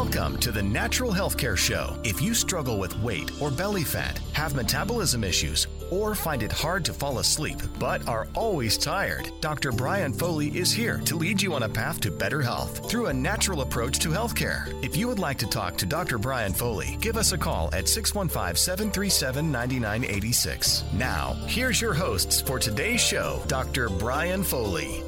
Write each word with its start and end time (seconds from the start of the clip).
Welcome 0.00 0.38
to 0.38 0.50
the 0.50 0.62
Natural 0.62 1.12
Healthcare 1.12 1.58
Show. 1.58 1.94
If 2.04 2.22
you 2.22 2.32
struggle 2.32 2.78
with 2.78 2.98
weight 3.00 3.30
or 3.38 3.50
belly 3.50 3.84
fat, 3.84 4.18
have 4.32 4.54
metabolism 4.54 5.22
issues, 5.22 5.66
or 5.90 6.14
find 6.14 6.42
it 6.42 6.50
hard 6.50 6.86
to 6.86 6.94
fall 6.94 7.18
asleep 7.18 7.58
but 7.78 8.08
are 8.08 8.26
always 8.34 8.78
tired, 8.78 9.30
Dr. 9.42 9.72
Brian 9.72 10.14
Foley 10.14 10.56
is 10.56 10.72
here 10.72 11.02
to 11.04 11.16
lead 11.16 11.42
you 11.42 11.52
on 11.52 11.64
a 11.64 11.68
path 11.68 12.00
to 12.00 12.10
better 12.10 12.40
health 12.40 12.88
through 12.88 13.08
a 13.08 13.12
natural 13.12 13.60
approach 13.60 13.98
to 13.98 14.08
healthcare. 14.08 14.72
If 14.82 14.96
you 14.96 15.06
would 15.06 15.18
like 15.18 15.36
to 15.36 15.46
talk 15.46 15.76
to 15.76 15.86
Dr. 15.86 16.16
Brian 16.16 16.54
Foley, 16.54 16.96
give 17.02 17.18
us 17.18 17.32
a 17.32 17.38
call 17.38 17.68
at 17.74 17.86
615 17.86 18.56
737 18.56 19.52
9986. 19.52 20.84
Now, 20.94 21.34
here's 21.46 21.78
your 21.78 21.92
hosts 21.92 22.40
for 22.40 22.58
today's 22.58 23.02
show, 23.02 23.42
Dr. 23.48 23.90
Brian 23.90 24.44
Foley. 24.44 25.04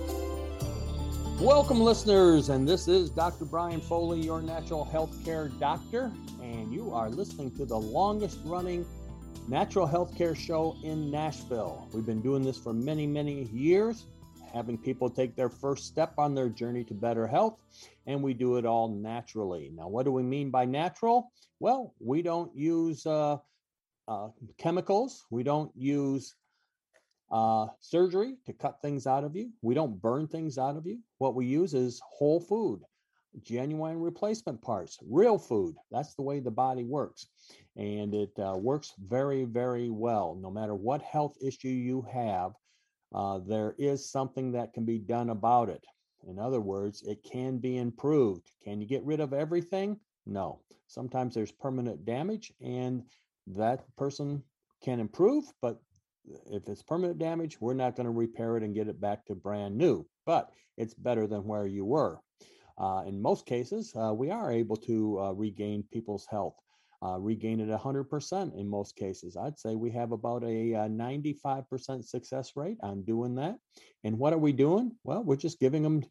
Welcome, 1.42 1.80
listeners, 1.80 2.50
and 2.50 2.68
this 2.68 2.86
is 2.86 3.10
Dr. 3.10 3.44
Brian 3.44 3.80
Foley, 3.80 4.20
your 4.20 4.40
natural 4.40 4.84
health 4.84 5.24
care 5.24 5.48
doctor, 5.48 6.12
and 6.40 6.72
you 6.72 6.94
are 6.94 7.10
listening 7.10 7.50
to 7.56 7.66
the 7.66 7.76
longest 7.76 8.38
running 8.44 8.86
natural 9.48 9.84
health 9.84 10.16
care 10.16 10.36
show 10.36 10.76
in 10.84 11.10
Nashville. 11.10 11.88
We've 11.92 12.06
been 12.06 12.22
doing 12.22 12.44
this 12.44 12.56
for 12.56 12.72
many, 12.72 13.08
many 13.08 13.48
years, 13.52 14.06
having 14.54 14.78
people 14.78 15.10
take 15.10 15.34
their 15.34 15.48
first 15.48 15.86
step 15.86 16.14
on 16.16 16.36
their 16.36 16.48
journey 16.48 16.84
to 16.84 16.94
better 16.94 17.26
health, 17.26 17.58
and 18.06 18.22
we 18.22 18.34
do 18.34 18.56
it 18.56 18.64
all 18.64 18.86
naturally. 18.86 19.72
Now, 19.74 19.88
what 19.88 20.04
do 20.04 20.12
we 20.12 20.22
mean 20.22 20.50
by 20.50 20.64
natural? 20.64 21.32
Well, 21.58 21.92
we 21.98 22.22
don't 22.22 22.54
use 22.54 23.04
uh, 23.04 23.38
uh, 24.06 24.28
chemicals, 24.58 25.26
we 25.28 25.42
don't 25.42 25.72
use 25.74 26.36
uh, 27.32 27.66
surgery 27.80 28.36
to 28.44 28.52
cut 28.52 28.80
things 28.82 29.06
out 29.06 29.24
of 29.24 29.34
you. 29.34 29.50
We 29.62 29.74
don't 29.74 30.00
burn 30.00 30.28
things 30.28 30.58
out 30.58 30.76
of 30.76 30.86
you. 30.86 30.98
What 31.18 31.34
we 31.34 31.46
use 31.46 31.72
is 31.72 32.00
whole 32.06 32.40
food, 32.40 32.82
genuine 33.42 33.98
replacement 33.98 34.60
parts, 34.60 34.98
real 35.08 35.38
food. 35.38 35.74
That's 35.90 36.14
the 36.14 36.22
way 36.22 36.40
the 36.40 36.50
body 36.50 36.84
works. 36.84 37.26
And 37.76 38.14
it 38.14 38.38
uh, 38.38 38.56
works 38.56 38.92
very, 38.98 39.44
very 39.44 39.88
well. 39.88 40.38
No 40.40 40.50
matter 40.50 40.74
what 40.74 41.00
health 41.00 41.34
issue 41.42 41.68
you 41.68 42.02
have, 42.12 42.52
uh, 43.14 43.38
there 43.38 43.74
is 43.78 44.10
something 44.10 44.52
that 44.52 44.74
can 44.74 44.84
be 44.84 44.98
done 44.98 45.30
about 45.30 45.70
it. 45.70 45.84
In 46.28 46.38
other 46.38 46.60
words, 46.60 47.02
it 47.02 47.24
can 47.24 47.58
be 47.58 47.78
improved. 47.78 48.50
Can 48.62 48.80
you 48.80 48.86
get 48.86 49.04
rid 49.04 49.20
of 49.20 49.32
everything? 49.32 49.98
No. 50.26 50.60
Sometimes 50.86 51.34
there's 51.34 51.50
permanent 51.50 52.04
damage, 52.04 52.52
and 52.60 53.02
that 53.46 53.84
person 53.96 54.42
can 54.84 55.00
improve, 55.00 55.44
but 55.62 55.80
if 56.50 56.68
it's 56.68 56.82
permanent 56.82 57.18
damage, 57.18 57.60
we're 57.60 57.74
not 57.74 57.96
going 57.96 58.06
to 58.06 58.12
repair 58.12 58.56
it 58.56 58.62
and 58.62 58.74
get 58.74 58.88
it 58.88 59.00
back 59.00 59.24
to 59.26 59.34
brand 59.34 59.76
new, 59.76 60.06
but 60.26 60.50
it's 60.76 60.94
better 60.94 61.26
than 61.26 61.44
where 61.44 61.66
you 61.66 61.84
were. 61.84 62.20
Uh, 62.78 63.02
in 63.06 63.20
most 63.20 63.46
cases, 63.46 63.92
uh, 63.96 64.12
we 64.14 64.30
are 64.30 64.50
able 64.50 64.76
to 64.76 65.20
uh, 65.20 65.32
regain 65.32 65.84
people's 65.92 66.26
health, 66.30 66.54
uh, 67.04 67.18
regain 67.18 67.60
it 67.60 67.68
100% 67.68 68.58
in 68.58 68.68
most 68.68 68.96
cases. 68.96 69.36
I'd 69.36 69.58
say 69.58 69.74
we 69.74 69.90
have 69.90 70.12
about 70.12 70.42
a 70.42 70.72
95% 70.72 71.64
uh, 71.98 72.02
success 72.02 72.52
rate 72.56 72.78
on 72.82 73.02
doing 73.02 73.34
that. 73.36 73.56
And 74.04 74.18
what 74.18 74.32
are 74.32 74.38
we 74.38 74.52
doing? 74.52 74.92
Well, 75.04 75.22
we're 75.22 75.36
just 75.36 75.60
giving 75.60 75.82
them 75.82 76.02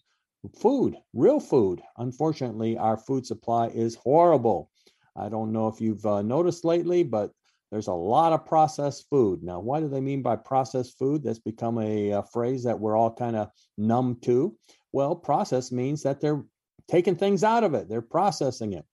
food, 0.60 0.98
real 1.14 1.40
food. 1.40 1.82
Unfortunately, 1.98 2.78
our 2.78 2.98
food 2.98 3.26
supply 3.26 3.68
is 3.68 3.96
horrible. 3.96 4.70
I 5.16 5.30
don't 5.30 5.52
know 5.52 5.68
if 5.68 5.82
you've 5.82 6.06
uh, 6.06 6.22
noticed 6.22 6.64
lately, 6.64 7.04
but 7.04 7.32
there's 7.72 7.88
a 7.88 7.94
lot 7.94 8.34
of 8.34 8.46
processed 8.46 9.08
food. 9.10 9.44
Now, 9.44 9.60
what 9.60 9.80
do 9.80 9.88
they 9.88 10.02
mean 10.02 10.22
by 10.22 10.36
processed 10.36 11.00
food? 11.00 11.24
That's 11.24 11.40
become 11.40 11.78
a, 11.78 12.12
a 12.12 12.24
phrase 12.24 12.64
that 12.64 12.80
we're 12.80 12.98
all 12.98 13.14
kind 13.14 13.36
of 13.36 13.50
numb 13.78 14.18
to. 14.24 14.56
Well, 14.92 15.16
process 15.16 15.72
means 15.72 16.04
that 16.04 16.20
they're 16.20 16.44
taking 16.90 17.16
things 17.16 17.44
out 17.44 17.64
of 17.64 17.74
it, 17.74 17.88
they're 17.88 18.02
processing 18.02 18.74
it. 18.74 18.86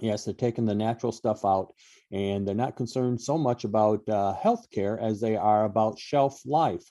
Yes, 0.00 0.24
they're 0.24 0.34
taking 0.34 0.66
the 0.66 0.74
natural 0.74 1.12
stuff 1.12 1.44
out, 1.44 1.72
and 2.12 2.46
they're 2.46 2.54
not 2.54 2.76
concerned 2.76 3.20
so 3.20 3.38
much 3.38 3.64
about 3.64 4.06
uh, 4.08 4.34
health 4.34 4.68
care 4.70 4.98
as 4.98 5.20
they 5.20 5.36
are 5.36 5.64
about 5.64 5.98
shelf 5.98 6.40
life. 6.44 6.84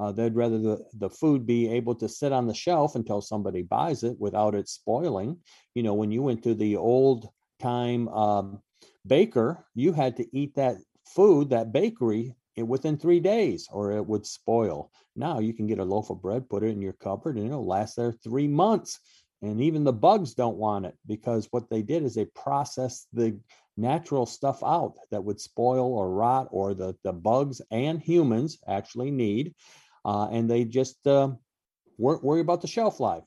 Uh, 0.00 0.12
they'd 0.12 0.34
rather 0.34 0.58
the, 0.58 0.84
the 0.94 1.10
food 1.10 1.46
be 1.46 1.68
able 1.68 1.94
to 1.94 2.08
sit 2.08 2.32
on 2.32 2.46
the 2.46 2.54
shelf 2.54 2.94
until 2.94 3.20
somebody 3.20 3.62
buys 3.62 4.02
it 4.02 4.16
without 4.18 4.54
it 4.54 4.68
spoiling. 4.68 5.36
You 5.74 5.82
know, 5.82 5.94
when 5.94 6.10
you 6.10 6.22
went 6.22 6.42
to 6.44 6.54
the 6.54 6.76
old 6.76 7.28
time 7.60 8.08
um, 8.08 8.62
baker, 9.06 9.64
you 9.74 9.92
had 9.92 10.16
to 10.16 10.36
eat 10.36 10.54
that 10.56 10.76
food, 11.04 11.50
that 11.50 11.72
bakery, 11.72 12.34
within 12.64 12.96
three 12.96 13.20
days 13.20 13.68
or 13.70 13.92
it 13.92 14.06
would 14.06 14.26
spoil. 14.26 14.90
Now 15.16 15.38
you 15.38 15.52
can 15.52 15.66
get 15.66 15.78
a 15.78 15.84
loaf 15.84 16.10
of 16.10 16.22
bread, 16.22 16.48
put 16.48 16.62
it 16.62 16.68
in 16.68 16.82
your 16.82 16.94
cupboard, 16.94 17.36
and 17.36 17.46
it'll 17.46 17.66
last 17.66 17.96
there 17.96 18.12
three 18.12 18.48
months. 18.48 19.00
And 19.42 19.60
even 19.60 19.84
the 19.84 19.92
bugs 19.92 20.34
don't 20.34 20.56
want 20.56 20.86
it 20.86 20.96
because 21.06 21.46
what 21.50 21.70
they 21.70 21.82
did 21.82 22.02
is 22.02 22.14
they 22.14 22.24
processed 22.24 23.06
the 23.12 23.38
natural 23.76 24.26
stuff 24.26 24.62
out 24.64 24.94
that 25.12 25.22
would 25.22 25.40
spoil 25.40 25.94
or 25.94 26.10
rot 26.10 26.48
or 26.50 26.74
the, 26.74 26.96
the 27.04 27.12
bugs 27.12 27.62
and 27.70 28.00
humans 28.00 28.58
actually 28.66 29.12
need. 29.12 29.54
Uh, 30.04 30.28
and 30.32 30.50
they 30.50 30.64
just 30.64 31.06
uh, 31.06 31.30
weren't 31.98 32.24
worry 32.24 32.40
about 32.40 32.60
the 32.60 32.66
shelf 32.66 32.98
life. 32.98 33.24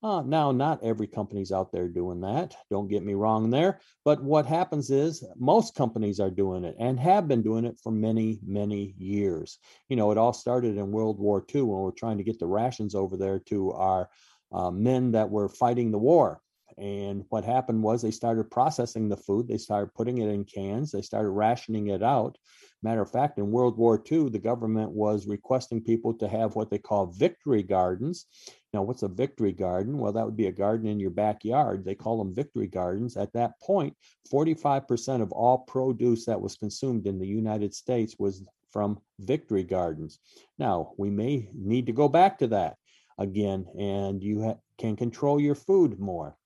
Uh, 0.00 0.22
now, 0.22 0.52
not 0.52 0.82
every 0.84 1.08
company's 1.08 1.50
out 1.50 1.72
there 1.72 1.88
doing 1.88 2.20
that. 2.20 2.54
Don't 2.70 2.88
get 2.88 3.02
me 3.02 3.14
wrong 3.14 3.50
there. 3.50 3.80
But 4.04 4.22
what 4.22 4.46
happens 4.46 4.90
is 4.90 5.24
most 5.36 5.74
companies 5.74 6.20
are 6.20 6.30
doing 6.30 6.64
it 6.64 6.76
and 6.78 7.00
have 7.00 7.26
been 7.26 7.42
doing 7.42 7.64
it 7.64 7.80
for 7.82 7.90
many, 7.90 8.38
many 8.46 8.94
years. 8.96 9.58
You 9.88 9.96
know, 9.96 10.12
it 10.12 10.18
all 10.18 10.32
started 10.32 10.76
in 10.76 10.92
World 10.92 11.18
War 11.18 11.44
II 11.52 11.62
when 11.62 11.80
we're 11.80 11.90
trying 11.90 12.18
to 12.18 12.24
get 12.24 12.38
the 12.38 12.46
rations 12.46 12.94
over 12.94 13.16
there 13.16 13.40
to 13.46 13.72
our 13.72 14.08
uh, 14.52 14.70
men 14.70 15.10
that 15.12 15.30
were 15.30 15.48
fighting 15.48 15.90
the 15.90 15.98
war. 15.98 16.40
And 16.76 17.24
what 17.30 17.44
happened 17.44 17.82
was 17.82 18.02
they 18.02 18.12
started 18.12 18.52
processing 18.52 19.08
the 19.08 19.16
food, 19.16 19.48
they 19.48 19.58
started 19.58 19.94
putting 19.94 20.18
it 20.18 20.28
in 20.28 20.44
cans, 20.44 20.92
they 20.92 21.02
started 21.02 21.30
rationing 21.30 21.88
it 21.88 22.04
out. 22.04 22.38
Matter 22.82 23.02
of 23.02 23.10
fact, 23.10 23.38
in 23.38 23.50
World 23.50 23.76
War 23.76 24.00
II, 24.10 24.28
the 24.28 24.38
government 24.38 24.92
was 24.92 25.26
requesting 25.26 25.82
people 25.82 26.14
to 26.14 26.28
have 26.28 26.54
what 26.54 26.70
they 26.70 26.78
call 26.78 27.06
victory 27.06 27.64
gardens. 27.64 28.26
Now, 28.74 28.82
what's 28.82 29.02
a 29.02 29.08
victory 29.08 29.52
garden? 29.52 29.98
Well, 29.98 30.12
that 30.12 30.24
would 30.24 30.36
be 30.36 30.46
a 30.46 30.52
garden 30.52 30.86
in 30.88 31.00
your 31.00 31.10
backyard. 31.10 31.84
They 31.84 31.94
call 31.94 32.18
them 32.18 32.34
victory 32.34 32.66
gardens. 32.66 33.16
At 33.16 33.32
that 33.32 33.58
point, 33.62 33.96
45% 34.30 35.22
of 35.22 35.32
all 35.32 35.58
produce 35.58 36.26
that 36.26 36.40
was 36.40 36.56
consumed 36.56 37.06
in 37.06 37.18
the 37.18 37.26
United 37.26 37.74
States 37.74 38.16
was 38.18 38.46
from 38.70 39.00
victory 39.20 39.64
gardens. 39.64 40.18
Now, 40.58 40.92
we 40.98 41.08
may 41.08 41.48
need 41.54 41.86
to 41.86 41.92
go 41.92 42.08
back 42.08 42.38
to 42.38 42.46
that 42.48 42.76
again, 43.16 43.66
and 43.78 44.22
you 44.22 44.42
ha- 44.42 44.58
can 44.76 44.96
control 44.96 45.40
your 45.40 45.54
food 45.54 45.98
more. 45.98 46.36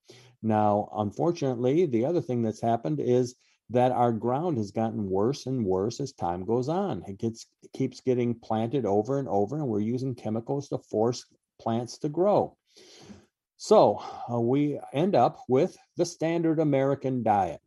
Now, 0.41 0.89
unfortunately, 0.95 1.85
the 1.85 2.05
other 2.05 2.21
thing 2.21 2.41
that's 2.41 2.61
happened 2.61 2.99
is 2.99 3.35
that 3.69 3.91
our 3.91 4.11
ground 4.11 4.57
has 4.57 4.71
gotten 4.71 5.09
worse 5.09 5.45
and 5.45 5.65
worse 5.65 5.99
as 5.99 6.13
time 6.13 6.45
goes 6.45 6.69
on. 6.69 7.03
It 7.07 7.17
gets 7.17 7.47
it 7.63 7.71
keeps 7.73 8.01
getting 8.01 8.35
planted 8.35 8.85
over 8.85 9.19
and 9.19 9.27
over, 9.27 9.57
and 9.57 9.67
we're 9.67 9.79
using 9.79 10.15
chemicals 10.15 10.69
to 10.69 10.77
force 10.77 11.25
plants 11.63 11.97
to 11.99 12.09
grow. 12.09 12.57
So 13.57 14.03
uh, 14.29 14.41
we 14.41 14.79
end 14.93 15.15
up 15.15 15.39
with 15.47 15.77
the 15.95 16.05
standard 16.05 16.59
American 16.59 17.23
diet, 17.23 17.61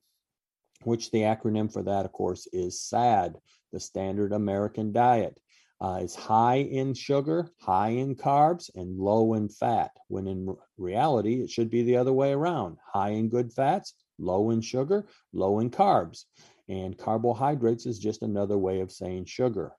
which 0.83 1.11
the 1.11 1.21
acronym 1.21 1.73
for 1.73 1.83
that, 1.83 2.05
of 2.05 2.13
course, 2.13 2.47
is 2.53 2.81
SAD, 2.81 3.39
the 3.73 3.81
standard 3.81 4.33
American 4.33 4.93
diet. 4.93 5.41
Uh, 5.81 6.01
it's 6.03 6.15
high 6.15 6.57
in 6.57 6.95
sugar, 6.95 7.51
high 7.61 7.91
in 7.91 8.15
carbs, 8.15 8.71
and 8.75 8.99
low 8.99 9.35
in 9.35 9.49
fat. 9.49 9.91
When 10.09 10.27
in 10.27 10.55
reality, 10.77 11.43
it 11.43 11.51
should 11.51 11.71
be 11.71 11.83
the 11.83 11.97
other 11.97 12.13
way 12.13 12.33
around 12.33 12.77
high 12.93 13.11
in 13.11 13.29
good 13.29 13.53
fats, 13.53 13.95
low 14.19 14.51
in 14.51 14.61
sugar, 14.61 15.07
low 15.33 15.59
in 15.61 15.71
carbs. 15.71 16.25
And 16.69 16.99
carbohydrates 16.99 17.87
is 17.87 17.99
just 17.99 18.23
another 18.23 18.59
way 18.59 18.81
of 18.81 18.91
saying 18.93 19.27
sugar. 19.27 19.73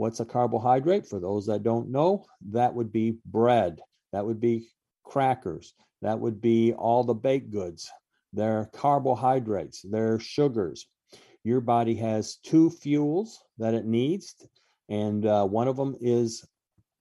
What's 0.00 0.20
a 0.20 0.24
carbohydrate? 0.24 1.06
For 1.06 1.20
those 1.20 1.44
that 1.44 1.62
don't 1.62 1.90
know, 1.90 2.24
that 2.52 2.74
would 2.74 2.90
be 2.90 3.18
bread, 3.26 3.82
that 4.12 4.24
would 4.24 4.40
be 4.40 4.66
crackers, 5.04 5.74
that 6.00 6.18
would 6.18 6.40
be 6.40 6.72
all 6.72 7.04
the 7.04 7.12
baked 7.12 7.50
goods. 7.50 7.90
They're 8.32 8.70
carbohydrates, 8.72 9.82
they're 9.82 10.18
sugars. 10.18 10.86
Your 11.44 11.60
body 11.60 11.94
has 11.96 12.36
two 12.36 12.70
fuels 12.70 13.44
that 13.58 13.74
it 13.74 13.84
needs 13.84 14.34
and 14.88 15.26
uh, 15.26 15.44
one 15.44 15.68
of 15.68 15.76
them 15.76 15.94
is 16.00 16.48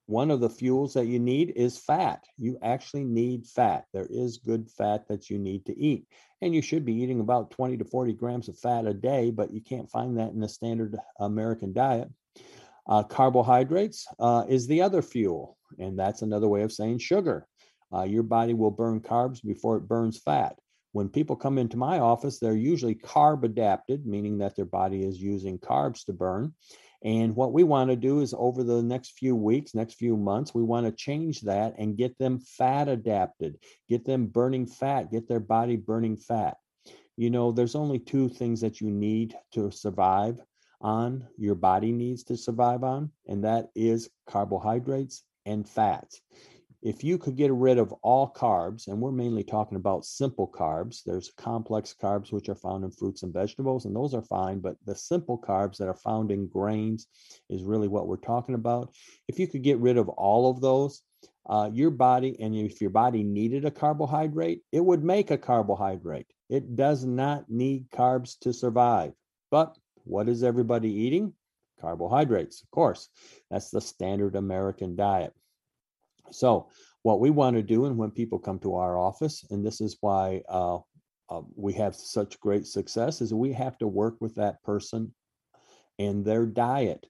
one 0.07 0.29
of 0.29 0.41
the 0.41 0.49
fuels 0.49 0.93
that 0.95 1.05
you 1.05 1.19
need 1.19 1.53
is 1.55 1.77
fat. 1.77 2.25
You 2.35 2.57
actually 2.61 3.05
need 3.05 3.47
fat. 3.47 3.85
There 3.93 4.07
is 4.09 4.39
good 4.39 4.69
fat 4.71 5.07
that 5.07 5.29
you 5.29 5.39
need 5.39 5.65
to 5.67 5.79
eat. 5.79 6.05
And 6.41 6.53
you 6.53 6.61
should 6.61 6.83
be 6.83 6.95
eating 6.95 7.21
about 7.21 7.51
20 7.51 7.77
to 7.77 7.85
40 7.85 8.11
grams 8.13 8.49
of 8.49 8.59
fat 8.59 8.87
a 8.87 8.93
day, 8.93 9.31
but 9.31 9.53
you 9.53 9.61
can't 9.61 9.89
find 9.89 10.17
that 10.17 10.31
in 10.31 10.41
the 10.41 10.49
standard 10.49 10.97
American 11.19 11.71
diet. 11.71 12.09
Uh, 12.87 13.03
carbohydrates 13.03 14.07
uh, 14.19 14.43
is 14.47 14.67
the 14.67 14.81
other 14.81 15.01
fuel, 15.01 15.57
and 15.77 15.97
that's 15.97 16.21
another 16.21 16.47
way 16.47 16.61
of 16.61 16.71
saying 16.71 16.97
sugar. 16.97 17.47
Uh, 17.93 18.03
your 18.03 18.23
body 18.23 18.53
will 18.53 18.71
burn 18.71 18.99
carbs 18.99 19.43
before 19.43 19.77
it 19.77 19.87
burns 19.87 20.19
fat. 20.19 20.57
When 20.91 21.09
people 21.09 21.35
come 21.35 21.57
into 21.57 21.77
my 21.77 21.99
office, 21.99 22.39
they're 22.39 22.55
usually 22.55 22.95
carb 22.95 23.43
adapted, 23.43 24.05
meaning 24.05 24.39
that 24.39 24.55
their 24.55 24.65
body 24.65 25.03
is 25.03 25.21
using 25.21 25.59
carbs 25.59 26.03
to 26.05 26.13
burn. 26.13 26.53
And 27.03 27.35
what 27.35 27.53
we 27.53 27.63
want 27.63 27.89
to 27.91 27.95
do 27.95 28.21
is 28.21 28.33
over 28.37 28.63
the 28.63 28.81
next 28.81 29.17
few 29.17 29.35
weeks, 29.35 29.73
next 29.73 29.95
few 29.95 30.17
months, 30.17 30.53
we 30.53 30.63
want 30.63 30.85
to 30.85 30.91
change 30.91 31.41
that 31.41 31.75
and 31.77 31.95
get 31.95 32.17
them 32.17 32.39
fat 32.39 32.89
adapted, 32.89 33.57
get 33.87 34.03
them 34.03 34.25
burning 34.25 34.65
fat, 34.65 35.11
get 35.11 35.27
their 35.27 35.39
body 35.39 35.77
burning 35.77 36.17
fat. 36.17 36.57
You 37.15 37.29
know, 37.29 37.51
there's 37.51 37.75
only 37.75 37.99
two 37.99 38.27
things 38.27 38.61
that 38.61 38.81
you 38.81 38.89
need 38.89 39.35
to 39.53 39.71
survive 39.71 40.41
on, 40.81 41.27
your 41.37 41.55
body 41.55 41.91
needs 41.91 42.23
to 42.25 42.37
survive 42.37 42.83
on, 42.83 43.11
and 43.27 43.43
that 43.43 43.69
is 43.75 44.09
carbohydrates 44.27 45.23
and 45.45 45.67
fats 45.67 46.21
if 46.81 47.03
you 47.03 47.17
could 47.17 47.35
get 47.35 47.51
rid 47.51 47.77
of 47.77 47.91
all 48.03 48.31
carbs, 48.31 48.87
and 48.87 49.01
we're 49.01 49.11
mainly 49.11 49.43
talking 49.43 49.75
about 49.75 50.05
simple 50.05 50.47
carbs, 50.47 51.03
there's 51.05 51.31
complex 51.31 51.93
carbs 52.01 52.31
which 52.31 52.47
are 52.47 52.55
found 52.55 52.85
in 52.85 52.91
fruits 52.91 53.23
and 53.23 53.33
vegetables, 53.33 53.85
and 53.85 53.95
those 53.95 54.13
are 54.13 54.21
fine, 54.21 54.59
but 54.59 54.77
the 54.85 54.95
simple 54.95 55.37
carbs 55.37 55.77
that 55.77 55.89
are 55.89 55.93
found 55.95 56.31
in 56.31 56.47
grains 56.47 57.07
is 57.49 57.63
really 57.63 57.89
what 57.89 58.07
we're 58.07 58.15
talking 58.15 58.55
about. 58.55 58.93
If 59.27 59.39
you 59.39 59.47
could 59.47 59.61
get 59.61 59.79
rid 59.79 59.97
of 59.97 60.07
all 60.07 60.49
of 60.49 60.61
those, 60.61 61.01
uh, 61.49 61.69
your 61.73 61.89
body, 61.89 62.37
and 62.39 62.55
if 62.55 62.79
your 62.79 62.91
body 62.91 63.23
needed 63.23 63.65
a 63.65 63.71
carbohydrate, 63.71 64.61
it 64.71 64.83
would 64.85 65.03
make 65.03 65.31
a 65.31 65.37
carbohydrate. 65.37 66.27
It 66.49 66.75
does 66.75 67.03
not 67.03 67.49
need 67.49 67.89
carbs 67.91 68.39
to 68.41 68.53
survive. 68.53 69.13
But 69.51 69.75
what 70.09 70.27
is 70.27 70.43
everybody 70.43 70.91
eating? 70.91 71.33
Carbohydrates, 71.79 72.61
of 72.61 72.71
course. 72.71 73.09
That's 73.49 73.69
the 73.69 73.79
standard 73.79 74.35
American 74.35 74.95
diet. 74.95 75.33
So, 76.31 76.69
what 77.03 77.19
we 77.19 77.29
want 77.29 77.55
to 77.55 77.63
do, 77.63 77.85
and 77.85 77.97
when 77.97 78.11
people 78.11 78.39
come 78.39 78.59
to 78.59 78.75
our 78.75 78.97
office, 78.97 79.45
and 79.49 79.65
this 79.65 79.79
is 79.79 79.97
why 80.01 80.41
uh, 80.49 80.79
uh, 81.29 81.41
we 81.55 81.73
have 81.73 81.95
such 81.95 82.39
great 82.39 82.67
success, 82.67 83.21
is 83.21 83.33
we 83.33 83.53
have 83.53 83.77
to 83.77 83.87
work 83.87 84.15
with 84.19 84.35
that 84.35 84.61
person 84.63 85.13
and 85.97 86.25
their 86.25 86.45
diet. 86.45 87.05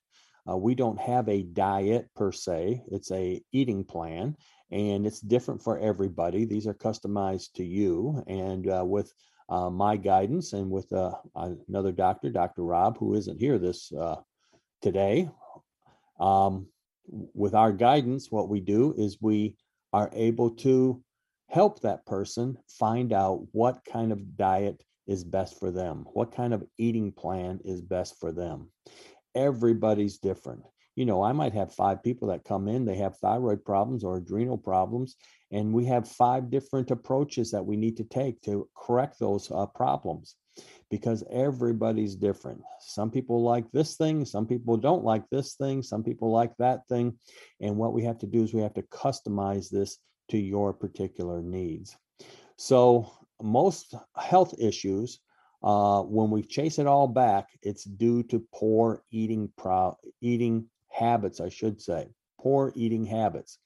Uh, 0.50 0.58
we 0.58 0.76
don't 0.76 1.00
have 1.00 1.28
a 1.28 1.44
diet 1.44 2.08
per 2.16 2.32
se; 2.32 2.84
it's 2.92 3.12
a 3.12 3.42
eating 3.52 3.84
plan, 3.84 4.36
and 4.72 5.08
it's 5.08 5.22
different 5.22 5.62
for 5.62 5.80
everybody. 5.80 6.46
These 6.46 6.68
are 6.68 6.74
customized 6.74 7.54
to 7.56 7.64
you, 7.64 8.24
and 8.28 8.70
uh, 8.70 8.84
with 8.86 9.12
uh, 9.50 9.70
my 9.70 9.98
guidance 9.98 10.54
and 10.54 10.70
with 10.70 10.92
uh, 10.94 11.16
another 11.68 11.92
doctor, 11.92 12.30
Dr. 12.30 12.64
Rob, 12.64 12.98
who 12.98 13.16
isn't 13.16 13.40
here 13.40 13.58
this 13.58 13.92
today. 14.82 15.30
Um, 16.20 16.68
with 17.34 17.56
our 17.56 17.72
guidance, 17.72 18.30
what 18.30 18.50
we 18.50 18.60
do 18.60 18.94
is 18.98 19.22
we 19.22 19.56
are 19.94 20.10
able 20.14 20.52
to 20.52 21.04
help 21.50 21.82
that 21.82 22.06
person 22.06 22.58
find 22.68 23.12
out 23.12 23.48
what 23.52 23.84
kind 23.84 24.12
of 24.12 24.38
diet 24.38 24.84
is 25.08 25.24
best 25.24 25.60
for 25.60 25.72
them, 25.72 26.06
what 26.14 26.36
kind 26.36 26.54
of 26.54 26.64
eating 26.78 27.12
plan 27.12 27.60
is 27.66 27.82
best 27.82 28.20
for 28.20 28.32
them. 28.32 28.70
Everybody's 29.34 30.20
different. 30.20 30.62
You 30.96 31.06
know, 31.06 31.24
I 31.24 31.32
might 31.32 31.54
have 31.54 31.74
five 31.74 32.04
people 32.04 32.28
that 32.28 32.44
come 32.44 32.68
in, 32.68 32.86
they 32.86 32.98
have 32.98 33.18
thyroid 33.18 33.66
problems 33.66 34.04
or 34.04 34.18
adrenal 34.18 34.58
problems, 34.58 35.16
and 35.52 35.74
we 35.74 35.86
have 35.86 36.08
five 36.08 36.50
different 36.50 36.92
approaches 36.92 37.52
that 37.52 37.66
we 37.66 37.76
need 37.76 37.98
to 37.98 38.04
take 38.04 38.42
to 38.42 38.68
correct 38.76 39.20
those 39.20 39.52
uh, 39.52 39.66
problems 39.66 40.36
because 40.90 41.24
everybody's 41.32 42.16
different. 42.16 42.62
Some 42.82 43.12
people 43.12 43.44
like 43.44 43.72
this 43.72 43.96
thing, 43.96 44.26
some 44.26 44.46
people 44.46 44.78
don't 44.78 45.04
like 45.04 45.24
this 45.30 45.56
thing, 45.56 45.84
some 45.84 46.04
people 46.04 46.32
like 46.32 46.52
that 46.58 46.88
thing. 46.88 47.18
And 47.62 47.78
what 47.78 47.94
we 47.94 48.04
have 48.04 48.18
to 48.20 48.28
do 48.28 48.44
is 48.44 48.54
we 48.54 48.62
have 48.62 48.74
to 48.76 48.84
customize 48.84 49.70
this 49.70 49.98
to 50.30 50.38
your 50.38 50.74
particular 50.74 51.42
needs. 51.42 51.96
So, 52.58 53.12
most 53.42 53.96
health 54.18 54.54
issues, 54.60 55.20
uh, 55.64 56.02
when 56.02 56.30
we 56.30 56.44
chase 56.44 56.78
it 56.78 56.88
all 56.88 57.08
back, 57.08 57.48
it's 57.64 57.84
due 57.86 58.24
to 58.24 58.46
poor 58.54 59.04
eating 59.12 59.50
pro- 59.58 59.98
eating 60.22 60.66
habits, 60.90 61.40
I 61.40 61.50
should 61.50 61.82
say, 61.82 62.10
poor 62.40 62.74
eating 62.76 63.06
habits. 63.06 63.60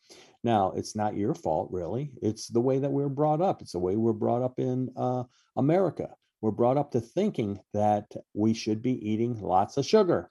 Now, 0.44 0.74
it's 0.76 0.96
not 0.96 1.16
your 1.16 1.34
fault, 1.34 1.70
really. 1.72 2.12
It's 2.22 2.48
the 2.48 2.62
way 2.62 2.80
that 2.80 2.92
we 2.92 3.04
we're 3.04 3.10
brought 3.10 3.42
up. 3.42 3.62
It's 3.62 3.72
the 3.72 3.80
way 3.80 3.96
we're 3.96 4.14
brought 4.14 4.42
up 4.42 4.60
in 4.60 4.90
uh, 4.98 5.24
America 5.56 6.10
we're 6.44 6.52
brought 6.52 6.78
up 6.78 6.92
to 6.92 7.00
thinking 7.00 7.58
that 7.74 8.12
we 8.34 8.54
should 8.54 8.82
be 8.82 9.10
eating 9.10 9.42
lots 9.42 9.78
of 9.78 9.86
sugar. 9.86 10.30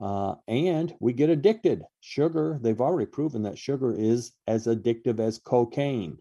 Uh, 0.00 0.36
and 0.46 0.94
we 1.00 1.12
get 1.12 1.30
addicted. 1.30 1.82
Sugar, 1.98 2.60
they've 2.62 2.80
already 2.80 3.06
proven 3.06 3.42
that 3.42 3.58
sugar 3.58 3.92
is 3.92 4.30
as 4.46 4.68
addictive 4.68 5.18
as 5.18 5.40
cocaine. 5.40 6.18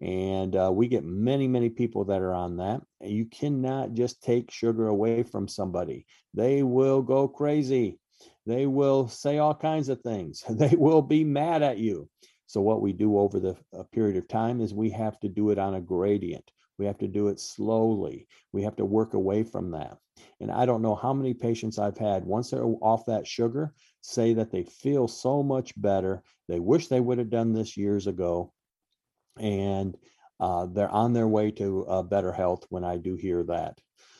And 0.00 0.56
uh, 0.56 0.70
we 0.72 0.88
get 0.88 1.04
many, 1.04 1.46
many 1.46 1.68
people 1.68 2.06
that 2.06 2.22
are 2.22 2.32
on 2.32 2.56
that. 2.56 2.80
You 3.02 3.26
cannot 3.26 3.92
just 3.92 4.22
take 4.22 4.50
sugar 4.50 4.88
away 4.88 5.22
from 5.22 5.48
somebody, 5.48 6.06
they 6.32 6.62
will 6.62 7.02
go 7.02 7.28
crazy. 7.28 7.98
They 8.46 8.66
will 8.66 9.06
say 9.08 9.36
all 9.36 9.54
kinds 9.54 9.90
of 9.90 10.00
things. 10.00 10.42
They 10.48 10.74
will 10.74 11.02
be 11.02 11.24
mad 11.24 11.62
at 11.62 11.76
you. 11.76 12.08
So, 12.52 12.60
what 12.60 12.82
we 12.82 12.92
do 12.92 13.16
over 13.16 13.40
the 13.40 13.56
period 13.92 14.18
of 14.18 14.28
time 14.28 14.60
is 14.60 14.74
we 14.74 14.90
have 14.90 15.18
to 15.20 15.28
do 15.30 15.48
it 15.48 15.58
on 15.58 15.76
a 15.76 15.80
gradient. 15.80 16.50
We 16.76 16.84
have 16.84 16.98
to 16.98 17.08
do 17.08 17.28
it 17.28 17.40
slowly. 17.40 18.28
We 18.52 18.62
have 18.64 18.76
to 18.76 18.84
work 18.84 19.14
away 19.14 19.42
from 19.42 19.70
that. 19.70 19.96
And 20.38 20.50
I 20.50 20.66
don't 20.66 20.82
know 20.82 20.94
how 20.94 21.14
many 21.14 21.32
patients 21.32 21.78
I've 21.78 21.96
had, 21.96 22.26
once 22.26 22.50
they're 22.50 22.62
off 22.62 23.06
that 23.06 23.26
sugar, 23.26 23.72
say 24.02 24.34
that 24.34 24.50
they 24.50 24.64
feel 24.64 25.08
so 25.08 25.42
much 25.42 25.72
better. 25.80 26.22
They 26.46 26.60
wish 26.60 26.88
they 26.88 27.00
would 27.00 27.16
have 27.16 27.30
done 27.30 27.54
this 27.54 27.78
years 27.78 28.06
ago. 28.06 28.52
And 29.38 29.96
uh, 30.38 30.66
they're 30.66 30.90
on 30.90 31.14
their 31.14 31.28
way 31.28 31.52
to 31.52 31.86
uh, 31.86 32.02
better 32.02 32.32
health 32.32 32.66
when 32.68 32.84
I 32.84 32.98
do 32.98 33.16
hear 33.16 33.44
that. 33.44 33.78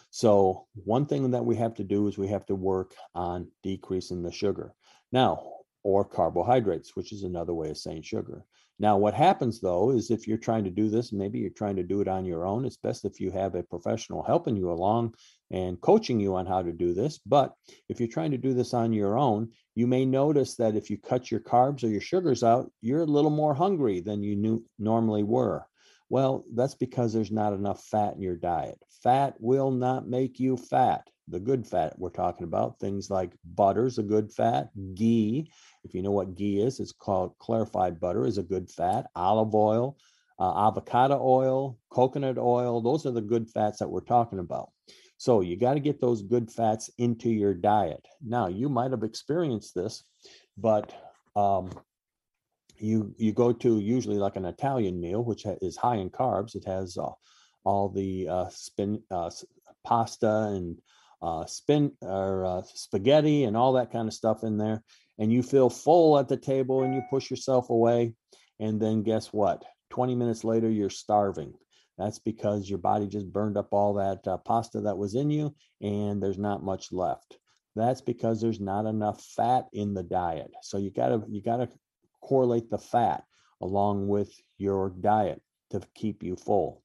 So, 0.08 0.68
one 0.72 1.04
thing 1.04 1.32
that 1.32 1.44
we 1.44 1.56
have 1.56 1.74
to 1.74 1.84
do 1.84 2.08
is 2.08 2.16
we 2.16 2.28
have 2.28 2.46
to 2.46 2.54
work 2.54 2.94
on 3.14 3.50
decreasing 3.62 4.22
the 4.22 4.32
sugar. 4.32 4.72
Now, 5.10 5.52
or 5.82 6.04
carbohydrates, 6.04 6.94
which 6.94 7.12
is 7.12 7.22
another 7.22 7.54
way 7.54 7.70
of 7.70 7.78
saying 7.78 8.02
sugar. 8.02 8.44
Now, 8.78 8.96
what 8.96 9.14
happens 9.14 9.60
though 9.60 9.90
is 9.90 10.10
if 10.10 10.26
you're 10.26 10.38
trying 10.38 10.64
to 10.64 10.70
do 10.70 10.88
this, 10.88 11.12
maybe 11.12 11.38
you're 11.38 11.50
trying 11.50 11.76
to 11.76 11.82
do 11.82 12.00
it 12.00 12.08
on 12.08 12.24
your 12.24 12.46
own. 12.46 12.64
It's 12.64 12.76
best 12.76 13.04
if 13.04 13.20
you 13.20 13.30
have 13.30 13.54
a 13.54 13.62
professional 13.62 14.22
helping 14.22 14.56
you 14.56 14.72
along 14.72 15.14
and 15.50 15.80
coaching 15.80 16.18
you 16.18 16.34
on 16.34 16.46
how 16.46 16.62
to 16.62 16.72
do 16.72 16.92
this. 16.92 17.18
But 17.18 17.54
if 17.88 18.00
you're 18.00 18.08
trying 18.08 18.32
to 18.32 18.38
do 18.38 18.54
this 18.54 18.74
on 18.74 18.92
your 18.92 19.18
own, 19.18 19.50
you 19.74 19.86
may 19.86 20.04
notice 20.04 20.56
that 20.56 20.74
if 20.74 20.90
you 20.90 20.98
cut 20.98 21.30
your 21.30 21.40
carbs 21.40 21.84
or 21.84 21.88
your 21.88 22.00
sugars 22.00 22.42
out, 22.42 22.72
you're 22.80 23.02
a 23.02 23.06
little 23.06 23.30
more 23.30 23.54
hungry 23.54 24.00
than 24.00 24.22
you 24.22 24.34
knew 24.34 24.64
normally 24.78 25.22
were. 25.22 25.66
Well, 26.08 26.44
that's 26.52 26.74
because 26.74 27.12
there's 27.12 27.30
not 27.30 27.52
enough 27.52 27.84
fat 27.84 28.16
in 28.16 28.20
your 28.20 28.36
diet. 28.36 28.78
Fat 29.02 29.34
will 29.38 29.70
not 29.70 30.08
make 30.08 30.40
you 30.40 30.56
fat 30.56 31.08
the 31.28 31.40
good 31.40 31.66
fat 31.66 31.98
we're 31.98 32.10
talking 32.10 32.44
about. 32.44 32.78
Things 32.78 33.10
like 33.10 33.32
butter's 33.54 33.98
a 33.98 34.02
good 34.02 34.32
fat, 34.32 34.70
ghee, 34.94 35.50
if 35.84 35.94
you 35.94 36.02
know 36.02 36.10
what 36.10 36.34
ghee 36.34 36.60
is, 36.60 36.80
it's 36.80 36.92
called 36.92 37.38
clarified 37.38 38.00
butter, 38.00 38.26
is 38.26 38.38
a 38.38 38.42
good 38.42 38.70
fat, 38.70 39.06
olive 39.14 39.54
oil, 39.54 39.96
uh, 40.38 40.68
avocado 40.68 41.20
oil, 41.22 41.78
coconut 41.90 42.38
oil. 42.38 42.80
Those 42.80 43.06
are 43.06 43.12
the 43.12 43.20
good 43.20 43.48
fats 43.48 43.78
that 43.78 43.88
we're 43.88 44.00
talking 44.00 44.38
about. 44.38 44.70
So 45.16 45.40
you 45.40 45.56
got 45.56 45.74
to 45.74 45.80
get 45.80 46.00
those 46.00 46.22
good 46.22 46.50
fats 46.50 46.90
into 46.98 47.30
your 47.30 47.54
diet. 47.54 48.04
Now, 48.20 48.48
you 48.48 48.68
might 48.68 48.90
have 48.90 49.04
experienced 49.04 49.74
this, 49.74 50.02
but 50.58 50.92
um, 51.36 51.70
you 52.76 53.14
you 53.16 53.32
go 53.32 53.52
to 53.52 53.78
usually 53.78 54.18
like 54.18 54.34
an 54.34 54.44
Italian 54.44 55.00
meal, 55.00 55.22
which 55.22 55.46
is 55.62 55.76
high 55.76 55.96
in 55.96 56.10
carbs. 56.10 56.56
It 56.56 56.64
has 56.64 56.98
uh, 56.98 57.10
all 57.64 57.88
the 57.88 58.28
uh, 58.28 58.48
spin, 58.50 59.00
uh, 59.10 59.30
pasta 59.84 60.48
and 60.48 60.80
uh, 61.22 61.46
spin 61.46 61.92
or 62.02 62.44
uh, 62.44 62.62
spaghetti 62.74 63.44
and 63.44 63.56
all 63.56 63.72
that 63.74 63.92
kind 63.92 64.08
of 64.08 64.14
stuff 64.14 64.42
in 64.42 64.58
there, 64.58 64.82
and 65.18 65.32
you 65.32 65.42
feel 65.42 65.70
full 65.70 66.18
at 66.18 66.28
the 66.28 66.36
table 66.36 66.82
and 66.82 66.94
you 66.94 67.02
push 67.10 67.30
yourself 67.30 67.70
away, 67.70 68.14
and 68.60 68.80
then 68.80 69.02
guess 69.02 69.32
what? 69.32 69.64
20 69.90 70.14
minutes 70.14 70.44
later, 70.44 70.70
you're 70.70 70.90
starving. 70.90 71.52
That's 71.98 72.18
because 72.18 72.68
your 72.68 72.78
body 72.78 73.06
just 73.06 73.32
burned 73.32 73.56
up 73.56 73.68
all 73.72 73.94
that 73.94 74.26
uh, 74.26 74.38
pasta 74.38 74.80
that 74.80 74.98
was 74.98 75.14
in 75.14 75.30
you, 75.30 75.54
and 75.80 76.22
there's 76.22 76.38
not 76.38 76.64
much 76.64 76.90
left. 76.90 77.38
That's 77.76 78.00
because 78.00 78.40
there's 78.40 78.60
not 78.60 78.86
enough 78.86 79.22
fat 79.22 79.66
in 79.72 79.94
the 79.94 80.02
diet. 80.02 80.50
So 80.62 80.78
you 80.78 80.90
gotta 80.90 81.22
you 81.28 81.42
gotta 81.42 81.68
correlate 82.20 82.70
the 82.70 82.78
fat 82.78 83.24
along 83.60 84.08
with 84.08 84.30
your 84.58 84.90
diet 84.90 85.40
to 85.70 85.80
keep 85.94 86.22
you 86.22 86.36
full. 86.36 86.82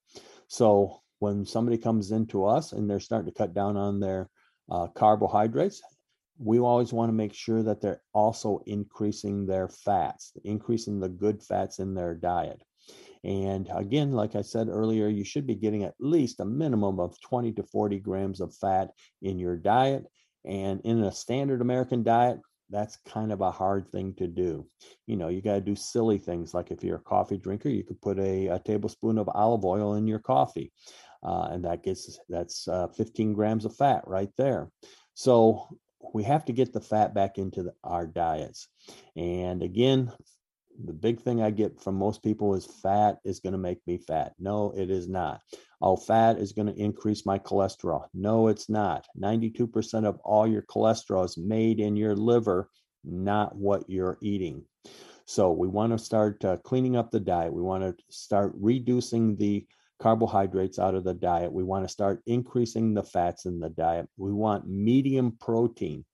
So 0.47 1.01
when 1.19 1.45
somebody 1.45 1.77
comes 1.77 2.11
into 2.11 2.45
us 2.45 2.73
and 2.73 2.89
they're 2.89 2.99
starting 2.99 3.31
to 3.31 3.37
cut 3.37 3.53
down 3.53 3.77
on 3.77 3.99
their 3.99 4.29
uh, 4.69 4.87
carbohydrates, 4.87 5.81
we 6.39 6.59
always 6.59 6.93
want 6.93 7.09
to 7.09 7.13
make 7.13 7.33
sure 7.33 7.63
that 7.63 7.81
they're 7.81 8.01
also 8.13 8.61
increasing 8.67 9.45
their 9.45 9.67
fats, 9.67 10.33
increasing 10.43 10.99
the 10.99 11.09
good 11.09 11.41
fats 11.41 11.79
in 11.79 11.95
their 11.95 12.13
diet. 12.13 12.61
And 13.23 13.67
again, 13.73 14.11
like 14.11 14.35
I 14.35 14.41
said 14.41 14.69
earlier, 14.69 15.07
you 15.07 15.23
should 15.23 15.47
be 15.47 15.55
getting 15.55 15.83
at 15.83 15.95
least 15.99 16.39
a 16.39 16.45
minimum 16.45 16.99
of 16.99 17.19
20 17.21 17.53
to 17.53 17.63
40 17.63 17.99
grams 17.99 18.39
of 18.39 18.55
fat 18.55 18.91
in 19.21 19.39
your 19.39 19.57
diet. 19.57 20.05
And 20.45 20.79
in 20.81 21.03
a 21.03 21.11
standard 21.11 21.61
American 21.61 22.03
diet, 22.03 22.39
that's 22.69 22.97
kind 23.07 23.31
of 23.31 23.41
a 23.41 23.51
hard 23.51 23.89
thing 23.91 24.13
to 24.15 24.27
do. 24.27 24.67
You 25.07 25.15
know, 25.15 25.29
you 25.29 25.41
got 25.41 25.55
to 25.55 25.61
do 25.61 25.75
silly 25.75 26.17
things 26.17 26.53
like 26.53 26.69
if 26.69 26.83
you're 26.83 26.97
a 26.97 27.01
coffee 27.01 27.37
drinker, 27.37 27.69
you 27.69 27.83
could 27.83 28.01
put 28.01 28.19
a, 28.19 28.47
a 28.47 28.59
tablespoon 28.59 29.17
of 29.17 29.29
olive 29.33 29.65
oil 29.65 29.95
in 29.95 30.05
your 30.05 30.19
coffee 30.19 30.71
uh, 31.27 31.49
and 31.51 31.65
that 31.65 31.83
gets 31.83 32.19
that's 32.29 32.67
uh, 32.69 32.87
15 32.87 33.33
grams 33.33 33.65
of 33.65 33.75
fat 33.75 34.03
right 34.07 34.31
there. 34.37 34.71
So 35.13 35.67
we 36.13 36.23
have 36.23 36.45
to 36.45 36.53
get 36.53 36.71
the 36.71 36.79
fat 36.79 37.13
back 37.13 37.37
into 37.37 37.63
the, 37.63 37.73
our 37.83 38.07
diets. 38.07 38.69
And 39.17 39.61
again, 39.61 40.11
the 40.85 40.93
big 40.93 41.19
thing 41.19 41.41
I 41.41 41.49
get 41.49 41.81
from 41.81 41.95
most 41.95 42.23
people 42.23 42.55
is 42.55 42.65
fat 42.65 43.17
is 43.25 43.41
going 43.41 43.53
to 43.53 43.59
make 43.59 43.79
me 43.85 43.97
fat. 43.97 44.35
No, 44.39 44.71
it 44.77 44.89
is 44.89 45.09
not. 45.09 45.41
Oh, 45.81 45.97
fat 45.97 46.37
is 46.37 46.53
going 46.53 46.67
to 46.67 46.81
increase 46.81 47.25
my 47.25 47.39
cholesterol. 47.39 48.05
No, 48.13 48.47
it's 48.47 48.69
not. 48.69 49.05
92% 49.19 50.05
of 50.05 50.19
all 50.23 50.47
your 50.47 50.61
cholesterol 50.61 51.25
is 51.25 51.37
made 51.37 51.79
in 51.81 51.97
your 51.97 52.15
liver, 52.15 52.69
not 53.03 53.55
what 53.55 53.89
you're 53.89 54.17
eating. 54.21 54.63
So 55.25 55.51
we 55.51 55.67
want 55.67 55.91
to 55.91 55.97
start 55.99 56.45
uh, 56.45 56.55
cleaning 56.57 56.95
up 56.95 57.11
the 57.11 57.19
diet. 57.19 57.51
We 57.51 57.61
want 57.61 57.83
to 57.83 57.95
start 58.09 58.53
reducing 58.55 59.35
the 59.35 59.65
carbohydrates 59.99 60.79
out 60.79 60.95
of 60.95 61.03
the 61.03 61.13
diet. 61.13 61.51
We 61.51 61.63
want 61.63 61.85
to 61.85 61.89
start 61.91 62.21
increasing 62.25 62.93
the 62.93 63.03
fats 63.03 63.45
in 63.45 63.59
the 63.59 63.69
diet. 63.69 64.07
We 64.17 64.31
want 64.31 64.67
medium 64.67 65.37
protein. 65.39 66.05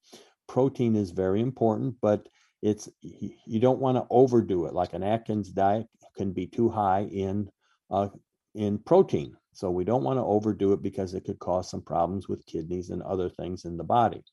Protein 0.48 0.96
is 0.96 1.12
very 1.12 1.42
important, 1.42 1.96
but 2.02 2.28
it's 2.62 2.90
you 3.02 3.60
don't 3.60 3.80
want 3.80 3.98
to 3.98 4.06
overdo 4.10 4.66
it. 4.66 4.74
Like 4.74 4.94
an 4.94 5.04
Atkins 5.04 5.50
diet 5.50 5.88
can 6.16 6.32
be 6.32 6.48
too 6.48 6.70
high 6.70 7.08
in 7.12 7.50
uh, 7.92 8.10
in 8.56 8.80
protein, 8.80 9.36
so 9.54 9.70
we 9.70 9.84
don't 9.84 10.04
want 10.04 10.18
to 10.18 10.24
overdo 10.24 10.74
it 10.74 10.82
because 10.82 11.13
it 11.13 11.25
could 11.25 11.40
cause 11.40 11.70
some 11.70 11.82
problems 11.82 12.30
with 12.30 12.46
kidneys 12.46 12.90
and 12.90 13.02
other 13.02 13.30
things 13.30 13.66
in 13.66 13.78
the 13.78 13.84
body. 13.84 14.24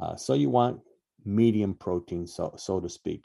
Uh, 0.00 0.14
so 0.14 0.34
you 0.34 0.50
want 0.50 0.80
medium 1.24 1.74
protein, 1.74 2.26
so 2.26 2.54
so 2.56 2.78
to 2.78 2.88
speak, 2.88 3.24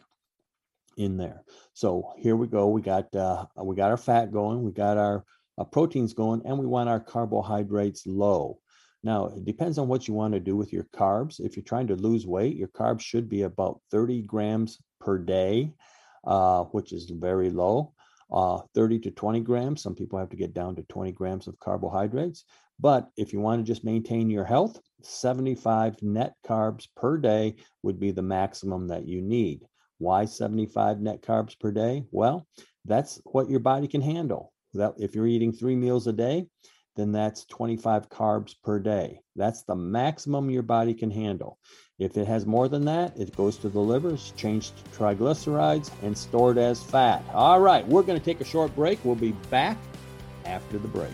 in 0.97 1.17
there. 1.17 1.43
So 1.73 2.13
here 2.17 2.35
we 2.35 2.47
go. 2.47 2.69
We 2.69 2.81
got 2.81 3.13
uh, 3.15 3.45
we 3.61 3.75
got 3.75 3.91
our 3.91 3.97
fat 3.97 4.31
going. 4.31 4.63
We 4.63 4.71
got 4.71 4.97
our 4.97 5.23
uh, 5.59 5.65
proteins 5.65 6.13
going, 6.13 6.41
and 6.45 6.57
we 6.57 6.65
want 6.65 6.89
our 6.89 6.99
carbohydrates 6.99 8.07
low. 8.07 8.59
Now, 9.03 9.27
it 9.27 9.45
depends 9.45 9.77
on 9.77 9.87
what 9.87 10.07
you 10.07 10.13
want 10.13 10.33
to 10.33 10.39
do 10.39 10.55
with 10.55 10.73
your 10.73 10.87
carbs. 10.95 11.39
If 11.39 11.55
you're 11.55 11.63
trying 11.63 11.87
to 11.87 11.95
lose 11.95 12.25
weight, 12.25 12.55
your 12.55 12.69
carbs 12.69 13.01
should 13.01 13.29
be 13.29 13.43
about 13.43 13.81
30 13.91 14.23
grams 14.23 14.79
per 14.99 15.17
day, 15.17 15.73
uh, 16.25 16.63
which 16.65 16.91
is 16.91 17.09
very 17.09 17.49
low. 17.49 17.93
Uh, 18.31 18.59
30 18.75 18.99
to 18.99 19.11
20 19.11 19.39
grams. 19.39 19.81
Some 19.81 19.95
people 19.95 20.19
have 20.19 20.29
to 20.29 20.35
get 20.35 20.53
down 20.53 20.75
to 20.75 20.83
20 20.83 21.11
grams 21.13 21.47
of 21.47 21.57
carbohydrates. 21.59 22.45
But 22.79 23.09
if 23.17 23.33
you 23.33 23.39
want 23.39 23.59
to 23.59 23.69
just 23.69 23.83
maintain 23.83 24.29
your 24.29 24.45
health, 24.45 24.79
75 25.01 26.01
net 26.03 26.33
carbs 26.45 26.87
per 26.95 27.17
day 27.17 27.55
would 27.83 27.99
be 27.99 28.11
the 28.11 28.21
maximum 28.21 28.87
that 28.89 29.07
you 29.07 29.21
need. 29.21 29.65
Why 29.97 30.25
75 30.25 30.99
net 31.01 31.21
carbs 31.21 31.59
per 31.59 31.71
day? 31.71 32.03
Well, 32.11 32.47
that's 32.85 33.19
what 33.25 33.49
your 33.49 33.59
body 33.59 33.87
can 33.87 34.01
handle. 34.01 34.53
That 34.73 34.93
if 34.97 35.15
you're 35.15 35.27
eating 35.27 35.51
three 35.51 35.75
meals 35.75 36.07
a 36.07 36.13
day, 36.13 36.47
then 36.95 37.11
that's 37.11 37.45
25 37.45 38.09
carbs 38.09 38.55
per 38.63 38.79
day. 38.79 39.21
That's 39.35 39.63
the 39.63 39.75
maximum 39.75 40.49
your 40.49 40.63
body 40.63 40.93
can 40.93 41.09
handle. 41.09 41.57
If 41.97 42.17
it 42.17 42.27
has 42.27 42.45
more 42.45 42.67
than 42.67 42.85
that, 42.85 43.17
it 43.17 43.35
goes 43.35 43.57
to 43.57 43.69
the 43.69 43.79
liver, 43.79 44.13
it's 44.13 44.31
changed 44.31 44.77
to 44.77 44.99
triglycerides, 44.99 45.91
and 46.03 46.17
stored 46.17 46.57
as 46.57 46.83
fat. 46.83 47.23
All 47.33 47.59
right, 47.59 47.87
we're 47.87 48.03
going 48.03 48.19
to 48.19 48.23
take 48.23 48.41
a 48.41 48.45
short 48.45 48.75
break. 48.75 49.03
We'll 49.03 49.15
be 49.15 49.31
back 49.49 49.77
after 50.45 50.77
the 50.77 50.87
break. 50.87 51.13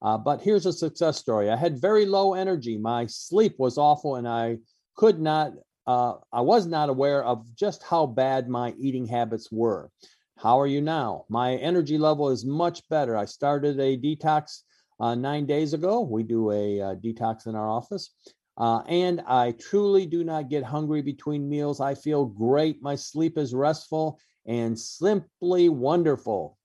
Uh, 0.00 0.16
but 0.16 0.40
here's 0.40 0.66
a 0.66 0.72
success 0.72 1.18
story. 1.18 1.50
I 1.50 1.56
had 1.56 1.80
very 1.80 2.06
low 2.06 2.34
energy. 2.34 2.78
My 2.78 3.06
sleep 3.06 3.56
was 3.58 3.78
awful, 3.78 4.16
and 4.16 4.28
I 4.28 4.58
could 4.96 5.20
not, 5.20 5.52
uh, 5.88 6.18
I 6.30 6.42
was 6.42 6.66
not 6.66 6.90
aware 6.90 7.24
of 7.24 7.54
just 7.56 7.82
how 7.82 8.04
bad 8.04 8.46
my 8.46 8.74
eating 8.78 9.06
habits 9.06 9.50
were. 9.50 9.90
How 10.36 10.60
are 10.60 10.66
you 10.66 10.82
now? 10.82 11.24
My 11.30 11.54
energy 11.54 11.96
level 11.96 12.28
is 12.28 12.44
much 12.44 12.86
better. 12.90 13.16
I 13.16 13.24
started 13.24 13.80
a 13.80 13.96
detox 13.96 14.64
uh, 15.00 15.14
nine 15.14 15.46
days 15.46 15.72
ago. 15.72 16.02
We 16.02 16.24
do 16.24 16.50
a 16.50 16.80
uh, 16.80 16.94
detox 16.96 17.46
in 17.46 17.54
our 17.54 17.70
office. 17.70 18.10
Uh, 18.58 18.82
and 18.86 19.22
I 19.26 19.52
truly 19.52 20.04
do 20.04 20.24
not 20.24 20.50
get 20.50 20.62
hungry 20.62 21.00
between 21.00 21.48
meals. 21.48 21.80
I 21.80 21.94
feel 21.94 22.26
great. 22.26 22.82
My 22.82 22.94
sleep 22.94 23.38
is 23.38 23.54
restful 23.54 24.20
and 24.44 24.78
simply 24.78 25.70
wonderful. 25.70 26.58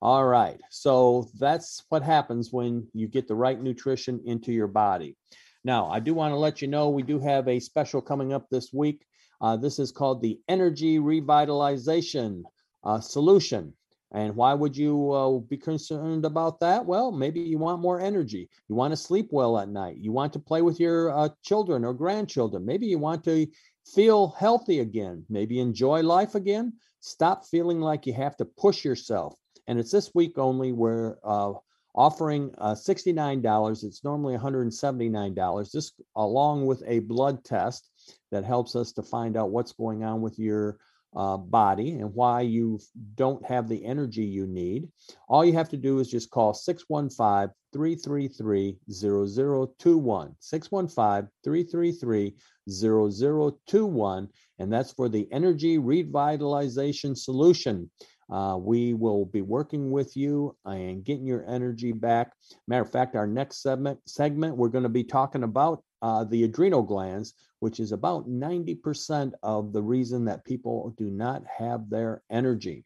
All 0.00 0.24
right. 0.24 0.60
So 0.70 1.28
that's 1.40 1.82
what 1.88 2.04
happens 2.04 2.52
when 2.52 2.86
you 2.94 3.08
get 3.08 3.26
the 3.26 3.34
right 3.34 3.60
nutrition 3.60 4.20
into 4.24 4.52
your 4.52 4.68
body. 4.68 5.16
Now, 5.64 5.88
I 5.88 6.00
do 6.00 6.14
want 6.14 6.32
to 6.32 6.38
let 6.38 6.62
you 6.62 6.68
know 6.68 6.88
we 6.88 7.02
do 7.02 7.18
have 7.18 7.48
a 7.48 7.60
special 7.60 8.00
coming 8.00 8.32
up 8.32 8.48
this 8.48 8.72
week. 8.72 9.04
Uh, 9.40 9.56
this 9.56 9.78
is 9.78 9.92
called 9.92 10.22
the 10.22 10.40
Energy 10.48 10.98
Revitalization 10.98 12.42
uh, 12.84 13.00
solution. 13.00 13.74
And 14.12 14.36
why 14.36 14.54
would 14.54 14.76
you 14.76 15.12
uh, 15.12 15.38
be 15.38 15.58
concerned 15.58 16.24
about 16.24 16.60
that? 16.60 16.86
Well, 16.86 17.12
maybe 17.12 17.40
you 17.40 17.58
want 17.58 17.82
more 17.82 18.00
energy. 18.00 18.48
You 18.68 18.74
want 18.74 18.92
to 18.92 18.96
sleep 18.96 19.28
well 19.30 19.58
at 19.58 19.68
night. 19.68 19.98
You 19.98 20.12
want 20.12 20.32
to 20.32 20.38
play 20.38 20.62
with 20.62 20.80
your 20.80 21.16
uh, 21.16 21.28
children 21.44 21.84
or 21.84 21.92
grandchildren. 21.92 22.64
Maybe 22.64 22.86
you 22.86 22.98
want 22.98 23.22
to 23.24 23.46
feel 23.94 24.28
healthy 24.38 24.80
again. 24.80 25.24
Maybe 25.28 25.60
enjoy 25.60 26.02
life 26.02 26.34
again. 26.34 26.72
Stop 27.00 27.44
feeling 27.44 27.80
like 27.80 28.06
you 28.06 28.14
have 28.14 28.36
to 28.38 28.46
push 28.46 28.84
yourself. 28.84 29.34
And 29.66 29.78
it's 29.78 29.92
this 29.92 30.14
week 30.14 30.38
only. 30.38 30.72
We're 30.72 31.16
uh, 31.22 31.52
offering 31.94 32.50
uh, 32.58 32.74
$69. 32.74 33.84
It's 33.84 34.04
normally 34.04 34.36
$179. 34.36 35.72
This, 35.72 35.92
along 36.16 36.66
with 36.66 36.82
a 36.86 37.00
blood 37.00 37.44
test 37.44 37.90
that 38.30 38.44
helps 38.44 38.76
us 38.76 38.92
to 38.92 39.02
find 39.02 39.36
out 39.36 39.50
what's 39.50 39.72
going 39.72 40.04
on 40.04 40.20
with 40.20 40.38
your 40.38 40.78
uh, 41.16 41.36
body 41.36 41.92
and 41.92 42.14
why 42.14 42.42
you 42.42 42.78
don't 43.14 43.44
have 43.44 43.68
the 43.68 43.84
energy 43.84 44.24
you 44.24 44.46
need, 44.46 44.88
all 45.28 45.44
you 45.44 45.54
have 45.54 45.70
to 45.70 45.76
do 45.76 45.98
is 45.98 46.10
just 46.10 46.30
call 46.30 46.54
615 46.54 47.52
333 47.72 48.78
0021. 48.90 50.36
615 50.38 51.30
333 51.44 52.36
0021. 52.70 54.28
And 54.58 54.72
that's 54.72 54.92
for 54.92 55.08
the 55.08 55.28
Energy 55.32 55.78
Revitalization 55.78 57.16
Solution. 57.16 57.90
Uh, 58.30 58.58
we 58.60 58.94
will 58.94 59.24
be 59.24 59.40
working 59.40 59.90
with 59.90 60.16
you 60.16 60.54
and 60.64 61.04
getting 61.04 61.26
your 61.26 61.44
energy 61.48 61.92
back. 61.92 62.32
Matter 62.66 62.82
of 62.82 62.92
fact, 62.92 63.16
our 63.16 63.26
next 63.26 63.62
segment, 63.62 63.98
segment 64.06 64.56
we're 64.56 64.68
going 64.68 64.82
to 64.82 64.88
be 64.90 65.04
talking 65.04 65.44
about 65.44 65.82
uh, 66.02 66.24
the 66.24 66.44
adrenal 66.44 66.82
glands, 66.82 67.34
which 67.60 67.80
is 67.80 67.92
about 67.92 68.28
90% 68.28 69.32
of 69.42 69.72
the 69.72 69.82
reason 69.82 70.26
that 70.26 70.44
people 70.44 70.94
do 70.96 71.10
not 71.10 71.42
have 71.58 71.88
their 71.88 72.22
energy. 72.30 72.84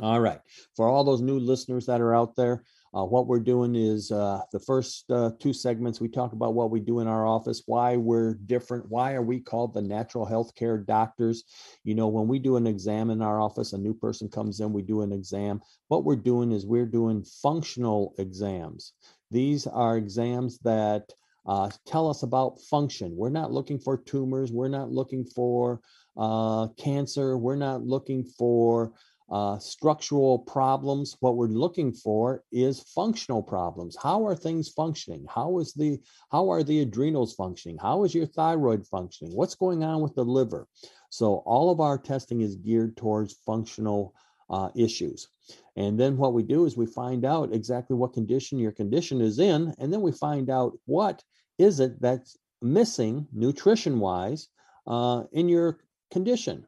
All 0.00 0.20
right. 0.20 0.40
For 0.76 0.86
all 0.88 1.04
those 1.04 1.22
new 1.22 1.38
listeners 1.38 1.86
that 1.86 2.00
are 2.00 2.14
out 2.14 2.36
there, 2.36 2.62
uh, 2.94 3.04
what 3.04 3.26
we're 3.26 3.40
doing 3.40 3.74
is 3.74 4.10
uh, 4.10 4.40
the 4.52 4.58
first 4.58 5.10
uh, 5.10 5.30
two 5.38 5.52
segments, 5.52 6.00
we 6.00 6.08
talk 6.08 6.32
about 6.32 6.54
what 6.54 6.70
we 6.70 6.80
do 6.80 7.00
in 7.00 7.06
our 7.06 7.26
office, 7.26 7.62
why 7.66 7.96
we're 7.96 8.34
different, 8.46 8.88
why 8.88 9.12
are 9.14 9.22
we 9.22 9.40
called 9.40 9.74
the 9.74 9.82
natural 9.82 10.24
health 10.24 10.54
care 10.54 10.78
doctors. 10.78 11.44
You 11.84 11.94
know, 11.94 12.08
when 12.08 12.28
we 12.28 12.38
do 12.38 12.56
an 12.56 12.66
exam 12.66 13.10
in 13.10 13.20
our 13.20 13.40
office, 13.40 13.72
a 13.72 13.78
new 13.78 13.94
person 13.94 14.28
comes 14.28 14.60
in, 14.60 14.72
we 14.72 14.82
do 14.82 15.02
an 15.02 15.12
exam. 15.12 15.60
What 15.88 16.04
we're 16.04 16.16
doing 16.16 16.52
is 16.52 16.64
we're 16.64 16.86
doing 16.86 17.24
functional 17.42 18.14
exams. 18.18 18.94
These 19.30 19.66
are 19.66 19.98
exams 19.98 20.58
that 20.60 21.12
uh, 21.46 21.70
tell 21.86 22.08
us 22.08 22.22
about 22.22 22.60
function. 22.60 23.16
We're 23.16 23.30
not 23.30 23.52
looking 23.52 23.78
for 23.78 23.96
tumors. 23.96 24.52
We're 24.52 24.68
not 24.68 24.90
looking 24.90 25.24
for 25.24 25.80
uh, 26.16 26.68
cancer. 26.78 27.38
We're 27.38 27.56
not 27.56 27.82
looking 27.82 28.24
for 28.24 28.92
uh, 29.30 29.58
structural 29.58 30.38
problems. 30.38 31.16
What 31.20 31.36
we're 31.36 31.48
looking 31.48 31.92
for 31.92 32.42
is 32.50 32.80
functional 32.94 33.42
problems. 33.42 33.96
How 34.02 34.26
are 34.26 34.34
things 34.34 34.68
functioning? 34.70 35.26
How 35.28 35.58
is 35.58 35.72
the 35.74 36.00
how 36.30 36.50
are 36.50 36.62
the 36.62 36.80
adrenals 36.80 37.34
functioning? 37.34 37.78
How 37.80 38.04
is 38.04 38.14
your 38.14 38.26
thyroid 38.26 38.86
functioning? 38.86 39.34
What's 39.34 39.54
going 39.54 39.84
on 39.84 40.00
with 40.00 40.14
the 40.14 40.24
liver? 40.24 40.66
So 41.10 41.36
all 41.46 41.70
of 41.70 41.80
our 41.80 41.98
testing 41.98 42.40
is 42.40 42.56
geared 42.56 42.96
towards 42.96 43.34
functional 43.46 44.14
uh, 44.50 44.70
issues. 44.74 45.28
And 45.76 45.98
then 45.98 46.16
what 46.16 46.32
we 46.32 46.42
do 46.42 46.64
is 46.64 46.76
we 46.76 46.86
find 46.86 47.24
out 47.24 47.52
exactly 47.52 47.96
what 47.96 48.12
condition 48.12 48.58
your 48.58 48.72
condition 48.72 49.20
is 49.20 49.38
in, 49.38 49.74
and 49.78 49.92
then 49.92 50.00
we 50.00 50.12
find 50.12 50.50
out 50.50 50.78
what 50.86 51.22
is 51.58 51.80
it 51.80 52.00
that's 52.00 52.36
missing 52.60 53.26
nutrition 53.32 54.00
wise 54.00 54.48
uh, 54.86 55.24
in 55.32 55.48
your 55.48 55.78
condition. 56.10 56.66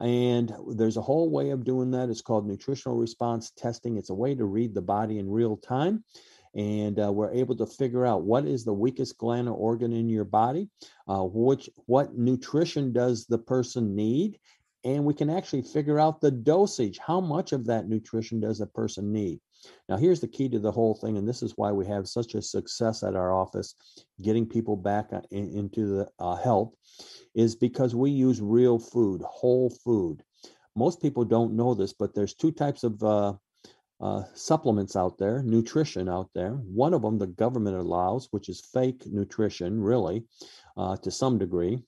And 0.00 0.52
there's 0.70 0.96
a 0.96 1.02
whole 1.02 1.30
way 1.30 1.50
of 1.50 1.64
doing 1.64 1.90
that. 1.92 2.08
It's 2.08 2.20
called 2.20 2.46
nutritional 2.46 2.96
response 2.96 3.52
testing. 3.56 3.96
It's 3.96 4.10
a 4.10 4.14
way 4.14 4.34
to 4.34 4.44
read 4.44 4.74
the 4.74 4.82
body 4.82 5.18
in 5.18 5.30
real 5.30 5.56
time. 5.56 6.04
And 6.54 7.00
uh, 7.00 7.12
we're 7.12 7.32
able 7.32 7.56
to 7.56 7.66
figure 7.66 8.06
out 8.06 8.22
what 8.22 8.46
is 8.46 8.64
the 8.64 8.72
weakest 8.72 9.18
gland 9.18 9.48
or 9.48 9.54
organ 9.54 9.92
in 9.92 10.08
your 10.08 10.24
body, 10.24 10.68
uh, 11.08 11.22
which 11.24 11.68
what 11.86 12.16
nutrition 12.16 12.92
does 12.92 13.26
the 13.26 13.38
person 13.38 13.94
need, 13.96 14.38
and 14.84 15.04
we 15.04 15.14
can 15.14 15.30
actually 15.30 15.62
figure 15.62 15.98
out 15.98 16.20
the 16.20 16.30
dosage. 16.30 16.98
How 16.98 17.20
much 17.20 17.52
of 17.52 17.66
that 17.66 17.88
nutrition 17.88 18.38
does 18.38 18.60
a 18.60 18.66
person 18.66 19.12
need? 19.12 19.40
Now, 19.88 19.96
here's 19.96 20.20
the 20.20 20.28
key 20.28 20.48
to 20.50 20.58
the 20.58 20.72
whole 20.72 20.94
thing, 20.94 21.16
and 21.16 21.28
this 21.28 21.42
is 21.42 21.54
why 21.56 21.72
we 21.72 21.86
have 21.86 22.08
such 22.08 22.34
a 22.34 22.42
success 22.42 23.02
at 23.02 23.16
our 23.16 23.32
office 23.32 23.74
getting 24.22 24.46
people 24.46 24.76
back 24.76 25.12
uh, 25.12 25.20
in, 25.30 25.50
into 25.50 25.86
the 25.86 26.08
uh, 26.18 26.36
health, 26.36 26.74
is 27.34 27.54
because 27.54 27.94
we 27.94 28.10
use 28.10 28.40
real 28.40 28.78
food, 28.78 29.22
whole 29.22 29.70
food. 29.70 30.22
Most 30.76 31.00
people 31.00 31.24
don't 31.24 31.54
know 31.54 31.74
this, 31.74 31.92
but 31.92 32.14
there's 32.14 32.34
two 32.34 32.52
types 32.52 32.84
of 32.84 33.02
uh, 33.02 33.34
uh, 34.00 34.24
supplements 34.34 34.96
out 34.96 35.18
there, 35.18 35.42
nutrition 35.42 36.08
out 36.08 36.30
there. 36.34 36.52
One 36.52 36.94
of 36.94 37.02
them 37.02 37.18
the 37.18 37.26
government 37.26 37.76
allows, 37.76 38.28
which 38.32 38.48
is 38.48 38.60
fake 38.60 39.04
nutrition, 39.06 39.80
really, 39.80 40.24
uh, 40.76 40.96
to 40.96 41.10
some 41.10 41.38
degree 41.38 41.78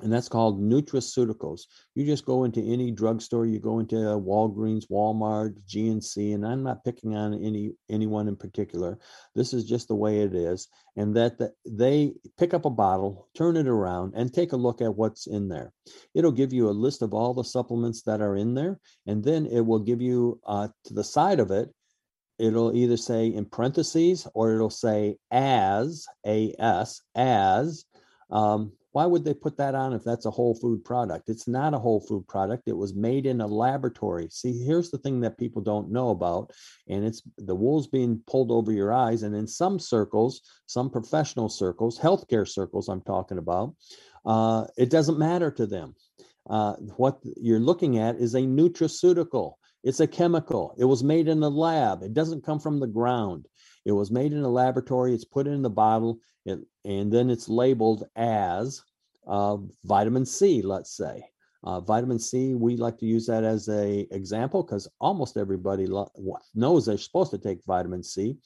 and 0.00 0.12
that's 0.12 0.28
called 0.28 0.60
nutraceuticals. 0.60 1.62
You 1.94 2.04
just 2.04 2.24
go 2.24 2.44
into 2.44 2.60
any 2.60 2.90
drugstore, 2.90 3.46
you 3.46 3.58
go 3.58 3.78
into 3.78 3.96
Walgreens, 3.96 4.88
Walmart, 4.90 5.56
GNC, 5.68 6.34
and 6.34 6.46
I'm 6.46 6.62
not 6.62 6.84
picking 6.84 7.16
on 7.16 7.34
any 7.34 7.72
anyone 7.88 8.28
in 8.28 8.36
particular. 8.36 8.98
This 9.34 9.52
is 9.52 9.64
just 9.64 9.88
the 9.88 9.94
way 9.94 10.20
it 10.20 10.34
is, 10.34 10.68
and 10.96 11.16
that 11.16 11.38
the, 11.38 11.52
they 11.66 12.12
pick 12.38 12.54
up 12.54 12.64
a 12.64 12.70
bottle, 12.70 13.28
turn 13.34 13.56
it 13.56 13.68
around, 13.68 14.14
and 14.14 14.32
take 14.32 14.52
a 14.52 14.56
look 14.56 14.80
at 14.80 14.94
what's 14.94 15.26
in 15.26 15.48
there. 15.48 15.72
It'll 16.14 16.32
give 16.32 16.52
you 16.52 16.68
a 16.68 16.70
list 16.70 17.02
of 17.02 17.14
all 17.14 17.34
the 17.34 17.44
supplements 17.44 18.02
that 18.02 18.20
are 18.20 18.36
in 18.36 18.54
there, 18.54 18.78
and 19.06 19.24
then 19.24 19.46
it 19.46 19.60
will 19.60 19.80
give 19.80 20.02
you 20.02 20.40
uh, 20.46 20.68
to 20.84 20.94
the 20.94 21.04
side 21.04 21.40
of 21.40 21.50
it. 21.50 21.70
It'll 22.38 22.76
either 22.76 22.98
say 22.98 23.28
in 23.28 23.46
parentheses 23.46 24.26
or 24.34 24.54
it'll 24.54 24.68
say 24.68 25.16
as, 25.30 26.06
as, 26.24 27.00
as. 27.14 27.84
Um, 28.30 28.72
why 28.96 29.04
would 29.04 29.26
they 29.26 29.34
put 29.34 29.58
that 29.58 29.74
on 29.74 29.92
if 29.92 30.02
that's 30.04 30.24
a 30.24 30.30
whole 30.30 30.54
food 30.54 30.82
product? 30.82 31.28
It's 31.28 31.46
not 31.46 31.74
a 31.74 31.78
whole 31.78 32.00
food 32.00 32.26
product. 32.26 32.62
It 32.66 32.78
was 32.78 32.94
made 32.94 33.26
in 33.26 33.42
a 33.42 33.46
laboratory. 33.46 34.26
See, 34.30 34.64
here's 34.64 34.90
the 34.90 34.96
thing 34.96 35.20
that 35.20 35.36
people 35.36 35.60
don't 35.60 35.90
know 35.90 36.08
about, 36.08 36.50
and 36.88 37.04
it's 37.04 37.20
the 37.36 37.54
wool's 37.54 37.88
being 37.88 38.22
pulled 38.26 38.50
over 38.50 38.72
your 38.72 38.94
eyes. 38.94 39.22
And 39.22 39.36
in 39.36 39.46
some 39.46 39.78
circles, 39.78 40.40
some 40.64 40.88
professional 40.88 41.50
circles, 41.50 41.98
healthcare 41.98 42.48
circles, 42.48 42.88
I'm 42.88 43.02
talking 43.02 43.36
about, 43.36 43.74
uh, 44.24 44.64
it 44.78 44.88
doesn't 44.88 45.18
matter 45.18 45.50
to 45.50 45.66
them. 45.66 45.94
Uh, 46.48 46.76
what 46.96 47.18
you're 47.36 47.60
looking 47.60 47.98
at 47.98 48.16
is 48.16 48.34
a 48.34 48.40
nutraceutical. 48.40 49.56
It's 49.84 50.00
a 50.00 50.06
chemical. 50.06 50.74
It 50.78 50.86
was 50.86 51.04
made 51.04 51.28
in 51.28 51.42
a 51.42 51.50
lab. 51.50 52.02
It 52.02 52.14
doesn't 52.14 52.46
come 52.46 52.60
from 52.60 52.80
the 52.80 52.86
ground. 52.86 53.46
It 53.86 53.92
was 53.92 54.10
made 54.10 54.32
in 54.32 54.42
a 54.42 54.48
laboratory. 54.48 55.14
It's 55.14 55.24
put 55.24 55.46
in 55.46 55.62
the 55.62 55.70
bottle, 55.70 56.18
it, 56.44 56.58
and 56.84 57.10
then 57.10 57.30
it's 57.30 57.48
labeled 57.48 58.04
as 58.16 58.82
uh, 59.28 59.58
vitamin 59.84 60.26
C, 60.26 60.60
let's 60.60 60.96
say. 60.96 61.22
Uh, 61.62 61.80
vitamin 61.80 62.18
C, 62.18 62.54
we 62.54 62.76
like 62.76 62.98
to 62.98 63.06
use 63.06 63.26
that 63.26 63.44
as 63.44 63.68
a 63.68 64.06
example 64.10 64.64
because 64.64 64.88
almost 65.00 65.36
everybody 65.36 65.86
lo- 65.86 66.10
knows 66.54 66.84
they're 66.84 66.98
supposed 66.98 67.30
to 67.30 67.38
take 67.38 67.64
vitamin 67.64 68.02
C. 68.02 68.36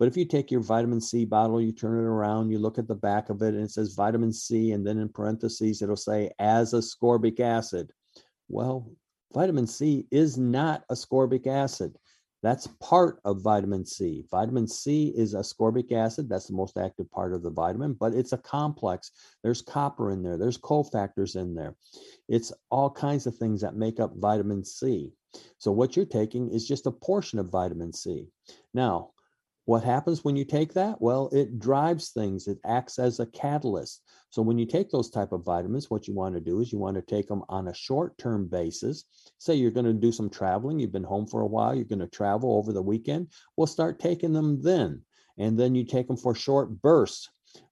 But 0.00 0.08
if 0.08 0.16
you 0.16 0.24
take 0.24 0.50
your 0.50 0.60
vitamin 0.60 1.00
C 1.00 1.24
bottle, 1.24 1.60
you 1.60 1.72
turn 1.72 1.98
it 1.98 2.06
around, 2.06 2.50
you 2.50 2.58
look 2.58 2.78
at 2.78 2.88
the 2.88 2.94
back 2.94 3.30
of 3.30 3.40
it, 3.42 3.54
and 3.54 3.64
it 3.64 3.70
says 3.70 3.94
vitamin 3.94 4.32
C, 4.32 4.72
and 4.72 4.86
then 4.86 4.98
in 4.98 5.08
parentheses 5.08 5.80
it'll 5.80 5.96
say 5.96 6.30
as 6.40 6.72
ascorbic 6.72 7.40
acid. 7.40 7.92
Well, 8.48 8.90
vitamin 9.32 9.66
C 9.66 10.06
is 10.10 10.38
not 10.38 10.84
ascorbic 10.88 11.46
acid. 11.46 11.96
That's 12.42 12.68
part 12.80 13.20
of 13.24 13.42
vitamin 13.42 13.84
C. 13.84 14.24
Vitamin 14.30 14.68
C 14.68 15.12
is 15.16 15.34
ascorbic 15.34 15.92
acid. 15.92 16.28
That's 16.28 16.46
the 16.46 16.54
most 16.54 16.78
active 16.78 17.10
part 17.10 17.32
of 17.34 17.42
the 17.42 17.50
vitamin, 17.50 17.94
but 17.94 18.14
it's 18.14 18.32
a 18.32 18.38
complex. 18.38 19.10
There's 19.42 19.62
copper 19.62 20.12
in 20.12 20.22
there, 20.22 20.38
there's 20.38 20.58
cofactors 20.58 21.34
in 21.36 21.54
there. 21.54 21.74
It's 22.28 22.52
all 22.70 22.90
kinds 22.90 23.26
of 23.26 23.36
things 23.36 23.60
that 23.62 23.74
make 23.74 23.98
up 23.98 24.12
vitamin 24.16 24.64
C. 24.64 25.12
So, 25.58 25.72
what 25.72 25.96
you're 25.96 26.06
taking 26.06 26.50
is 26.50 26.66
just 26.66 26.86
a 26.86 26.92
portion 26.92 27.38
of 27.38 27.50
vitamin 27.50 27.92
C. 27.92 28.28
Now, 28.72 29.10
what 29.68 29.84
happens 29.84 30.24
when 30.24 30.34
you 30.34 30.46
take 30.46 30.72
that? 30.72 30.98
Well, 30.98 31.28
it 31.30 31.58
drives 31.58 32.08
things. 32.08 32.48
It 32.48 32.56
acts 32.64 32.98
as 32.98 33.20
a 33.20 33.26
catalyst. 33.26 34.02
So 34.30 34.40
when 34.40 34.56
you 34.56 34.64
take 34.64 34.88
those 34.88 35.10
type 35.10 35.30
of 35.30 35.44
vitamins, 35.44 35.90
what 35.90 36.08
you 36.08 36.14
want 36.14 36.34
to 36.36 36.40
do 36.40 36.60
is 36.60 36.72
you 36.72 36.78
want 36.78 36.96
to 36.96 37.02
take 37.02 37.28
them 37.28 37.42
on 37.50 37.68
a 37.68 37.74
short-term 37.74 38.46
basis. 38.46 39.04
Say 39.36 39.56
you're 39.56 39.70
going 39.70 39.84
to 39.84 39.92
do 39.92 40.10
some 40.10 40.30
traveling, 40.30 40.78
you've 40.78 40.90
been 40.90 41.04
home 41.04 41.26
for 41.26 41.42
a 41.42 41.46
while, 41.46 41.74
you're 41.74 41.84
going 41.84 41.98
to 41.98 42.08
travel 42.08 42.56
over 42.56 42.72
the 42.72 42.80
weekend. 42.80 43.28
We'll 43.58 43.66
start 43.66 44.00
taking 44.00 44.32
them 44.32 44.62
then. 44.62 45.02
And 45.36 45.60
then 45.60 45.74
you 45.74 45.84
take 45.84 46.06
them 46.06 46.16
for 46.16 46.34
short 46.34 46.80
bursts. 46.80 47.28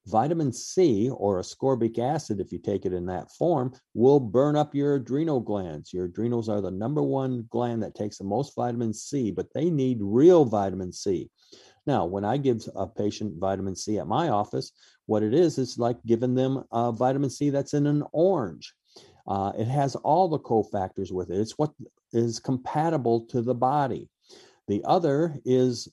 Vitamin 0.06 0.52
C 0.52 1.08
or 1.10 1.40
ascorbic 1.40 1.98
acid, 1.98 2.40
if 2.40 2.52
you 2.52 2.58
take 2.58 2.84
it 2.84 2.92
in 2.92 3.06
that 3.06 3.30
form, 3.32 3.72
will 3.94 4.20
burn 4.20 4.54
up 4.54 4.74
your 4.74 4.96
adrenal 4.96 5.40
glands. 5.40 5.94
Your 5.94 6.04
adrenals 6.04 6.50
are 6.50 6.60
the 6.60 6.70
number 6.70 7.02
one 7.02 7.46
gland 7.50 7.82
that 7.82 7.94
takes 7.94 8.18
the 8.18 8.24
most 8.24 8.54
vitamin 8.54 8.92
C, 8.92 9.30
but 9.30 9.52
they 9.54 9.70
need 9.70 9.98
real 10.02 10.44
vitamin 10.44 10.92
C. 10.92 11.30
Now, 11.86 12.04
when 12.04 12.24
I 12.24 12.36
give 12.36 12.62
a 12.74 12.86
patient 12.86 13.38
vitamin 13.38 13.76
C 13.76 13.98
at 13.98 14.08
my 14.08 14.28
office, 14.28 14.72
what 15.06 15.22
it 15.22 15.32
is 15.32 15.58
is 15.58 15.78
like 15.78 15.96
giving 16.04 16.34
them 16.34 16.64
a 16.72 16.90
vitamin 16.92 17.30
C 17.30 17.50
that's 17.50 17.74
in 17.74 17.86
an 17.86 18.02
orange. 18.12 18.74
Uh, 19.26 19.52
it 19.56 19.66
has 19.66 19.94
all 19.96 20.28
the 20.28 20.38
cofactors 20.38 21.12
with 21.12 21.30
it. 21.30 21.38
It's 21.38 21.58
what 21.58 21.72
is 22.12 22.40
compatible 22.40 23.26
to 23.26 23.42
the 23.42 23.54
body. 23.54 24.08
The 24.68 24.82
other 24.84 25.36
is 25.44 25.88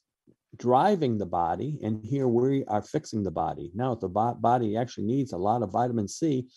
driving 0.55 1.17
the 1.17 1.25
body, 1.25 1.79
and 1.83 2.03
here 2.03 2.27
we 2.27 2.63
are 2.65 2.81
fixing 2.81 3.23
the 3.23 3.31
body. 3.31 3.71
Now, 3.75 3.93
if 3.93 3.99
the 3.99 4.09
body 4.09 4.77
actually 4.77 5.05
needs 5.05 5.33
a 5.33 5.37
lot 5.37 5.63
of 5.63 5.71
vitamin 5.71 6.07
C, 6.07 6.47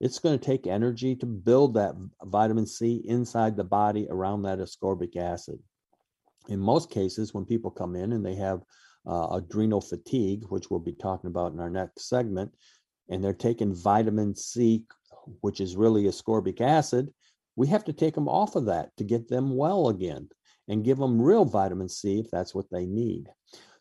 it's 0.00 0.18
going 0.18 0.38
to 0.38 0.44
take 0.44 0.66
energy 0.66 1.14
to 1.16 1.26
build 1.26 1.74
that 1.74 1.94
vitamin 2.24 2.66
C 2.66 3.02
inside 3.04 3.56
the 3.56 3.64
body 3.64 4.06
around 4.10 4.42
that 4.42 4.58
ascorbic 4.58 5.16
acid 5.16 5.60
in 6.48 6.58
most 6.58 6.90
cases, 6.90 7.34
when 7.34 7.44
people 7.44 7.70
come 7.70 7.94
in 7.96 8.12
and 8.12 8.24
they 8.24 8.34
have 8.34 8.62
uh, 9.06 9.28
adrenal 9.32 9.80
fatigue, 9.80 10.44
which 10.48 10.70
we'll 10.70 10.80
be 10.80 10.92
talking 10.92 11.28
about 11.28 11.52
in 11.52 11.60
our 11.60 11.70
next 11.70 12.08
segment, 12.08 12.52
and 13.08 13.22
they're 13.22 13.32
taking 13.32 13.74
vitamin 13.74 14.34
C, 14.34 14.84
which 15.40 15.60
is 15.60 15.76
really 15.76 16.04
ascorbic 16.04 16.60
acid, 16.60 17.12
we 17.56 17.66
have 17.66 17.84
to 17.84 17.92
take 17.92 18.14
them 18.14 18.28
off 18.28 18.56
of 18.56 18.66
that 18.66 18.96
to 18.96 19.04
get 19.04 19.28
them 19.28 19.56
well 19.56 19.88
again 19.88 20.28
and 20.68 20.84
give 20.84 20.98
them 20.98 21.20
real 21.20 21.44
vitamin 21.44 21.88
C 21.88 22.20
if 22.20 22.30
that's 22.30 22.54
what 22.54 22.70
they 22.70 22.86
need. 22.86 23.28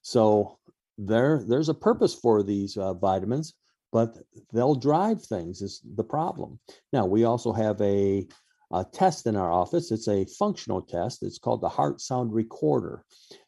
So 0.02 0.58
there, 0.98 1.44
there's 1.48 1.70
a 1.70 1.74
purpose 1.74 2.14
for 2.14 2.44
these 2.44 2.76
uh, 2.78 2.94
vitamins, 2.96 3.54
but 3.92 4.18
they'll 4.54 4.76
drive 4.76 5.24
things 5.24 5.62
is 5.62 5.82
the 5.96 6.04
problem. 6.04 6.60
Now 6.92 7.06
we 7.06 7.24
also 7.24 7.54
have 7.54 7.80
a 7.82 8.28
a 8.72 8.86
test 8.94 9.26
in 9.26 9.36
our 9.36 9.52
office. 9.52 9.92
It's 9.92 10.08
a 10.08 10.26
functional 10.26 10.82
test. 10.82 11.24
It's 11.24 11.40
called 11.40 11.62
the 11.62 11.70
Heart 11.70 12.02
Sound 12.02 12.34
Recorder. 12.34 13.04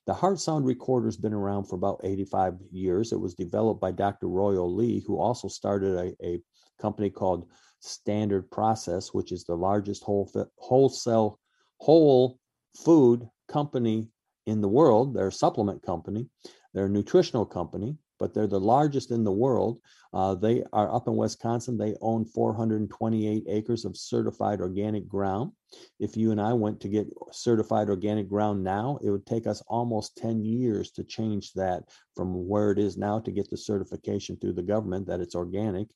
The 0.08 0.14
Heart 0.14 0.40
Sound 0.40 0.66
Recorder 0.66 1.08
has 1.08 1.18
been 1.18 1.34
around 1.34 1.66
for 1.66 1.76
about 1.76 2.02
85 2.04 2.56
years. 2.72 3.12
It 3.12 3.20
was 3.20 3.36
developed 3.36 3.82
by 3.82 3.92
Dr. 3.92 4.28
Royal 4.28 4.74
Lee, 4.74 5.04
who 5.06 5.20
also 5.20 5.48
started 5.48 5.96
a, 5.96 6.26
a 6.26 6.42
company 6.82 7.10
called 7.10 7.48
Standard 7.82 8.50
Process, 8.50 9.14
which 9.14 9.32
is 9.32 9.44
the 9.44 9.56
largest 9.56 10.04
whole, 10.04 10.32
wholesale 10.58 11.40
whole 11.78 12.40
food 12.84 13.28
company 13.48 14.08
in 14.48 14.62
the 14.62 14.68
world. 14.68 15.14
They're 15.14 15.28
a 15.28 15.32
supplement 15.32 15.84
company. 15.84 16.28
They're 16.74 16.86
a 16.86 16.90
nutritional 16.90 17.46
company 17.46 17.98
but 18.22 18.36
they're 18.36 18.46
the 18.46 18.60
largest 18.60 19.10
in 19.10 19.24
the 19.24 19.32
world. 19.32 19.80
Uh, 20.14 20.36
they 20.36 20.64
are 20.74 20.94
up 20.94 21.08
in 21.08 21.16
Wisconsin. 21.16 21.76
They 21.76 21.96
own 22.02 22.24
428 22.24 23.46
acres 23.50 23.84
of 23.84 23.98
certified 23.98 24.62
organic 24.62 25.08
ground. 25.08 25.54
If 26.00 26.16
you 26.16 26.30
and 26.30 26.40
I 26.40 26.54
went 26.54 26.80
to 26.82 26.88
get 26.88 27.08
certified 27.32 27.90
organic 27.90 28.30
ground 28.30 28.64
now, 28.64 29.00
it 29.02 29.10
would 29.10 29.26
take 29.26 29.48
us 29.48 29.64
almost 29.68 30.18
10 30.18 30.46
years 30.46 30.92
to 30.92 31.04
change 31.04 31.52
that 31.54 31.82
from 32.16 32.48
where 32.48 32.70
it 32.70 32.78
is 32.78 32.96
now 32.96 33.20
to 33.22 33.32
get 33.32 33.50
the 33.50 33.58
certification 33.58 34.38
through 34.38 34.54
the 34.54 34.62
government 34.62 35.08
that 35.08 35.20
it's 35.20 35.34
organic. 35.34 35.88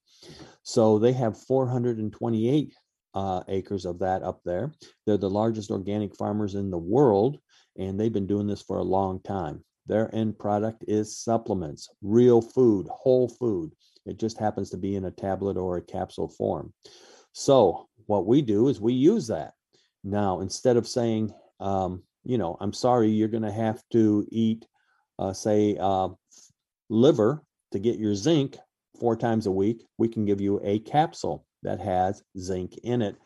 So 0.64 0.98
they 0.98 1.14
have 1.14 1.38
428 1.38 2.74
uh, 3.14 3.44
acres 3.50 3.86
of 3.86 4.00
that 4.00 4.24
up 4.24 4.42
there. 4.44 4.74
They're 5.06 5.18
the 5.18 5.30
largest 5.30 5.70
organic 5.70 6.16
farmers 6.16 6.56
in 6.56 6.72
the 6.72 6.78
world, 6.80 7.38
and 7.78 8.00
they've 8.00 8.12
been 8.12 8.26
doing 8.26 8.48
this 8.48 8.64
for 8.64 8.80
a 8.80 8.84
long 8.84 9.22
time. 9.22 9.64
Their 9.88 10.14
end 10.14 10.38
product 10.40 10.84
is 10.88 11.18
supplements, 11.18 11.90
real 12.02 12.42
food, 12.42 12.88
whole 12.90 13.28
food. 13.28 13.72
It 14.06 14.18
just 14.18 14.38
happens 14.38 14.70
to 14.72 14.78
be 14.78 14.96
in 14.96 15.06
a 15.06 15.12
tablet 15.12 15.58
or 15.58 15.78
a 15.78 15.82
capsule 15.82 16.28
form. 16.28 16.74
So, 17.34 17.88
what 18.08 18.26
we 18.26 18.42
do 18.42 18.68
is 18.68 18.80
we 18.80 18.94
use 18.94 19.28
that. 19.28 19.54
Now, 20.04 20.42
instead 20.42 20.78
of 20.78 20.88
saying, 20.88 21.34
um, 21.60 22.04
you 22.24 22.38
know, 22.38 22.58
I'm 22.60 22.74
sorry, 22.74 23.10
you're 23.10 23.28
going 23.28 23.44
to 23.44 23.52
have 23.52 23.82
to 23.92 24.28
eat, 24.32 24.66
uh, 25.20 25.34
say, 25.34 25.78
uh, 25.80 26.10
liver 26.90 27.44
to 27.72 27.80
get 27.80 28.00
your 28.00 28.16
zinc 28.16 28.58
four 29.00 29.16
times 29.16 29.48
a 29.48 29.52
week, 29.52 29.86
we 29.98 30.08
can 30.08 30.26
give 30.26 30.40
you 30.40 30.60
a 30.64 30.80
capsule 30.80 31.46
that 31.64 31.80
has 31.80 32.24
zinc 32.38 32.78
in 32.84 33.02
it 33.02 33.18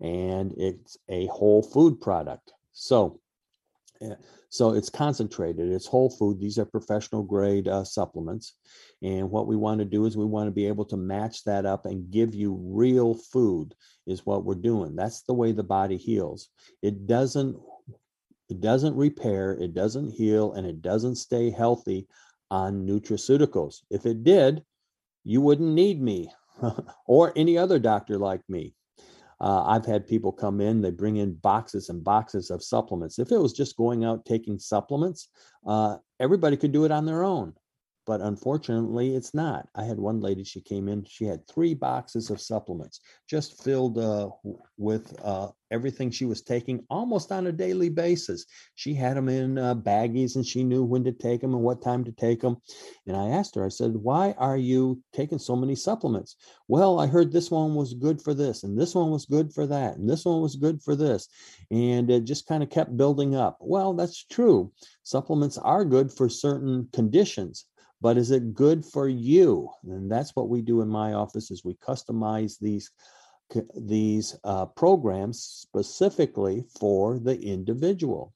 and 0.00 0.52
it's 0.56 0.96
a 1.08 1.26
whole 1.26 1.62
food 1.62 2.00
product. 2.00 2.52
So, 2.72 3.20
so 4.48 4.74
it's 4.74 4.90
concentrated, 4.90 5.70
it's 5.70 5.86
whole 5.86 6.10
food. 6.10 6.40
These 6.40 6.58
are 6.58 6.64
professional 6.64 7.22
grade 7.22 7.68
uh, 7.68 7.84
supplements. 7.84 8.54
And 9.02 9.30
what 9.30 9.46
we 9.46 9.56
want 9.56 9.78
to 9.80 9.84
do 9.84 10.06
is 10.06 10.16
we 10.16 10.24
want 10.24 10.48
to 10.48 10.52
be 10.52 10.66
able 10.66 10.84
to 10.86 10.96
match 10.96 11.44
that 11.44 11.66
up 11.66 11.86
and 11.86 12.10
give 12.10 12.34
you 12.34 12.58
real 12.60 13.14
food, 13.14 13.74
is 14.06 14.26
what 14.26 14.44
we're 14.44 14.54
doing. 14.54 14.96
That's 14.96 15.22
the 15.22 15.34
way 15.34 15.52
the 15.52 15.62
body 15.62 15.96
heals. 15.96 16.48
It 16.82 17.06
doesn't. 17.06 17.56
It 18.48 18.60
doesn't 18.60 18.96
repair, 18.96 19.52
it 19.52 19.74
doesn't 19.74 20.10
heal, 20.10 20.54
and 20.54 20.66
it 20.66 20.82
doesn't 20.82 21.14
stay 21.14 21.50
healthy 21.50 22.08
on 22.50 22.84
nutraceuticals. 22.84 23.82
If 23.90 24.06
it 24.06 24.24
did, 24.24 24.64
you 25.22 25.40
wouldn't 25.40 25.72
need 25.72 26.02
me 26.02 26.32
or 27.06 27.32
any 27.36 27.56
other 27.56 27.78
doctor 27.78 28.18
like 28.18 28.42
me. 28.48 28.74
Uh, 29.40 29.64
I've 29.64 29.86
had 29.86 30.06
people 30.06 30.32
come 30.32 30.60
in, 30.60 30.82
they 30.82 30.90
bring 30.90 31.16
in 31.16 31.34
boxes 31.34 31.88
and 31.88 32.04
boxes 32.04 32.50
of 32.50 32.62
supplements. 32.62 33.18
If 33.18 33.32
it 33.32 33.38
was 33.38 33.52
just 33.52 33.76
going 33.76 34.04
out 34.04 34.26
taking 34.26 34.58
supplements, 34.58 35.28
uh, 35.66 35.96
everybody 36.18 36.56
could 36.56 36.72
do 36.72 36.84
it 36.84 36.90
on 36.90 37.06
their 37.06 37.24
own 37.24 37.54
but 38.10 38.22
unfortunately 38.22 39.14
it's 39.14 39.34
not. 39.34 39.68
I 39.76 39.84
had 39.84 39.96
one 39.96 40.20
lady 40.20 40.42
she 40.42 40.60
came 40.60 40.88
in 40.88 41.04
she 41.04 41.26
had 41.26 41.46
three 41.46 41.74
boxes 41.74 42.28
of 42.28 42.40
supplements 42.40 42.98
just 43.28 43.62
filled 43.62 43.98
uh, 43.98 44.30
with 44.76 45.14
uh, 45.24 45.50
everything 45.70 46.10
she 46.10 46.24
was 46.24 46.42
taking 46.42 46.84
almost 46.90 47.30
on 47.30 47.46
a 47.46 47.52
daily 47.52 47.88
basis. 47.88 48.46
She 48.74 48.94
had 48.94 49.16
them 49.16 49.28
in 49.28 49.58
uh, 49.58 49.76
baggies 49.76 50.34
and 50.34 50.44
she 50.44 50.64
knew 50.64 50.82
when 50.82 51.04
to 51.04 51.12
take 51.12 51.40
them 51.40 51.54
and 51.54 51.62
what 51.62 51.82
time 51.82 52.02
to 52.02 52.10
take 52.10 52.40
them 52.40 52.56
and 53.06 53.16
i 53.16 53.28
asked 53.28 53.54
her 53.54 53.64
i 53.64 53.68
said 53.68 53.94
why 53.94 54.34
are 54.38 54.56
you 54.56 55.00
taking 55.12 55.38
so 55.38 55.54
many 55.54 55.76
supplements? 55.76 56.34
Well 56.66 56.98
i 56.98 57.06
heard 57.06 57.30
this 57.30 57.48
one 57.48 57.76
was 57.76 57.94
good 57.94 58.20
for 58.20 58.34
this 58.34 58.64
and 58.64 58.76
this 58.76 58.92
one 58.92 59.12
was 59.12 59.24
good 59.24 59.52
for 59.52 59.68
that 59.68 59.98
and 59.98 60.10
this 60.10 60.24
one 60.24 60.40
was 60.40 60.56
good 60.56 60.82
for 60.82 60.96
this. 60.96 61.28
And 61.70 62.10
it 62.10 62.24
just 62.24 62.48
kind 62.48 62.64
of 62.64 62.70
kept 62.70 62.96
building 62.96 63.36
up. 63.36 63.58
Well 63.60 63.94
that's 63.94 64.24
true. 64.24 64.72
Supplements 65.04 65.58
are 65.58 65.84
good 65.84 66.12
for 66.12 66.28
certain 66.28 66.88
conditions 66.92 67.66
but 68.00 68.16
is 68.16 68.30
it 68.30 68.54
good 68.54 68.84
for 68.84 69.08
you? 69.08 69.70
And 69.84 70.10
that's 70.10 70.34
what 70.34 70.48
we 70.48 70.62
do 70.62 70.80
in 70.80 70.88
my 70.88 71.12
office 71.12 71.50
is 71.50 71.64
we 71.64 71.74
customize 71.74 72.58
these 72.58 72.90
these 73.74 74.38
uh, 74.44 74.66
programs 74.66 75.42
specifically 75.42 76.64
for 76.78 77.18
the 77.18 77.36
individual. 77.40 78.32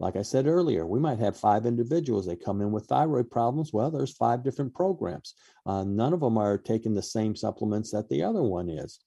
Like 0.00 0.16
i 0.16 0.22
said 0.22 0.46
earlier 0.46 0.86
we 0.86 0.98
might 0.98 1.18
have 1.20 1.36
five 1.36 1.64
individuals 1.66 2.26
they 2.26 2.36
come 2.36 2.60
in 2.60 2.72
with 2.72 2.86
thyroid 2.86 3.30
problems. 3.30 3.72
Well 3.72 3.90
there's 3.90 4.16
five 4.16 4.42
different 4.42 4.74
programs. 4.74 5.34
Uh, 5.66 5.84
none 5.84 6.12
of 6.12 6.20
them 6.20 6.36
are 6.38 6.58
taking 6.58 6.94
the 6.94 7.02
same 7.02 7.36
supplements 7.36 7.90
that 7.92 8.08
the 8.08 8.22
other 8.22 8.42
one 8.42 8.68
is. 8.68 8.98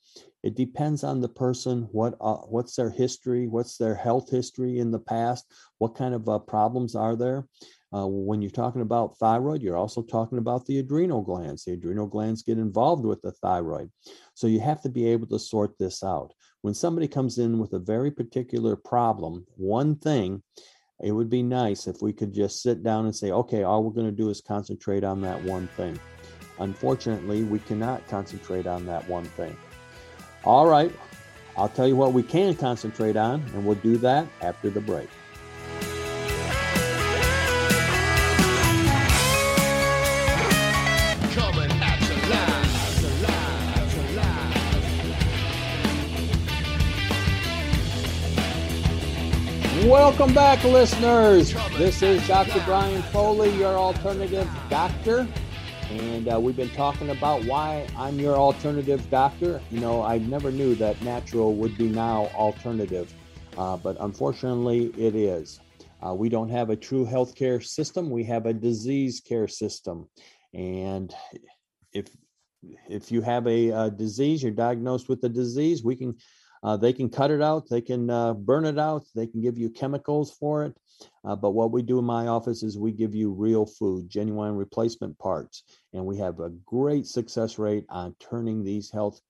It 0.43 0.55
depends 0.55 1.03
on 1.03 1.19
the 1.21 1.29
person 1.29 1.89
what 1.91 2.15
uh, 2.21 2.37
what's 2.47 2.75
their 2.75 2.89
history 2.89 3.47
what's 3.47 3.77
their 3.77 3.95
health 3.95 4.29
history 4.29 4.79
in 4.79 4.91
the 4.91 4.99
past 4.99 5.45
what 5.79 5.95
kind 5.95 6.13
of 6.13 6.29
uh, 6.29 6.39
problems 6.39 6.95
are 6.95 7.15
there 7.15 7.47
uh, 7.93 8.05
when 8.05 8.41
you're 8.41 8.51
talking 8.51 8.81
about 8.81 9.17
thyroid, 9.17 9.61
you're 9.61 9.77
also 9.77 10.01
talking 10.01 10.37
about 10.37 10.65
the 10.65 10.79
adrenal 10.79 11.21
glands. 11.21 11.63
The 11.63 11.73
adrenal 11.73 12.07
glands 12.07 12.43
get 12.43 12.57
involved 12.57 13.05
with 13.05 13.21
the 13.21 13.31
thyroid. 13.31 13.89
So 14.33 14.47
you 14.47 14.59
have 14.59 14.81
to 14.81 14.89
be 14.89 15.07
able 15.07 15.27
to 15.27 15.39
sort 15.39 15.77
this 15.77 16.03
out. 16.03 16.33
When 16.61 16.73
somebody 16.73 17.07
comes 17.07 17.37
in 17.37 17.59
with 17.59 17.73
a 17.73 17.79
very 17.79 18.11
particular 18.11 18.75
problem, 18.75 19.45
one 19.55 19.95
thing, 19.95 20.43
it 21.01 21.11
would 21.11 21.29
be 21.29 21.43
nice 21.43 21.87
if 21.87 22.01
we 22.01 22.11
could 22.11 22.33
just 22.33 22.61
sit 22.61 22.83
down 22.83 23.05
and 23.05 23.15
say, 23.15 23.31
okay, 23.31 23.63
all 23.63 23.83
we're 23.83 23.93
going 23.93 24.07
to 24.07 24.11
do 24.11 24.29
is 24.29 24.41
concentrate 24.41 25.03
on 25.03 25.21
that 25.21 25.41
one 25.43 25.67
thing. 25.67 25.97
Unfortunately, 26.59 27.43
we 27.43 27.59
cannot 27.59 28.07
concentrate 28.07 28.65
on 28.65 28.85
that 28.87 29.07
one 29.07 29.25
thing. 29.25 29.55
All 30.43 30.67
right, 30.67 30.91
I'll 31.55 31.69
tell 31.69 31.87
you 31.87 31.95
what 31.95 32.13
we 32.13 32.23
can 32.23 32.55
concentrate 32.55 33.15
on, 33.15 33.41
and 33.53 33.65
we'll 33.65 33.75
do 33.75 33.97
that 33.97 34.27
after 34.41 34.69
the 34.69 34.81
break. 34.81 35.09
Welcome 49.85 50.33
back, 50.33 50.63
listeners. 50.63 51.53
This 51.77 52.01
is 52.01 52.27
Dr. 52.27 52.59
Brian 52.65 53.03
Foley, 53.03 53.55
your 53.59 53.75
alternative 53.75 54.49
doctor. 54.71 55.27
And 55.91 56.33
uh, 56.33 56.39
we've 56.39 56.57
been 56.57 56.71
talking 56.71 57.11
about 57.11 57.45
why 57.45 57.87
I'm 57.95 58.19
your 58.19 58.35
alternative 58.35 59.07
doctor. 59.11 59.61
You 59.69 59.79
know, 59.79 60.01
I 60.01 60.17
never 60.17 60.49
knew 60.49 60.73
that 60.75 60.99
natural 61.03 61.53
would 61.53 61.77
be 61.77 61.89
now 61.89 62.25
alternative, 62.33 63.13
uh, 63.55 63.77
but 63.77 63.97
unfortunately, 63.99 64.87
it 64.97 65.15
is. 65.15 65.59
Uh, 66.03 66.15
we 66.15 66.27
don't 66.27 66.49
have 66.49 66.71
a 66.71 66.75
true 66.75 67.05
healthcare 67.05 67.63
system, 67.63 68.09
we 68.09 68.23
have 68.23 68.47
a 68.47 68.53
disease 68.53 69.21
care 69.21 69.47
system. 69.47 70.09
And 70.55 71.13
if 71.93 72.07
if 72.89 73.11
you 73.11 73.21
have 73.21 73.45
a, 73.45 73.69
a 73.69 73.91
disease, 73.91 74.41
you're 74.41 74.51
diagnosed 74.51 75.07
with 75.07 75.23
a 75.23 75.29
disease, 75.29 75.83
we 75.83 75.95
can 75.95 76.15
uh, 76.63 76.77
they 76.77 76.93
can 76.93 77.09
cut 77.09 77.31
it 77.31 77.41
out, 77.41 77.69
they 77.69 77.81
can 77.81 78.09
uh, 78.09 78.33
burn 78.33 78.65
it 78.65 78.79
out, 78.79 79.05
they 79.15 79.27
can 79.27 79.41
give 79.41 79.57
you 79.57 79.69
chemicals 79.69 80.31
for 80.31 80.65
it. 80.65 80.75
Uh, 81.23 81.35
but 81.35 81.51
what 81.51 81.71
we 81.71 81.81
do 81.81 81.99
in 81.99 82.05
my 82.05 82.27
office 82.27 82.63
is 82.63 82.77
we 82.77 82.91
give 82.91 83.13
you 83.13 83.31
real 83.31 83.65
food, 83.65 84.09
genuine 84.09 84.55
replacement 84.55 85.17
parts, 85.19 85.63
and 85.93 86.05
we 86.05 86.17
have 86.17 86.39
a 86.39 86.49
great 86.65 87.05
success 87.05 87.59
rate 87.59 87.85
on 87.89 88.15
turning 88.19 88.63
these 88.63 88.89
health 88.89 89.21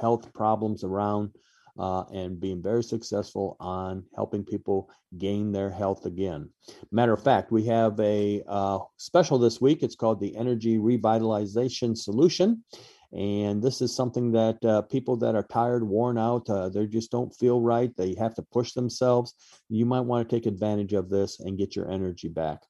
health 0.00 0.32
problems 0.32 0.82
around 0.82 1.30
uh, 1.78 2.04
and 2.12 2.40
being 2.40 2.62
very 2.62 2.82
successful 2.82 3.56
on 3.60 4.04
helping 4.14 4.44
people 4.44 4.90
gain 5.18 5.52
their 5.52 5.70
health 5.70 6.06
again. 6.06 6.48
Matter 6.90 7.12
of 7.12 7.22
fact, 7.22 7.52
we 7.52 7.64
have 7.64 7.98
a 8.00 8.42
uh, 8.48 8.78
special 8.96 9.38
this 9.38 9.60
week. 9.60 9.82
It's 9.82 9.94
called 9.94 10.20
the 10.20 10.36
Energy 10.36 10.78
Revitalization 10.78 11.96
Solution. 11.96 12.64
And 13.12 13.62
this 13.62 13.80
is 13.80 13.94
something 13.94 14.32
that 14.32 14.64
uh, 14.64 14.82
people 14.82 15.16
that 15.18 15.34
are 15.34 15.44
tired, 15.44 15.86
worn 15.86 16.18
out, 16.18 16.48
uh, 16.50 16.68
they 16.68 16.86
just 16.86 17.10
don't 17.10 17.34
feel 17.34 17.60
right. 17.60 17.94
They 17.96 18.14
have 18.14 18.34
to 18.34 18.42
push 18.42 18.72
themselves. 18.72 19.34
You 19.68 19.86
might 19.86 20.00
want 20.00 20.28
to 20.28 20.36
take 20.36 20.46
advantage 20.46 20.92
of 20.92 21.08
this 21.08 21.40
and 21.40 21.58
get 21.58 21.76
your 21.76 21.90
energy 21.90 22.28
back. 22.28 22.62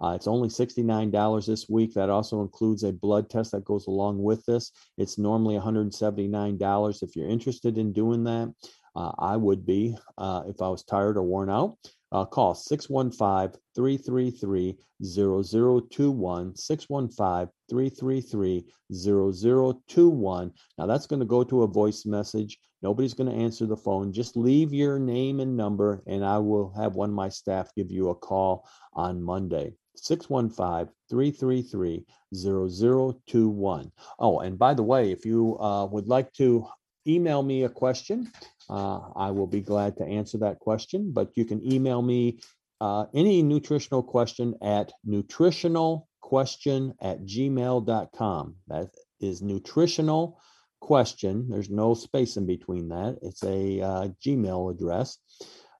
Uh, 0.00 0.14
it's 0.14 0.26
only 0.26 0.48
$69 0.48 1.46
this 1.46 1.68
week. 1.68 1.92
That 1.94 2.08
also 2.08 2.40
includes 2.40 2.84
a 2.84 2.92
blood 2.92 3.28
test 3.28 3.52
that 3.52 3.64
goes 3.64 3.86
along 3.86 4.22
with 4.22 4.44
this. 4.46 4.72
It's 4.96 5.18
normally 5.18 5.56
$179. 5.56 7.02
If 7.02 7.16
you're 7.16 7.28
interested 7.28 7.76
in 7.76 7.92
doing 7.92 8.24
that, 8.24 8.54
uh, 8.96 9.12
I 9.18 9.36
would 9.36 9.66
be 9.66 9.96
uh, 10.16 10.42
if 10.46 10.62
I 10.62 10.68
was 10.68 10.84
tired 10.84 11.16
or 11.16 11.22
worn 11.22 11.50
out. 11.50 11.76
Uh, 12.12 12.24
call 12.24 12.54
615 12.54 13.60
333 13.74 14.76
0021. 15.02 16.56
615 16.56 17.48
333 17.70 18.66
0021. 18.92 20.52
Now 20.78 20.86
that's 20.86 21.06
going 21.06 21.20
to 21.20 21.26
go 21.26 21.44
to 21.44 21.62
a 21.62 21.66
voice 21.66 22.04
message. 22.04 22.58
Nobody's 22.82 23.14
going 23.14 23.30
to 23.30 23.36
answer 23.36 23.66
the 23.66 23.76
phone. 23.76 24.12
Just 24.12 24.36
leave 24.36 24.72
your 24.72 24.98
name 24.98 25.40
and 25.40 25.56
number, 25.56 26.02
and 26.06 26.24
I 26.24 26.38
will 26.38 26.72
have 26.72 26.94
one 26.94 27.10
of 27.10 27.14
my 27.14 27.28
staff 27.28 27.70
give 27.76 27.90
you 27.90 28.08
a 28.08 28.14
call 28.14 28.66
on 28.94 29.22
Monday. 29.22 29.74
615 29.96 30.92
333 31.10 32.06
0021. 32.34 33.92
Oh, 34.18 34.38
and 34.40 34.58
by 34.58 34.74
the 34.74 34.82
way, 34.82 35.12
if 35.12 35.24
you 35.26 35.58
uh, 35.58 35.86
would 35.86 36.08
like 36.08 36.32
to 36.34 36.66
email 37.06 37.42
me 37.42 37.64
a 37.64 37.68
question, 37.68 38.30
uh, 38.68 39.00
I 39.16 39.30
will 39.30 39.46
be 39.46 39.60
glad 39.60 39.96
to 39.96 40.04
answer 40.04 40.38
that 40.38 40.58
question, 40.58 41.12
but 41.12 41.30
you 41.34 41.44
can 41.44 41.60
email 41.70 42.02
me 42.02 42.40
uh, 42.80 43.06
any 43.14 43.42
nutritional 43.42 44.02
question 44.02 44.54
at 44.62 44.92
nutritionalquestion 45.06 46.94
at 47.00 47.24
gmail.com. 47.26 48.56
That 48.68 48.90
is 49.20 49.42
nutritional 49.42 50.40
question. 50.80 51.48
There's 51.48 51.70
no 51.70 51.94
space 51.94 52.36
in 52.36 52.46
between 52.46 52.88
that. 52.88 53.18
It's 53.22 53.44
a 53.44 53.80
uh, 53.80 54.08
Gmail 54.24 54.72
address. 54.72 55.18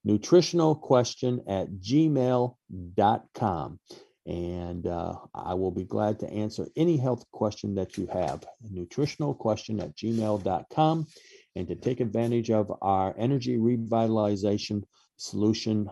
Nutritional 0.04 0.74
question 0.74 1.42
at 1.46 1.68
gmail.com. 1.72 2.54
And 4.26 4.86
uh, 4.86 5.14
I 5.34 5.54
will 5.54 5.70
be 5.70 5.84
glad 5.84 6.18
to 6.20 6.30
answer 6.30 6.66
any 6.76 6.96
health 6.96 7.24
question 7.32 7.74
that 7.76 7.96
you 7.96 8.06
have. 8.12 8.44
Nutritional 8.70 9.34
question 9.34 9.80
at 9.80 9.96
gmail.com 9.96 11.06
and 11.56 11.68
to 11.68 11.74
take 11.74 12.00
advantage 12.00 12.50
of 12.50 12.72
our 12.82 13.14
energy 13.18 13.56
revitalization 13.56 14.84
solution, 15.16 15.90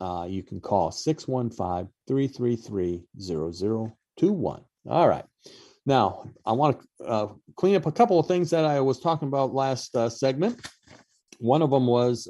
uh, 0.00 0.26
you 0.28 0.42
can 0.42 0.60
call 0.60 0.90
615 0.90 1.90
333 2.06 3.02
0021. 3.18 4.64
All 4.88 5.08
right. 5.08 5.24
Now, 5.86 6.30
I 6.44 6.52
want 6.52 6.80
to 6.80 7.04
uh, 7.04 7.32
clean 7.56 7.76
up 7.76 7.86
a 7.86 7.92
couple 7.92 8.18
of 8.18 8.26
things 8.26 8.50
that 8.50 8.64
I 8.64 8.80
was 8.80 9.00
talking 9.00 9.28
about 9.28 9.54
last 9.54 9.96
uh, 9.96 10.10
segment. 10.10 10.66
One 11.38 11.62
of 11.62 11.70
them 11.70 11.86
was 11.86 12.28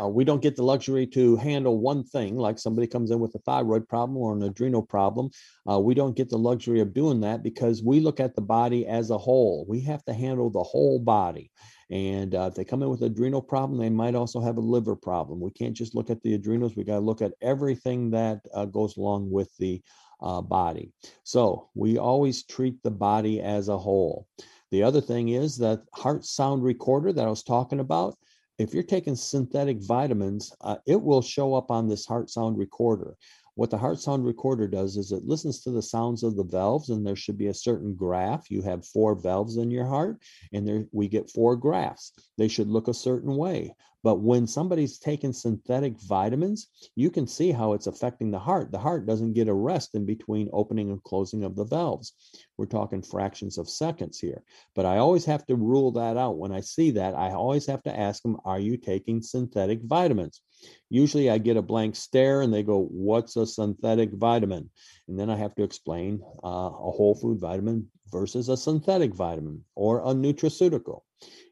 uh, 0.00 0.06
we 0.06 0.24
don't 0.24 0.42
get 0.42 0.56
the 0.56 0.62
luxury 0.62 1.06
to 1.06 1.36
handle 1.36 1.78
one 1.78 2.04
thing, 2.04 2.36
like 2.36 2.58
somebody 2.58 2.86
comes 2.86 3.10
in 3.10 3.18
with 3.18 3.34
a 3.34 3.40
thyroid 3.40 3.88
problem 3.88 4.16
or 4.16 4.32
an 4.32 4.42
adrenal 4.42 4.82
problem. 4.82 5.30
Uh, 5.68 5.80
we 5.80 5.94
don't 5.94 6.16
get 6.16 6.28
the 6.28 6.38
luxury 6.38 6.80
of 6.80 6.94
doing 6.94 7.20
that 7.20 7.42
because 7.42 7.82
we 7.82 7.98
look 7.98 8.20
at 8.20 8.36
the 8.36 8.40
body 8.40 8.86
as 8.86 9.10
a 9.10 9.18
whole. 9.18 9.64
We 9.68 9.80
have 9.82 10.04
to 10.04 10.12
handle 10.12 10.48
the 10.50 10.62
whole 10.62 10.98
body. 11.00 11.50
And 11.90 12.36
uh, 12.36 12.48
if 12.50 12.54
they 12.54 12.64
come 12.64 12.82
in 12.84 12.88
with 12.88 13.02
adrenal 13.02 13.42
problem, 13.42 13.80
they 13.80 13.90
might 13.90 14.14
also 14.14 14.40
have 14.40 14.58
a 14.58 14.60
liver 14.60 14.94
problem. 14.94 15.40
We 15.40 15.50
can't 15.50 15.76
just 15.76 15.96
look 15.96 16.08
at 16.08 16.22
the 16.22 16.34
adrenals. 16.34 16.76
We 16.76 16.84
got 16.84 16.94
to 16.94 17.00
look 17.00 17.20
at 17.20 17.34
everything 17.42 18.10
that 18.12 18.40
uh, 18.54 18.66
goes 18.66 18.96
along 18.96 19.30
with 19.30 19.50
the 19.58 19.82
uh, 20.22 20.40
body. 20.40 20.92
So 21.24 21.68
we 21.74 21.98
always 21.98 22.44
treat 22.44 22.80
the 22.82 22.92
body 22.92 23.40
as 23.40 23.68
a 23.68 23.78
whole. 23.78 24.28
The 24.70 24.84
other 24.84 25.00
thing 25.00 25.30
is 25.30 25.56
that 25.58 25.82
heart 25.92 26.24
sound 26.24 26.62
recorder 26.62 27.12
that 27.12 27.26
I 27.26 27.30
was 27.30 27.42
talking 27.42 27.80
about 27.80 28.16
if 28.60 28.74
you're 28.74 28.82
taking 28.82 29.16
synthetic 29.16 29.82
vitamins, 29.82 30.54
uh, 30.60 30.76
it 30.86 31.00
will 31.00 31.22
show 31.22 31.54
up 31.54 31.70
on 31.70 31.88
this 31.88 32.04
heart 32.04 32.28
sound 32.28 32.58
recorder. 32.58 33.16
what 33.54 33.70
the 33.70 33.76
heart 33.76 33.98
sound 33.98 34.24
recorder 34.24 34.66
does 34.68 34.96
is 34.96 35.12
it 35.12 35.24
listens 35.24 35.60
to 35.60 35.70
the 35.70 35.82
sounds 35.82 36.22
of 36.22 36.36
the 36.36 36.44
valves, 36.44 36.88
and 36.90 37.06
there 37.06 37.16
should 37.16 37.36
be 37.36 37.48
a 37.48 37.54
certain 37.54 37.94
graph. 37.94 38.50
You 38.50 38.62
have 38.62 38.86
four 38.86 39.14
valves 39.14 39.56
in 39.56 39.70
your 39.70 39.86
heart, 39.86 40.22
and 40.52 40.66
there 40.66 40.84
we 40.92 41.08
get 41.08 41.30
four 41.30 41.56
graphs. 41.56 42.12
They 42.38 42.48
should 42.48 42.68
look 42.68 42.88
a 42.88 42.94
certain 42.94 43.36
way. 43.36 43.74
But 44.02 44.20
when 44.20 44.46
somebody's 44.46 44.98
taking 44.98 45.32
synthetic 45.32 46.00
vitamins, 46.00 46.68
you 46.96 47.10
can 47.10 47.26
see 47.26 47.52
how 47.52 47.74
it's 47.74 47.86
affecting 47.86 48.30
the 48.30 48.38
heart. 48.38 48.72
The 48.72 48.78
heart 48.78 49.04
doesn't 49.04 49.34
get 49.34 49.48
a 49.48 49.54
rest 49.54 49.94
in 49.94 50.06
between 50.06 50.48
opening 50.52 50.90
and 50.90 51.02
closing 51.02 51.44
of 51.44 51.54
the 51.54 51.66
valves. 51.66 52.14
We're 52.56 52.66
talking 52.66 53.02
fractions 53.02 53.58
of 53.58 53.68
seconds 53.68 54.18
here. 54.18 54.42
But 54.74 54.86
I 54.86 54.98
always 54.98 55.26
have 55.26 55.44
to 55.46 55.56
rule 55.56 55.92
that 55.92 56.16
out. 56.16 56.38
When 56.38 56.52
I 56.52 56.60
see 56.60 56.92
that, 56.92 57.14
I 57.14 57.32
always 57.32 57.66
have 57.66 57.82
to 57.82 57.98
ask 57.98 58.22
them, 58.22 58.38
Are 58.44 58.58
you 58.58 58.78
taking 58.78 59.20
synthetic 59.20 59.82
vitamins? 59.82 60.40
Usually 60.88 61.28
I 61.28 61.38
get 61.38 61.56
a 61.56 61.62
blank 61.62 61.94
stare 61.94 62.40
and 62.40 62.52
they 62.52 62.62
go, 62.62 62.84
What's 62.84 63.36
a 63.36 63.46
synthetic 63.46 64.14
vitamin? 64.14 64.70
And 65.08 65.18
then 65.18 65.28
I 65.28 65.36
have 65.36 65.54
to 65.56 65.62
explain 65.62 66.22
uh, 66.42 66.70
a 66.72 66.90
whole 66.90 67.14
food 67.14 67.38
vitamin 67.38 67.90
versus 68.10 68.48
a 68.48 68.56
synthetic 68.56 69.14
vitamin 69.14 69.64
or 69.74 70.00
a 70.00 70.14
nutraceutical. 70.14 71.02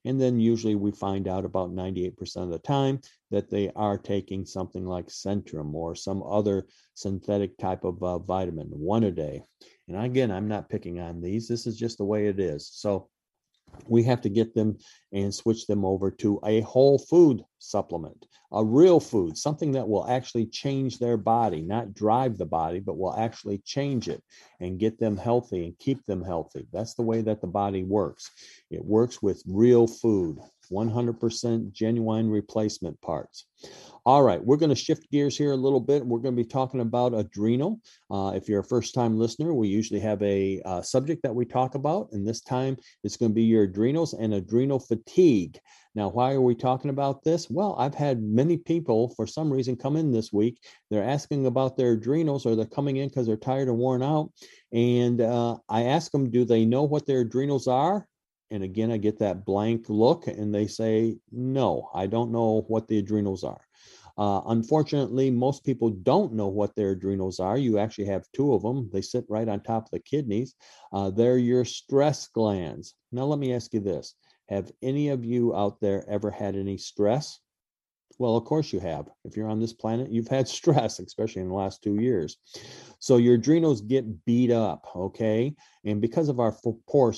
And 0.04 0.20
then 0.20 0.40
usually 0.40 0.74
we 0.74 0.90
find 0.92 1.28
out 1.28 1.44
about 1.44 1.70
98% 1.70 2.37
of 2.37 2.50
the 2.50 2.59
time 2.59 3.00
that 3.31 3.50
they 3.50 3.70
are 3.76 3.98
taking 3.98 4.46
something 4.46 4.87
like 4.87 5.09
Centrum 5.09 5.74
or 5.74 5.94
some 5.94 6.22
other 6.22 6.66
synthetic 6.94 7.59
type 7.59 7.85
of 7.85 8.02
uh, 8.02 8.18
vitamin, 8.18 8.68
one 8.68 9.04
a 9.04 9.11
day. 9.11 9.42
And 9.88 9.96
again, 9.96 10.31
I'm 10.31 10.48
not 10.48 10.70
picking 10.70 11.00
on 11.00 11.20
these. 11.20 11.48
This 11.48 11.66
is 11.66 11.76
just 11.76 11.98
the 11.98 12.04
way 12.04 12.26
it 12.28 12.40
is. 12.40 12.70
So 12.72 13.09
we 13.88 14.02
have 14.02 14.20
to 14.22 14.28
get 14.28 14.54
them 14.54 14.76
and 15.12 15.35
switch 15.35 15.66
them 15.66 15.85
over 15.85 16.11
to 16.11 16.38
a 16.44 16.61
whole 16.61 16.98
food 16.98 17.44
supplement, 17.59 18.26
a 18.52 18.64
real 18.64 19.00
food, 19.00 19.37
something 19.37 19.72
that 19.72 19.88
will 19.88 20.07
actually 20.09 20.46
change 20.46 20.98
their 20.98 21.16
body, 21.16 21.62
not 21.62 21.94
drive 21.94 22.38
the 22.38 22.46
body, 22.46 22.81
but 22.81 22.98
will 22.98 23.16
actually 23.16 23.59
change 23.59 24.09
it 24.09 24.22
and 24.61 24.78
get 24.78 24.98
them 24.98 25.16
healthy 25.16 25.64
and 25.64 25.78
keep 25.78 26.04
them 26.07 26.22
healthy. 26.22 26.66
That's 26.72 26.94
the 26.94 27.02
way 27.02 27.20
that 27.22 27.40
the 27.40 27.46
body 27.46 27.83
works. 27.83 28.31
It 28.70 28.85
works 28.85 29.22
with 29.22 29.42
real 29.46 29.87
food, 29.87 30.38
100% 30.70 31.72
genuine 31.72 32.31
replacement 32.31 33.00
parts. 33.00 33.46
All 34.08 34.22
right, 34.22 34.42
we're 34.42 34.56
going 34.56 34.70
to 34.70 34.74
shift 34.74 35.10
gears 35.10 35.36
here 35.36 35.52
a 35.52 35.56
little 35.56 35.80
bit. 35.80 36.02
We're 36.02 36.20
going 36.20 36.34
to 36.34 36.42
be 36.42 36.48
talking 36.48 36.80
about 36.80 37.12
adrenal. 37.12 37.78
Uh, 38.10 38.32
if 38.34 38.48
you're 38.48 38.60
a 38.60 38.64
first 38.64 38.94
time 38.94 39.18
listener, 39.18 39.52
we 39.52 39.68
usually 39.68 40.00
have 40.00 40.22
a 40.22 40.62
uh, 40.64 40.80
subject 40.80 41.22
that 41.24 41.34
we 41.34 41.44
talk 41.44 41.74
about, 41.74 42.08
and 42.12 42.26
this 42.26 42.40
time 42.40 42.78
it's 43.04 43.18
going 43.18 43.32
to 43.32 43.34
be 43.34 43.42
your 43.42 43.64
adrenals 43.64 44.14
and 44.14 44.32
adrenal 44.32 44.78
fatigue. 44.78 45.58
Now, 45.94 46.08
why 46.08 46.32
are 46.32 46.40
we 46.40 46.54
talking 46.54 46.88
about 46.88 47.22
this? 47.22 47.50
Well, 47.50 47.76
I've 47.78 47.94
had 47.94 48.22
many 48.22 48.56
people 48.56 49.10
for 49.10 49.26
some 49.26 49.52
reason 49.52 49.76
come 49.76 49.94
in 49.94 50.10
this 50.10 50.32
week. 50.32 50.58
They're 50.90 51.04
asking 51.04 51.44
about 51.44 51.76
their 51.76 51.92
adrenals 51.92 52.46
or 52.46 52.56
they're 52.56 52.64
coming 52.64 52.96
in 52.96 53.10
because 53.10 53.26
they're 53.26 53.36
tired 53.36 53.68
and 53.68 53.76
worn 53.76 54.02
out. 54.02 54.32
And 54.72 55.20
uh, 55.20 55.58
I 55.68 55.82
ask 55.82 56.10
them, 56.12 56.30
do 56.30 56.46
they 56.46 56.64
know 56.64 56.84
what 56.84 57.04
their 57.04 57.20
adrenals 57.20 57.68
are? 57.68 58.08
And 58.50 58.62
again, 58.62 58.90
I 58.90 58.96
get 58.96 59.18
that 59.18 59.44
blank 59.44 59.90
look 59.90 60.28
and 60.28 60.54
they 60.54 60.66
say, 60.66 61.18
no, 61.30 61.90
I 61.92 62.06
don't 62.06 62.32
know 62.32 62.64
what 62.68 62.88
the 62.88 62.96
adrenals 62.96 63.44
are. 63.44 63.67
Uh, 64.18 64.42
unfortunately, 64.48 65.31
most 65.31 65.64
people 65.64 65.90
don't 65.90 66.33
know 66.33 66.48
what 66.48 66.74
their 66.74 66.90
adrenals 66.90 67.38
are. 67.38 67.57
You 67.57 67.78
actually 67.78 68.07
have 68.07 68.26
two 68.35 68.52
of 68.52 68.62
them. 68.62 68.90
They 68.92 69.00
sit 69.00 69.24
right 69.28 69.48
on 69.48 69.61
top 69.61 69.85
of 69.85 69.90
the 69.92 70.00
kidneys. 70.00 70.57
Uh, 70.92 71.11
they're 71.11 71.38
your 71.38 71.64
stress 71.64 72.26
glands. 72.26 72.94
Now, 73.12 73.24
let 73.24 73.38
me 73.38 73.54
ask 73.54 73.72
you 73.72 73.81
this 73.81 74.16
Have 74.48 74.72
any 74.83 75.11
of 75.11 75.24
you 75.24 75.54
out 75.54 75.81
there 75.81 76.04
ever 76.09 76.33
had 76.33 76.57
any 76.57 76.78
stress? 76.78 77.38
Well, 78.18 78.37
of 78.37 78.44
course 78.44 78.72
you 78.72 78.81
have. 78.81 79.09
If 79.24 79.37
you're 79.37 79.48
on 79.48 79.61
this 79.61 79.72
planet, 79.72 80.11
you've 80.11 80.26
had 80.26 80.48
stress, 80.59 80.98
especially 80.98 81.42
in 81.42 81.48
the 81.48 81.54
last 81.54 81.83
two 81.85 82.00
years. 82.00 82.38
So 82.98 83.18
your 83.18 83.37
adrenals 83.37 83.81
get 83.81 84.24
beat 84.24 84.50
up, 84.50 84.85
okay? 84.96 85.54
And 85.85 86.00
because 86.00 86.28
of 86.28 86.40
our 86.40 86.57
poor 86.88 87.14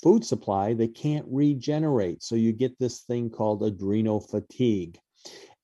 food 0.00 0.24
supply, 0.24 0.74
they 0.74 0.86
can't 0.86 1.26
regenerate. 1.28 2.22
So 2.22 2.36
you 2.36 2.52
get 2.52 2.78
this 2.78 3.00
thing 3.00 3.30
called 3.30 3.64
adrenal 3.64 4.20
fatigue. 4.20 4.96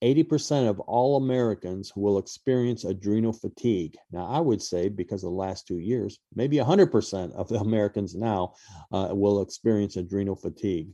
80% 0.02 0.68
of 0.68 0.80
all 0.80 1.16
Americans 1.16 1.92
will 1.94 2.18
experience 2.18 2.84
adrenal 2.84 3.32
fatigue. 3.32 3.96
Now, 4.10 4.26
I 4.26 4.40
would 4.40 4.60
say 4.60 4.88
because 4.88 5.22
of 5.22 5.30
the 5.30 5.36
last 5.36 5.66
two 5.66 5.78
years, 5.78 6.18
maybe 6.34 6.56
100% 6.56 7.32
of 7.32 7.48
the 7.48 7.58
Americans 7.60 8.14
now 8.14 8.54
uh, 8.90 9.08
will 9.12 9.42
experience 9.42 9.96
adrenal 9.96 10.36
fatigue. 10.36 10.88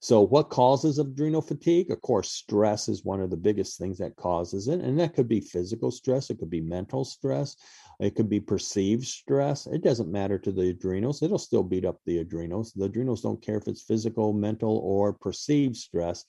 So, 0.00 0.22
what 0.22 0.48
causes 0.48 0.98
adrenal 0.98 1.42
fatigue? 1.42 1.90
Of 1.90 2.00
course, 2.00 2.30
stress 2.30 2.88
is 2.88 3.04
one 3.04 3.20
of 3.20 3.28
the 3.28 3.36
biggest 3.36 3.78
things 3.78 3.98
that 3.98 4.16
causes 4.16 4.66
it. 4.66 4.80
And 4.80 4.98
that 4.98 5.14
could 5.14 5.28
be 5.28 5.40
physical 5.40 5.90
stress, 5.90 6.30
it 6.30 6.38
could 6.38 6.48
be 6.48 6.62
mental 6.62 7.04
stress, 7.04 7.56
it 8.00 8.14
could 8.14 8.30
be 8.30 8.40
perceived 8.40 9.06
stress. 9.06 9.66
It 9.66 9.82
doesn't 9.82 10.10
matter 10.10 10.38
to 10.38 10.52
the 10.52 10.70
adrenals, 10.70 11.22
it'll 11.22 11.38
still 11.38 11.62
beat 11.62 11.84
up 11.84 12.00
the 12.06 12.18
adrenals. 12.18 12.72
The 12.72 12.86
adrenals 12.86 13.20
don't 13.20 13.42
care 13.42 13.58
if 13.58 13.68
it's 13.68 13.82
physical, 13.82 14.32
mental, 14.32 14.78
or 14.78 15.12
perceived 15.12 15.76
stress, 15.76 16.24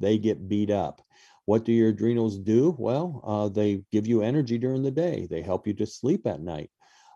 they 0.00 0.18
get 0.18 0.48
beat 0.48 0.70
up. 0.70 1.00
What 1.46 1.64
do 1.64 1.72
your 1.72 1.88
adrenals 1.88 2.38
do? 2.38 2.74
Well, 2.78 3.20
uh, 3.24 3.48
they 3.48 3.84
give 3.90 4.06
you 4.06 4.22
energy 4.22 4.58
during 4.58 4.82
the 4.82 4.90
day, 4.90 5.26
they 5.30 5.42
help 5.42 5.66
you 5.66 5.74
to 5.74 5.86
sleep 5.86 6.26
at 6.26 6.40
night. 6.40 6.70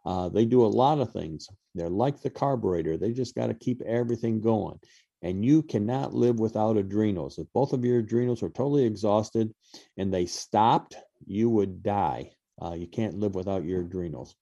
Uh, 0.04 0.28
they 0.28 0.44
do 0.44 0.64
a 0.64 0.66
lot 0.66 1.00
of 1.00 1.12
things. 1.12 1.48
They're 1.74 1.88
like 1.88 2.20
the 2.22 2.30
carburetor, 2.30 2.96
they 2.96 3.12
just 3.12 3.34
got 3.34 3.48
to 3.48 3.54
keep 3.54 3.82
everything 3.82 4.40
going. 4.40 4.78
And 5.22 5.44
you 5.44 5.62
cannot 5.62 6.14
live 6.14 6.38
without 6.38 6.76
adrenals. 6.76 7.38
If 7.38 7.46
both 7.52 7.72
of 7.72 7.84
your 7.84 7.98
adrenals 7.98 8.42
are 8.42 8.50
totally 8.50 8.84
exhausted 8.84 9.52
and 9.96 10.12
they 10.12 10.26
stopped, 10.26 10.96
you 11.26 11.50
would 11.50 11.82
die. 11.82 12.32
Uh, 12.62 12.74
you 12.74 12.86
can't 12.86 13.18
live 13.18 13.34
without 13.34 13.64
your 13.64 13.80
adrenals. 13.80 14.36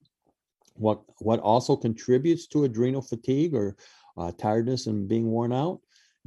What 0.74 1.02
what 1.18 1.40
also 1.40 1.76
contributes 1.76 2.46
to 2.48 2.64
adrenal 2.64 3.02
fatigue 3.02 3.54
or 3.54 3.76
uh, 4.16 4.32
tiredness 4.36 4.86
and 4.86 5.08
being 5.08 5.30
worn 5.30 5.52
out? 5.52 5.80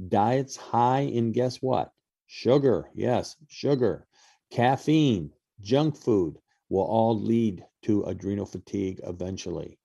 Diets 0.07 0.55
high 0.55 1.01
in 1.01 1.31
guess 1.31 1.57
what? 1.57 1.91
Sugar, 2.29 2.89
yes, 2.93 3.37
sugar, 3.47 4.05
caffeine, 4.51 5.31
junk 5.61 5.95
food 5.95 6.37
will 6.69 6.83
all 6.83 7.17
lead 7.17 7.65
to 7.83 8.03
adrenal 8.03 8.45
fatigue 8.45 8.99
eventually. 9.05 9.79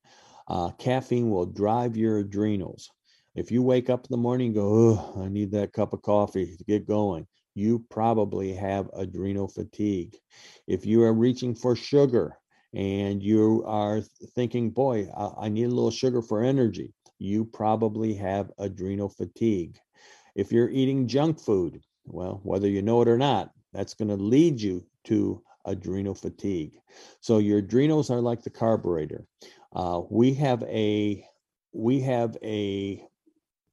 Uh, 0.49 0.71
caffeine 0.73 1.31
will 1.31 1.47
drive 1.47 1.97
your 1.97 2.19
adrenals. 2.19 2.91
If 3.37 3.53
you 3.53 3.63
wake 3.63 3.89
up 3.89 4.01
in 4.01 4.09
the 4.11 4.17
morning 4.17 4.49
and 4.49 4.57
go, 4.57 5.15
I 5.17 5.29
need 5.29 5.53
that 5.53 5.73
cup 5.73 5.93
of 5.93 6.03
coffee 6.03 6.57
to 6.57 6.65
get 6.65 6.87
going, 6.87 7.29
you 7.55 7.85
probably 7.89 8.53
have 8.55 8.91
adrenal 8.93 9.47
fatigue. 9.47 10.17
If 10.67 10.85
you 10.85 11.03
are 11.05 11.13
reaching 11.13 11.55
for 11.55 11.77
sugar 11.77 12.37
and 12.75 13.23
you 13.23 13.63
are 13.67 14.03
thinking, 14.35 14.71
boy, 14.71 15.09
I 15.39 15.49
need 15.49 15.65
a 15.65 15.69
little 15.69 15.93
sugar 15.93 16.21
for 16.21 16.43
energy, 16.43 16.93
you 17.19 17.45
probably 17.45 18.15
have 18.15 18.51
adrenal 18.59 19.11
fatigue. 19.11 19.79
If 20.35 20.51
you're 20.51 20.71
eating 20.71 21.07
junk 21.07 21.39
food, 21.39 21.81
well, 22.07 22.41
whether 22.43 22.69
you 22.69 22.83
know 22.83 23.03
it 23.03 23.09
or 23.09 23.19
not, 23.19 23.51
that's 23.73 23.95
going 23.95 24.09
to 24.09 24.17
lead 24.17 24.61
you 24.61 24.85
to 25.05 25.43
adrenal 25.65 26.15
fatigue. 26.15 26.79
So 27.21 27.39
your 27.39 27.59
adrenals 27.59 28.11
are 28.11 28.21
like 28.21 28.43
the 28.43 28.51
carburetor. 28.51 29.27
Uh, 29.75 30.03
we 30.11 30.35
have 30.35 30.63
a 30.65 31.25
we 31.73 32.01
have 32.01 32.37
a 32.43 33.03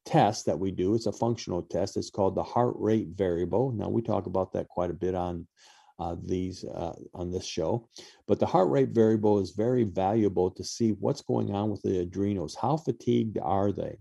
test 0.06 0.46
that 0.46 0.58
we 0.58 0.70
do. 0.70 0.94
It's 0.94 1.06
a 1.06 1.12
functional 1.12 1.62
test. 1.62 1.96
It's 1.96 2.10
called 2.10 2.34
the 2.34 2.42
heart 2.42 2.74
rate 2.78 3.08
variable. 3.14 3.72
Now 3.72 3.88
we 3.88 4.02
talk 4.02 4.26
about 4.26 4.52
that 4.52 4.68
quite 4.68 4.90
a 4.90 4.94
bit 4.94 5.14
on 5.14 5.46
uh, 5.98 6.16
these 6.24 6.64
uh, 6.64 6.94
on 7.12 7.30
this 7.30 7.44
show. 7.44 7.88
But 8.26 8.40
the 8.40 8.46
heart 8.46 8.70
rate 8.70 8.90
variable 8.90 9.38
is 9.38 9.50
very 9.50 9.84
valuable 9.84 10.50
to 10.52 10.64
see 10.64 10.92
what's 10.92 11.22
going 11.22 11.54
on 11.54 11.70
with 11.70 11.82
the 11.82 11.98
adrenals. 12.00 12.54
How 12.54 12.78
fatigued 12.78 13.38
are 13.42 13.72
they? 13.72 13.98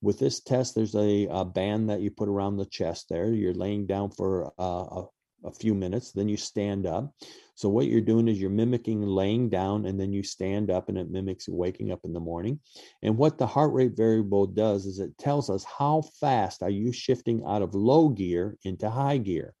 With 0.00 0.18
this 0.18 0.40
test, 0.40 0.74
there's 0.74 0.96
a, 0.96 1.28
a 1.30 1.44
band 1.44 1.90
that 1.90 2.00
you 2.00 2.10
put 2.10 2.28
around 2.28 2.56
the 2.56 2.66
chest 2.66 3.06
there. 3.08 3.30
You're 3.32 3.54
laying 3.54 3.86
down 3.86 4.10
for 4.10 4.52
uh, 4.58 5.02
a, 5.02 5.06
a 5.44 5.52
few 5.52 5.74
minutes, 5.74 6.12
then 6.12 6.28
you 6.28 6.36
stand 6.36 6.86
up. 6.86 7.12
So 7.54 7.68
what 7.68 7.86
you're 7.86 8.00
doing 8.00 8.28
is 8.28 8.40
you're 8.40 8.50
mimicking 8.50 9.02
laying 9.02 9.48
down 9.48 9.86
and 9.86 10.00
then 10.00 10.12
you 10.12 10.22
stand 10.22 10.70
up 10.70 10.88
and 10.88 10.98
it 10.98 11.10
mimics 11.10 11.48
waking 11.48 11.92
up 11.92 12.00
in 12.04 12.12
the 12.12 12.20
morning. 12.20 12.58
And 13.02 13.16
what 13.16 13.38
the 13.38 13.46
heart 13.46 13.72
rate 13.72 13.96
variable 13.96 14.46
does 14.46 14.86
is 14.86 14.98
it 14.98 15.16
tells 15.18 15.50
us 15.50 15.64
how 15.64 16.02
fast 16.20 16.62
are 16.62 16.70
you 16.70 16.92
shifting 16.92 17.42
out 17.46 17.62
of 17.62 17.74
low 17.74 18.08
gear 18.08 18.56
into 18.64 18.88
high 18.88 19.18
gear. 19.18 19.54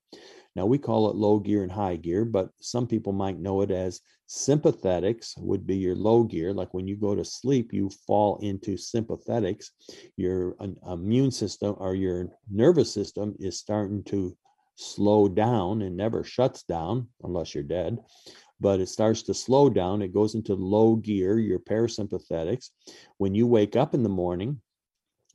Now 0.54 0.66
we 0.66 0.78
call 0.78 1.08
it 1.08 1.16
low 1.16 1.38
gear 1.38 1.62
and 1.62 1.72
high 1.72 1.96
gear, 1.96 2.24
but 2.24 2.50
some 2.60 2.86
people 2.86 3.12
might 3.12 3.38
know 3.38 3.62
it 3.62 3.70
as 3.70 4.00
sympathetics 4.28 5.32
would 5.38 5.66
be 5.66 5.76
your 5.76 5.94
low 5.94 6.24
gear. 6.24 6.52
Like 6.52 6.74
when 6.74 6.86
you 6.86 6.96
go 6.96 7.14
to 7.14 7.24
sleep, 7.24 7.72
you 7.72 7.90
fall 8.06 8.38
into 8.42 8.76
sympathetics. 8.76 9.66
Your 10.16 10.56
immune 10.86 11.30
system 11.30 11.74
or 11.78 11.94
your 11.94 12.28
nervous 12.50 12.92
system 12.92 13.34
is 13.38 13.58
starting 13.58 14.04
to 14.04 14.36
slow 14.74 15.28
down 15.28 15.82
and 15.82 15.96
never 15.96 16.24
shuts 16.24 16.62
down 16.62 17.08
unless 17.22 17.54
you're 17.54 17.62
dead 17.62 17.98
but 18.58 18.80
it 18.80 18.88
starts 18.88 19.22
to 19.22 19.34
slow 19.34 19.68
down 19.68 20.00
it 20.00 20.14
goes 20.14 20.34
into 20.34 20.54
low 20.54 20.96
gear 20.96 21.38
your 21.38 21.58
parasympathetics 21.58 22.70
when 23.18 23.34
you 23.34 23.46
wake 23.46 23.76
up 23.76 23.92
in 23.92 24.02
the 24.02 24.08
morning 24.08 24.58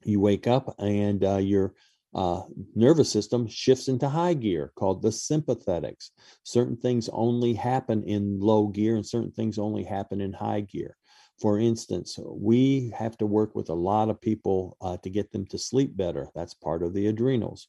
you 0.03 0.19
wake 0.19 0.47
up 0.47 0.73
and 0.80 1.23
uh, 1.23 1.38
your 1.38 1.73
uh, 2.15 2.41
nervous 2.76 3.12
system 3.12 3.48
shifts 3.48 3.88
into 3.88 4.10
high 4.10 4.34
gear 4.34 4.72
called 4.76 5.02
the 5.02 5.10
sympathetics. 5.10 6.10
Certain 6.43 6.78
things 6.78 7.10
only 7.12 7.54
happen 7.54 8.04
in 8.04 8.39
low 8.39 8.67
gear 8.67 8.96
and 8.96 9.06
certain 9.06 9.32
things 9.32 9.58
only 9.58 9.84
happen 9.84 10.22
in 10.22 10.34
high 10.34 10.62
gear. 10.62 10.98
For 11.39 11.60
instance, 11.60 12.17
we 12.26 12.91
have 12.98 13.17
to 13.17 13.28
work 13.28 13.54
with 13.54 13.70
a 13.70 13.74
lot 13.74 14.10
of 14.10 14.20
people 14.20 14.76
uh, 14.82 14.98
to 14.98 15.10
get 15.10 15.32
them 15.32 15.46
to 15.48 15.60
sleep 15.60 15.96
better. 15.96 16.28
That's 16.34 16.56
part 16.56 16.82
of 16.82 16.93
the 16.93 17.08
adrenals. 17.08 17.67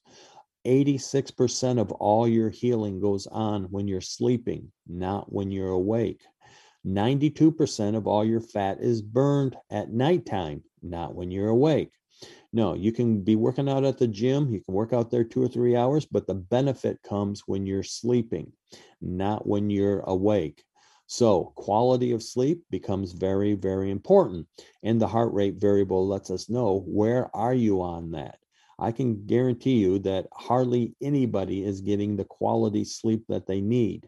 86% 0.67 1.79
of 1.79 1.93
all 1.93 2.27
your 2.27 2.51
healing 2.51 3.01
goes 3.01 3.27
on 3.27 3.65
when 3.65 3.87
you're 3.87 4.01
sleeping, 4.01 4.73
not 4.87 5.31
when 5.33 5.51
you're 5.51 5.69
awake. 5.69 6.23
92% 6.87 7.97
of 7.97 8.07
all 8.07 8.25
your 8.25 8.41
fat 8.41 8.79
is 8.81 9.03
burned 9.03 9.57
at 9.71 9.93
nighttime, 9.93 10.63
not 10.83 11.15
when 11.15 11.31
you're 11.31 11.49
awake. 11.49 11.93
No, 12.53 12.75
you 12.75 12.93
can 12.93 13.23
be 13.23 13.37
working 13.37 13.69
out 13.69 13.85
at 13.85 13.99
the 13.99 14.09
gym, 14.09 14.53
you 14.53 14.61
can 14.61 14.75
work 14.75 14.93
out 14.93 15.11
there 15.11 15.25
two 15.25 15.43
or 15.43 15.49
three 15.49 15.77
hours, 15.77 16.07
but 16.07 16.27
the 16.27 16.35
benefit 16.35 17.03
comes 17.03 17.43
when 17.47 17.67
you're 17.67 17.83
sleeping, 17.83 18.53
not 19.03 19.47
when 19.47 19.69
you're 19.69 20.01
awake. 20.01 20.65
So, 21.07 21.53
quality 21.57 22.13
of 22.13 22.23
sleep 22.23 22.63
becomes 22.71 23.13
very, 23.13 23.55
very 23.55 23.91
important. 23.91 24.47
And 24.83 25.01
the 25.01 25.07
heart 25.07 25.33
rate 25.33 25.55
variable 25.57 26.07
lets 26.07 26.31
us 26.31 26.51
know 26.51 26.85
where 26.87 27.35
are 27.35 27.55
you 27.55 27.83
on 27.83 28.11
that? 28.13 28.39
I 28.79 28.93
can 28.93 29.27
guarantee 29.27 29.79
you 29.79 29.99
that 30.01 30.29
hardly 30.33 30.95
anybody 31.03 31.65
is 31.65 31.81
getting 31.81 32.17
the 32.17 32.25
quality 32.25 32.85
sleep 32.85 33.25
that 33.29 33.47
they 33.47 33.61
need. 33.61 34.07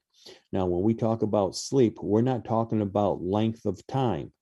Now, 0.53 0.67
when 0.67 0.83
we 0.83 0.95
talk 0.95 1.23
about 1.23 1.57
sleep, 1.57 1.99
we're 2.01 2.21
not 2.21 2.45
talking 2.45 2.83
about 2.83 3.23
length 3.23 3.65
of 3.65 3.85
time. 3.87 4.33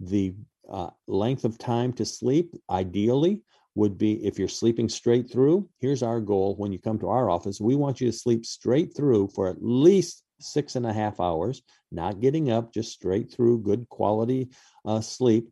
The 0.00 0.34
uh, 0.70 0.90
length 1.06 1.44
of 1.44 1.58
time 1.58 1.92
to 1.94 2.04
sleep, 2.04 2.54
ideally, 2.70 3.42
would 3.74 3.98
be 3.98 4.24
if 4.26 4.38
you're 4.38 4.48
sleeping 4.48 4.88
straight 4.88 5.30
through. 5.30 5.68
Here's 5.80 6.02
our 6.02 6.20
goal 6.20 6.56
when 6.56 6.72
you 6.72 6.78
come 6.78 6.98
to 7.00 7.08
our 7.08 7.28
office 7.28 7.60
we 7.60 7.76
want 7.76 8.00
you 8.00 8.10
to 8.10 8.16
sleep 8.16 8.46
straight 8.46 8.96
through 8.96 9.28
for 9.34 9.48
at 9.48 9.62
least 9.62 10.22
six 10.40 10.76
and 10.76 10.86
a 10.86 10.92
half 10.92 11.20
hours, 11.20 11.62
not 11.92 12.20
getting 12.20 12.50
up, 12.50 12.72
just 12.72 12.92
straight 12.92 13.30
through 13.30 13.62
good 13.62 13.88
quality 13.88 14.48
uh, 14.84 15.00
sleep 15.00 15.48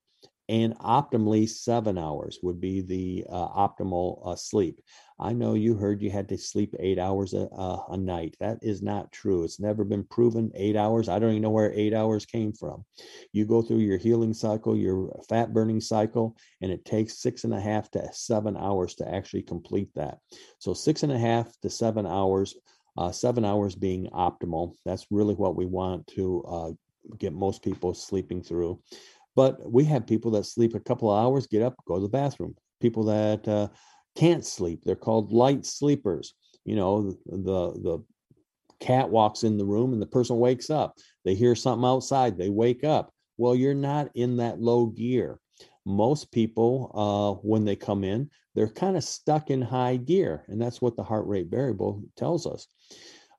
and 0.49 0.77
optimally 0.79 1.49
seven 1.49 1.97
hours 1.97 2.39
would 2.43 2.61
be 2.61 2.83
the 2.83 3.25
uh, 3.31 3.49
optimal 3.49 4.21
uh, 4.27 4.37
sleep. 4.37 4.81
I 5.19 5.33
know 5.33 5.55
you 5.55 5.75
heard 5.75 6.03
you 6.03 6.11
had 6.11 6.29
to 6.31 6.39
sleep 6.39 6.75
eight 6.81 6.99
hours 6.99 7.35
a, 7.35 7.49
uh, 7.51 7.85
a, 7.91 7.97
night. 7.97 8.37
That 8.41 8.59
is 8.63 8.83
not 8.83 9.13
true. 9.13 9.45
It's 9.45 9.61
never 9.61 9.85
been 9.85 10.05
proven. 10.05 10.51
Eight 10.55 10.77
hours. 10.77 11.09
I 11.09 11.19
don't 11.19 11.31
even 11.31 11.43
know 11.43 11.51
where 11.51 11.73
eight 11.73 11.95
hours 11.95 12.27
came 12.27 12.53
from. 12.53 12.85
You 13.33 13.45
go 13.45 13.63
through 13.63 13.79
your 13.79 13.99
healing 13.99 14.35
cycle, 14.35 14.77
your 14.77 15.17
fat 15.29 15.53
burning 15.53 15.81
cycle, 15.81 16.37
and 16.61 16.73
it 16.73 16.85
takes 16.85 17.23
six 17.23 17.45
and 17.45 17.55
a 17.55 17.61
half 17.61 17.91
to 17.93 18.09
seven 18.13 18.57
hours 18.57 18.97
to 18.97 19.15
actually 19.15 19.43
complete 19.43 19.89
that. 19.95 20.19
So 20.59 20.75
six 20.75 21.05
and 21.05 21.13
a 21.13 21.19
half 21.19 21.53
to 21.61 21.71
seven 21.71 22.07
hours. 22.07 22.57
Uh, 22.97 23.11
seven 23.11 23.45
hours 23.45 23.75
being 23.75 24.07
optimal. 24.11 24.73
That's 24.85 25.07
really 25.11 25.35
what 25.35 25.57
we 25.57 25.67
want 25.67 26.07
to 26.09 26.45
uh, 26.47 26.71
get 27.19 27.33
most 27.33 27.63
people 27.63 27.93
sleeping 27.93 28.41
through. 28.41 28.81
But 29.37 29.59
we 29.71 29.85
have 29.85 30.07
people 30.07 30.31
that 30.33 30.45
sleep 30.45 30.75
a 30.75 30.81
couple 30.81 31.11
of 31.11 31.25
hours, 31.25 31.47
get 31.47 31.63
up, 31.63 31.75
go 31.87 31.97
to 31.97 32.03
the 32.03 32.09
bathroom. 32.09 32.55
People 32.81 33.05
that 33.05 33.49
uh, 33.49 33.69
can't 34.17 34.45
sleep, 34.45 34.83
they're 34.85 34.97
called 34.97 35.33
light 35.33 35.67
sleepers. 35.67 36.35
You 36.65 36.77
know, 36.77 37.17
the 37.27 37.73
the 37.73 38.05
cat 38.81 39.09
walks 39.09 39.45
in 39.45 39.59
the 39.59 39.65
room 39.65 39.93
and 39.93 40.01
the 40.01 40.07
person 40.07 40.39
wakes 40.39 40.71
up. 40.71 40.97
They 41.25 41.35
hear 41.35 41.55
something 41.55 41.87
outside, 41.87 42.37
they 42.37 42.51
wake 42.51 42.85
up. 42.85 43.13
Well, 43.37 43.55
you're 43.55 43.75
not 43.75 44.11
in 44.15 44.37
that 44.39 44.61
low 44.61 44.87
gear. 44.87 45.41
Most 45.85 46.33
people, 46.33 46.91
uh, 46.95 47.41
when 47.47 47.65
they 47.65 47.77
come 47.77 48.05
in, 48.05 48.31
they're 48.55 48.69
kind 48.69 48.97
of 48.97 49.05
stuck 49.05 49.51
in 49.51 49.61
high 49.61 49.97
gear, 49.97 50.45
and 50.49 50.61
that's 50.61 50.81
what 50.81 50.97
the 50.97 51.03
heart 51.03 51.27
rate 51.27 51.49
variable 51.51 52.03
tells 52.17 52.47
us 52.47 52.69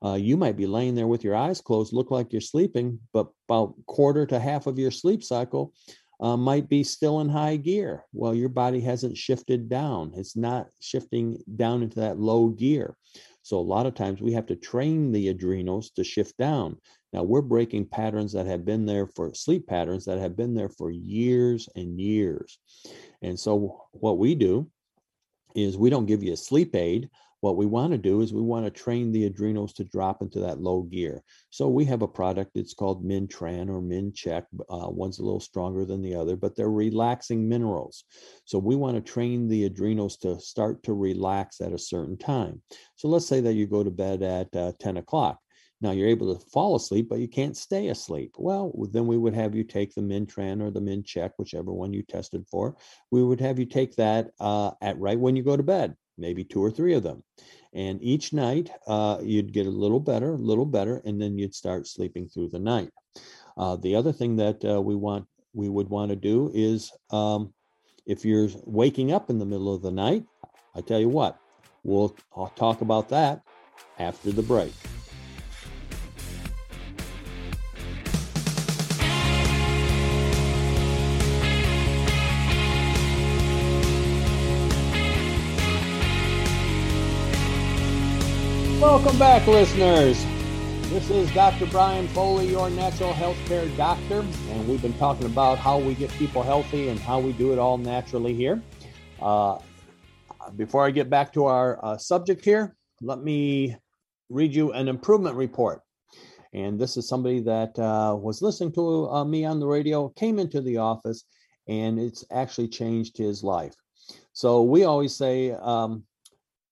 uh, 0.06 0.14
you 0.14 0.38
might 0.38 0.56
be 0.56 0.68
laying 0.68 0.94
there 0.94 1.08
with 1.08 1.24
your 1.24 1.36
eyes 1.36 1.62
closed, 1.62 1.94
look 1.94 2.12
like 2.12 2.32
you're 2.32 2.42
sleeping, 2.42 3.00
but 3.12 3.28
about 3.48 3.74
quarter 3.88 4.26
to 4.26 4.40
half 4.40 4.68
of 4.68 4.78
your 4.78 4.92
sleep 4.92 5.24
cycle 5.24 5.74
uh, 6.20 6.38
might 6.38 6.70
be 6.70 6.84
still 6.84 7.20
in 7.22 7.30
high 7.30 7.58
gear. 7.58 8.06
Well, 8.14 8.34
your 8.34 8.50
body 8.50 8.80
hasn't 8.82 9.18
shifted 9.18 9.70
down. 9.70 10.14
It's 10.16 10.36
not 10.36 10.68
shifting 10.80 11.42
down 11.56 11.84
into 11.84 12.00
that 12.00 12.20
low 12.20 12.50
gear. 12.50 12.96
So 13.42 13.60
a 13.60 13.62
lot 13.62 13.86
of 13.86 13.94
times 13.94 14.22
we 14.22 14.34
have 14.34 14.48
to 14.48 14.56
train 14.56 15.12
the 15.12 15.30
adrenals 15.30 15.92
to 15.92 16.04
shift 16.04 16.38
down. 16.38 16.78
Now 17.14 17.24
we're 17.24 17.42
breaking 17.42 17.86
patterns 17.86 18.34
that 18.34 18.48
have 18.48 18.66
been 18.66 18.86
there 18.86 19.08
for 19.08 19.34
sleep 19.34 19.68
patterns 19.68 20.06
that 20.06 20.18
have 20.18 20.36
been 20.36 20.56
there 20.56 20.70
for 20.70 20.90
years 20.90 21.70
and 21.76 22.02
years. 22.02 22.58
And 23.22 23.40
so 23.40 23.84
what 23.92 24.18
we 24.18 24.36
do 24.36 24.70
is 25.56 25.78
we 25.78 25.90
don't 25.90 26.08
give 26.08 26.24
you 26.24 26.34
a 26.34 26.38
sleep 26.38 26.76
aid 26.76 27.10
what 27.46 27.58
we 27.58 27.68
want 27.68 27.92
to 27.92 27.98
do 28.00 28.22
is 28.22 28.34
we 28.34 28.42
want 28.42 28.66
to 28.66 28.72
train 28.72 29.12
the 29.12 29.26
adrenals 29.26 29.72
to 29.72 29.84
drop 29.84 30.24
into 30.24 30.40
that 30.40 30.60
low 30.60 30.82
gear. 30.82 31.22
So 31.52 31.68
we 31.68 31.86
have 31.86 32.02
a 32.02 32.08
product 32.08 32.54
that's 32.56 32.74
called 32.74 33.06
Min-Tran 33.06 33.70
or 33.70 33.84
Min-Chex. 33.84 34.46
Uh, 34.68 34.90
one's 34.90 35.20
a 35.20 35.24
little 35.24 35.40
stronger 35.40 35.86
than 35.86 36.02
the 36.02 36.16
other, 36.16 36.36
but 36.36 36.56
they're 36.56 36.72
relaxing 36.72 37.48
minerals. 37.48 38.06
So 38.46 38.58
we 38.58 38.76
want 38.76 38.96
to 38.96 39.12
train 39.14 39.48
the 39.48 39.66
adrenals 39.66 40.18
to 40.22 40.40
start 40.40 40.82
to 40.86 40.94
relax 40.94 41.62
at 41.62 41.72
a 41.72 41.78
certain 41.78 42.18
time. 42.18 42.64
So 42.96 43.10
let's 43.10 43.28
say 43.28 43.42
that 43.42 43.54
you 43.54 43.68
go 43.68 43.84
to 43.84 43.92
bed 43.92 44.24
at 44.24 44.56
uh, 44.56 44.72
10 44.80 44.98
o'clock. 44.98 45.38
Now 45.82 45.92
you're 45.92 46.08
able 46.08 46.34
to 46.34 46.44
fall 46.48 46.76
asleep, 46.76 47.10
but 47.10 47.20
you 47.20 47.28
can't 47.28 47.56
stay 47.56 47.90
asleep. 47.90 48.34
Well, 48.40 48.74
then 48.92 49.06
we 49.06 49.20
would 49.20 49.36
have 49.36 49.54
you 49.54 49.64
take 49.64 49.94
the 49.94 50.02
Min-Tran 50.02 50.64
or 50.64 50.72
the 50.72 50.82
Min-Chex, 50.82 51.34
whichever 51.38 51.72
one 51.72 51.94
you 51.94 52.02
tested 52.02 52.44
for. 52.50 52.76
We 53.12 53.24
would 53.24 53.42
have 53.42 53.60
you 53.60 53.68
take 53.68 53.96
that 53.98 54.32
uh, 54.40 54.72
at 54.82 54.98
right 54.98 55.20
when 55.20 55.36
you 55.36 55.44
go 55.44 55.56
to 55.56 55.62
bed 55.62 55.96
maybe 56.18 56.44
two 56.44 56.64
or 56.64 56.72
three 56.72 56.94
of 56.94 57.04
them. 57.04 57.24
And 57.74 58.02
each 58.02 58.34
night 58.34 58.70
uh, 58.88 59.20
you'd 59.22 59.54
get 59.54 59.68
a 59.68 59.72
little 59.72 60.00
better, 60.00 60.34
a 60.34 60.38
little 60.38 60.66
better, 60.66 61.02
and 61.06 61.22
then 61.22 61.38
you'd 61.38 61.56
start 61.56 61.88
sleeping 61.88 62.28
through 62.28 62.50
the 62.50 62.60
night. 62.60 62.90
Uh, 63.58 63.76
the 63.76 63.96
other 63.96 64.12
thing 64.12 64.36
that 64.38 64.64
uh, 64.66 64.82
we 64.82 64.96
want, 64.96 65.26
we 65.54 65.70
would 65.70 65.90
want 65.90 66.10
to 66.10 66.16
do 66.16 66.52
is 66.54 66.92
um, 67.12 67.54
if 68.06 68.24
you're 68.26 68.50
waking 68.66 69.12
up 69.12 69.30
in 69.30 69.40
the 69.40 69.46
middle 69.46 69.74
of 69.74 69.82
the 69.82 69.92
night, 69.92 70.26
I 70.76 70.82
tell 70.82 71.00
you 71.00 71.10
what, 71.10 71.38
we'll 71.84 72.16
I'll 72.36 72.48
talk 72.56 72.82
about 72.82 73.10
that 73.10 73.42
after 73.98 74.32
the 74.32 74.44
break. 74.44 74.74
Welcome 89.06 89.20
back, 89.20 89.46
listeners. 89.46 90.26
This 90.90 91.12
is 91.12 91.32
Dr. 91.36 91.68
Brian 91.68 92.08
Foley, 92.08 92.48
your 92.50 92.72
natural 92.72 93.14
healthcare 93.14 93.78
doctor, 93.78 94.26
and 94.50 94.68
we've 94.68 94.82
been 94.82 94.98
talking 94.98 95.28
about 95.28 95.60
how 95.60 95.78
we 95.78 95.94
get 95.94 96.10
people 96.14 96.42
healthy 96.42 96.90
and 96.90 97.00
how 97.00 97.20
we 97.20 97.32
do 97.34 97.54
it 97.54 97.60
all 97.60 97.78
naturally 97.78 98.34
here. 98.34 98.64
Uh, 99.22 99.60
before 100.56 100.88
I 100.88 100.90
get 100.90 101.08
back 101.08 101.32
to 101.34 101.46
our 101.46 101.80
uh, 101.86 101.98
subject 101.98 102.44
here, 102.44 102.76
let 103.00 103.20
me 103.20 103.76
read 104.30 104.56
you 104.56 104.72
an 104.72 104.88
improvement 104.88 105.36
report. 105.36 105.82
And 106.52 106.80
this 106.80 106.98
is 106.98 107.08
somebody 107.08 107.42
that 107.42 107.78
uh, 107.78 108.18
was 108.20 108.42
listening 108.42 108.72
to 108.74 109.08
uh, 109.12 109.24
me 109.24 109.46
on 109.46 109.60
the 109.60 109.68
radio, 109.68 110.10
came 110.10 110.40
into 110.40 110.62
the 110.62 110.78
office, 110.78 111.26
and 111.68 112.00
it's 112.00 112.26
actually 112.32 112.70
changed 112.70 113.20
his 113.20 113.44
life. 113.44 113.76
So 114.34 114.64
we 114.64 114.84
always 114.84 115.16
say, 115.16 115.52
um, 115.52 116.06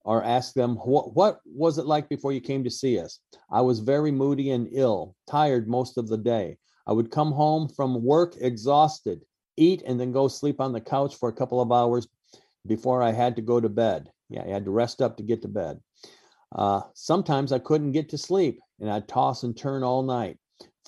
or 0.04 0.24
ask 0.24 0.54
them, 0.54 0.76
what, 0.76 1.16
what 1.16 1.39
was 1.46 1.78
it 1.78 1.86
like 1.86 2.10
before 2.10 2.34
you 2.34 2.42
came 2.42 2.63
to 2.63 2.70
see 2.70 3.00
us? 3.00 3.20
I 3.50 3.62
was 3.62 3.80
very 3.80 4.12
moody 4.12 4.52
and 4.52 4.68
ill, 4.72 5.16
tired 5.28 5.68
most 5.68 5.98
of 5.98 6.08
the 6.08 6.18
day. 6.18 6.58
I 6.86 6.92
would 6.92 7.12
come 7.12 7.32
home 7.32 7.70
from 7.70 8.04
work 8.04 8.36
exhausted, 8.39 9.22
eat, 9.56 9.82
and 9.86 10.00
then 10.00 10.12
go 10.12 10.28
sleep 10.28 10.60
on 10.60 10.74
the 10.74 10.82
couch 10.82 11.16
for 11.16 11.30
a 11.30 11.34
couple 11.34 11.62
of 11.62 11.72
hours 11.72 12.08
before 12.68 13.02
I 13.02 13.12
had 13.12 13.36
to 13.38 13.42
go 13.42 13.60
to 13.60 13.70
bed. 13.70 14.12
Yeah, 14.30 14.44
I 14.44 14.50
had 14.50 14.66
to 14.66 14.72
rest 14.72 15.02
up 15.02 15.16
to 15.18 15.24
get 15.24 15.42
to 15.44 15.48
bed. 15.48 15.80
Uh, 16.54 16.82
sometimes 16.94 17.52
I 17.52 17.60
couldn't 17.60 17.94
get 17.94 18.10
to 18.10 18.18
sleep 18.18 18.60
and 18.80 18.89
I'd 18.89 19.08
toss 19.08 19.44
and 19.44 19.56
turn 19.56 19.84
all 19.84 20.04
night. 20.04 20.38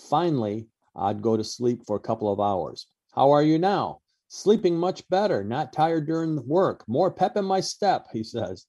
Finally, 0.09 0.67
I'd 0.95 1.21
go 1.21 1.37
to 1.37 1.43
sleep 1.43 1.81
for 1.87 1.95
a 1.95 2.01
couple 2.01 2.31
of 2.31 2.39
hours. 2.39 2.87
How 3.13 3.31
are 3.31 3.43
you 3.43 3.57
now? 3.57 3.99
Sleeping 4.27 4.77
much 4.77 5.07
better, 5.09 5.43
not 5.43 5.71
tired 5.71 6.07
during 6.07 6.45
work, 6.47 6.83
more 6.87 7.11
pep 7.11 7.37
in 7.37 7.45
my 7.45 7.61
step, 7.61 8.07
he 8.11 8.23
says 8.23 8.65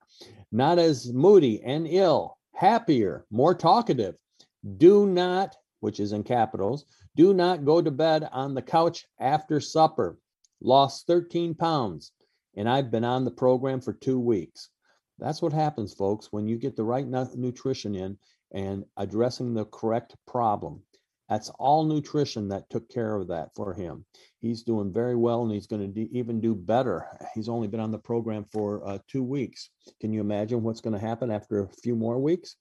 not 0.57 0.79
as 0.79 1.13
moody 1.13 1.63
and 1.63 1.87
ill, 1.87 2.39
happier, 2.55 3.27
more 3.31 3.55
talkative. 3.55 4.17
Do 4.79 5.07
not, 5.07 5.55
which 5.81 6.01
is 6.01 6.13
in 6.13 6.23
capitals, 6.23 6.87
do 7.15 7.35
not 7.35 7.67
go 7.67 7.83
to 7.83 7.91
bed 7.91 8.27
on 8.33 8.55
the 8.55 8.63
couch 8.63 9.07
after 9.21 9.61
supper. 9.61 10.17
Lost 10.63 11.07
13 11.07 11.55
pounds, 11.55 12.13
and 12.57 12.71
I've 12.71 12.91
been 12.91 13.05
on 13.05 13.27
the 13.27 13.31
program 13.31 13.83
for 13.83 13.93
two 13.93 14.19
weeks. 14.19 14.71
That's 15.19 15.43
what 15.43 15.53
happens, 15.53 15.93
folks, 15.93 16.33
when 16.33 16.49
you 16.49 16.57
get 16.57 16.75
the 16.75 16.85
right 16.85 17.07
nutrition 17.07 17.95
in 17.95 18.17
and 18.51 18.87
addressing 18.97 19.53
the 19.53 19.67
correct 19.67 20.17
problem. 20.27 20.83
That's 21.29 21.51
all 21.59 21.85
nutrition 21.85 22.49
that 22.49 22.71
took 22.71 22.89
care 22.89 23.17
of 23.17 23.29
that 23.29 23.51
for 23.55 23.75
him. 23.75 24.05
He's 24.41 24.63
doing 24.63 24.93
very 24.93 25.17
well 25.17 25.43
and 25.43 25.53
he's 25.53 25.67
going 25.67 25.93
to 25.93 26.17
even 26.17 26.41
do 26.41 26.55
better. 26.55 27.07
He's 27.35 27.49
only 27.49 27.67
been 27.67 27.81
on 27.81 27.91
the 27.91 27.99
program 27.99 28.45
for 28.53 28.87
uh, 28.87 28.99
two 29.09 29.25
weeks. 29.25 29.71
Can 30.01 30.13
you 30.13 30.21
imagine 30.21 30.63
what's 30.63 30.81
going 30.81 30.95
to 30.95 31.05
happen 31.05 31.31
after 31.31 31.61
a 31.61 31.69
few 31.83 31.97
more 31.97 32.19
weeks? 32.19 32.57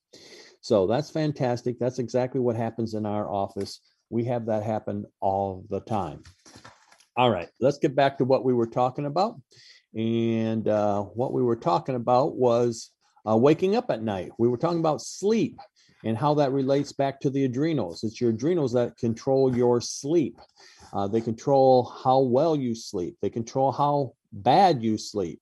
So 0.61 0.87
that's 0.87 1.11
fantastic. 1.11 1.77
That's 1.77 1.99
exactly 1.99 2.41
what 2.41 2.55
happens 2.55 2.95
in 2.95 3.05
our 3.05 3.29
office. 3.29 3.81
We 4.09 4.23
have 4.25 4.47
that 4.47 4.63
happen 4.63 5.05
all 5.19 5.63
the 5.69 5.81
time. 5.81 6.23
All 7.15 7.29
right, 7.29 7.49
let's 7.59 7.77
get 7.77 7.95
back 7.95 8.17
to 8.17 8.25
what 8.25 8.43
we 8.43 8.53
were 8.53 8.67
talking 8.67 9.05
about. 9.05 9.39
And 9.93 10.67
uh, 10.67 11.01
what 11.03 11.33
we 11.33 11.43
were 11.43 11.55
talking 11.55 11.95
about 11.95 12.35
was 12.35 12.91
uh, 13.29 13.37
waking 13.37 13.75
up 13.75 13.89
at 13.89 14.01
night. 14.01 14.31
We 14.37 14.47
were 14.47 14.57
talking 14.57 14.79
about 14.79 15.01
sleep 15.01 15.59
and 16.03 16.17
how 16.17 16.33
that 16.35 16.51
relates 16.51 16.91
back 16.91 17.19
to 17.21 17.29
the 17.29 17.45
adrenals. 17.45 18.03
It's 18.03 18.19
your 18.19 18.31
adrenals 18.31 18.73
that 18.73 18.97
control 18.97 19.55
your 19.55 19.81
sleep. 19.81 20.39
Uh, 20.93 21.07
they 21.07 21.21
control 21.21 21.83
how 22.03 22.19
well 22.19 22.55
you 22.55 22.75
sleep. 22.75 23.17
They 23.21 23.29
control 23.29 23.71
how 23.71 24.13
bad 24.31 24.83
you 24.83 24.97
sleep. 24.97 25.41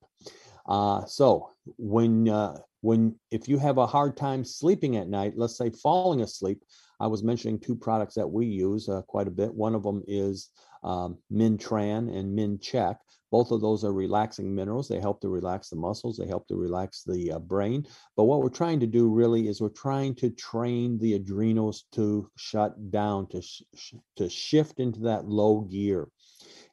Uh, 0.66 1.04
so 1.04 1.50
when 1.76 2.28
uh, 2.28 2.58
when 2.80 3.14
if 3.30 3.48
you 3.48 3.58
have 3.58 3.78
a 3.78 3.86
hard 3.86 4.16
time 4.16 4.44
sleeping 4.44 4.96
at 4.96 5.08
night, 5.08 5.34
let's 5.36 5.56
say 5.56 5.70
falling 5.70 6.22
asleep, 6.22 6.62
I 7.00 7.06
was 7.06 7.22
mentioning 7.22 7.58
two 7.58 7.76
products 7.76 8.14
that 8.14 8.30
we 8.30 8.46
use 8.46 8.88
uh, 8.88 9.02
quite 9.02 9.28
a 9.28 9.32
bit. 9.32 9.54
One 9.54 9.74
of 9.74 9.82
them 9.82 10.02
is 10.06 10.50
um, 10.82 11.18
Min-Tran 11.30 12.14
and 12.14 12.34
Min-Chex. 12.34 12.96
Both 13.34 13.50
of 13.50 13.60
those 13.60 13.82
are 13.82 13.92
relaxing 13.92 14.54
minerals. 14.54 14.86
They 14.86 15.00
help 15.00 15.20
to 15.22 15.28
relax 15.28 15.68
the 15.68 15.74
muscles. 15.74 16.16
They 16.16 16.28
help 16.28 16.46
to 16.46 16.54
relax 16.54 17.02
the 17.02 17.32
uh, 17.32 17.40
brain. 17.40 17.84
But 18.16 18.26
what 18.26 18.40
we're 18.40 18.48
trying 18.48 18.78
to 18.78 18.86
do 18.86 19.08
really 19.08 19.48
is 19.48 19.60
we're 19.60 19.70
trying 19.70 20.14
to 20.22 20.30
train 20.30 20.98
the 20.98 21.14
adrenals 21.14 21.86
to 21.94 22.30
shut 22.36 22.92
down, 22.92 23.26
to 23.30 23.42
sh- 23.42 23.94
to 24.18 24.30
shift 24.30 24.78
into 24.78 25.00
that 25.00 25.26
low 25.26 25.62
gear. 25.62 26.06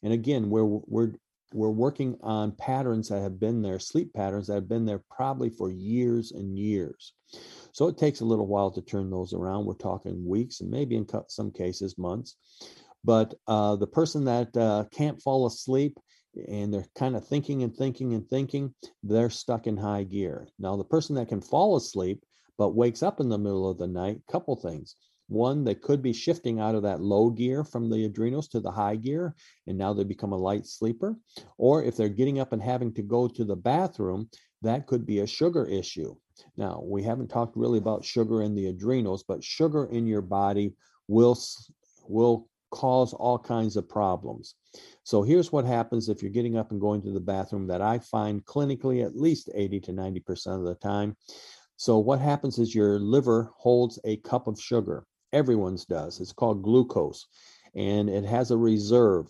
And 0.03 0.13
again, 0.13 0.51
we're 0.51 0.65
we're 0.65 1.13
we're 1.51 1.71
working 1.71 2.19
on 2.21 2.51
patterns 2.51 3.09
that 3.09 3.23
have 3.23 3.39
been 3.39 3.63
there, 3.63 3.79
sleep 3.79 4.13
patterns 4.13 4.45
that 4.45 4.53
have 4.53 4.69
been 4.69 4.85
there 4.85 5.01
probably 5.09 5.49
for 5.49 5.71
years 5.71 6.31
and 6.31 6.59
years. 6.59 7.13
So 7.71 7.87
it 7.87 7.97
takes 7.97 8.19
a 8.19 8.25
little 8.25 8.45
while 8.45 8.69
to 8.69 8.83
turn 8.83 9.09
those 9.09 9.33
around. 9.33 9.65
We're 9.65 9.73
talking 9.73 10.27
weeks 10.27 10.61
and 10.61 10.69
maybe 10.69 10.95
in 10.95 11.07
some 11.27 11.49
cases 11.49 11.97
months. 11.97 12.35
But 13.03 13.33
uh, 13.47 13.77
the 13.77 13.87
person 13.87 14.25
that 14.25 14.55
uh, 14.55 14.85
can't 14.91 15.19
fall 15.19 15.47
asleep 15.47 15.97
and 16.47 16.73
they're 16.73 16.85
kind 16.95 17.15
of 17.15 17.27
thinking 17.27 17.63
and 17.63 17.75
thinking 17.75 18.13
and 18.13 18.27
thinking, 18.27 18.73
they're 19.03 19.29
stuck 19.29 19.67
in 19.67 19.77
high 19.77 20.03
gear. 20.03 20.47
Now, 20.59 20.75
the 20.75 20.83
person 20.83 21.15
that 21.15 21.29
can 21.29 21.41
fall 21.41 21.75
asleep 21.75 22.23
but 22.57 22.75
wakes 22.75 23.01
up 23.01 23.19
in 23.19 23.29
the 23.29 23.37
middle 23.37 23.69
of 23.69 23.77
the 23.77 23.87
night, 23.87 24.21
couple 24.29 24.55
things. 24.55 24.95
One, 25.27 25.63
they 25.63 25.75
could 25.75 26.01
be 26.01 26.13
shifting 26.13 26.59
out 26.59 26.75
of 26.75 26.83
that 26.83 27.01
low 27.01 27.29
gear 27.29 27.63
from 27.63 27.89
the 27.89 28.05
adrenals 28.05 28.49
to 28.49 28.59
the 28.59 28.69
high 28.69 28.97
gear, 28.97 29.33
and 29.65 29.77
now 29.77 29.93
they 29.93 30.03
become 30.03 30.33
a 30.33 30.37
light 30.37 30.67
sleeper. 30.67 31.15
Or 31.57 31.83
if 31.83 31.95
they're 31.95 32.09
getting 32.09 32.39
up 32.39 32.51
and 32.51 32.61
having 32.61 32.93
to 32.95 33.01
go 33.01 33.27
to 33.29 33.45
the 33.45 33.55
bathroom, 33.55 34.29
that 34.61 34.87
could 34.87 35.05
be 35.05 35.19
a 35.19 35.27
sugar 35.27 35.65
issue. 35.65 36.15
Now, 36.57 36.83
we 36.85 37.01
haven't 37.01 37.29
talked 37.29 37.55
really 37.55 37.77
about 37.77 38.05
sugar 38.05 38.43
in 38.43 38.55
the 38.55 38.67
adrenals, 38.67 39.23
but 39.23 39.43
sugar 39.43 39.85
in 39.85 40.05
your 40.05 40.21
body 40.21 40.75
will 41.07 41.37
will 42.07 42.47
cause 42.71 43.13
all 43.13 43.37
kinds 43.37 43.75
of 43.75 43.87
problems. 43.87 44.55
So 45.03 45.21
here's 45.21 45.51
what 45.51 45.65
happens 45.65 46.09
if 46.09 46.21
you're 46.21 46.31
getting 46.31 46.57
up 46.57 46.71
and 46.71 46.81
going 46.81 47.01
to 47.03 47.11
the 47.11 47.19
bathroom 47.19 47.67
that 47.67 47.81
I 47.81 47.99
find 47.99 48.45
clinically 48.45 49.05
at 49.05 49.15
least 49.15 49.49
80 49.53 49.79
to 49.81 49.91
90% 49.91 50.57
of 50.57 50.63
the 50.63 50.75
time. 50.75 51.15
So 51.77 51.97
what 51.97 52.19
happens 52.19 52.59
is 52.59 52.75
your 52.75 52.99
liver 52.99 53.51
holds 53.57 53.99
a 54.05 54.17
cup 54.17 54.47
of 54.47 54.59
sugar. 54.59 55.05
Everyone's 55.33 55.85
does. 55.85 56.19
It's 56.19 56.33
called 56.33 56.63
glucose 56.63 57.27
and 57.75 58.09
it 58.09 58.25
has 58.25 58.51
a 58.51 58.57
reserve. 58.57 59.27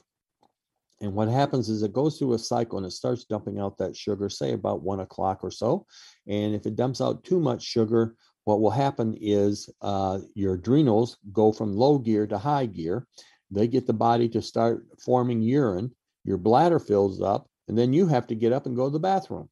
And 1.00 1.14
what 1.14 1.30
happens 1.30 1.68
is 1.68 1.82
it 1.82 1.94
goes 1.94 2.18
through 2.20 2.34
a 2.34 2.39
cycle 2.39 2.78
and 2.78 2.86
it 2.86 2.92
starts 2.92 3.26
dumping 3.26 3.60
out 3.60 3.78
that 3.80 3.96
sugar, 3.96 4.30
say 4.30 4.54
about 4.54 4.84
one 4.84 5.00
o'clock 5.00 5.44
or 5.44 5.50
so. 5.50 5.86
And 6.28 6.54
if 6.54 6.66
it 6.66 6.76
dumps 6.76 7.02
out 7.02 7.24
too 7.24 7.39
much 7.39 7.64
sugar, 7.64 8.16
what 8.44 8.62
will 8.62 8.72
happen 8.72 9.16
is 9.20 9.70
uh, 9.82 10.20
your 10.36 10.56
adrenals 10.56 11.18
go 11.32 11.52
from 11.52 11.76
low 11.76 11.98
gear 11.98 12.28
to 12.28 12.38
high 12.38 12.66
gear. 12.66 13.08
They 13.52 13.68
get 13.68 13.86
the 13.86 13.93
body 13.93 14.30
to 14.30 14.41
start 14.41 14.86
forming 15.04 15.41
urine. 15.41 15.93
Your 16.24 16.38
bladder 16.38 16.80
fills 16.80 17.22
up, 17.22 17.47
and 17.68 17.78
then 17.78 17.93
you 17.93 18.08
have 18.08 18.28
to 18.28 18.36
get 18.36 18.54
up 18.54 18.66
and 18.66 18.76
go 18.76 18.86
to 18.86 18.91
the 18.91 18.99
bathroom. 18.99 19.49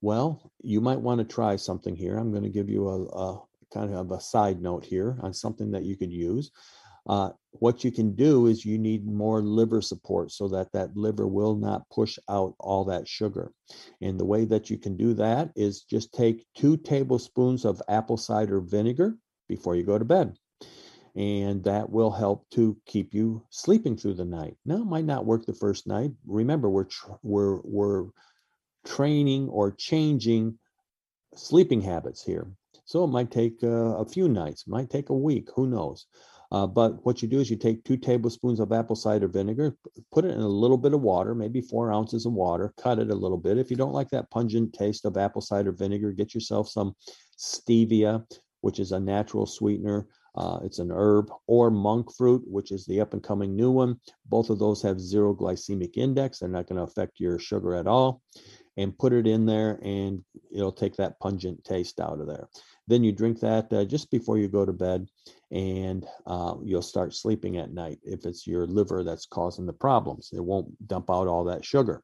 Well, 0.00 0.50
you 0.62 0.80
might 0.80 1.00
want 1.00 1.18
to 1.20 1.24
try 1.24 1.56
something 1.56 1.94
here. 1.94 2.16
I'm 2.16 2.30
going 2.30 2.42
to 2.42 2.48
give 2.48 2.68
you 2.68 2.88
a, 2.88 3.04
a 3.06 3.42
kind 3.72 3.94
of 3.94 4.10
a 4.10 4.20
side 4.20 4.60
note 4.60 4.84
here 4.84 5.18
on 5.22 5.32
something 5.32 5.70
that 5.72 5.84
you 5.84 5.96
could 5.96 6.12
use. 6.12 6.50
Uh, 7.06 7.30
what 7.52 7.82
you 7.82 7.90
can 7.90 8.14
do 8.14 8.46
is 8.46 8.64
you 8.64 8.78
need 8.78 9.06
more 9.06 9.40
liver 9.40 9.80
support 9.80 10.30
so 10.30 10.48
that 10.48 10.70
that 10.72 10.96
liver 10.96 11.26
will 11.26 11.54
not 11.54 11.88
push 11.90 12.18
out 12.28 12.54
all 12.60 12.84
that 12.84 13.08
sugar. 13.08 13.52
And 14.00 14.18
the 14.18 14.24
way 14.24 14.44
that 14.44 14.70
you 14.70 14.78
can 14.78 14.96
do 14.96 15.14
that 15.14 15.50
is 15.56 15.82
just 15.82 16.12
take 16.12 16.46
two 16.54 16.76
tablespoons 16.76 17.64
of 17.64 17.82
apple 17.88 18.16
cider 18.16 18.60
vinegar 18.60 19.16
before 19.48 19.76
you 19.76 19.82
go 19.82 19.98
to 19.98 20.04
bed. 20.04 20.36
And 21.16 21.64
that 21.64 21.90
will 21.90 22.10
help 22.10 22.48
to 22.50 22.76
keep 22.86 23.12
you 23.12 23.44
sleeping 23.50 23.96
through 23.96 24.14
the 24.14 24.24
night. 24.24 24.56
Now, 24.64 24.76
it 24.76 24.86
might 24.86 25.04
not 25.04 25.26
work 25.26 25.44
the 25.44 25.52
first 25.52 25.86
night. 25.86 26.12
Remember, 26.26 26.70
we're 26.70 26.86
we're 27.22 27.60
we're 27.64 28.06
training 28.84 29.48
or 29.48 29.72
changing 29.72 30.58
sleeping 31.34 31.80
habits 31.80 32.22
here. 32.22 32.50
So 32.84 33.04
it 33.04 33.08
might 33.08 33.30
take 33.30 33.62
uh, 33.62 33.96
a 33.96 34.04
few 34.04 34.28
nights, 34.28 34.66
might 34.66 34.90
take 34.90 35.10
a 35.10 35.14
week, 35.14 35.48
who 35.54 35.66
knows. 35.66 36.06
Uh, 36.52 36.66
but 36.66 37.04
what 37.06 37.22
you 37.22 37.28
do 37.28 37.38
is 37.38 37.48
you 37.48 37.56
take 37.56 37.84
two 37.84 37.96
tablespoons 37.96 38.58
of 38.58 38.72
apple 38.72 38.96
cider 38.96 39.28
vinegar, 39.28 39.76
put 40.10 40.24
it 40.24 40.34
in 40.34 40.40
a 40.40 40.48
little 40.48 40.76
bit 40.76 40.92
of 40.92 41.00
water, 41.00 41.32
maybe 41.32 41.60
four 41.60 41.92
ounces 41.92 42.26
of 42.26 42.32
water, 42.32 42.74
cut 42.76 42.98
it 42.98 43.10
a 43.10 43.14
little 43.14 43.38
bit. 43.38 43.58
If 43.58 43.70
you 43.70 43.76
don't 43.76 43.92
like 43.92 44.10
that 44.10 44.30
pungent 44.30 44.72
taste 44.72 45.04
of 45.04 45.16
apple 45.16 45.42
cider 45.42 45.70
vinegar, 45.70 46.10
get 46.10 46.34
yourself 46.34 46.68
some 46.68 46.96
stevia, 47.38 48.24
which 48.62 48.80
is 48.80 48.90
a 48.90 48.98
natural 48.98 49.46
sweetener. 49.46 50.08
Uh, 50.34 50.60
it's 50.62 50.78
an 50.78 50.90
herb, 50.92 51.30
or 51.46 51.70
monk 51.70 52.14
fruit, 52.16 52.42
which 52.46 52.70
is 52.70 52.86
the 52.86 53.00
up 53.00 53.12
and 53.12 53.22
coming 53.22 53.56
new 53.56 53.70
one. 53.70 54.00
Both 54.26 54.50
of 54.50 54.58
those 54.58 54.82
have 54.82 55.00
zero 55.00 55.34
glycemic 55.34 55.96
index. 55.96 56.38
They're 56.38 56.48
not 56.48 56.66
going 56.66 56.76
to 56.76 56.84
affect 56.84 57.20
your 57.20 57.38
sugar 57.38 57.74
at 57.74 57.86
all. 57.86 58.22
And 58.76 58.96
put 58.96 59.12
it 59.12 59.26
in 59.26 59.44
there, 59.44 59.78
and 59.82 60.24
it'll 60.54 60.72
take 60.72 60.96
that 60.96 61.18
pungent 61.20 61.64
taste 61.64 62.00
out 62.00 62.20
of 62.20 62.26
there. 62.26 62.48
Then 62.86 63.04
you 63.04 63.12
drink 63.12 63.40
that 63.40 63.70
uh, 63.72 63.84
just 63.84 64.10
before 64.10 64.38
you 64.38 64.48
go 64.48 64.64
to 64.64 64.72
bed, 64.72 65.06
and 65.50 66.06
uh, 66.26 66.54
you'll 66.62 66.80
start 66.80 67.14
sleeping 67.14 67.58
at 67.58 67.74
night. 67.74 67.98
If 68.02 68.24
it's 68.24 68.46
your 68.46 68.66
liver 68.66 69.04
that's 69.04 69.26
causing 69.26 69.66
the 69.66 69.72
problems, 69.72 70.30
it 70.32 70.42
won't 70.42 70.88
dump 70.88 71.10
out 71.10 71.26
all 71.26 71.44
that 71.44 71.64
sugar. 71.64 72.02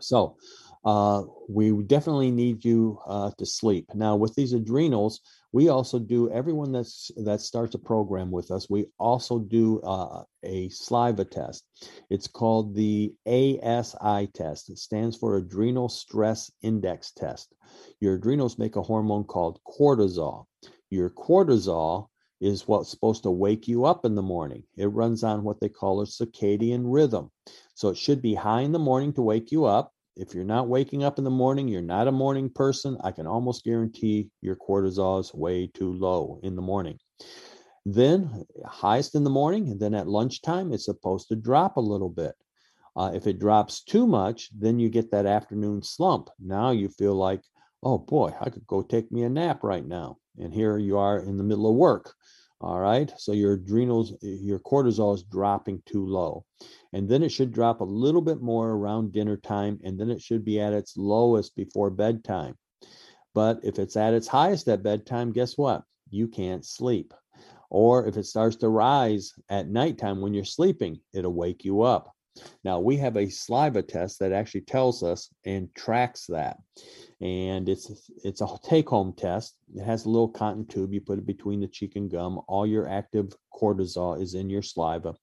So, 0.00 0.36
uh, 0.84 1.22
we 1.48 1.70
definitely 1.84 2.30
need 2.30 2.64
you 2.64 2.98
uh, 3.06 3.30
to 3.38 3.46
sleep. 3.46 3.86
Now, 3.94 4.16
with 4.16 4.34
these 4.34 4.52
adrenals, 4.52 5.20
we 5.52 5.68
also 5.68 5.98
do 5.98 6.30
everyone 6.30 6.72
that's 6.72 7.10
that 7.16 7.40
starts 7.40 7.74
a 7.74 7.78
program 7.78 8.30
with 8.30 8.50
us. 8.50 8.68
We 8.68 8.86
also 8.98 9.38
do 9.38 9.80
uh, 9.80 10.24
a 10.42 10.68
saliva 10.68 11.24
test. 11.24 11.64
It's 12.10 12.26
called 12.26 12.74
the 12.74 13.14
ASI 13.26 14.26
test. 14.34 14.68
It 14.68 14.78
stands 14.78 15.16
for 15.16 15.36
Adrenal 15.36 15.88
Stress 15.88 16.50
Index 16.60 17.12
Test. 17.12 17.54
Your 18.00 18.14
adrenals 18.14 18.58
make 18.58 18.76
a 18.76 18.82
hormone 18.82 19.24
called 19.24 19.60
cortisol. 19.66 20.46
Your 20.90 21.08
cortisol 21.08 22.08
is 22.40 22.68
what's 22.68 22.90
supposed 22.90 23.22
to 23.22 23.30
wake 23.30 23.66
you 23.66 23.86
up 23.86 24.04
in 24.04 24.14
the 24.14 24.22
morning. 24.22 24.64
It 24.76 24.88
runs 24.88 25.24
on 25.24 25.44
what 25.44 25.60
they 25.60 25.70
call 25.70 26.02
a 26.02 26.04
circadian 26.04 26.82
rhythm. 26.84 27.30
So 27.74 27.88
it 27.88 27.96
should 27.96 28.20
be 28.20 28.34
high 28.34 28.60
in 28.60 28.72
the 28.72 28.78
morning 28.78 29.14
to 29.14 29.22
wake 29.22 29.50
you 29.50 29.64
up 29.64 29.93
if 30.16 30.34
you're 30.34 30.44
not 30.44 30.68
waking 30.68 31.04
up 31.04 31.18
in 31.18 31.24
the 31.24 31.30
morning, 31.30 31.68
you're 31.68 31.82
not 31.82 32.08
a 32.08 32.12
morning 32.12 32.48
person, 32.48 32.96
I 33.02 33.10
can 33.10 33.26
almost 33.26 33.64
guarantee 33.64 34.30
your 34.40 34.56
cortisol 34.56 35.20
is 35.20 35.34
way 35.34 35.66
too 35.66 35.92
low 35.92 36.40
in 36.42 36.54
the 36.56 36.62
morning. 36.62 36.98
Then, 37.84 38.44
highest 38.64 39.14
in 39.14 39.24
the 39.24 39.30
morning, 39.30 39.68
and 39.68 39.78
then 39.78 39.94
at 39.94 40.08
lunchtime, 40.08 40.72
it's 40.72 40.86
supposed 40.86 41.28
to 41.28 41.36
drop 41.36 41.76
a 41.76 41.80
little 41.80 42.08
bit. 42.08 42.34
Uh, 42.96 43.10
if 43.12 43.26
it 43.26 43.40
drops 43.40 43.82
too 43.82 44.06
much, 44.06 44.48
then 44.58 44.78
you 44.78 44.88
get 44.88 45.10
that 45.10 45.26
afternoon 45.26 45.82
slump. 45.82 46.30
Now 46.38 46.70
you 46.70 46.88
feel 46.88 47.14
like, 47.14 47.42
oh 47.82 47.98
boy, 47.98 48.32
I 48.40 48.50
could 48.50 48.66
go 48.66 48.82
take 48.82 49.10
me 49.10 49.24
a 49.24 49.28
nap 49.28 49.64
right 49.64 49.84
now. 49.84 50.18
And 50.38 50.54
here 50.54 50.78
you 50.78 50.96
are 50.96 51.18
in 51.18 51.36
the 51.36 51.44
middle 51.44 51.68
of 51.68 51.76
work. 51.76 52.14
All 52.64 52.80
right. 52.80 53.12
So 53.18 53.32
your 53.32 53.52
adrenals, 53.52 54.14
eh, 54.22 54.38
your 54.40 54.58
cortisol 54.58 55.14
is 55.14 55.22
dropping 55.24 55.82
too 55.84 56.06
low. 56.06 56.46
And 56.94 57.06
then 57.06 57.22
it 57.22 57.28
should 57.28 57.52
drop 57.52 57.82
a 57.82 57.84
little 57.84 58.22
bit 58.22 58.40
more 58.40 58.70
around 58.70 59.12
dinner 59.12 59.36
time. 59.36 59.78
And 59.84 60.00
then 60.00 60.10
it 60.10 60.22
should 60.22 60.46
be 60.46 60.58
at 60.62 60.72
its 60.72 60.96
lowest 60.96 61.54
before 61.56 61.90
bedtime. 61.90 62.56
But 63.34 63.60
if 63.64 63.78
it's 63.78 63.98
at 63.98 64.14
its 64.14 64.26
highest 64.26 64.66
at 64.68 64.82
bedtime, 64.82 65.32
guess 65.32 65.58
what? 65.58 65.82
You 66.08 66.26
can't 66.26 66.64
sleep. 66.64 67.12
Or 67.68 68.06
if 68.06 68.16
it 68.16 68.24
starts 68.24 68.56
to 68.56 68.70
rise 68.70 69.34
at 69.50 69.68
nighttime 69.68 70.22
when 70.22 70.32
you're 70.32 70.46
sleeping, 70.46 71.00
it'll 71.12 71.34
wake 71.34 71.66
you 71.66 71.82
up. 71.82 72.13
Now 72.64 72.80
we 72.80 72.96
have 72.96 73.16
a 73.16 73.28
saliva 73.28 73.82
test 73.82 74.18
that 74.18 74.32
actually 74.32 74.62
tells 74.62 75.02
us 75.02 75.30
and 75.44 75.72
tracks 75.74 76.26
that. 76.26 76.58
And 77.20 77.68
it's 77.68 78.10
it's 78.24 78.40
a 78.40 78.48
take-home 78.64 79.14
test. 79.16 79.56
It 79.74 79.84
has 79.84 80.04
a 80.04 80.10
little 80.10 80.28
cotton 80.28 80.66
tube. 80.66 80.92
You 80.92 81.00
put 81.00 81.18
it 81.18 81.26
between 81.26 81.60
the 81.60 81.68
cheek 81.68 81.96
and 81.96 82.10
gum. 82.10 82.40
All 82.48 82.66
your 82.66 82.88
active 82.88 83.32
cortisol 83.54 84.20
is 84.20 84.34
in 84.34 84.50
your 84.50 84.62
saliva. 84.62 85.14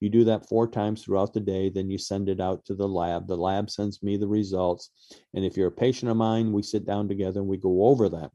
You 0.00 0.08
do 0.08 0.24
that 0.24 0.48
four 0.48 0.66
times 0.66 1.04
throughout 1.04 1.34
the 1.34 1.40
day. 1.40 1.68
Then 1.68 1.90
you 1.90 1.98
send 1.98 2.28
it 2.28 2.40
out 2.40 2.64
to 2.64 2.74
the 2.74 2.88
lab. 2.88 3.26
The 3.26 3.36
lab 3.36 3.70
sends 3.70 4.02
me 4.02 4.16
the 4.16 4.28
results. 4.28 4.90
And 5.34 5.44
if 5.44 5.56
you're 5.56 5.68
a 5.68 5.72
patient 5.72 6.10
of 6.10 6.16
mine, 6.16 6.52
we 6.52 6.62
sit 6.62 6.86
down 6.86 7.08
together 7.08 7.40
and 7.40 7.48
we 7.48 7.58
go 7.58 7.86
over 7.86 8.08
that. 8.08 8.30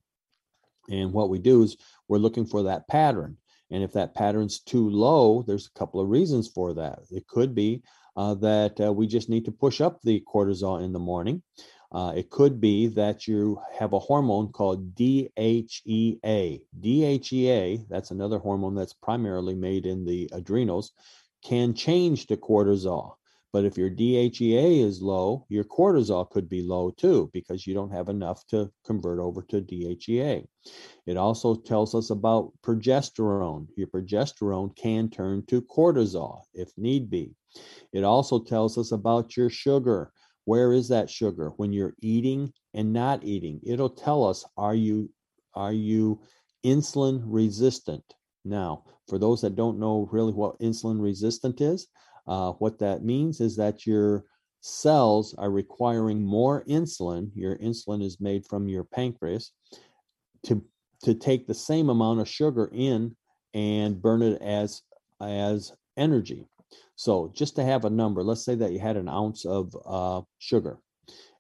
And 0.90 1.12
what 1.14 1.30
we 1.30 1.40
do 1.40 1.64
is 1.64 1.78
we're 2.08 2.18
looking 2.18 2.46
for 2.46 2.64
that 2.64 2.88
pattern. 2.88 3.38
And 3.72 3.84
if 3.84 3.94
that 3.94 4.16
pattern's 4.16 4.60
too 4.60 4.90
low, 4.90 5.44
there's 5.44 5.68
a 5.68 5.78
couple 5.78 6.00
of 6.00 6.10
reasons 6.10 6.48
for 6.48 6.74
that. 6.74 7.00
It 7.12 7.28
could 7.28 7.54
be 7.54 7.84
uh, 8.20 8.34
that 8.34 8.82
uh, 8.82 8.92
we 8.92 9.08
just 9.08 9.30
need 9.30 9.46
to 9.46 9.52
push 9.52 9.80
up 9.80 10.02
the 10.02 10.22
cortisol 10.28 10.84
in 10.84 10.92
the 10.92 11.00
morning. 11.00 11.42
Uh, 11.94 12.12
it 12.14 12.30
could 12.30 12.60
be 12.60 12.88
that 12.88 13.26
you 13.26 13.58
have 13.80 13.94
a 13.94 14.00
hormone 14.00 14.52
called 14.52 14.94
DHEA. 14.94 16.60
DHEA, 16.82 17.88
that's 17.88 18.12
another 18.12 18.38
hormone 18.38 18.76
that's 18.76 18.92
primarily 18.94 19.56
made 19.56 19.86
in 19.86 20.04
the 20.04 20.30
adrenals, 20.34 20.92
can 21.46 21.74
change 21.74 22.28
to 22.28 22.36
cortisol. 22.36 23.14
But 23.54 23.64
if 23.64 23.78
your 23.78 23.90
DHEA 23.90 24.84
is 24.84 25.02
low, 25.02 25.46
your 25.48 25.64
cortisol 25.64 26.30
could 26.30 26.50
be 26.50 26.62
low 26.62 26.92
too 26.92 27.30
because 27.32 27.66
you 27.66 27.74
don't 27.74 27.94
have 27.94 28.10
enough 28.10 28.46
to 28.48 28.70
convert 28.86 29.20
over 29.20 29.42
to 29.44 29.62
DHEA. 29.62 30.46
It 31.08 31.16
also 31.16 31.56
tells 31.56 31.96
us 31.96 32.10
about 32.10 32.52
progesterone. 32.64 33.68
Your 33.78 33.88
progesterone 33.88 34.76
can 34.76 35.10
turn 35.10 35.46
to 35.46 35.62
cortisol 35.62 36.42
if 36.54 36.70
need 36.78 37.10
be. 37.10 37.34
It 37.94 38.04
also 38.04 38.40
tells 38.40 38.78
us 38.78 38.92
about 38.92 39.36
your 39.36 39.50
sugar. 39.50 40.12
Where 40.46 40.74
is 40.74 40.88
that 40.90 41.10
sugar 41.10 41.52
when 41.58 41.74
you're 41.74 41.96
eating 42.02 42.54
and 42.74 42.94
not 42.94 43.24
eating? 43.24 43.60
It'll 43.64 43.90
tell 43.90 44.26
us 44.26 44.46
are 44.58 44.76
you 44.76 45.10
are 45.54 45.74
you 45.74 46.22
insulin 46.66 47.22
resistant? 47.26 48.04
Now, 48.46 48.84
for 49.08 49.18
those 49.18 49.42
that 49.42 49.56
don't 49.56 49.80
know 49.80 50.08
really 50.12 50.34
what 50.34 50.60
insulin 50.60 51.02
resistant 51.02 51.62
is, 51.62 51.88
uh, 52.28 52.54
what 52.54 52.80
that 52.80 53.04
means 53.04 53.42
is 53.42 53.56
that 53.58 53.86
your 53.86 54.26
cells 54.62 55.34
are 55.38 55.52
requiring 55.52 56.24
more 56.24 56.64
insulin. 56.66 57.32
Your 57.36 57.58
insulin 57.58 58.04
is 58.04 58.20
made 58.20 58.46
from 58.46 58.68
your 58.68 58.84
pancreas 58.84 59.52
to 60.44 60.64
to 61.04 61.14
take 61.14 61.48
the 61.48 61.54
same 61.54 61.90
amount 61.90 62.20
of 62.20 62.28
sugar 62.28 62.70
in 62.74 63.16
and 63.54 64.02
burn 64.02 64.22
it 64.22 64.42
as 64.42 64.82
as 65.22 65.74
energy. 65.98 66.48
So 66.96 67.32
just 67.36 67.56
to 67.56 67.64
have 67.64 67.86
a 67.86 67.90
number, 67.90 68.24
let's 68.24 68.44
say 68.44 68.56
that 68.56 68.72
you 68.72 68.80
had 68.80 68.98
an 68.98 69.10
ounce 69.10 69.46
of 69.46 69.76
uh, 69.86 70.22
sugar, 70.38 70.80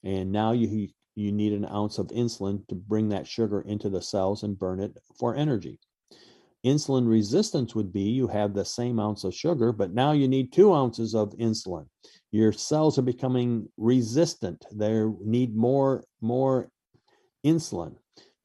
and 0.04 0.32
now 0.32 0.52
you 0.54 0.90
you 1.16 1.32
need 1.32 1.52
an 1.54 1.66
ounce 1.66 1.98
of 1.98 2.08
insulin 2.08 2.66
to 2.68 2.76
bring 2.76 3.10
that 3.10 3.28
sugar 3.28 3.62
into 3.62 3.90
the 3.90 4.02
cells 4.02 4.44
and 4.44 4.58
burn 4.58 4.80
it 4.80 4.98
for 5.20 5.36
energy. 5.36 5.80
Insulin 6.66 7.08
resistance 7.08 7.74
would 7.74 7.92
be 7.94 8.02
you 8.02 8.28
have 8.28 8.54
the 8.54 8.66
same 8.66 9.00
ounce 9.00 9.24
of 9.24 9.34
sugar, 9.34 9.72
but 9.72 9.94
now 9.94 10.12
you 10.12 10.28
need 10.28 10.52
two 10.52 10.74
ounces 10.74 11.16
of 11.16 11.32
insulin. 11.38 11.86
Your 12.32 12.52
cells 12.52 12.98
are 12.98 13.04
becoming 13.04 13.68
resistant. 13.78 14.66
They 14.72 15.04
need 15.24 15.56
more, 15.56 16.04
more 16.22 16.70
insulin 17.46 17.96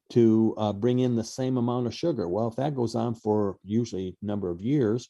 to 0.09 0.53
uh, 0.57 0.73
bring 0.73 0.99
in 0.99 1.15
the 1.15 1.23
same 1.23 1.57
amount 1.57 1.87
of 1.87 1.93
sugar. 1.93 2.27
Well, 2.29 2.47
if 2.47 2.55
that 2.55 2.75
goes 2.75 2.95
on 2.95 3.15
for 3.15 3.57
usually 3.63 4.15
a 4.21 4.25
number 4.25 4.49
of 4.49 4.61
years, 4.61 5.09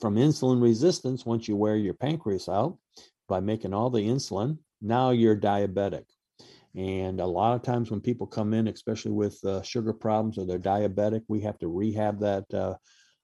from 0.00 0.16
insulin 0.16 0.62
resistance, 0.62 1.24
once 1.24 1.48
you 1.48 1.56
wear 1.56 1.76
your 1.76 1.94
pancreas 1.94 2.48
out 2.48 2.78
by 3.28 3.40
making 3.40 3.74
all 3.74 3.90
the 3.90 4.00
insulin, 4.00 4.58
now 4.80 5.10
you're 5.10 5.36
diabetic. 5.36 6.04
And 6.76 7.20
a 7.20 7.26
lot 7.26 7.54
of 7.54 7.62
times 7.62 7.90
when 7.90 8.00
people 8.00 8.26
come 8.26 8.52
in, 8.52 8.66
especially 8.68 9.12
with 9.12 9.38
uh, 9.44 9.62
sugar 9.62 9.92
problems 9.92 10.38
or 10.38 10.44
they're 10.44 10.58
diabetic, 10.58 11.22
we 11.28 11.40
have 11.42 11.58
to 11.60 11.68
rehab 11.68 12.18
that 12.20 12.52
uh, 12.52 12.74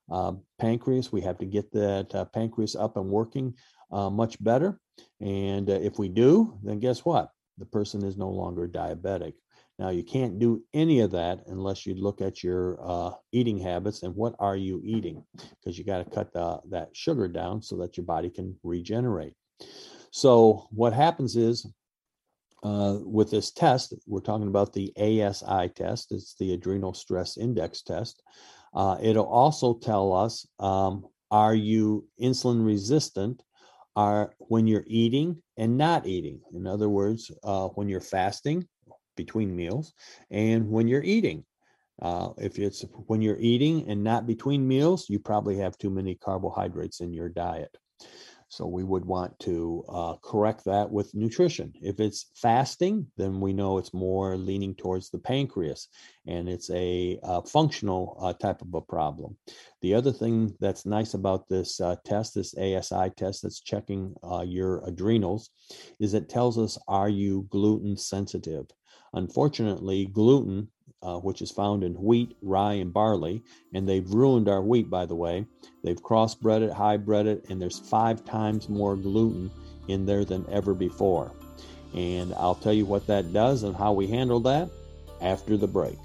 uh, 0.09 0.33
pancreas. 0.59 1.11
We 1.11 1.21
have 1.21 1.37
to 1.39 1.45
get 1.45 1.71
that 1.73 2.15
uh, 2.15 2.25
pancreas 2.25 2.75
up 2.75 2.95
and 2.95 3.09
working 3.09 3.53
uh, 3.91 4.09
much 4.09 4.41
better. 4.41 4.79
And 5.19 5.69
uh, 5.69 5.73
if 5.73 5.99
we 5.99 6.07
do, 6.07 6.57
then 6.63 6.79
guess 6.79 7.03
what? 7.03 7.29
The 7.57 7.65
person 7.65 8.03
is 8.05 8.17
no 8.17 8.29
longer 8.29 8.67
diabetic. 8.67 9.33
Now, 9.81 9.89
you 9.89 10.03
can't 10.03 10.37
do 10.37 10.63
any 10.75 10.99
of 10.99 11.09
that 11.11 11.39
unless 11.47 11.87
you 11.87 11.95
look 11.95 12.21
at 12.21 12.43
your 12.43 13.17
eating 13.31 13.57
habits 13.57 14.03
and 14.03 14.15
what 14.15 14.35
are 14.37 14.55
you 14.55 14.79
eating, 14.85 15.25
because 15.33 15.75
you 15.75 15.83
got 15.83 16.05
to 16.05 16.11
cut 16.11 16.31
the, 16.33 16.59
that 16.69 16.95
sugar 16.95 17.27
down 17.27 17.63
so 17.63 17.77
that 17.77 17.97
your 17.97 18.05
body 18.05 18.29
can 18.29 18.55
regenerate. 18.61 19.33
So, 20.11 20.67
what 20.69 20.93
happens 20.93 21.35
is 21.35 21.65
uh, 22.61 22.99
with 23.01 23.31
this 23.31 23.51
test, 23.51 23.95
we're 24.05 24.21
talking 24.21 24.49
about 24.49 24.71
the 24.71 24.93
ASI 24.97 25.69
test. 25.69 26.11
It's 26.11 26.35
the 26.35 26.53
adrenal 26.53 26.93
stress 26.93 27.37
index 27.37 27.81
test. 27.81 28.21
Uh, 28.75 28.97
it'll 29.01 29.25
also 29.25 29.73
tell 29.73 30.13
us 30.13 30.47
um, 30.59 31.07
are 31.31 31.55
you 31.55 32.07
insulin 32.21 32.63
resistant 32.63 33.41
are 33.95 34.35
when 34.37 34.67
you're 34.67 34.85
eating 34.85 35.41
and 35.57 35.75
not 35.75 36.05
eating. 36.05 36.39
In 36.53 36.67
other 36.67 36.87
words, 36.87 37.31
uh, 37.43 37.69
when 37.69 37.89
you're 37.89 37.99
fasting 37.99 38.67
between 39.15 39.55
meals 39.55 39.93
and 40.29 40.69
when 40.69 40.87
you're 40.87 41.03
eating. 41.03 41.43
Uh, 42.01 42.29
if 42.37 42.57
it's 42.57 42.83
when 43.07 43.21
you're 43.21 43.39
eating 43.39 43.87
and 43.87 44.03
not 44.03 44.25
between 44.25 44.67
meals, 44.67 45.09
you 45.09 45.19
probably 45.19 45.57
have 45.57 45.77
too 45.77 45.89
many 45.89 46.15
carbohydrates 46.15 46.99
in 46.99 47.13
your 47.13 47.29
diet. 47.29 47.77
So 48.51 48.67
we 48.67 48.83
would 48.83 49.05
want 49.05 49.39
to 49.39 49.81
uh, 49.87 50.15
correct 50.21 50.65
that 50.65 50.91
with 50.91 51.15
nutrition. 51.15 51.71
If 51.81 52.01
it's 52.01 52.31
fasting, 52.35 53.07
then 53.15 53.39
we 53.39 53.53
know 53.53 53.77
it's 53.77 53.93
more 53.93 54.35
leaning 54.35 54.75
towards 54.75 55.09
the 55.09 55.19
pancreas 55.19 55.87
and 56.27 56.49
it's 56.49 56.69
a, 56.69 57.17
a 57.23 57.25
uh, 57.25 57.41
functional 57.43 58.17
uh, 58.21 58.33
type 58.33 58.61
of 58.61 58.73
a 58.73 58.81
problem. 58.81 59.37
The 59.81 59.93
other 59.93 60.11
thing 60.11 60.53
that's 60.59 60.85
nice 60.85 61.13
about 61.13 61.47
this 61.47 61.79
uh, 61.79 61.95
test, 62.03 62.35
this 62.35 62.53
ASI 62.57 63.11
test 63.15 63.43
that's 63.43 63.61
checking 63.61 64.13
uh, 64.21 64.41
your 64.41 64.85
adrenals, 64.85 65.51
is 66.01 66.13
it 66.13 66.27
tells 66.27 66.59
us 66.59 66.77
are 66.89 67.09
you 67.09 67.47
gluten 67.49 67.95
sensitive? 67.95 68.65
Unfortunately, 69.13 70.05
gluten 70.05 70.69
uh, 71.03 71.17
which 71.17 71.41
is 71.41 71.51
found 71.51 71.83
in 71.83 71.93
wheat, 71.93 72.35
rye, 72.41 72.73
and 72.73 72.93
barley. 72.93 73.41
And 73.73 73.87
they've 73.87 74.09
ruined 74.09 74.47
our 74.47 74.61
wheat, 74.61 74.89
by 74.89 75.05
the 75.05 75.15
way. 75.15 75.45
They've 75.83 76.01
crossbred 76.01 76.61
it, 76.61 76.71
hybrid 76.71 77.27
it, 77.27 77.45
and 77.49 77.61
there's 77.61 77.79
five 77.79 78.23
times 78.23 78.69
more 78.69 78.95
gluten 78.95 79.49
in 79.87 80.05
there 80.05 80.25
than 80.25 80.45
ever 80.49 80.73
before. 80.73 81.31
And 81.93 82.33
I'll 82.35 82.55
tell 82.55 82.73
you 82.73 82.85
what 82.85 83.07
that 83.07 83.33
does 83.33 83.63
and 83.63 83.75
how 83.75 83.93
we 83.93 84.07
handle 84.07 84.39
that 84.41 84.69
after 85.21 85.57
the 85.57 85.67
break. 85.67 85.97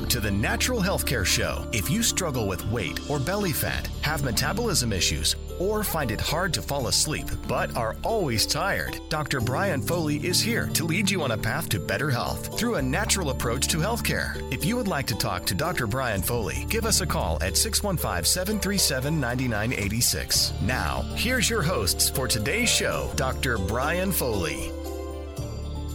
Welcome 0.00 0.22
to 0.22 0.30
the 0.30 0.30
Natural 0.30 0.80
Healthcare 0.80 1.26
Show. 1.26 1.68
If 1.72 1.90
you 1.90 2.02
struggle 2.02 2.48
with 2.48 2.64
weight 2.68 2.98
or 3.10 3.18
belly 3.18 3.52
fat, 3.52 3.86
have 4.00 4.24
metabolism 4.24 4.94
issues, 4.94 5.36
or 5.58 5.84
find 5.84 6.10
it 6.10 6.22
hard 6.22 6.54
to 6.54 6.62
fall 6.62 6.86
asleep 6.86 7.26
but 7.46 7.76
are 7.76 7.96
always 8.02 8.46
tired, 8.46 8.98
Dr. 9.10 9.42
Brian 9.42 9.82
Foley 9.82 10.16
is 10.26 10.40
here 10.40 10.68
to 10.68 10.86
lead 10.86 11.10
you 11.10 11.22
on 11.22 11.32
a 11.32 11.36
path 11.36 11.68
to 11.68 11.78
better 11.78 12.08
health 12.08 12.58
through 12.58 12.76
a 12.76 12.82
natural 12.82 13.28
approach 13.28 13.68
to 13.68 13.76
healthcare. 13.76 14.40
If 14.50 14.64
you 14.64 14.74
would 14.76 14.88
like 14.88 15.06
to 15.08 15.18
talk 15.18 15.44
to 15.44 15.54
Dr. 15.54 15.86
Brian 15.86 16.22
Foley, 16.22 16.64
give 16.70 16.86
us 16.86 17.02
a 17.02 17.06
call 17.06 17.36
at 17.42 17.58
615 17.58 18.24
737 18.24 19.20
9986. 19.20 20.54
Now, 20.62 21.02
here's 21.14 21.50
your 21.50 21.60
hosts 21.60 22.08
for 22.08 22.26
today's 22.26 22.70
show, 22.70 23.10
Dr. 23.16 23.58
Brian 23.58 24.12
Foley. 24.12 24.72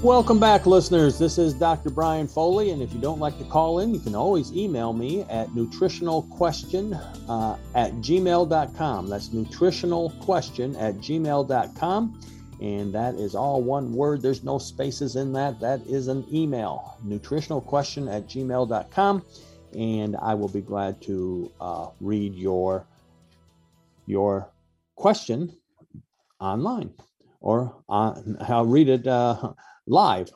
Welcome 0.02 0.40
back, 0.40 0.68
listeners. 0.68 1.18
This 1.18 1.38
is 1.38 1.54
Dr. 1.54 1.90
Brian 1.90 2.28
Foley, 2.28 2.70
and 2.70 2.82
if 2.82 2.94
you 2.94 3.00
don't 3.00 3.20
like 3.20 3.40
to 3.40 3.44
call 3.46 3.80
in, 3.80 3.94
you 3.94 4.00
can 4.00 4.14
always 4.14 4.52
email 4.54 4.94
me 4.94 5.22
at 5.24 5.48
nutritionalquestion 5.50 6.94
uh, 7.28 7.58
at 7.74 7.92
gmail.com. 7.94 9.10
That's 9.10 9.30
nutritionalquestion 9.30 10.80
at 10.80 10.96
gmail.com. 10.98 12.22
And 12.62 12.94
that 12.94 13.16
is 13.16 13.34
all 13.36 13.64
one 13.64 13.94
word. 13.94 14.22
There's 14.22 14.44
no 14.44 14.60
spaces 14.60 15.16
in 15.16 15.34
that. 15.34 15.60
That 15.60 15.82
is 15.88 16.08
an 16.08 16.26
email, 16.32 16.98
nutritionalquestion 17.06 18.14
at 18.14 18.28
gmail.com. 18.28 19.26
And 19.74 20.16
I 20.22 20.34
will 20.36 20.50
be 20.50 20.62
glad 20.62 21.02
to 21.04 21.52
uh, 21.60 21.88
read 22.00 22.36
your, 22.36 22.86
your 24.06 24.50
question 24.96 25.56
online 26.40 26.94
or 27.42 27.76
on, 27.88 28.38
I'll 28.42 28.66
read 28.66 28.90
it 28.90 29.08
uh, 29.08 29.54
live. 29.88 30.30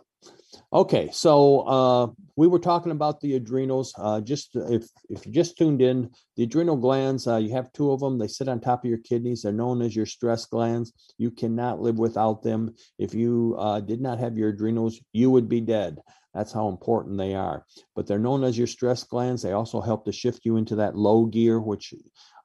Okay, 0.74 1.10
so 1.12 1.62
uh, 1.62 2.08
we 2.36 2.47
were 2.47 2.60
talking 2.60 2.91
about 2.91 3.22
the 3.22 3.36
adrenals. 3.36 3.93
Uh, 3.97 4.22
just 4.22 4.56
if 4.56 4.88
if 5.10 5.26
you 5.26 5.32
just 5.32 5.58
tuned 5.58 5.82
in, 5.82 6.10
the 6.38 6.43
adrenal 6.43 6.76
glands, 6.76 7.28
uh, 7.28 7.38
you 7.38 7.52
have 7.52 7.72
two 7.72 7.91
of 7.91 8.00
them. 8.00 8.18
They 8.18 8.28
sit 8.28 8.47
on 8.47 8.60
top 8.60 8.84
of 8.84 8.89
your 8.89 9.00
kidneys. 9.00 9.41
They're 9.41 9.52
known 9.52 9.82
as 9.82 9.95
your 9.95 10.06
stress 10.06 10.45
glands. 10.45 10.93
You 11.18 11.32
cannot 11.32 11.82
live 11.82 11.97
without 11.97 12.43
them. 12.43 12.76
If 12.97 13.14
you 13.14 13.56
uh, 13.60 13.80
did 13.80 14.02
not 14.02 14.20
have 14.20 14.38
your 14.38 14.50
adrenals, 14.50 15.00
you 15.14 15.32
would 15.32 15.50
be 15.50 15.62
dead. 15.62 16.00
That's 16.34 16.54
how 16.54 16.70
important 16.70 17.18
they 17.18 17.34
are. 17.34 17.66
But 17.95 18.06
they're 18.06 18.20
known 18.20 18.43
as 18.43 18.58
your 18.58 18.68
stress 18.68 19.04
glands. 19.04 19.41
They 19.41 19.54
also 19.54 19.82
help 19.82 20.06
to 20.06 20.12
shift 20.12 20.45
you 20.45 20.58
into 20.58 20.76
that 20.76 20.95
low 20.95 21.26
gear, 21.26 21.60
which 21.60 21.93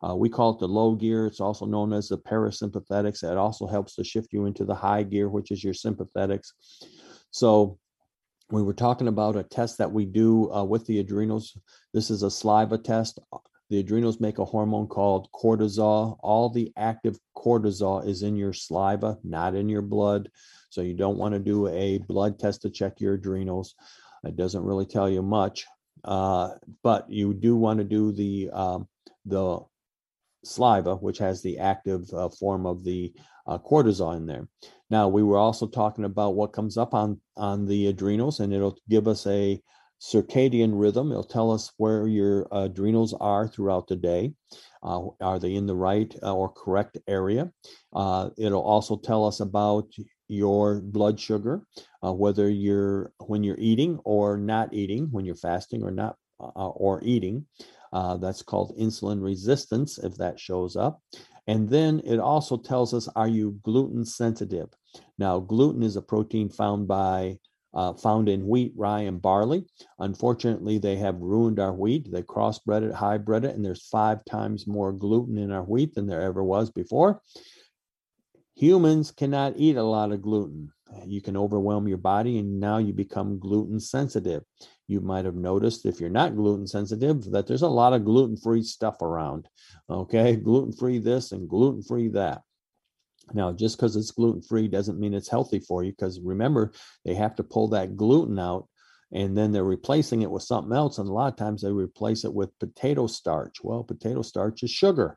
uh, 0.05 0.15
we 0.15 0.29
call 0.29 0.51
it 0.51 0.59
the 0.59 0.69
low 0.69 0.95
gear. 0.95 1.27
It's 1.27 1.41
also 1.41 1.65
known 1.65 1.93
as 1.93 2.09
the 2.09 2.19
parasympathetics. 2.19 3.23
It 3.23 3.39
also 3.39 3.67
helps 3.67 3.95
to 3.95 4.05
shift 4.05 4.33
you 4.33 4.47
into 4.47 4.65
the 4.65 4.75
high 4.75 5.03
gear, 5.03 5.29
which 5.29 5.51
is 5.51 5.65
your 5.65 5.75
sympathetics. 5.75 6.53
So 7.31 7.79
we 8.51 8.63
were 8.63 8.75
talking 8.75 9.09
about 9.09 9.37
a 9.37 9.43
test 9.43 9.79
that 9.79 9.91
we 9.91 10.05
do 10.05 10.53
uh, 10.53 10.65
with 10.65 10.87
the 10.87 10.99
adrenals. 10.99 11.57
This 11.95 12.11
is 12.11 12.23
a 12.23 12.31
saliva 12.31 12.77
test. 12.77 13.19
The 13.71 13.79
adrenals 13.79 14.21
make 14.21 14.39
a 14.39 14.45
hormone 14.45 14.89
called 14.89 15.29
cortisol. 15.35 16.19
All 16.21 16.51
the 16.51 16.73
active 16.77 17.19
cortisol 17.37 18.07
is 18.07 18.23
in 18.23 18.37
your 18.37 18.53
saliva, 18.53 19.17
not 19.25 19.55
in 19.55 19.69
your 19.69 19.83
blood. 19.83 20.31
So 20.69 20.83
you 20.83 20.95
don't 20.95 21.17
want 21.17 21.33
to 21.33 21.41
do 21.41 21.69
a 21.69 21.99
blood 21.99 22.39
test 22.39 22.63
to 22.63 22.71
check 22.71 23.01
your 23.01 23.15
adrenals. 23.15 23.75
It 24.25 24.37
doesn't 24.37 24.65
really 24.65 24.87
tell 24.87 25.09
you 25.09 25.23
much, 25.23 25.67
uh, 26.05 26.51
but 26.83 27.11
you 27.11 27.33
do 27.33 27.57
want 27.57 27.79
to 27.79 27.85
do 27.85 28.13
the 28.13 28.51
um, 28.53 28.89
the 29.25 29.61
saliva, 30.45 30.97
which 30.97 31.19
has 31.19 31.43
the 31.43 31.59
active 31.59 32.03
uh, 32.13 32.29
form 32.29 32.67
of 32.67 32.85
the 32.85 33.13
uh, 33.47 33.59
cortisol 33.59 34.17
in 34.17 34.27
there. 34.27 34.49
Now, 34.91 35.09
we 35.09 35.23
were 35.23 35.39
also 35.39 35.67
talking 35.67 36.05
about 36.05 36.35
what 36.35 36.53
comes 36.53 36.77
up 36.77 36.95
on, 36.95 37.21
on 37.37 37.67
the 37.67 37.89
adrenals, 37.89 38.41
and 38.41 38.53
it'll 38.53 38.79
give 38.89 39.09
us 39.09 39.27
a 39.27 39.61
circadian 40.01 40.73
rhythm. 40.75 41.11
It'll 41.11 41.25
tell 41.25 41.51
us 41.51 41.73
where 41.79 42.07
your 42.07 42.47
adrenals 42.53 43.15
are 43.15 43.49
throughout 43.49 43.89
the 43.89 43.97
day. 43.97 44.35
Uh, 44.83 45.09
are 45.21 45.39
they 45.39 45.55
in 45.55 45.67
the 45.67 45.75
right 45.75 46.15
uh, 46.23 46.35
or 46.35 46.53
correct 46.53 46.99
area? 47.09 47.51
Uh, 47.95 48.31
it'll 48.37 48.63
also 48.63 48.97
tell 48.97 49.27
us 49.27 49.41
about 49.41 49.89
your 50.29 50.81
blood 50.81 51.19
sugar, 51.19 51.67
uh, 52.05 52.13
whether 52.13 52.49
you're 52.51 53.13
when 53.19 53.43
you're 53.43 53.59
eating 53.59 53.99
or 54.05 54.37
not 54.37 54.73
eating, 54.73 55.09
when 55.11 55.25
you're 55.25 55.35
fasting 55.35 55.83
or 55.83 55.91
not 55.91 56.17
or 56.39 57.01
eating. 57.03 57.47
Uh, 57.95 58.17
that's 58.17 58.43
called 58.43 58.77
insulin 58.77 59.23
resistance 59.23 59.99
if 59.99 60.17
that 60.17 60.39
shows 60.39 60.75
up. 60.75 61.01
And 61.47 61.69
then 61.69 62.03
it 62.05 62.19
also 62.19 62.57
tells 62.57 62.93
us, 62.93 63.09
are 63.15 63.29
you 63.29 63.61
gluten 63.63 64.05
sensitive? 64.05 64.69
Now, 65.17 65.39
gluten 65.39 65.83
is 65.85 65.97
a 65.97 66.03
protein 66.03 66.49
found 66.49 66.89
by 66.89 67.39
uh, 67.73 67.93
found 67.93 68.29
in 68.29 68.49
wheat, 68.49 68.73
rye, 68.77 69.03
and 69.03 69.23
barley. 69.23 69.67
Unfortunately, 69.99 70.79
they 70.79 70.97
have 70.97 71.21
ruined 71.21 71.61
our 71.61 71.73
wheat. 71.73 72.11
They 72.11 72.23
crossbred 72.23 72.83
it, 72.89 72.95
hybrid 72.95 73.45
it, 73.45 73.55
and 73.55 73.65
there's 73.65 73.89
five 73.89 74.25
times 74.25 74.67
more 74.67 74.93
gluten 74.93 75.39
in 75.39 75.53
our 75.53 75.65
wheat 75.65 75.95
than 75.95 76.07
there 76.07 76.23
ever 76.23 76.43
was 76.43 76.71
before. 76.71 77.21
Humans 78.57 79.11
cannot 79.11 79.55
eat 79.57 79.77
a 79.77 79.83
lot 79.83 80.13
of 80.13 80.23
gluten. 80.23 80.73
You 81.07 81.21
can 81.21 81.37
overwhelm 81.37 81.89
your 81.89 81.99
body, 81.99 82.39
and 82.39 82.61
now 82.61 82.79
you 82.79 82.93
become 82.93 83.41
gluten 83.41 83.81
sensitive. 83.81 84.43
You 84.87 85.01
might 85.01 85.25
have 85.25 85.35
noticed 85.35 85.87
if 85.87 86.01
you're 86.01 86.11
not 86.11 86.37
gluten 86.37 86.67
sensitive 86.67 87.25
that 87.31 87.47
there's 87.47 87.63
a 87.63 87.69
lot 87.69 87.95
of 87.95 88.05
gluten 88.05 88.37
free 88.37 88.63
stuff 88.63 89.01
around. 89.01 89.49
Okay, 89.89 90.37
gluten 90.37 90.73
free 90.73 90.99
this 90.99 91.33
and 91.33 91.49
gluten 91.49 91.83
free 91.83 92.09
that. 92.09 92.43
Now, 93.33 93.53
just 93.53 93.77
because 93.77 93.97
it's 93.97 94.11
gluten 94.11 94.43
free 94.43 94.69
doesn't 94.69 95.01
mean 95.01 95.15
it's 95.15 95.31
healthy 95.31 95.59
for 95.59 95.83
you, 95.83 95.93
because 95.93 96.21
remember, 96.21 96.73
they 97.05 97.15
have 97.15 97.35
to 97.37 97.43
pull 97.43 97.69
that 97.69 97.97
gluten 97.97 98.39
out 98.39 98.69
and 99.13 99.37
then 99.37 99.53
they're 99.53 99.65
replacing 99.65 100.23
it 100.23 100.31
with 100.31 100.43
something 100.43 100.77
else. 100.77 100.99
And 100.99 101.09
a 101.09 101.13
lot 101.13 101.33
of 101.33 101.37
times 101.37 101.63
they 101.63 101.71
replace 101.71 102.25
it 102.25 102.35
with 102.35 102.59
potato 102.59 103.07
starch. 103.07 103.63
Well, 103.63 103.85
potato 103.85 104.23
starch 104.23 104.63
is 104.63 104.71
sugar. 104.71 105.17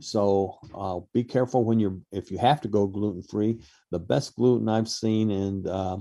So 0.00 0.58
uh, 0.74 1.00
be 1.12 1.24
careful 1.24 1.64
when 1.64 1.80
you're 1.80 1.98
if 2.12 2.30
you 2.30 2.38
have 2.38 2.60
to 2.60 2.68
go 2.68 2.86
gluten 2.86 3.22
free. 3.22 3.60
The 3.90 3.98
best 3.98 4.36
gluten 4.36 4.68
I've 4.68 4.88
seen 4.88 5.30
and 5.30 5.66
uh, 5.66 5.98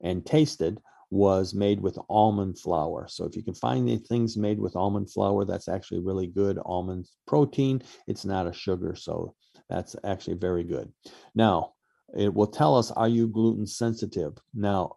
and 0.00 0.26
tasted 0.26 0.80
was 1.16 1.54
made 1.54 1.80
with 1.80 1.98
almond 2.08 2.58
flour. 2.58 3.06
So 3.08 3.24
if 3.24 3.34
you 3.34 3.42
can 3.42 3.54
find 3.54 3.88
the 3.88 3.96
things 3.96 4.36
made 4.36 4.58
with 4.58 4.76
almond 4.76 5.10
flour, 5.10 5.44
that's 5.44 5.68
actually 5.68 6.00
really 6.00 6.26
good 6.26 6.58
almond 6.64 7.08
protein. 7.26 7.82
It's 8.06 8.24
not 8.24 8.46
a 8.46 8.52
sugar, 8.52 8.94
so 8.94 9.34
that's 9.68 9.96
actually 10.04 10.36
very 10.36 10.62
good. 10.62 10.92
Now, 11.34 11.72
it 12.16 12.32
will 12.32 12.46
tell 12.46 12.76
us 12.76 12.90
are 12.90 13.08
you 13.08 13.26
gluten 13.28 13.66
sensitive? 13.66 14.34
Now, 14.54 14.96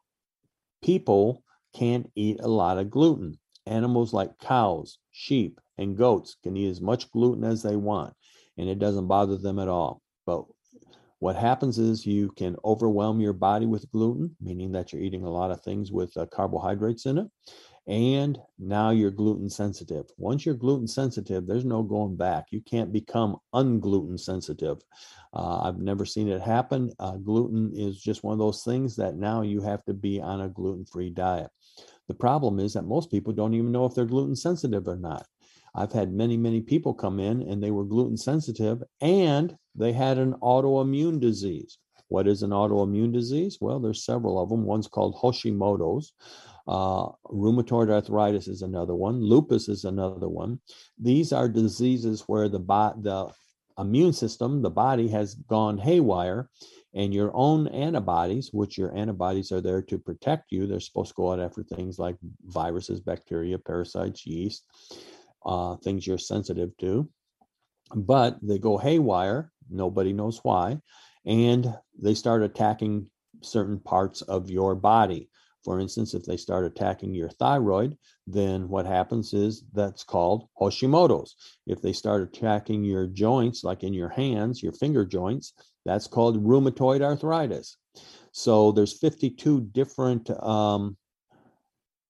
people 0.84 1.44
can't 1.74 2.12
eat 2.16 2.40
a 2.42 2.48
lot 2.48 2.78
of 2.78 2.90
gluten. 2.90 3.40
Animals 3.66 4.14
like 4.14 4.40
cows, 4.40 4.98
sheep, 5.12 5.60
and 5.78 5.98
goats 5.98 6.38
can 6.44 6.58
eat 6.58 6.70
as 6.70 6.82
much 6.82 7.12
gluten 7.12 7.44
as 7.44 7.62
they 7.62 7.76
want, 7.76 8.14
and 8.58 8.68
it 8.68 8.80
doesn't 8.80 9.08
bother 9.08 9.38
them 9.38 9.60
at 9.60 9.68
all. 9.68 10.02
But 10.26 10.46
what 11.20 11.36
happens 11.36 11.78
is 11.78 12.06
you 12.06 12.32
can 12.32 12.56
overwhelm 12.64 13.20
your 13.20 13.34
body 13.34 13.66
with 13.66 13.92
gluten, 13.92 14.36
meaning 14.42 14.72
that 14.72 14.92
you're 14.92 15.02
eating 15.02 15.24
a 15.24 15.30
lot 15.30 15.52
of 15.52 15.62
things 15.62 15.92
with 15.92 16.16
uh, 16.18 16.26
carbohydrates 16.28 17.06
in 17.06 17.18
it. 17.18 17.28
And 17.88 18.38
now 18.60 18.92
you're 18.92 19.12
gluten 19.12 19.50
sensitive. 19.50 20.06
Once 20.18 20.46
you're 20.46 20.56
gluten 20.56 20.88
sensitive, 20.88 21.48
there's 21.48 21.66
no 21.66 21.82
going 21.82 22.16
back. 22.16 22.46
You 22.52 22.62
can't 22.62 22.94
become 22.94 23.38
ungluten 23.54 24.20
sensitive. 24.20 24.78
Uh, 25.34 25.62
I've 25.62 25.80
never 25.80 26.06
seen 26.06 26.30
it 26.30 26.42
happen. 26.42 26.92
Uh, 27.00 27.18
gluten 27.18 27.72
is 27.76 28.00
just 28.00 28.24
one 28.24 28.34
of 28.34 28.40
those 28.40 28.64
things 28.64 28.96
that 28.98 29.16
now 29.16 29.42
you 29.42 29.62
have 29.62 29.84
to 29.86 29.94
be 29.94 30.22
on 30.22 30.42
a 30.42 30.50
gluten 30.50 30.86
free 30.86 31.10
diet. 31.10 31.50
The 32.08 32.14
problem 32.14 32.60
is 32.60 32.74
that 32.74 32.84
most 32.84 33.12
people 33.12 33.34
don't 33.34 33.56
even 33.56 33.72
know 33.72 33.86
if 33.86 33.96
they're 33.96 34.06
gluten 34.06 34.36
sensitive 34.36 34.88
or 34.88 34.96
not. 34.96 35.26
I've 35.76 35.92
had 35.92 36.12
many, 36.12 36.38
many 36.38 36.62
people 36.62 36.94
come 36.94 37.20
in 37.20 37.42
and 37.44 37.62
they 37.62 37.72
were 37.72 37.86
gluten 37.86 38.18
sensitive 38.18 38.84
and 39.02 39.56
they 39.80 39.94
had 39.94 40.18
an 40.18 40.34
autoimmune 40.42 41.20
disease. 41.20 41.78
What 42.10 42.28
is 42.28 42.44
an 42.44 42.52
autoimmune 42.52 43.14
disease? 43.14 43.58
Well, 43.62 43.80
there's 43.80 44.06
several 44.06 44.42
of 44.42 44.50
them. 44.50 44.66
One's 44.66 44.88
called 44.88 45.16
Hashimoto's. 45.16 46.14
Uh, 46.68 47.10
rheumatoid 47.32 47.90
arthritis 47.90 48.48
is 48.48 48.62
another 48.62 48.94
one. 48.94 49.20
Lupus 49.22 49.70
is 49.70 49.86
another 49.86 50.30
one. 50.30 50.60
These 51.00 51.34
are 51.34 51.50
diseases 51.50 52.24
where 52.28 52.48
the, 52.48 52.60
bo- 52.60 52.94
the 53.02 53.32
immune 53.82 54.14
system, 54.14 54.62
the 54.62 54.70
body 54.70 55.08
has 55.08 55.36
gone 55.36 55.78
haywire, 55.78 56.50
and 56.94 57.14
your 57.14 57.32
own 57.34 57.68
antibodies, 57.68 58.50
which 58.52 58.78
your 58.78 58.96
antibodies 58.96 59.52
are 59.52 59.62
there 59.62 59.82
to 59.84 59.98
protect 59.98 60.52
you, 60.52 60.68
they're 60.68 60.80
supposed 60.80 61.10
to 61.10 61.16
go 61.16 61.32
out 61.32 61.40
after 61.40 61.64
things 61.64 61.98
like 61.98 62.18
viruses, 62.46 63.00
bacteria, 63.00 63.58
parasites, 63.58 64.26
yeast 64.26 64.64
uh, 65.46 65.76
things 65.78 66.06
you're 66.06 66.18
sensitive 66.18 66.76
to. 66.78 67.10
But 67.96 68.38
they 68.42 68.60
go 68.60 68.78
haywire, 68.78 69.52
nobody 69.70 70.14
knows 70.14 70.40
why, 70.44 70.80
and 71.26 71.74
they 72.02 72.14
start 72.14 72.44
attacking 72.44 73.08
certain 73.42 73.80
parts 73.80 74.22
of 74.22 74.50
your 74.50 74.76
body. 74.76 75.30
For 75.64 75.80
instance, 75.80 76.14
if 76.14 76.24
they 76.24 76.38
start 76.38 76.66
attacking 76.66 77.14
your 77.14 77.30
thyroid, 77.30 77.98
then 78.26 78.70
what 78.70 78.86
happens 78.86 79.34
is 79.34 79.66
that's 79.74 80.04
called 80.04 80.48
Hashimoto's. 80.60 81.36
If 81.68 81.82
they 81.82 81.92
start 81.92 82.22
attacking 82.22 82.84
your 82.84 83.08
joints, 83.08 83.64
like 83.64 83.84
in 83.84 83.94
your 83.94 84.10
hands, 84.10 84.64
your 84.64 84.72
finger 84.72 85.06
joints, 85.06 85.54
that's 85.86 86.08
called 86.08 86.44
rheumatoid 86.44 87.02
arthritis. 87.02 87.78
So 88.32 88.72
there's 88.72 88.98
52 88.98 89.62
different 89.62 90.30
um, 90.44 90.98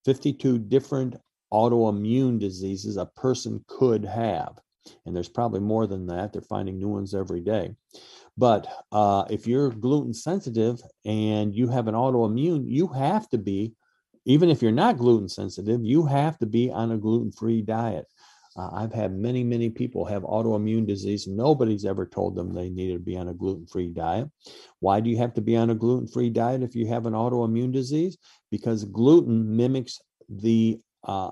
52 0.04 0.58
different 0.58 1.16
autoimmune 1.52 2.38
diseases 2.38 2.96
a 2.96 3.06
person 3.06 3.64
could 3.66 4.04
have. 4.04 4.58
And 5.04 5.14
there's 5.14 5.28
probably 5.28 5.60
more 5.60 5.86
than 5.86 6.06
that. 6.06 6.32
They're 6.32 6.42
finding 6.42 6.78
new 6.78 6.88
ones 6.88 7.14
every 7.14 7.40
day. 7.40 7.74
But 8.36 8.66
uh, 8.92 9.24
if 9.28 9.46
you're 9.46 9.70
gluten 9.70 10.14
sensitive 10.14 10.80
and 11.04 11.54
you 11.54 11.68
have 11.68 11.88
an 11.88 11.94
autoimmune, 11.94 12.64
you 12.66 12.88
have 12.88 13.28
to 13.30 13.38
be, 13.38 13.74
even 14.24 14.48
if 14.48 14.62
you're 14.62 14.72
not 14.72 14.98
gluten 14.98 15.28
sensitive, 15.28 15.84
you 15.84 16.06
have 16.06 16.38
to 16.38 16.46
be 16.46 16.70
on 16.70 16.92
a 16.92 16.98
gluten 16.98 17.32
free 17.32 17.62
diet. 17.62 18.06
Uh, 18.56 18.68
I've 18.72 18.92
had 18.92 19.12
many, 19.12 19.44
many 19.44 19.70
people 19.70 20.04
have 20.04 20.22
autoimmune 20.22 20.86
disease. 20.86 21.26
Nobody's 21.26 21.84
ever 21.84 22.04
told 22.06 22.34
them 22.34 22.52
they 22.52 22.68
needed 22.68 22.94
to 22.94 22.98
be 22.98 23.16
on 23.16 23.28
a 23.28 23.34
gluten 23.34 23.66
free 23.66 23.88
diet. 23.88 24.28
Why 24.80 25.00
do 25.00 25.08
you 25.08 25.18
have 25.18 25.34
to 25.34 25.40
be 25.40 25.56
on 25.56 25.70
a 25.70 25.74
gluten 25.74 26.08
free 26.08 26.30
diet 26.30 26.62
if 26.62 26.74
you 26.74 26.86
have 26.88 27.06
an 27.06 27.12
autoimmune 27.12 27.72
disease? 27.72 28.18
Because 28.50 28.84
gluten 28.84 29.56
mimics 29.56 30.00
the 30.28 30.80
uh, 31.04 31.30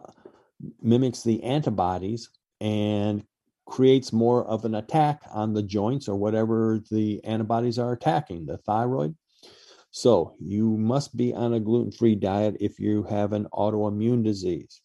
mimics 0.81 1.23
the 1.23 1.43
antibodies 1.43 2.31
and 2.61 3.25
creates 3.69 4.13
more 4.13 4.45
of 4.47 4.65
an 4.65 4.75
attack 4.75 5.23
on 5.33 5.53
the 5.53 5.63
joints 5.63 6.09
or 6.09 6.17
whatever 6.17 6.83
the 6.91 7.23
antibodies 7.25 7.79
are 7.79 7.93
attacking, 7.93 8.47
the 8.47 8.59
thyroid. 8.59 9.15
So 9.91 10.35
you 10.41 10.77
must 10.77 11.17
be 11.17 11.35
on 11.35 11.55
a 11.55 11.61
gluten 11.61 11.93
free 11.93 12.15
diet 12.15 12.57
if 12.61 12.79
you 12.79 13.03
have 13.05 13.33
an 13.33 13.47
autoimmune 13.53 14.25
disease. 14.25 14.81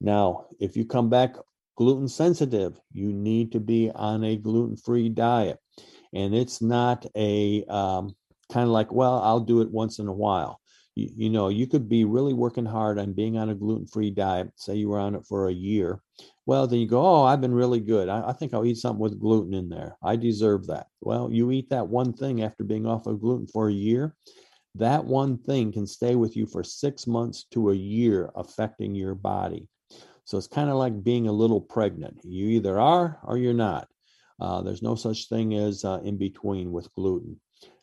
Now, 0.00 0.46
if 0.60 0.76
you 0.76 0.84
come 0.84 1.08
back 1.08 1.36
gluten 1.76 2.08
sensitive, 2.08 2.78
you 2.92 3.12
need 3.12 3.52
to 3.52 3.60
be 3.60 3.90
on 3.94 4.24
a 4.24 4.36
gluten 4.36 4.76
free 4.76 5.08
diet. 5.08 5.58
And 6.12 6.34
it's 6.34 6.62
not 6.62 7.06
a 7.16 7.64
um, 7.64 8.14
kind 8.52 8.64
of 8.64 8.70
like, 8.70 8.92
well, 8.92 9.20
I'll 9.22 9.40
do 9.40 9.60
it 9.60 9.70
once 9.70 9.98
in 9.98 10.08
a 10.08 10.12
while 10.12 10.60
you, 10.98 11.10
you 11.16 11.30
know, 11.30 11.48
you 11.48 11.66
could 11.66 11.88
be 11.88 12.04
really 12.04 12.34
working 12.34 12.66
hard 12.66 12.98
on 12.98 13.12
being 13.12 13.38
on 13.38 13.50
a 13.50 13.54
gluten 13.54 13.86
free 13.86 14.10
diet. 14.10 14.50
Say 14.56 14.74
you 14.74 14.88
were 14.88 14.98
on 14.98 15.14
it 15.14 15.24
for 15.26 15.48
a 15.48 15.52
year. 15.52 16.00
Well, 16.48 16.66
then 16.66 16.78
you 16.78 16.86
go, 16.86 17.04
oh, 17.04 17.24
I've 17.24 17.42
been 17.42 17.52
really 17.52 17.78
good. 17.78 18.08
I, 18.08 18.30
I, 18.30 18.32
think 18.32 18.54
I'll 18.54 18.64
eat 18.64 18.78
something 18.78 18.98
with 18.98 19.20
gluten 19.20 19.52
in 19.52 19.68
there. 19.68 19.98
I 20.02 20.16
deserve 20.16 20.66
that. 20.68 20.86
Well, 21.02 21.30
you 21.30 21.50
eat 21.50 21.68
that 21.68 21.86
one 21.86 22.14
thing 22.14 22.42
after 22.42 22.64
being 22.64 22.86
off 22.86 23.06
of 23.06 23.20
gluten 23.20 23.46
for 23.46 23.68
a 23.68 23.72
year. 23.72 24.16
That 24.74 25.04
one 25.04 25.36
thing 25.36 25.72
can 25.72 25.86
stay 25.86 26.14
with 26.14 26.38
you 26.38 26.46
for 26.46 26.64
six 26.64 27.06
months 27.06 27.44
to 27.50 27.68
a 27.68 27.74
year, 27.74 28.30
affecting 28.34 28.94
your 28.94 29.14
body. 29.14 29.68
So 30.24 30.38
it's 30.38 30.46
kind 30.46 30.70
of 30.70 30.76
like 30.76 31.04
being 31.04 31.28
a 31.28 31.32
little 31.32 31.60
pregnant. 31.60 32.22
You 32.24 32.46
either 32.46 32.80
are 32.80 33.18
or 33.24 33.36
you're 33.36 33.52
not. 33.52 33.86
Uh, 34.40 34.62
there's 34.62 34.82
no 34.82 34.94
such 34.94 35.28
thing 35.28 35.54
as 35.54 35.84
uh, 35.84 36.00
in 36.02 36.16
between 36.16 36.72
with 36.72 36.90
gluten. 36.94 37.38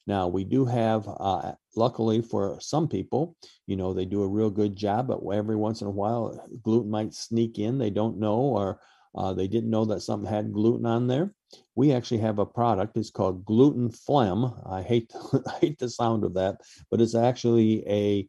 Now, 0.08 0.28
we 0.28 0.44
do 0.44 0.66
have, 0.66 1.08
uh, 1.08 1.54
luckily 1.76 2.22
for 2.22 2.58
some 2.60 2.88
people, 2.88 3.36
you 3.66 3.76
know, 3.76 3.94
they 3.94 4.06
do 4.06 4.22
a 4.22 4.28
real 4.28 4.52
good 4.52 4.76
job, 4.76 5.08
but 5.08 5.22
every 5.34 5.56
once 5.56 5.82
in 5.82 5.88
a 5.88 5.92
while, 5.92 6.48
gluten 6.62 6.92
might 6.92 7.14
sneak 7.14 7.58
in. 7.58 7.78
They 7.78 7.90
don't 7.90 8.20
know, 8.20 8.38
or 8.38 8.80
uh, 9.16 9.34
they 9.34 9.48
didn't 9.48 9.70
know 9.70 9.86
that 9.86 10.02
something 10.02 10.30
had 10.30 10.54
gluten 10.54 10.86
on 10.86 11.08
there. 11.08 11.34
We 11.76 11.92
actually 11.92 12.20
have 12.20 12.40
a 12.40 12.46
product. 12.46 12.98
It's 12.98 13.10
called 13.10 13.46
Gluten 13.46 13.90
Flam. 13.90 14.54
I 14.66 14.82
hate 14.82 15.12
I 15.48 15.58
hate 15.60 15.80
the 15.80 15.90
sound 15.90 16.24
of 16.24 16.34
that, 16.36 16.62
but 16.92 17.02
it's 17.02 17.16
actually 17.16 17.88
a 17.88 18.28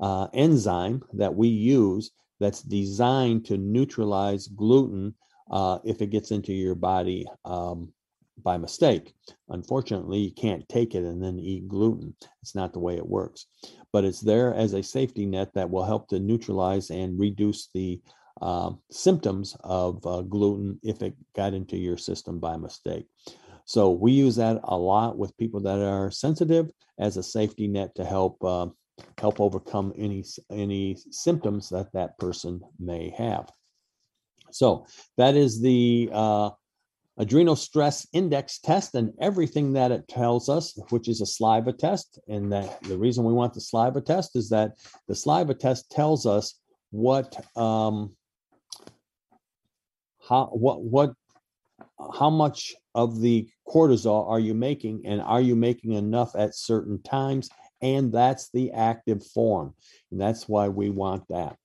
uh, 0.00 0.28
enzyme 0.32 1.02
that 1.12 1.34
we 1.34 1.48
use 1.48 2.10
that's 2.40 2.62
designed 2.62 3.44
to 3.46 3.56
neutralize 3.56 4.48
gluten 4.48 5.14
uh, 5.50 5.78
if 5.84 6.02
it 6.02 6.10
gets 6.10 6.30
into 6.30 6.52
your 6.52 6.74
body 6.74 7.26
um, 7.44 7.92
by 8.42 8.56
mistake. 8.56 9.14
Unfortunately, 9.48 10.18
you 10.18 10.32
can't 10.32 10.68
take 10.68 10.94
it 10.94 11.04
and 11.04 11.22
then 11.22 11.38
eat 11.38 11.68
gluten. 11.68 12.14
It's 12.42 12.54
not 12.54 12.72
the 12.72 12.80
way 12.80 12.96
it 12.96 13.06
works. 13.06 13.46
But 13.92 14.04
it's 14.04 14.20
there 14.20 14.54
as 14.54 14.72
a 14.72 14.82
safety 14.82 15.26
net 15.26 15.52
that 15.54 15.70
will 15.70 15.84
help 15.84 16.08
to 16.08 16.18
neutralize 16.18 16.90
and 16.90 17.18
reduce 17.18 17.68
the 17.74 18.00
uh, 18.42 18.72
symptoms 18.90 19.56
of 19.62 20.04
uh, 20.06 20.22
gluten 20.22 20.78
if 20.82 21.02
it 21.02 21.14
got 21.36 21.54
into 21.54 21.76
your 21.76 21.96
system 21.96 22.40
by 22.40 22.56
mistake. 22.56 23.06
So 23.64 23.90
we 23.90 24.12
use 24.12 24.36
that 24.36 24.60
a 24.64 24.76
lot 24.76 25.16
with 25.16 25.36
people 25.38 25.60
that 25.60 25.78
are 25.78 26.10
sensitive 26.10 26.70
as 26.98 27.16
a 27.16 27.22
safety 27.22 27.66
net 27.66 27.94
to 27.94 28.04
help 28.04 28.42
uh, 28.44 28.66
help 29.18 29.40
overcome 29.40 29.92
any 29.96 30.24
any 30.50 30.96
symptoms 31.10 31.68
that 31.70 31.92
that 31.92 32.18
person 32.18 32.60
may 32.78 33.10
have. 33.10 33.48
So 34.50 34.86
that 35.16 35.34
is 35.34 35.60
the 35.60 36.10
uh, 36.12 36.50
adrenal 37.16 37.56
stress 37.56 38.06
index 38.12 38.58
test 38.58 38.94
and 38.94 39.12
everything 39.20 39.72
that 39.72 39.92
it 39.92 40.08
tells 40.08 40.48
us, 40.48 40.78
which 40.90 41.08
is 41.08 41.20
a 41.20 41.26
saliva 41.26 41.72
test. 41.72 42.18
And 42.28 42.52
that 42.52 42.82
the 42.82 42.98
reason 42.98 43.24
we 43.24 43.32
want 43.32 43.54
the 43.54 43.60
saliva 43.60 44.00
test 44.00 44.36
is 44.36 44.48
that 44.50 44.72
the 45.08 45.14
saliva 45.14 45.54
test 45.54 45.90
tells 45.90 46.26
us 46.26 46.58
what 46.90 47.44
um, 47.56 48.16
how 50.28 50.46
what 50.46 50.82
what 50.82 51.12
how 52.18 52.30
much 52.30 52.74
of 52.94 53.20
the 53.20 53.48
cortisol 53.68 54.28
are 54.28 54.40
you 54.40 54.54
making 54.54 55.02
and 55.04 55.20
are 55.20 55.40
you 55.40 55.56
making 55.56 55.92
enough 55.92 56.34
at 56.36 56.54
certain 56.54 57.02
times? 57.02 57.48
And 57.82 58.12
that's 58.12 58.50
the 58.50 58.72
active 58.72 59.24
form. 59.26 59.74
And 60.10 60.20
that's 60.20 60.48
why 60.48 60.68
we 60.68 60.90
want 60.90 61.24
that 61.28 61.56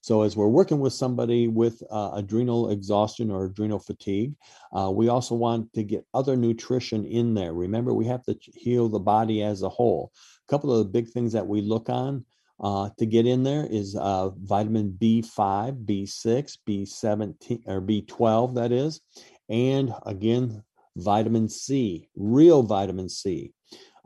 so, 0.00 0.22
as 0.22 0.36
we're 0.36 0.48
working 0.48 0.80
with 0.80 0.92
somebody 0.92 1.48
with 1.48 1.82
uh, 1.90 2.12
adrenal 2.14 2.70
exhaustion 2.70 3.30
or 3.30 3.46
adrenal 3.46 3.78
fatigue, 3.78 4.34
uh, 4.72 4.90
we 4.90 5.08
also 5.08 5.34
want 5.34 5.72
to 5.74 5.82
get 5.82 6.06
other 6.14 6.36
nutrition 6.36 7.04
in 7.04 7.34
there. 7.34 7.52
Remember, 7.52 7.92
we 7.92 8.06
have 8.06 8.22
to 8.24 8.36
heal 8.54 8.88
the 8.88 8.98
body 8.98 9.42
as 9.42 9.62
a 9.62 9.68
whole. 9.68 10.12
A 10.48 10.50
couple 10.50 10.72
of 10.72 10.78
the 10.78 10.90
big 10.90 11.08
things 11.08 11.32
that 11.32 11.46
we 11.46 11.60
look 11.60 11.88
on 11.88 12.24
uh, 12.60 12.90
to 12.98 13.06
get 13.06 13.26
in 13.26 13.42
there 13.42 13.66
is 13.68 13.96
uh, 13.96 14.30
vitamin 14.30 14.96
B5, 15.00 15.84
B6, 15.84 16.58
B17, 16.66 17.62
or 17.66 17.80
B12, 17.80 18.54
that 18.54 18.72
is, 18.72 19.00
and 19.48 19.92
again, 20.06 20.62
vitamin 20.96 21.48
C, 21.48 22.08
real 22.16 22.62
vitamin 22.62 23.08
C. 23.08 23.52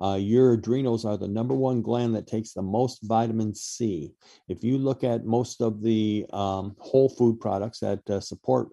Uh, 0.00 0.16
your 0.16 0.54
adrenals 0.54 1.04
are 1.04 1.16
the 1.16 1.28
number 1.28 1.54
one 1.54 1.82
gland 1.82 2.14
that 2.14 2.26
takes 2.26 2.52
the 2.52 2.62
most 2.62 3.00
vitamin 3.02 3.54
C. 3.54 4.12
If 4.48 4.64
you 4.64 4.78
look 4.78 5.04
at 5.04 5.26
most 5.26 5.60
of 5.60 5.82
the 5.82 6.26
um, 6.32 6.74
whole 6.78 7.08
food 7.08 7.38
products 7.38 7.80
that 7.80 8.08
uh, 8.08 8.20
support 8.20 8.68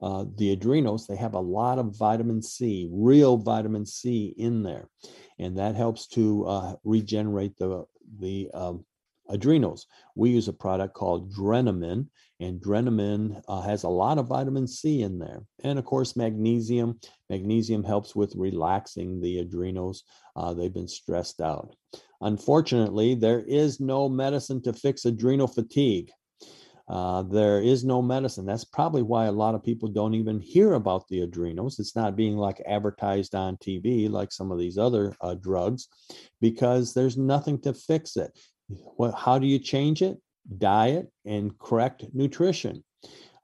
uh, 0.00 0.26
the 0.36 0.52
adrenals, 0.52 1.06
they 1.06 1.16
have 1.16 1.34
a 1.34 1.40
lot 1.40 1.78
of 1.78 1.96
vitamin 1.96 2.42
C, 2.42 2.88
real 2.92 3.36
vitamin 3.36 3.86
C 3.86 4.34
in 4.36 4.62
there, 4.62 4.88
and 5.38 5.58
that 5.58 5.74
helps 5.74 6.06
to 6.08 6.46
uh, 6.46 6.74
regenerate 6.84 7.56
the 7.56 7.84
the 8.18 8.50
um, 8.54 8.84
adrenals. 9.28 9.86
We 10.14 10.30
use 10.30 10.48
a 10.48 10.52
product 10.52 10.94
called 10.94 11.32
Drenamin, 11.32 12.08
and 12.40 12.60
Drenamin 12.60 13.42
uh, 13.48 13.62
has 13.62 13.84
a 13.84 13.88
lot 13.88 14.18
of 14.18 14.26
vitamin 14.26 14.66
C 14.66 15.02
in 15.02 15.18
there. 15.18 15.42
And 15.62 15.78
of 15.78 15.84
course, 15.84 16.16
magnesium. 16.16 16.98
Magnesium 17.30 17.84
helps 17.84 18.14
with 18.14 18.34
relaxing 18.36 19.20
the 19.20 19.38
adrenals. 19.38 20.04
Uh, 20.36 20.52
they've 20.52 20.74
been 20.74 20.88
stressed 20.88 21.40
out. 21.40 21.74
Unfortunately, 22.20 23.14
there 23.14 23.40
is 23.40 23.80
no 23.80 24.08
medicine 24.08 24.62
to 24.62 24.72
fix 24.72 25.04
adrenal 25.04 25.46
fatigue. 25.46 26.10
Uh, 26.86 27.22
there 27.22 27.62
is 27.62 27.82
no 27.82 28.02
medicine. 28.02 28.44
That's 28.44 28.64
probably 28.64 29.02
why 29.02 29.24
a 29.26 29.32
lot 29.32 29.54
of 29.54 29.62
people 29.62 29.88
don't 29.88 30.14
even 30.14 30.38
hear 30.38 30.74
about 30.74 31.08
the 31.08 31.20
adrenals. 31.20 31.78
It's 31.78 31.96
not 31.96 32.16
being 32.16 32.36
like 32.36 32.62
advertised 32.66 33.34
on 33.34 33.56
TV 33.56 34.10
like 34.10 34.32
some 34.32 34.52
of 34.52 34.58
these 34.58 34.76
other 34.76 35.14
uh, 35.22 35.34
drugs 35.34 35.88
because 36.42 36.92
there's 36.92 37.16
nothing 37.16 37.58
to 37.62 37.72
fix 37.72 38.16
it. 38.16 38.38
What, 38.68 39.14
how 39.14 39.38
do 39.38 39.46
you 39.46 39.58
change 39.58 40.02
it? 40.02 40.18
Diet 40.58 41.10
and 41.24 41.58
correct 41.58 42.04
nutrition. 42.12 42.84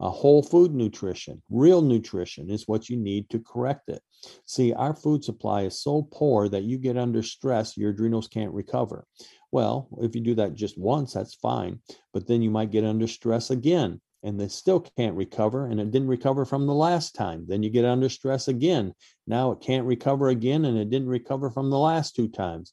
A 0.01 0.09
whole 0.09 0.43
food 0.43 0.75
nutrition, 0.75 1.43
real 1.51 1.83
nutrition 1.83 2.49
is 2.49 2.67
what 2.67 2.89
you 2.89 2.97
need 2.97 3.29
to 3.31 3.39
correct 3.39 3.91
it. 3.91 4.01
See, 4.47 4.73
our 4.73 4.95
food 4.95 5.23
supply 5.23 5.63
is 5.63 5.83
so 5.83 6.09
poor 6.11 6.49
that 6.49 6.63
you 6.63 6.79
get 6.79 6.97
under 6.97 7.23
stress, 7.23 7.77
your 7.77 7.91
adrenals 7.91 8.27
can't 8.27 8.53
recover. 8.53 9.05
Well, 9.53 9.89
if 10.01 10.15
you 10.15 10.23
do 10.23 10.35
that 10.37 10.55
just 10.55 10.79
once, 10.79 11.13
that's 11.13 11.35
fine. 11.35 11.81
But 12.15 12.27
then 12.27 12.41
you 12.41 12.51
might 12.51 12.71
get 12.71 12.85
under 12.85 13.07
stress 13.07 13.51
again 13.51 14.01
and 14.23 14.39
they 14.39 14.49
still 14.49 14.81
can't 14.81 15.17
recover 15.17 15.67
and 15.67 15.81
it 15.81 15.91
didn't 15.91 16.09
recover 16.09 16.45
from 16.45 16.67
the 16.67 16.75
last 16.75 17.15
time 17.15 17.45
then 17.49 17.63
you 17.63 17.71
get 17.71 17.85
under 17.85 18.09
stress 18.09 18.49
again 18.49 18.93
now 19.27 19.51
it 19.51 19.61
can't 19.61 19.87
recover 19.87 20.29
again 20.29 20.67
and 20.67 20.77
it 20.77 20.91
didn't 20.91 21.09
recover 21.09 21.51
from 21.51 21.71
the 21.71 21.79
last 21.79 22.15
two 22.15 22.29
times 22.29 22.73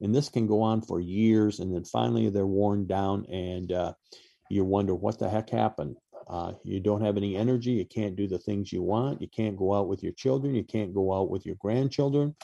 and 0.00 0.14
this 0.14 0.28
can 0.28 0.46
go 0.46 0.62
on 0.62 0.80
for 0.82 1.00
years 1.00 1.60
and 1.60 1.74
then 1.74 1.84
finally 1.84 2.28
they're 2.28 2.46
worn 2.46 2.86
down 2.86 3.24
and 3.26 3.72
uh, 3.72 3.92
you 4.50 4.64
wonder 4.64 4.94
what 4.94 5.18
the 5.18 5.28
heck 5.28 5.50
happened 5.50 5.96
uh, 6.28 6.52
you 6.64 6.80
don't 6.80 7.04
have 7.04 7.16
any 7.16 7.36
energy 7.36 7.72
you 7.72 7.84
can't 7.84 8.16
do 8.16 8.26
the 8.26 8.38
things 8.38 8.72
you 8.72 8.82
want 8.82 9.20
you 9.20 9.28
can't 9.28 9.56
go 9.56 9.74
out 9.74 9.88
with 9.88 10.02
your 10.02 10.12
children 10.12 10.54
you 10.54 10.64
can't 10.64 10.94
go 10.94 11.12
out 11.12 11.30
with 11.30 11.44
your 11.46 11.56
grandchildren 11.60 12.34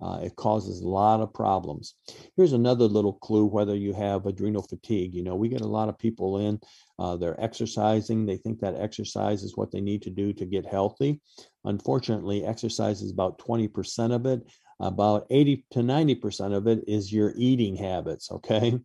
uh, 0.00 0.20
it 0.22 0.36
causes 0.36 0.80
a 0.80 0.88
lot 0.88 1.20
of 1.20 1.32
problems. 1.32 1.94
Here's 2.36 2.52
another 2.52 2.84
little 2.84 3.14
clue 3.14 3.46
whether 3.46 3.74
you 3.74 3.94
have 3.94 4.26
adrenal 4.26 4.62
fatigue. 4.62 5.14
You 5.14 5.22
know, 5.22 5.34
we 5.34 5.48
get 5.48 5.62
a 5.62 5.66
lot 5.66 5.88
of 5.88 5.98
people 5.98 6.38
in, 6.38 6.60
uh, 6.98 7.16
they're 7.16 7.40
exercising, 7.40 8.26
they 8.26 8.36
think 8.36 8.60
that 8.60 8.76
exercise 8.76 9.42
is 9.42 9.56
what 9.56 9.70
they 9.70 9.80
need 9.80 10.02
to 10.02 10.10
do 10.10 10.32
to 10.34 10.44
get 10.44 10.66
healthy. 10.66 11.20
Unfortunately, 11.64 12.44
exercise 12.44 13.00
is 13.00 13.10
about 13.10 13.38
20% 13.38 14.14
of 14.14 14.26
it 14.26 14.42
about 14.80 15.26
80 15.30 15.64
to 15.72 15.80
90% 15.80 16.54
of 16.54 16.66
it 16.66 16.84
is 16.86 17.12
your 17.12 17.32
eating 17.36 17.76
habits, 17.76 18.30
okay? 18.30 18.78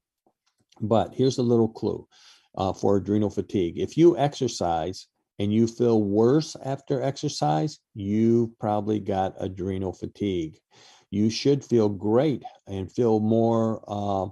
But 0.79 1.13
here's 1.13 1.37
a 1.37 1.43
little 1.43 1.67
clue 1.67 2.07
uh, 2.55 2.73
for 2.73 2.97
adrenal 2.97 3.29
fatigue. 3.29 3.77
If 3.77 3.97
you 3.97 4.17
exercise 4.17 5.07
and 5.39 5.53
you 5.53 5.67
feel 5.67 6.01
worse 6.01 6.55
after 6.63 7.01
exercise, 7.01 7.79
you've 7.93 8.57
probably 8.59 8.99
got 8.99 9.35
adrenal 9.39 9.93
fatigue. 9.93 10.59
You 11.09 11.29
should 11.29 11.63
feel 11.63 11.89
great 11.89 12.43
and 12.67 12.91
feel 12.91 13.19
more 13.19 13.83
uh, 13.87 14.29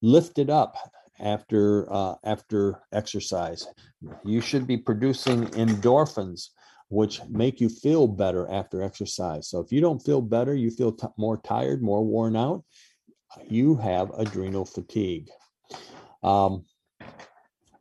lifted 0.00 0.50
up 0.50 0.76
after 1.20 1.90
uh, 1.92 2.14
after 2.24 2.82
exercise. 2.92 3.66
You 4.24 4.40
should 4.40 4.66
be 4.66 4.76
producing 4.76 5.46
endorphins, 5.48 6.48
which 6.92 7.22
make 7.30 7.58
you 7.58 7.70
feel 7.70 8.06
better 8.06 8.46
after 8.50 8.82
exercise. 8.82 9.48
So 9.48 9.60
if 9.60 9.72
you 9.72 9.80
don't 9.80 10.04
feel 10.04 10.20
better, 10.20 10.54
you 10.54 10.70
feel 10.70 10.92
t- 10.92 11.06
more 11.16 11.38
tired, 11.38 11.82
more 11.82 12.04
worn 12.04 12.36
out, 12.36 12.64
you 13.48 13.76
have 13.76 14.10
adrenal 14.18 14.66
fatigue. 14.66 15.30
Um, 16.22 16.66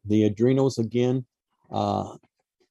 the 0.06 0.24
adrenals, 0.24 0.78
again, 0.78 1.26
uh, 1.70 2.16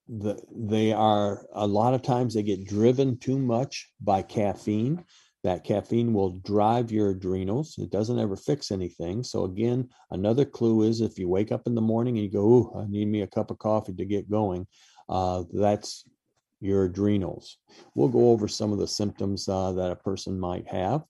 the, 0.08 0.42
they 0.50 0.94
are 0.94 1.44
a 1.52 1.66
lot 1.66 1.92
of 1.92 2.00
times 2.00 2.32
they 2.32 2.42
get 2.42 2.66
driven 2.66 3.18
too 3.18 3.38
much 3.38 3.90
by 4.00 4.22
caffeine. 4.22 5.04
That 5.44 5.64
caffeine 5.64 6.14
will 6.14 6.38
drive 6.38 6.90
your 6.90 7.10
adrenals. 7.10 7.76
It 7.76 7.90
doesn't 7.90 8.18
ever 8.18 8.36
fix 8.36 8.70
anything. 8.70 9.24
So, 9.24 9.44
again, 9.44 9.90
another 10.10 10.46
clue 10.46 10.84
is 10.84 11.02
if 11.02 11.18
you 11.18 11.28
wake 11.28 11.52
up 11.52 11.66
in 11.66 11.74
the 11.74 11.82
morning 11.82 12.16
and 12.16 12.24
you 12.24 12.32
go, 12.32 12.72
Oh, 12.74 12.80
I 12.80 12.86
need 12.90 13.08
me 13.08 13.20
a 13.20 13.26
cup 13.26 13.50
of 13.50 13.58
coffee 13.58 13.92
to 13.92 14.04
get 14.06 14.30
going, 14.30 14.66
uh, 15.10 15.44
that's 15.52 16.04
your 16.60 16.84
adrenals. 16.84 17.58
We'll 17.94 18.08
go 18.08 18.30
over 18.30 18.48
some 18.48 18.72
of 18.72 18.78
the 18.78 18.86
symptoms 18.86 19.48
uh, 19.48 19.72
that 19.72 19.92
a 19.92 19.96
person 19.96 20.38
might 20.38 20.68
have. 20.68 21.04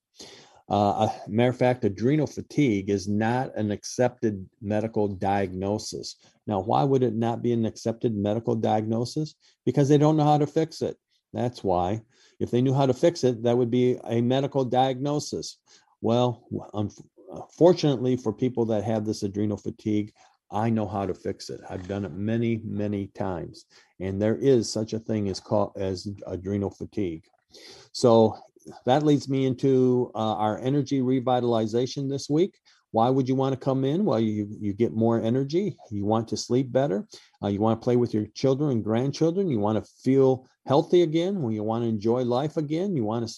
Uh, 0.69 1.09
matter 1.27 1.51
of 1.51 1.57
fact, 1.57 1.85
adrenal 1.85 2.29
fatigue 2.29 2.91
is 2.91 3.09
not 3.09 3.55
an 3.57 3.73
accepted 3.73 4.49
medical 4.63 5.09
diagnosis. 5.09 6.17
Now, 6.47 6.61
why 6.61 6.85
would 6.85 7.03
it 7.03 7.15
not 7.15 7.43
be 7.43 7.53
an 7.53 7.67
accepted 7.67 8.17
medical 8.17 8.55
diagnosis? 8.55 9.35
Because 9.67 9.89
they 9.89 9.99
don't 9.99 10.17
know 10.17 10.25
how 10.25 10.39
to 10.39 10.47
fix 10.47 10.81
it. 10.81 10.97
That's 11.33 11.65
why. 11.65 12.03
If 12.39 12.53
they 12.53 12.63
knew 12.63 12.73
how 12.73 12.87
to 12.87 12.95
fix 12.95 13.25
it, 13.25 13.43
that 13.43 13.59
would 13.59 13.71
be 13.71 13.99
a 14.05 14.21
medical 14.21 14.65
diagnosis. 14.65 15.59
Well, 16.01 16.47
unfortunately, 17.33 18.17
for 18.17 18.33
people 18.33 18.65
that 18.67 18.85
have 18.85 19.05
this 19.05 19.25
adrenal 19.25 19.57
fatigue, 19.57 20.13
I 20.53 20.71
know 20.71 20.87
how 20.87 21.07
to 21.07 21.15
fix 21.15 21.51
it. 21.51 21.61
I've 21.69 21.87
done 21.87 22.05
it 22.05 22.13
many, 22.13 22.61
many 22.65 23.09
times, 23.09 23.67
and 24.01 24.21
there 24.21 24.37
is 24.37 24.71
such 24.71 24.93
a 24.93 24.99
thing 24.99 25.29
as 25.29 25.41
called 25.41 25.73
as 25.77 26.09
adrenal 26.27 26.71
fatigue. 26.71 27.25
So 27.93 28.37
that 28.87 29.05
leads 29.05 29.29
me 29.29 29.47
into 29.47 30.11
uh, 30.15 30.35
our 30.35 30.59
energy 30.59 31.01
revitalization 31.01 32.09
this 32.09 32.29
week. 32.29 32.57
Why 32.93 33.09
would 33.09 33.29
you 33.29 33.37
want 33.37 33.53
to 33.53 33.65
come 33.65 33.85
in? 33.85 34.05
Well, 34.05 34.19
you 34.19 34.49
you 34.61 34.73
get 34.73 34.93
more 34.93 35.23
energy. 35.23 35.77
You 35.91 36.05
want 36.05 36.27
to 36.29 36.37
sleep 36.37 36.73
better. 36.73 37.07
Uh, 37.43 37.49
you 37.49 37.61
want 37.61 37.81
to 37.81 37.85
play 37.85 37.97
with 37.97 38.13
your 38.13 38.27
children 38.35 38.71
and 38.73 38.85
grandchildren. 38.85 39.49
You 39.49 39.61
want 39.61 39.83
to 39.83 39.91
feel 40.03 40.49
healthy 40.67 41.03
again. 41.03 41.41
When 41.41 41.53
you 41.53 41.63
want 41.63 41.85
to 41.85 41.89
enjoy 41.89 42.23
life 42.23 42.57
again. 42.57 42.97
You 42.97 43.05
want 43.05 43.29
to 43.29 43.35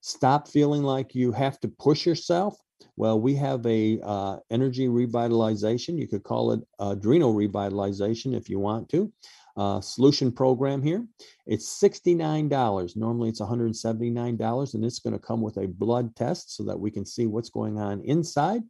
stop 0.00 0.48
feeling 0.48 0.82
like 0.82 1.14
you 1.14 1.32
have 1.32 1.60
to 1.60 1.68
push 1.68 2.06
yourself. 2.06 2.56
Well, 2.96 3.20
we 3.20 3.34
have 3.36 3.66
a 3.66 4.00
uh, 4.02 4.36
energy 4.50 4.86
revitalization. 4.88 5.98
You 5.98 6.06
could 6.06 6.22
call 6.22 6.52
it 6.52 6.60
adrenal 6.78 7.34
revitalization 7.34 8.36
if 8.36 8.48
you 8.48 8.58
want 8.58 8.88
to 8.90 9.12
uh, 9.56 9.80
solution 9.80 10.32
program 10.32 10.82
here. 10.82 11.06
It's 11.46 11.80
$69. 11.80 12.96
Normally 12.96 13.28
it's 13.28 13.40
$179, 13.40 14.74
and 14.74 14.84
it's 14.84 14.98
going 14.98 15.12
to 15.12 15.18
come 15.18 15.42
with 15.42 15.58
a 15.58 15.68
blood 15.68 16.16
test 16.16 16.56
so 16.56 16.64
that 16.64 16.78
we 16.78 16.90
can 16.90 17.04
see 17.04 17.26
what's 17.26 17.50
going 17.50 17.78
on 17.78 18.00
inside. 18.02 18.62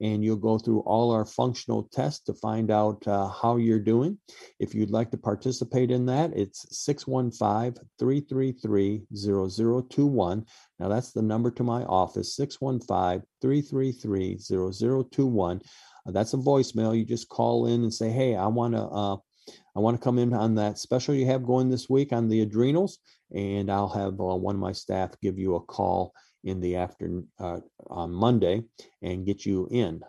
And 0.00 0.24
you'll 0.24 0.36
go 0.36 0.58
through 0.58 0.80
all 0.80 1.10
our 1.12 1.26
functional 1.26 1.88
tests 1.92 2.24
to 2.24 2.34
find 2.34 2.70
out 2.70 3.06
uh, 3.06 3.28
how 3.28 3.56
you're 3.56 3.78
doing. 3.78 4.18
If 4.58 4.74
you'd 4.74 4.90
like 4.90 5.10
to 5.10 5.18
participate 5.18 5.90
in 5.90 6.06
that, 6.06 6.32
it's 6.34 6.66
615 6.84 7.84
333 7.98 9.02
0021. 9.14 10.46
Now 10.78 10.88
that's 10.88 11.12
the 11.12 11.22
number 11.22 11.50
to 11.52 11.62
my 11.62 11.84
office 11.84 12.34
615 12.34 13.22
333 13.40 14.38
0021. 14.38 15.60
Uh, 16.04 16.10
that's 16.10 16.34
a 16.34 16.38
voicemail. 16.38 16.96
You 16.96 17.04
just 17.04 17.28
call 17.28 17.66
in 17.66 17.82
and 17.82 17.94
say, 17.94 18.10
Hey, 18.10 18.34
I 18.34 18.46
want 18.46 18.74
to 18.74 18.82
uh, 18.82 19.16
I 19.74 19.80
want 19.80 19.98
to 19.98 20.04
come 20.04 20.18
in 20.18 20.34
on 20.34 20.54
that 20.56 20.78
special 20.78 21.14
you 21.14 21.26
have 21.26 21.46
going 21.46 21.70
this 21.70 21.88
week 21.88 22.12
on 22.12 22.28
the 22.28 22.42
adrenals, 22.42 22.98
and 23.34 23.70
I'll 23.70 23.88
have 23.88 24.20
uh, 24.20 24.36
one 24.36 24.54
of 24.54 24.60
my 24.60 24.72
staff 24.72 25.12
give 25.22 25.38
you 25.38 25.54
a 25.54 25.60
call 25.60 26.12
in 26.44 26.60
the 26.60 26.76
afternoon 26.76 27.28
uh, 27.38 27.60
on 27.88 28.12
Monday 28.12 28.64
and 29.00 29.24
get 29.24 29.46
you 29.46 29.68
in. 29.70 30.02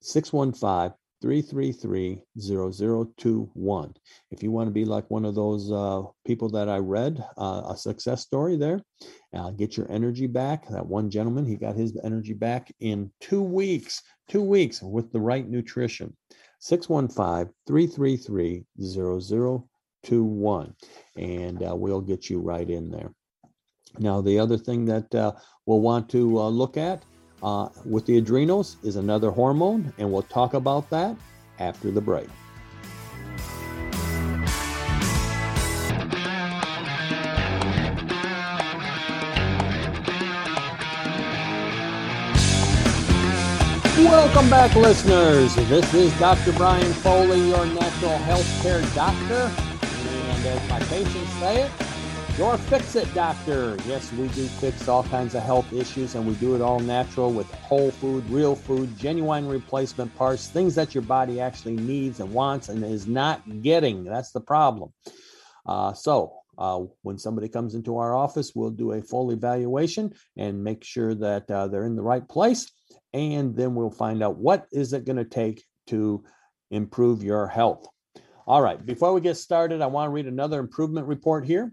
615 0.00 0.96
333 1.20 2.22
0021. 2.40 3.94
If 4.30 4.42
you 4.42 4.50
want 4.50 4.68
to 4.68 4.72
be 4.72 4.84
like 4.84 5.10
one 5.10 5.24
of 5.24 5.34
those 5.34 5.70
uh, 5.72 6.02
people 6.24 6.48
that 6.50 6.68
I 6.68 6.78
read, 6.78 7.24
uh, 7.36 7.62
a 7.68 7.76
success 7.76 8.22
story 8.22 8.56
there, 8.56 8.80
uh, 9.34 9.50
get 9.50 9.76
your 9.76 9.90
energy 9.90 10.26
back. 10.26 10.68
That 10.68 10.86
one 10.86 11.10
gentleman, 11.10 11.44
he 11.44 11.56
got 11.56 11.76
his 11.76 11.98
energy 12.04 12.34
back 12.34 12.72
in 12.80 13.10
two 13.20 13.42
weeks, 13.42 14.00
two 14.28 14.42
weeks 14.42 14.80
with 14.80 15.10
the 15.12 15.20
right 15.20 15.48
nutrition. 15.48 16.16
615 16.58 17.52
333 17.66 18.64
0021. 18.80 20.74
And 21.16 21.62
uh, 21.62 21.74
we'll 21.76 22.00
get 22.00 22.30
you 22.30 22.40
right 22.40 22.68
in 22.68 22.90
there. 22.90 23.12
Now, 23.98 24.20
the 24.20 24.38
other 24.38 24.58
thing 24.58 24.84
that 24.86 25.14
uh, 25.14 25.32
we'll 25.66 25.80
want 25.80 26.08
to 26.10 26.38
uh, 26.38 26.48
look 26.48 26.76
at 26.76 27.02
uh, 27.42 27.68
with 27.84 28.06
the 28.06 28.18
adrenals 28.18 28.76
is 28.82 28.96
another 28.96 29.30
hormone, 29.30 29.92
and 29.98 30.12
we'll 30.12 30.22
talk 30.22 30.54
about 30.54 30.88
that 30.90 31.16
after 31.58 31.90
the 31.90 32.00
break. 32.00 32.28
Welcome 44.08 44.48
back, 44.48 44.74
listeners. 44.74 45.54
This 45.54 45.92
is 45.92 46.18
Dr. 46.18 46.52
Brian 46.54 46.94
Foley, 46.94 47.46
your 47.46 47.66
natural 47.66 48.16
health 48.16 48.62
care 48.62 48.80
doctor. 48.94 49.52
And 49.82 50.46
as 50.46 50.70
my 50.70 50.80
patients 50.80 51.30
say 51.34 51.64
it, 51.64 51.70
your 52.38 52.56
fix 52.56 52.96
it 52.96 53.12
doctor. 53.12 53.76
Yes, 53.86 54.10
we 54.14 54.28
do 54.28 54.46
fix 54.46 54.88
all 54.88 55.02
kinds 55.04 55.34
of 55.34 55.42
health 55.42 55.70
issues, 55.74 56.14
and 56.14 56.26
we 56.26 56.32
do 56.36 56.54
it 56.54 56.62
all 56.62 56.80
natural 56.80 57.30
with 57.30 57.52
whole 57.52 57.90
food, 57.90 58.24
real 58.30 58.56
food, 58.56 58.96
genuine 58.98 59.46
replacement 59.46 60.16
parts, 60.16 60.48
things 60.48 60.74
that 60.76 60.94
your 60.94 61.02
body 61.02 61.38
actually 61.38 61.76
needs 61.76 62.18
and 62.18 62.32
wants 62.32 62.70
and 62.70 62.82
is 62.82 63.06
not 63.06 63.60
getting. 63.60 64.04
That's 64.04 64.32
the 64.32 64.40
problem. 64.40 64.90
Uh, 65.66 65.92
so, 65.92 66.34
uh, 66.58 66.80
when 67.02 67.16
somebody 67.16 67.48
comes 67.48 67.74
into 67.74 67.96
our 67.96 68.14
office, 68.14 68.52
we'll 68.54 68.70
do 68.70 68.92
a 68.92 69.02
full 69.02 69.30
evaluation 69.30 70.12
and 70.36 70.62
make 70.62 70.84
sure 70.84 71.14
that 71.14 71.50
uh, 71.50 71.68
they're 71.68 71.86
in 71.86 71.96
the 71.96 72.02
right 72.02 72.28
place 72.28 72.70
and 73.12 73.56
then 73.56 73.74
we'll 73.74 73.90
find 73.90 74.22
out 74.22 74.36
what 74.36 74.66
is 74.72 74.92
it 74.92 75.04
going 75.04 75.16
to 75.16 75.24
take 75.24 75.64
to 75.86 76.22
improve 76.70 77.22
your 77.22 77.46
health. 77.46 77.86
All 78.46 78.62
right, 78.62 78.84
before 78.84 79.12
we 79.12 79.20
get 79.20 79.36
started, 79.36 79.80
I 79.80 79.86
want 79.86 80.08
to 80.08 80.12
read 80.12 80.26
another 80.26 80.58
improvement 80.58 81.06
report 81.06 81.46
here. 81.46 81.72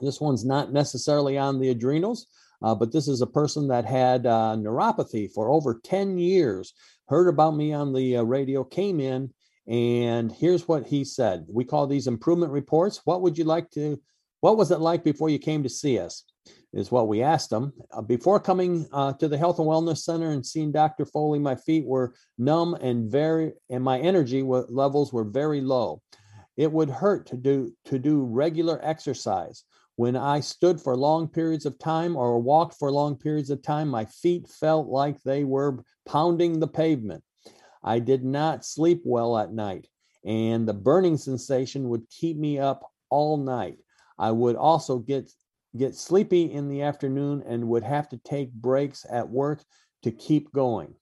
This 0.00 0.20
one's 0.20 0.44
not 0.44 0.72
necessarily 0.72 1.38
on 1.38 1.60
the 1.60 1.70
adrenals, 1.70 2.26
uh, 2.62 2.74
but 2.74 2.92
this 2.92 3.08
is 3.08 3.20
a 3.20 3.26
person 3.26 3.68
that 3.68 3.84
had 3.84 4.26
uh, 4.26 4.56
neuropathy 4.58 5.30
for 5.30 5.50
over 5.50 5.80
10 5.84 6.18
years, 6.18 6.72
heard 7.08 7.28
about 7.28 7.56
me 7.56 7.72
on 7.72 7.92
the 7.92 8.16
uh, 8.16 8.22
radio, 8.22 8.64
came 8.64 9.00
in, 9.00 9.32
and 9.66 10.32
here's 10.32 10.66
what 10.66 10.86
he 10.86 11.04
said. 11.04 11.46
We 11.48 11.64
call 11.64 11.86
these 11.86 12.06
improvement 12.06 12.52
reports. 12.52 13.00
What 13.04 13.22
would 13.22 13.38
you 13.38 13.44
like 13.44 13.70
to, 13.70 14.00
what 14.40 14.56
was 14.56 14.70
it 14.70 14.80
like 14.80 15.04
before 15.04 15.28
you 15.28 15.38
came 15.38 15.62
to 15.62 15.68
see 15.68 15.98
us? 15.98 16.24
is 16.72 16.90
what 16.90 17.08
we 17.08 17.22
asked 17.22 17.50
them. 17.50 17.72
Uh, 17.90 18.00
before 18.00 18.40
coming 18.40 18.86
uh, 18.92 19.12
to 19.14 19.28
the 19.28 19.38
Health 19.38 19.58
and 19.58 19.68
Wellness 19.68 19.98
Center 19.98 20.30
and 20.30 20.44
seeing 20.44 20.72
Dr. 20.72 21.04
Foley, 21.04 21.38
my 21.38 21.54
feet 21.54 21.84
were 21.84 22.14
numb 22.38 22.74
and 22.74 23.10
very, 23.10 23.52
and 23.70 23.84
my 23.84 24.00
energy 24.00 24.42
levels 24.42 25.12
were 25.12 25.24
very 25.24 25.60
low. 25.60 26.00
It 26.56 26.70
would 26.70 26.90
hurt 26.90 27.26
to 27.28 27.36
do 27.36 27.74
to 27.86 27.98
do 27.98 28.24
regular 28.24 28.78
exercise. 28.82 29.64
When 29.96 30.16
I 30.16 30.40
stood 30.40 30.80
for 30.80 30.96
long 30.96 31.28
periods 31.28 31.66
of 31.66 31.78
time 31.78 32.16
or 32.16 32.38
walked 32.38 32.74
for 32.78 32.90
long 32.90 33.16
periods 33.16 33.50
of 33.50 33.62
time, 33.62 33.88
my 33.88 34.06
feet 34.06 34.48
felt 34.48 34.88
like 34.88 35.22
they 35.22 35.44
were 35.44 35.84
pounding 36.06 36.60
the 36.60 36.68
pavement. 36.68 37.22
I 37.82 37.98
did 37.98 38.24
not 38.24 38.64
sleep 38.64 39.02
well 39.04 39.36
at 39.36 39.52
night, 39.52 39.88
and 40.24 40.66
the 40.68 40.74
burning 40.74 41.16
sensation 41.16 41.88
would 41.88 42.08
keep 42.08 42.36
me 42.36 42.58
up 42.58 42.90
all 43.10 43.36
night. 43.36 43.78
I 44.18 44.30
would 44.30 44.56
also 44.56 44.98
get 44.98 45.30
get 45.76 45.94
sleepy 45.94 46.52
in 46.52 46.68
the 46.68 46.82
afternoon 46.82 47.42
and 47.46 47.68
would 47.68 47.82
have 47.82 48.08
to 48.10 48.18
take 48.18 48.52
breaks 48.52 49.06
at 49.10 49.28
work 49.28 49.64
to 50.02 50.10
keep 50.10 50.52
going. 50.52 50.94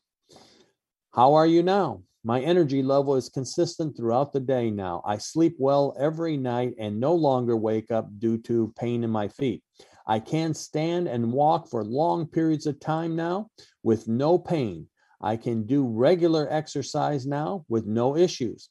How 1.13 1.35
are 1.35 1.47
you 1.47 1.63
now? 1.63 2.03
My 2.23 2.41
energy 2.41 2.83
level 2.83 3.17
is 3.17 3.29
consistent 3.29 3.97
throughout 3.97 4.33
the 4.33 4.41
day 4.41 4.71
now. 4.71 5.03
I 5.05 5.17
sleep 5.17 5.57
well 5.59 5.97
every 5.99 6.37
night 6.37 6.75
and 6.79 7.01
no 7.01 7.15
longer 7.15 7.57
wake 7.57 7.91
up 7.91 8.09
due 8.19 8.39
to 8.43 8.73
pain 8.79 9.03
in 9.03 9.11
my 9.11 9.27
feet. 9.27 9.65
I 10.07 10.21
can 10.21 10.53
stand 10.55 11.09
and 11.09 11.33
walk 11.33 11.69
for 11.69 11.83
long 11.83 12.27
periods 12.27 12.67
of 12.67 12.79
time 12.79 13.17
now 13.17 13.49
with 13.83 14.07
no 14.07 14.39
pain. 14.39 14.90
I 15.21 15.37
can 15.37 15.67
do 15.67 15.87
regular 15.87 16.49
exercise 16.51 17.27
now 17.27 17.65
with 17.69 17.87
no 17.87 18.17
issues 18.17 18.71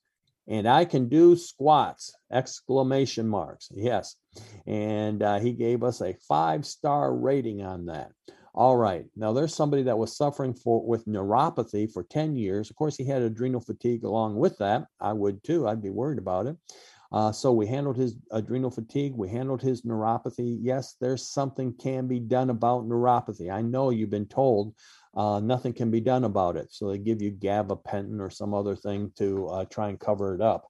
and 0.50 0.68
I 0.68 0.84
can 0.84 1.08
do 1.08 1.36
squats! 1.36 2.12
Exclamation 2.32 3.28
marks. 3.28 3.70
Yes. 3.72 4.16
And 4.66 5.22
uh, 5.22 5.39
he 5.39 5.54
gave 5.54 5.84
us 5.84 6.02
a 6.02 6.16
five 6.28 6.66
star 6.66 7.16
rating 7.16 7.62
on 7.62 7.86
that. 7.86 8.12
All 8.56 8.76
right. 8.76 9.06
Now 9.16 9.32
there's 9.32 9.54
somebody 9.54 9.84
that 9.84 9.97
was 9.97 10.18
suffering 10.18 10.56
for 10.56 10.84
with 10.84 11.06
neuropathy 11.06 11.91
for 11.91 12.04
10 12.04 12.36
years. 12.36 12.70
Of 12.70 12.76
course, 12.76 12.97
he 12.97 13.06
had 13.06 13.22
adrenal 13.22 13.62
fatigue 13.62 14.04
along 14.04 14.38
with 14.38 14.58
that. 14.58 14.88
I 15.00 15.14
would 15.14 15.43
too. 15.43 15.68
I'd 15.68 15.84
be 15.84 15.91
worried 15.91 16.18
about 16.18 16.47
it. 16.47 16.58
Uh, 17.12 17.32
so 17.32 17.52
we 17.52 17.66
handled 17.66 17.97
his 17.97 18.16
adrenal 18.32 18.70
fatigue. 18.72 19.14
We 19.16 19.30
handled 19.30 19.62
his 19.62 19.84
neuropathy. 19.84 20.58
Yes, 20.62 20.95
there's 21.00 21.32
something 21.32 21.74
can 21.74 22.08
be 22.08 22.20
done 22.20 22.50
about 22.50 22.88
neuropathy. 22.88 23.52
I 23.52 23.62
know 23.62 23.91
you've 23.91 24.12
been 24.12 24.28
told 24.28 24.76
uh, 25.16 25.39
nothing 25.39 25.74
can 25.74 25.91
be 25.91 25.99
done 26.01 26.24
about 26.24 26.55
it. 26.55 26.68
So 26.72 26.89
they 26.89 26.97
give 26.97 27.22
you 27.22 27.32
gabapentin 27.32 28.20
or 28.20 28.30
some 28.30 28.53
other 28.53 28.76
thing 28.76 29.12
to 29.18 29.47
uh, 29.47 29.66
try 29.66 29.89
and 29.89 29.99
cover 29.99 30.36
it 30.36 30.41
up. 30.41 30.68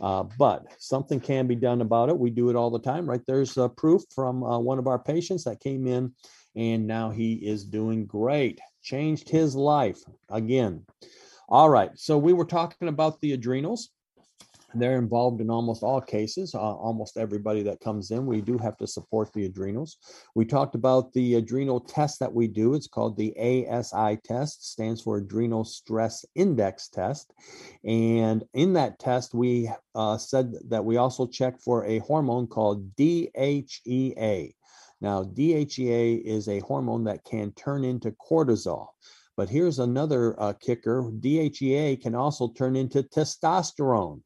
Uh, 0.00 0.24
but 0.38 0.64
something 0.78 1.18
can 1.18 1.46
be 1.46 1.56
done 1.56 1.80
about 1.80 2.08
it. 2.08 2.18
We 2.18 2.30
do 2.30 2.50
it 2.50 2.56
all 2.56 2.70
the 2.70 2.78
time, 2.78 3.08
right? 3.08 3.22
There's 3.26 3.56
a 3.56 3.68
proof 3.68 4.02
from 4.14 4.44
uh, 4.44 4.58
one 4.58 4.78
of 4.78 4.86
our 4.86 4.98
patients 4.98 5.44
that 5.44 5.60
came 5.60 5.86
in, 5.86 6.12
and 6.54 6.86
now 6.86 7.10
he 7.10 7.34
is 7.34 7.64
doing 7.64 8.06
great. 8.06 8.60
Changed 8.82 9.28
his 9.28 9.56
life 9.56 9.98
again. 10.30 10.84
All 11.48 11.68
right. 11.68 11.90
So 11.96 12.16
we 12.16 12.32
were 12.32 12.44
talking 12.44 12.88
about 12.88 13.20
the 13.20 13.32
adrenals. 13.32 13.90
They're 14.74 14.98
involved 14.98 15.40
in 15.40 15.50
almost 15.50 15.82
all 15.82 16.00
cases, 16.00 16.54
uh, 16.54 16.58
almost 16.58 17.16
everybody 17.16 17.62
that 17.62 17.80
comes 17.80 18.10
in. 18.10 18.26
We 18.26 18.40
do 18.40 18.58
have 18.58 18.76
to 18.78 18.86
support 18.86 19.32
the 19.32 19.46
adrenals. 19.46 19.96
We 20.34 20.44
talked 20.44 20.74
about 20.74 21.12
the 21.12 21.36
adrenal 21.36 21.80
test 21.80 22.20
that 22.20 22.32
we 22.32 22.48
do. 22.48 22.74
It's 22.74 22.86
called 22.86 23.16
the 23.16 23.34
ASI 23.38 24.18
test, 24.24 24.70
stands 24.70 25.00
for 25.00 25.18
Adrenal 25.18 25.64
Stress 25.64 26.24
Index 26.34 26.88
Test. 26.88 27.32
And 27.84 28.44
in 28.52 28.74
that 28.74 28.98
test, 28.98 29.34
we 29.34 29.70
uh, 29.94 30.18
said 30.18 30.52
that 30.68 30.84
we 30.84 30.98
also 30.98 31.26
check 31.26 31.60
for 31.60 31.86
a 31.86 31.98
hormone 32.00 32.46
called 32.46 32.94
DHEA. 32.96 34.52
Now, 35.00 35.22
DHEA 35.22 36.22
is 36.24 36.48
a 36.48 36.58
hormone 36.60 37.04
that 37.04 37.24
can 37.24 37.52
turn 37.52 37.84
into 37.84 38.10
cortisol. 38.12 38.88
But 39.36 39.48
here's 39.48 39.78
another 39.78 40.34
uh, 40.42 40.52
kicker 40.54 41.12
DHEA 41.20 42.02
can 42.02 42.16
also 42.16 42.48
turn 42.48 42.74
into 42.74 43.04
testosterone. 43.04 44.20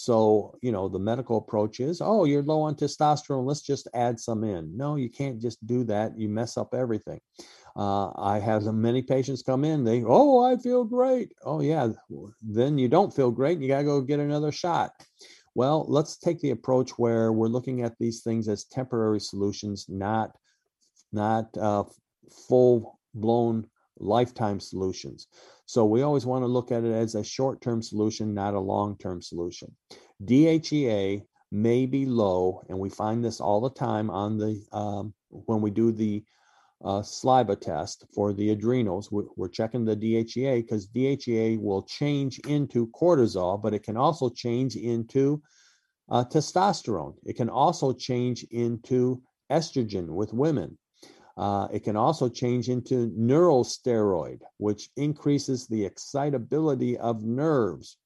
So, 0.00 0.56
you 0.62 0.72
know, 0.72 0.88
the 0.88 0.98
medical 0.98 1.36
approach 1.36 1.78
is, 1.78 2.00
oh, 2.00 2.24
you're 2.24 2.42
low 2.42 2.62
on 2.62 2.74
testosterone. 2.74 3.44
Let's 3.44 3.60
just 3.60 3.86
add 3.92 4.18
some 4.18 4.44
in. 4.44 4.74
No, 4.74 4.96
you 4.96 5.10
can't 5.10 5.38
just 5.38 5.66
do 5.66 5.84
that. 5.84 6.18
You 6.18 6.30
mess 6.30 6.56
up 6.56 6.72
everything. 6.72 7.20
Uh, 7.76 8.08
I 8.16 8.38
have 8.38 8.62
many 8.64 9.02
patients 9.02 9.42
come 9.42 9.62
in. 9.62 9.84
They, 9.84 10.02
oh, 10.06 10.42
I 10.42 10.56
feel 10.56 10.84
great. 10.84 11.34
Oh, 11.44 11.60
yeah. 11.60 11.88
Then 12.40 12.78
you 12.78 12.88
don't 12.88 13.14
feel 13.14 13.30
great. 13.30 13.60
You 13.60 13.68
got 13.68 13.80
to 13.80 13.84
go 13.84 14.00
get 14.00 14.20
another 14.20 14.50
shot. 14.50 14.92
Well, 15.54 15.84
let's 15.86 16.16
take 16.16 16.40
the 16.40 16.52
approach 16.52 16.92
where 16.92 17.30
we're 17.30 17.48
looking 17.48 17.82
at 17.82 17.98
these 18.00 18.22
things 18.22 18.48
as 18.48 18.64
temporary 18.64 19.20
solutions, 19.20 19.84
not 19.86 20.30
not 21.12 21.54
uh, 21.58 21.84
full 22.48 22.98
blown 23.12 23.68
lifetime 24.00 24.60
solutions. 24.60 25.28
So 25.66 25.84
we 25.84 26.02
always 26.02 26.26
want 26.26 26.42
to 26.42 26.48
look 26.48 26.72
at 26.72 26.84
it 26.84 26.92
as 26.92 27.14
a 27.14 27.22
short 27.22 27.60
term 27.60 27.82
solution, 27.82 28.34
not 28.34 28.54
a 28.54 28.60
long 28.60 28.96
term 28.98 29.22
solution. 29.22 29.74
DHEA 30.24 31.22
may 31.52 31.86
be 31.86 32.06
low, 32.06 32.62
and 32.68 32.78
we 32.78 32.90
find 32.90 33.24
this 33.24 33.40
all 33.40 33.60
the 33.60 33.70
time 33.70 34.10
on 34.10 34.38
the 34.38 34.62
um, 34.72 35.14
when 35.30 35.60
we 35.60 35.70
do 35.70 35.92
the 35.92 36.24
uh, 36.84 37.02
saliva 37.02 37.56
test 37.56 38.04
for 38.14 38.32
the 38.32 38.50
adrenals. 38.50 39.10
We're 39.10 39.48
checking 39.48 39.84
the 39.84 39.96
DHEA 39.96 40.62
because 40.62 40.88
DHEA 40.88 41.60
will 41.60 41.82
change 41.82 42.38
into 42.40 42.88
cortisol, 42.88 43.62
but 43.62 43.74
it 43.74 43.82
can 43.82 43.96
also 43.96 44.30
change 44.30 44.76
into 44.76 45.42
uh, 46.10 46.24
testosterone. 46.24 47.14
It 47.24 47.36
can 47.36 47.48
also 47.48 47.92
change 47.92 48.44
into 48.50 49.22
estrogen 49.50 50.08
with 50.08 50.32
women. 50.32 50.78
Uh, 51.36 51.68
it 51.72 51.84
can 51.84 51.96
also 51.96 52.28
change 52.28 52.68
into 52.68 53.10
neurosteroid, 53.10 54.40
which 54.58 54.90
increases 54.96 55.66
the 55.66 55.84
excitability 55.84 56.98
of 56.98 57.22
nerves. 57.22 57.96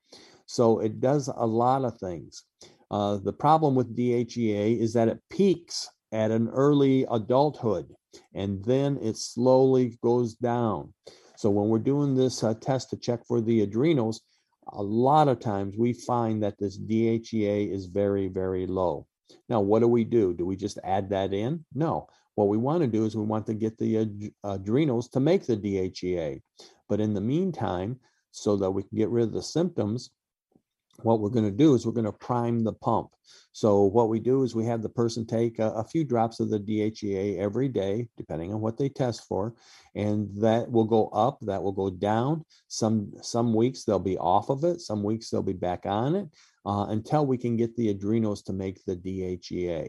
So 0.47 0.79
it 0.81 1.01
does 1.01 1.29
a 1.29 1.47
lot 1.47 1.85
of 1.85 1.99
things. 1.99 2.45
Uh, 2.91 3.16
the 3.16 3.33
problem 3.33 3.75
with 3.75 3.97
DHEA 3.97 4.79
is 4.79 4.93
that 4.93 5.09
it 5.09 5.20
peaks 5.31 5.89
at 6.12 6.31
an 6.31 6.49
early 6.51 7.07
adulthood 7.11 7.93
and 8.35 8.64
then 8.64 8.99
it 9.03 9.16
slowly 9.16 9.99
goes 10.03 10.35
down. 10.35 10.93
So 11.37 11.51
when 11.51 11.68
we're 11.68 11.79
doing 11.79 12.14
this 12.14 12.45
uh, 12.45 12.55
test 12.55 12.91
to 12.91 12.97
check 12.97 13.27
for 13.27 13.41
the 13.41 13.62
adrenals, 13.62 14.20
a 14.72 14.83
lot 14.83 15.29
of 15.29 15.41
times 15.41 15.75
we 15.77 15.93
find 15.93 16.43
that 16.43 16.59
this 16.59 16.79
DHEA 16.79 17.72
is 17.72 17.87
very, 17.87 18.29
very 18.29 18.66
low. 18.66 19.07
Now, 19.49 19.61
what 19.61 19.81
do 19.81 19.89
we 19.89 20.05
do? 20.05 20.33
Do 20.33 20.47
we 20.47 20.57
just 20.57 20.79
add 20.85 21.11
that 21.11 21.33
in? 21.33 21.64
No. 21.75 22.09
What 22.35 22.49
we 22.49 22.57
want 22.57 22.82
to 22.82 22.89
do 22.89 23.05
is 23.05 23.16
we 23.16 23.22
want 23.22 23.47
to 23.47 23.55
get 23.55 23.78
the 23.78 23.99
ad- 23.99 24.32
adrenals 24.43 25.09
to 25.11 25.20
make 25.20 25.47
the 25.47 25.57
DHEA. 25.57 26.41
But 26.89 27.01
in 27.01 27.14
the 27.14 27.20
meantime, 27.20 28.01
so 28.32 28.57
that 28.57 28.70
we 28.70 28.82
can 28.82 28.99
get 28.99 29.11
rid 29.11 29.24
of 29.24 29.32
the 29.32 29.43
symptoms, 29.43 30.11
what 31.03 31.20
we're 31.20 31.30
going 31.30 31.45
to 31.45 31.51
do 31.51 31.74
is 31.74 31.84
we're 31.84 31.92
going 31.92 32.05
to 32.05 32.12
prime 32.12 32.64
the 32.64 32.72
pump. 32.72 33.11
So 33.53 33.84
what 33.84 34.09
we 34.09 34.18
do 34.18 34.42
is 34.42 34.55
we 34.55 34.64
have 34.66 34.82
the 34.82 34.88
person 34.88 35.26
take 35.26 35.59
a, 35.59 35.70
a, 35.70 35.84
few 35.84 36.05
drops 36.05 36.40
of 36.40 36.51
the 36.51 36.59
DHEA 36.59 37.38
every 37.38 37.68
day, 37.68 38.09
depending 38.16 38.53
on 38.53 38.61
what 38.61 38.76
they 38.76 38.88
test 38.88 39.26
for, 39.28 39.55
and 39.95 40.28
that 40.42 40.70
will 40.70 40.84
go 40.84 41.09
up, 41.09 41.38
that 41.42 41.62
will 41.62 41.72
go 41.72 41.88
down. 41.88 42.45
Some 42.68 43.12
some 43.22 43.55
weeks 43.55 43.84
they'll 43.84 43.99
be 43.99 44.18
off 44.18 44.51
of 44.51 44.64
it, 44.64 44.80
some 44.80 45.03
weeks 45.03 45.30
they'll 45.30 45.42
be 45.42 45.53
back 45.53 45.86
on 45.86 46.16
it 46.16 46.28
uh, 46.66 46.86
until 46.88 47.26
we 47.26 47.38
can 47.38 47.57
get 47.57 47.76
the 47.76 47.90
adrenals 47.90 48.42
to 48.42 48.53
make 48.53 48.84
the 48.84 48.97
DHEA. 48.97 49.88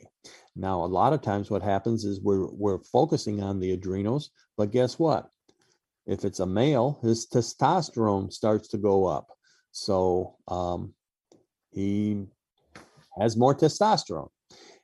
Now, 0.56 0.84
a 0.84 0.86
lot 0.86 1.14
of 1.14 1.22
times 1.22 1.50
what 1.50 1.64
happens 1.64 2.06
is 2.06 2.22
we're 2.22 2.48
we're 2.52 2.84
focusing 2.84 3.42
on 3.42 3.60
the 3.60 3.72
adrenals, 3.72 4.30
but 4.58 4.72
guess 4.72 5.00
what? 5.00 5.30
If 6.06 6.24
it's 6.24 6.40
a 6.40 6.46
male, 6.46 7.00
his 7.02 7.26
testosterone 7.28 8.32
starts 8.32 8.68
to 8.70 8.78
go 8.78 9.08
up. 9.08 9.35
So 9.76 10.38
um, 10.48 10.94
he 11.72 12.26
has 13.20 13.36
more 13.36 13.54
testosterone 13.54 14.30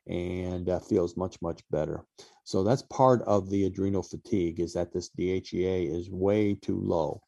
and 0.06 0.68
uh, 0.68 0.80
feels 0.80 1.16
much, 1.16 1.42
much 1.42 1.62
better. 1.72 2.04
So 2.44 2.62
that's 2.62 2.82
part 2.82 3.22
of 3.22 3.50
the 3.50 3.66
adrenal 3.68 4.04
fatigue 4.04 4.60
is 4.60 4.74
that 4.74 4.92
this 4.92 5.10
DHEA 5.18 5.90
is 5.90 6.10
way 6.12 6.56
too 6.56 6.78
low. 6.82 7.22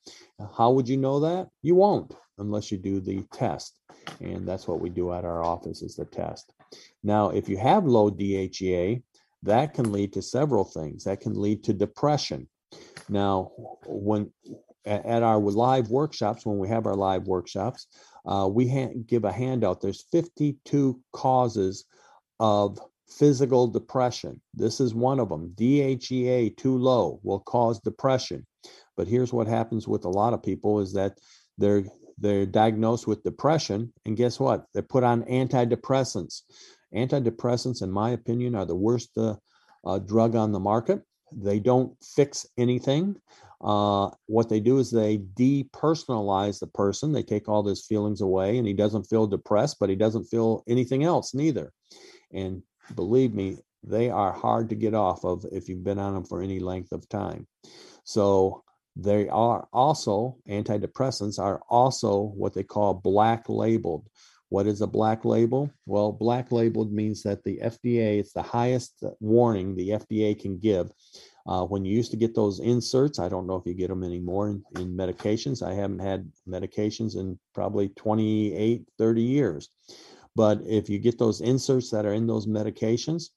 How 0.57 0.71
would 0.71 0.89
you 0.89 0.97
know 0.97 1.21
that? 1.21 1.47
You 1.61 1.75
won't 1.75 2.13
unless 2.37 2.69
you 2.69 2.77
do 2.77 2.99
the 2.99 3.23
test. 3.31 3.79
And 4.19 4.45
that's 4.45 4.67
what 4.67 4.81
we 4.81 4.89
do 4.89 5.13
at 5.13 5.23
our 5.23 5.41
office 5.41 5.81
is 5.81 5.95
the 5.95 6.03
test. 6.03 6.51
Now, 7.01 7.29
if 7.29 7.47
you 7.47 7.57
have 7.57 7.85
low 7.85 8.11
DHEA, 8.11 9.01
that 9.43 9.73
can 9.73 9.93
lead 9.93 10.11
to 10.13 10.21
several 10.21 10.65
things. 10.65 11.05
That 11.05 11.21
can 11.21 11.39
lead 11.39 11.63
to 11.63 11.73
depression. 11.73 12.49
Now, 13.07 13.51
when 13.85 14.31
at 14.85 15.23
our 15.23 15.39
live 15.39 15.89
workshops, 15.89 16.45
when 16.45 16.57
we 16.57 16.67
have 16.67 16.85
our 16.85 16.95
live 16.95 17.27
workshops, 17.27 17.87
uh, 18.25 18.47
we 18.51 18.67
ha- 18.69 18.93
give 19.07 19.23
a 19.23 19.31
handout. 19.31 19.81
There's 19.81 20.05
52 20.11 20.99
causes 21.11 21.85
of 22.39 22.79
physical 23.09 23.67
depression. 23.67 24.41
This 24.53 24.79
is 24.79 24.93
one 24.93 25.19
of 25.19 25.29
them. 25.29 25.53
DHEA 25.55 26.55
too 26.57 26.77
low 26.77 27.19
will 27.23 27.39
cause 27.39 27.79
depression. 27.79 28.45
But 28.95 29.07
here's 29.07 29.33
what 29.33 29.47
happens 29.47 29.87
with 29.87 30.05
a 30.05 30.09
lot 30.09 30.33
of 30.33 30.43
people 30.43 30.79
is 30.79 30.93
that 30.93 31.19
they're 31.57 31.83
they're 32.19 32.45
diagnosed 32.45 33.07
with 33.07 33.23
depression 33.23 33.91
and 34.05 34.15
guess 34.15 34.39
what? 34.39 34.65
They're 34.73 34.83
put 34.83 35.03
on 35.03 35.23
antidepressants. 35.23 36.41
Antidepressants 36.95 37.81
in 37.81 37.91
my 37.91 38.11
opinion 38.11 38.55
are 38.55 38.65
the 38.65 38.75
worst 38.75 39.17
uh, 39.17 39.35
uh, 39.85 39.97
drug 39.99 40.35
on 40.35 40.51
the 40.51 40.59
market. 40.59 41.01
They 41.31 41.59
don't 41.59 41.95
fix 42.03 42.45
anything. 42.57 43.15
Uh, 43.63 44.09
what 44.25 44.49
they 44.49 44.59
do 44.59 44.79
is 44.79 44.91
they 44.91 45.17
depersonalize 45.17 46.59
the 46.59 46.67
person. 46.67 47.13
They 47.13 47.23
take 47.23 47.47
all 47.47 47.63
his 47.65 47.85
feelings 47.85 48.19
away, 48.19 48.57
and 48.57 48.67
he 48.67 48.73
doesn't 48.73 49.05
feel 49.05 49.25
depressed, 49.25 49.77
but 49.79 49.89
he 49.89 49.95
doesn't 49.95 50.25
feel 50.25 50.63
anything 50.67 51.03
else 51.03 51.33
neither. 51.33 51.71
And 52.31 52.63
believe 52.95 53.33
me, 53.33 53.59
they 53.83 54.09
are 54.09 54.33
hard 54.33 54.69
to 54.69 54.75
get 54.75 54.93
off 54.93 55.23
of 55.23 55.45
if 55.51 55.69
you've 55.69 55.83
been 55.83 55.99
on 55.99 56.13
them 56.13 56.25
for 56.25 56.41
any 56.41 56.59
length 56.59 56.91
of 56.91 57.07
time. 57.07 57.47
So 58.03 58.63
they 58.95 59.27
are 59.29 59.67
also 59.73 60.37
antidepressants 60.47 61.39
are 61.39 61.61
also 61.69 62.19
what 62.19 62.53
they 62.53 62.63
call 62.63 62.93
black 62.93 63.49
labeled. 63.49 64.07
What 64.49 64.67
is 64.67 64.81
a 64.81 64.87
black 64.87 65.25
label? 65.25 65.71
Well, 65.85 66.11
black 66.11 66.51
labeled 66.51 66.93
means 66.93 67.23
that 67.23 67.43
the 67.43 67.59
FDA, 67.63 68.19
it's 68.19 68.33
the 68.33 68.43
highest 68.43 69.03
warning 69.19 69.75
the 69.75 69.89
FDA 69.89 70.39
can 70.39 70.59
give. 70.59 70.91
Uh, 71.45 71.65
when 71.65 71.83
you 71.83 71.93
used 71.93 72.11
to 72.11 72.17
get 72.17 72.33
those 72.33 72.59
inserts, 72.59 73.19
I 73.19 73.27
don't 73.27 73.47
know 73.47 73.55
if 73.55 73.65
you 73.65 73.73
get 73.73 73.89
them 73.89 74.03
anymore 74.03 74.49
in, 74.49 74.63
in 74.79 74.95
medications. 74.95 75.65
I 75.65 75.73
haven't 75.73 75.99
had 75.99 76.31
medications 76.47 77.17
in 77.17 77.37
probably 77.53 77.89
28, 77.89 78.87
30 78.97 79.21
years. 79.21 79.69
But 80.35 80.61
if 80.65 80.89
you 80.89 80.99
get 80.99 81.19
those 81.19 81.41
inserts 81.41 81.91
that 81.91 82.05
are 82.05 82.13
in 82.13 82.27
those 82.27 82.47
medications, 82.47 83.29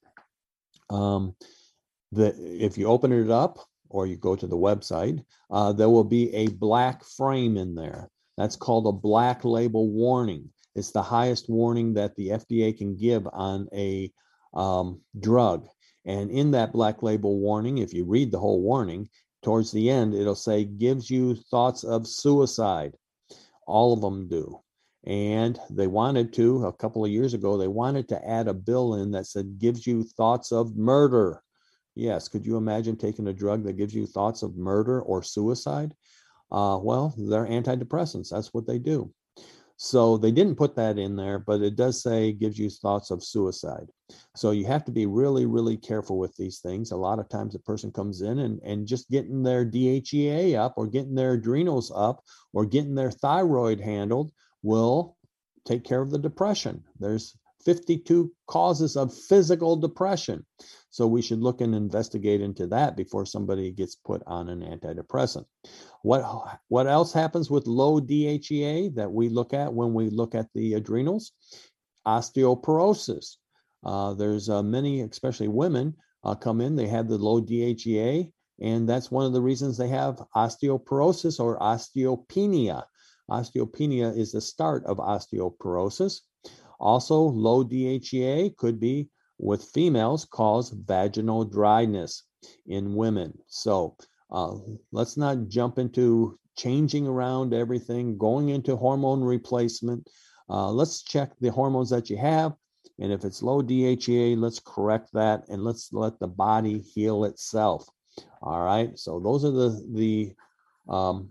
um, 0.89 1.35
the, 2.13 2.35
if 2.39 2.79
you 2.79 2.87
open 2.87 3.13
it 3.13 3.31
up 3.31 3.59
or 3.89 4.07
you 4.07 4.17
go 4.17 4.37
to 4.37 4.47
the 4.47 4.57
website, 4.57 5.23
uh, 5.51 5.73
there 5.73 5.91
will 5.91 6.05
be 6.05 6.33
a 6.35 6.49
black 6.49 7.05
frame 7.05 7.57
in 7.57 7.75
there. 7.75 8.09
That's 8.37 8.57
called 8.57 8.87
a 8.87 8.93
black 8.93 9.45
label 9.45 9.91
warning. 9.91 10.51
It's 10.75 10.93
the 10.93 11.03
highest 11.03 11.49
warning 11.49 11.95
that 11.95 12.15
the 12.17 12.29
FDA 12.29 12.77
can 12.77 12.97
give 12.97 13.27
on 13.33 13.69
a 13.73 14.13
um, 14.55 15.01
drug. 15.19 15.67
And 16.07 16.31
in 16.31 16.53
that 16.53 16.73
black 16.73 17.03
label 17.03 17.39
warning, 17.39 17.79
if 17.79 17.93
you 17.93 18.05
read 18.05 18.31
the 18.31 18.39
whole 18.39 18.63
warning, 18.63 19.09
towards 19.43 19.73
the 19.73 19.91
end, 19.91 20.15
it'll 20.15 20.35
say, 20.35 20.65
gives 20.65 21.11
you 21.11 21.35
thoughts 21.35 21.85
of 21.85 22.07
suicide. 22.07 22.97
All 23.67 23.93
of 23.93 24.01
them 24.01 24.29
do. 24.29 24.61
And 25.05 25.59
they 25.71 25.87
wanted 25.87 26.33
to, 26.35 26.67
a 26.67 26.73
couple 26.73 27.05
of 27.05 27.11
years 27.11 27.35
ago, 27.35 27.57
they 27.57 27.69
wanted 27.69 28.09
to 28.09 28.29
add 28.29 28.49
a 28.49 28.55
bill 28.55 28.95
in 28.95 29.11
that 29.13 29.27
said, 29.27 29.59
gives 29.59 29.87
you 29.87 30.05
thoughts 30.05 30.53
of 30.53 30.77
murder. 30.77 31.43
Yes, 31.95 32.29
could 32.29 32.45
you 32.45 32.57
imagine 32.57 32.97
taking 32.97 33.27
a 33.29 33.33
drug 33.33 33.65
that 33.65 33.77
gives 33.77 33.95
you 33.95 34.07
thoughts 34.07 34.43
of 34.43 34.57
murder 34.57 35.01
or 35.01 35.23
suicide? 35.23 35.95
Uh, 36.51 36.79
well, 36.81 37.15
they're 37.17 37.47
antidepressants. 37.47 38.31
That's 38.31 38.53
what 38.53 38.67
they 38.67 38.79
do. 38.79 39.13
So 39.79 40.17
they 40.17 40.31
didn't 40.31 40.57
put 40.57 40.75
that 40.77 40.99
in 40.99 41.17
there, 41.17 41.39
but 41.39 41.61
it 41.61 41.77
does 41.77 42.03
say 42.03 42.33
gives 42.33 42.59
you 42.59 42.71
thoughts 42.71 43.11
of 43.11 43.23
suicide. 43.23 43.89
So 44.35 44.53
you 44.53 44.65
have 44.67 44.85
to 44.87 44.93
be 44.93 45.05
really, 45.05 45.45
really 45.45 45.77
careful 45.77 46.19
with 46.19 46.35
these 46.37 46.61
things. 46.61 46.93
A 46.93 46.97
lot 46.97 47.19
of 47.19 47.29
times 47.29 47.55
a 47.55 47.59
person 47.59 47.93
comes 47.93 48.23
in 48.23 48.39
and, 48.39 48.61
and 48.63 48.87
just 48.87 49.11
getting 49.11 49.43
their 49.43 49.67
DHEA 49.67 50.59
up 50.59 50.75
or 50.77 50.87
getting 50.87 51.15
their 51.15 51.33
adrenals 51.33 51.93
up 51.95 52.25
or 52.55 52.65
getting 52.65 52.95
their 52.95 53.11
thyroid 53.11 53.79
handled 53.79 54.33
will 54.63 55.17
take 55.67 55.85
care 55.85 56.01
of 56.01 56.11
the 56.11 56.19
depression. 56.19 56.83
There's 56.99 57.37
52 57.65 58.33
causes 58.47 58.97
of 58.97 59.15
physical 59.15 59.77
depression. 59.77 60.45
So 60.91 61.07
we 61.07 61.21
should 61.23 61.41
look 61.41 61.61
and 61.61 61.75
investigate 61.75 62.41
into 62.41 62.67
that 62.69 62.97
before 62.97 63.27
somebody 63.27 63.71
gets 63.73 63.97
put 63.97 64.23
on 64.27 64.49
an 64.49 64.61
antidepressant. 64.61 65.45
What 66.03 66.61
what 66.69 66.87
else 66.87 67.13
happens 67.13 67.51
with 67.51 67.67
low 67.67 68.01
DHEA 68.01 68.95
that 68.95 69.13
we 69.13 69.29
look 69.29 69.53
at 69.53 69.75
when 69.75 69.93
we 69.93 70.09
look 70.09 70.35
at 70.35 70.49
the 70.55 70.75
adrenals? 70.75 71.33
Osteoporosis. 72.07 73.37
Uh, 73.85 74.15
there's 74.15 74.49
uh, 74.49 74.63
many, 74.63 75.03
especially 75.03 75.49
women, 75.49 75.95
uh, 76.25 76.35
come 76.35 76.61
in. 76.61 76.77
They 76.77 76.89
have 76.89 77.09
the 77.09 77.19
low 77.19 77.41
DHEA, 77.41 78.33
and 78.61 78.89
that's 78.89 79.11
one 79.11 79.27
of 79.27 79.33
the 79.33 79.43
reasons 79.43 79.77
they 79.77 79.89
have 79.89 80.23
osteoporosis 80.35 81.39
or 81.39 81.59
osteopenia. 81.59 82.85
Osteopenia 83.31 84.17
is 84.17 84.33
the 84.33 84.41
start 84.41 84.85
of 84.87 84.99
osteoporosis. 84.99 86.21
Also, 86.79 87.19
low 87.19 87.65
DHEA 87.65 88.57
could 88.57 88.79
be 88.81 89.09
with 89.39 89.65
females 89.65 90.25
cause 90.25 90.71
vaginal 90.71 91.45
dryness 91.45 92.25
in 92.67 92.95
women. 92.95 93.37
So 93.49 93.97
uh, 94.31 94.55
let's 94.93 95.17
not 95.17 95.49
jump 95.49 95.79
into 95.79 96.39
changing 96.57 97.07
around 97.07 97.53
everything, 97.53 98.17
going 98.19 98.49
into 98.49 98.77
hormone 98.77 99.23
replacement. 99.23 100.09
Uh, 100.49 100.71
let's 100.71 101.03
check 101.03 101.33
the 101.41 101.51
hormones 101.51 101.91
that 101.91 102.09
you 102.09 102.17
have. 102.17 102.55
And 102.99 103.13
if 103.13 103.25
it's 103.25 103.43
low 103.43 103.63
DHEA, 103.63 104.39
let's 104.39 104.61
correct 104.61 105.11
that 105.13 105.45
and 105.49 105.63
let's 105.63 105.93
let 105.93 106.19
the 106.19 106.29
body 106.29 106.79
heal 106.79 107.25
itself. 107.25 107.87
All 108.41 108.63
right. 108.63 108.99
So 108.99 109.21
those 109.21 109.45
are 109.45 109.51
the 109.51 109.87
the 109.93 110.33
um, 110.89 111.31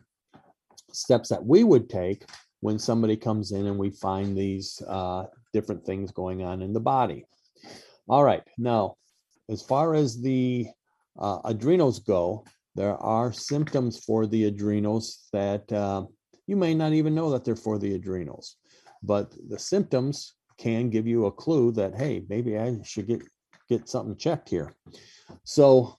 steps 0.92 1.30
that 1.30 1.44
we 1.44 1.64
would 1.64 1.90
take 1.90 2.26
when 2.62 2.80
somebody 2.80 3.16
comes 3.16 3.52
in 3.52 3.68
and 3.68 3.78
we 3.78 3.90
find 3.90 4.36
these 4.36 4.82
uh, 4.88 5.26
different 5.54 5.86
things 5.86 6.12
going 6.12 6.44
on 6.44 6.62
in 6.62 6.74
the 6.74 6.80
body. 6.80 7.26
All 8.08 8.24
right. 8.24 8.44
Now, 8.58 8.96
as 9.50 9.62
far 9.62 9.94
as 9.94 10.22
the 10.22 10.68
uh, 11.20 11.40
adrenals 11.46 12.00
go, 12.00 12.46
there 12.76 12.98
are 12.98 13.32
symptoms 13.32 14.04
for 14.04 14.28
the 14.28 14.46
adrenals 14.46 15.28
that 15.32 15.72
uh, 15.72 16.06
you 16.48 16.56
may 16.56 16.74
not 16.74 16.94
even 16.94 17.16
know 17.16 17.32
that 17.32 17.46
they're 17.46 17.56
for 17.56 17.78
the 17.78 17.96
adrenals, 17.96 18.58
but 19.02 19.34
the 19.50 19.60
symptoms 19.60 20.36
can 20.58 20.90
give 20.90 21.08
you 21.08 21.26
a 21.26 21.32
clue 21.32 21.72
that 21.74 21.96
hey, 21.96 22.24
maybe 22.30 22.58
I 22.58 22.78
should 22.84 23.08
get 23.08 23.22
get 23.70 23.90
something 23.90 24.16
checked 24.16 24.50
here. 24.50 24.76
So, 25.44 25.98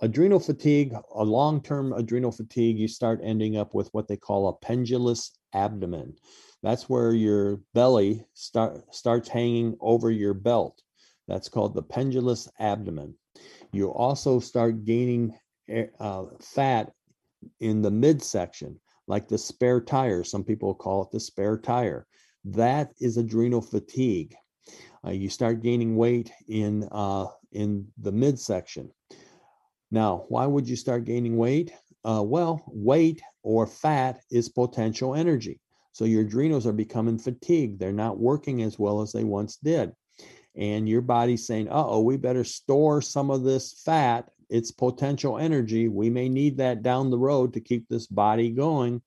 adrenal 0.00 0.40
fatigue, 0.40 0.94
a 1.14 1.24
long-term 1.24 1.92
adrenal 1.92 2.32
fatigue, 2.32 2.78
you 2.78 2.88
start 2.88 3.20
ending 3.22 3.56
up 3.56 3.74
with 3.74 3.88
what 3.92 4.08
they 4.08 4.16
call 4.16 4.48
a 4.48 4.56
pendulous 4.56 5.32
abdomen. 5.52 6.14
That's 6.62 6.88
where 6.88 7.12
your 7.12 7.60
belly 7.74 8.24
start 8.34 8.94
starts 8.94 9.28
hanging 9.28 9.76
over 9.80 10.10
your 10.10 10.34
belt. 10.34 10.82
That's 11.26 11.48
called 11.48 11.74
the 11.74 11.82
pendulous 11.82 12.48
abdomen. 12.58 13.14
You 13.72 13.92
also 13.92 14.40
start 14.40 14.84
gaining 14.84 15.34
eh, 15.68 15.86
uh, 16.00 16.26
fat 16.40 16.92
in 17.60 17.82
the 17.82 17.90
midsection, 17.90 18.80
like 19.06 19.28
the 19.28 19.38
spare 19.38 19.80
tire. 19.80 20.24
Some 20.24 20.42
people 20.42 20.74
call 20.74 21.02
it 21.02 21.10
the 21.12 21.20
spare 21.20 21.58
tire. 21.58 22.06
That 22.44 22.92
is 23.00 23.16
adrenal 23.16 23.60
fatigue. 23.60 24.34
Uh, 25.04 25.10
you 25.10 25.28
start 25.28 25.62
gaining 25.62 25.96
weight 25.96 26.30
in 26.48 26.88
uh, 26.90 27.26
in 27.52 27.86
the 27.98 28.12
midsection. 28.12 28.90
Now, 29.90 30.24
why 30.28 30.46
would 30.46 30.68
you 30.68 30.76
start 30.76 31.04
gaining 31.04 31.36
weight? 31.36 31.72
Uh, 32.04 32.22
well, 32.24 32.62
weight 32.68 33.22
or 33.42 33.66
fat 33.66 34.20
is 34.30 34.48
potential 34.48 35.14
energy. 35.14 35.60
So 35.92 36.04
your 36.04 36.22
adrenals 36.22 36.66
are 36.66 36.72
becoming 36.72 37.18
fatigued. 37.18 37.80
They're 37.80 37.92
not 37.92 38.18
working 38.18 38.62
as 38.62 38.78
well 38.78 39.00
as 39.00 39.12
they 39.12 39.24
once 39.24 39.56
did 39.56 39.92
and 40.58 40.88
your 40.88 41.00
body's 41.00 41.46
saying, 41.46 41.68
uh 41.68 41.84
oh, 41.86 42.00
we 42.00 42.16
better 42.16 42.44
store 42.44 43.00
some 43.00 43.30
of 43.30 43.44
this 43.44 43.80
fat. 43.84 44.28
It's 44.50 44.72
potential 44.72 45.38
energy. 45.38 45.88
We 45.88 46.10
may 46.10 46.28
need 46.28 46.56
that 46.58 46.82
down 46.82 47.10
the 47.10 47.18
road 47.18 47.52
to 47.54 47.60
keep 47.60 47.88
this 47.88 48.06
body 48.06 48.50
going. 48.50 49.00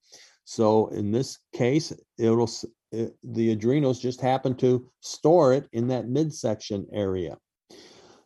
So 0.46 0.88
in 0.88 1.12
this 1.12 1.40
case, 1.54 1.92
it'll 2.18 2.50
it, 2.92 3.16
the 3.24 3.52
adrenals 3.52 4.00
just 4.00 4.22
happen 4.22 4.56
to 4.58 4.90
store 5.02 5.54
it 5.54 5.68
in 5.74 5.88
that 5.90 6.08
midsection 6.08 6.88
area. 6.94 7.38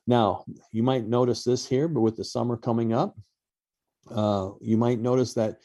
Now, 0.08 0.45
you 0.72 0.84
might 0.84 1.08
notice 1.08 1.43
this 1.43 1.68
here, 1.68 1.88
but 1.88 2.01
with 2.01 2.16
the 2.16 2.24
summer 2.24 2.58
coming 2.58 2.93
up, 2.93 3.18
uh, 4.12 4.51
you 4.62 4.78
might 4.78 4.99
notice 4.99 5.34
that 5.34 5.58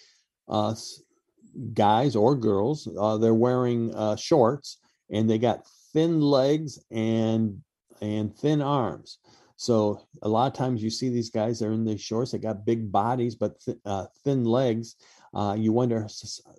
guys 1.74 2.16
or 2.16 2.34
girls, 2.34 2.88
uh, 2.98 3.16
they're 3.18 3.34
wearing 3.34 3.94
uh, 3.94 4.16
shorts 4.16 4.78
and 5.10 5.28
they 5.28 5.38
got 5.38 5.66
thin 5.92 6.20
legs 6.20 6.78
and 6.90 7.60
and 8.00 8.34
thin 8.34 8.62
arms. 8.62 9.18
So 9.56 10.06
a 10.22 10.28
lot 10.28 10.46
of 10.46 10.54
times 10.54 10.82
you 10.82 10.88
see 10.88 11.10
these 11.10 11.30
guys 11.30 11.58
they're 11.58 11.72
in 11.72 11.84
these 11.84 12.00
shorts. 12.00 12.32
They 12.32 12.38
got 12.38 12.64
big 12.64 12.90
bodies 12.90 13.34
but 13.34 13.60
th- 13.60 13.78
uh, 13.84 14.06
thin 14.24 14.44
legs. 14.44 14.96
Uh, 15.34 15.54
you 15.58 15.72
wonder 15.72 16.06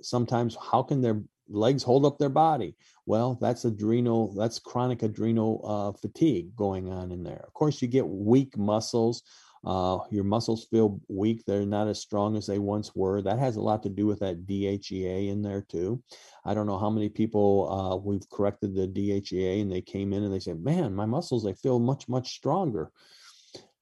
sometimes 0.02 0.56
how 0.72 0.84
can 0.84 1.02
their 1.02 1.22
legs 1.52 1.84
hold 1.84 2.06
up 2.06 2.18
their 2.18 2.30
body? 2.30 2.76
Well, 3.06 3.38
that's 3.42 3.66
adrenal. 3.66 4.34
That's 4.34 4.60
chronic 4.60 5.04
adrenal 5.04 5.62
uh, 5.64 5.98
fatigue 5.98 6.56
going 6.56 6.92
on 6.92 7.12
in 7.12 7.24
there. 7.24 7.44
Of 7.46 7.54
course, 7.54 7.82
you 7.82 7.88
get 7.88 8.08
weak 8.08 8.58
muscles. 8.58 9.24
Uh, 9.64 10.00
your 10.10 10.24
muscles 10.24 10.66
feel 10.66 11.00
weak. 11.08 11.44
They're 11.46 11.66
not 11.66 11.88
as 11.88 12.00
strong 12.00 12.36
as 12.36 12.48
they 12.48 12.58
once 12.58 12.96
were. 12.96 13.22
That 13.22 13.38
has 13.38 13.58
a 13.58 13.62
lot 13.62 13.84
to 13.84 13.90
do 13.90 14.08
with 14.08 14.20
that 14.20 14.48
DHEA 14.48 15.30
in 15.30 15.42
there 15.44 15.62
too. 15.62 16.02
I 16.46 16.54
don't 16.54 16.66
know 16.66 16.80
how 16.80 16.90
many 16.90 17.10
people 17.10 17.72
uh, 17.72 17.96
we've 17.98 18.28
corrected 18.32 18.74
the 18.74 18.88
DHEA 18.88 19.62
and 19.62 19.72
they 19.72 19.82
came 19.82 20.14
in 20.14 20.24
and 20.24 20.34
they 20.34 20.40
said, 20.40 20.64
man, 20.64 20.96
my 20.96 21.06
muscles, 21.06 21.44
they 21.44 21.54
feel 21.54 21.80
much, 21.80 22.10
much 22.10 22.34
stronger. 22.34 22.92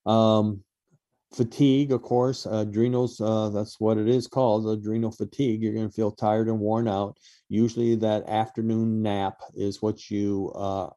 Um, 0.05 0.63
fatigue, 1.33 1.91
of 1.91 2.01
course, 2.01 2.45
adrenals, 2.45 3.21
uh, 3.21 3.49
that's 3.49 3.79
what 3.79 3.97
it 3.97 4.07
is 4.07 4.27
called, 4.27 4.67
adrenal 4.67 5.11
fatigue. 5.11 5.61
You're 5.61 5.73
going 5.73 5.87
to 5.87 5.93
feel 5.93 6.11
tired 6.11 6.47
and 6.47 6.59
worn 6.59 6.87
out. 6.87 7.17
Usually 7.49 7.95
that 7.95 8.27
afternoon 8.27 9.01
nap 9.01 9.39
is 9.55 9.81
what 9.81 10.09
you 10.09 10.51
uh, 10.55 10.89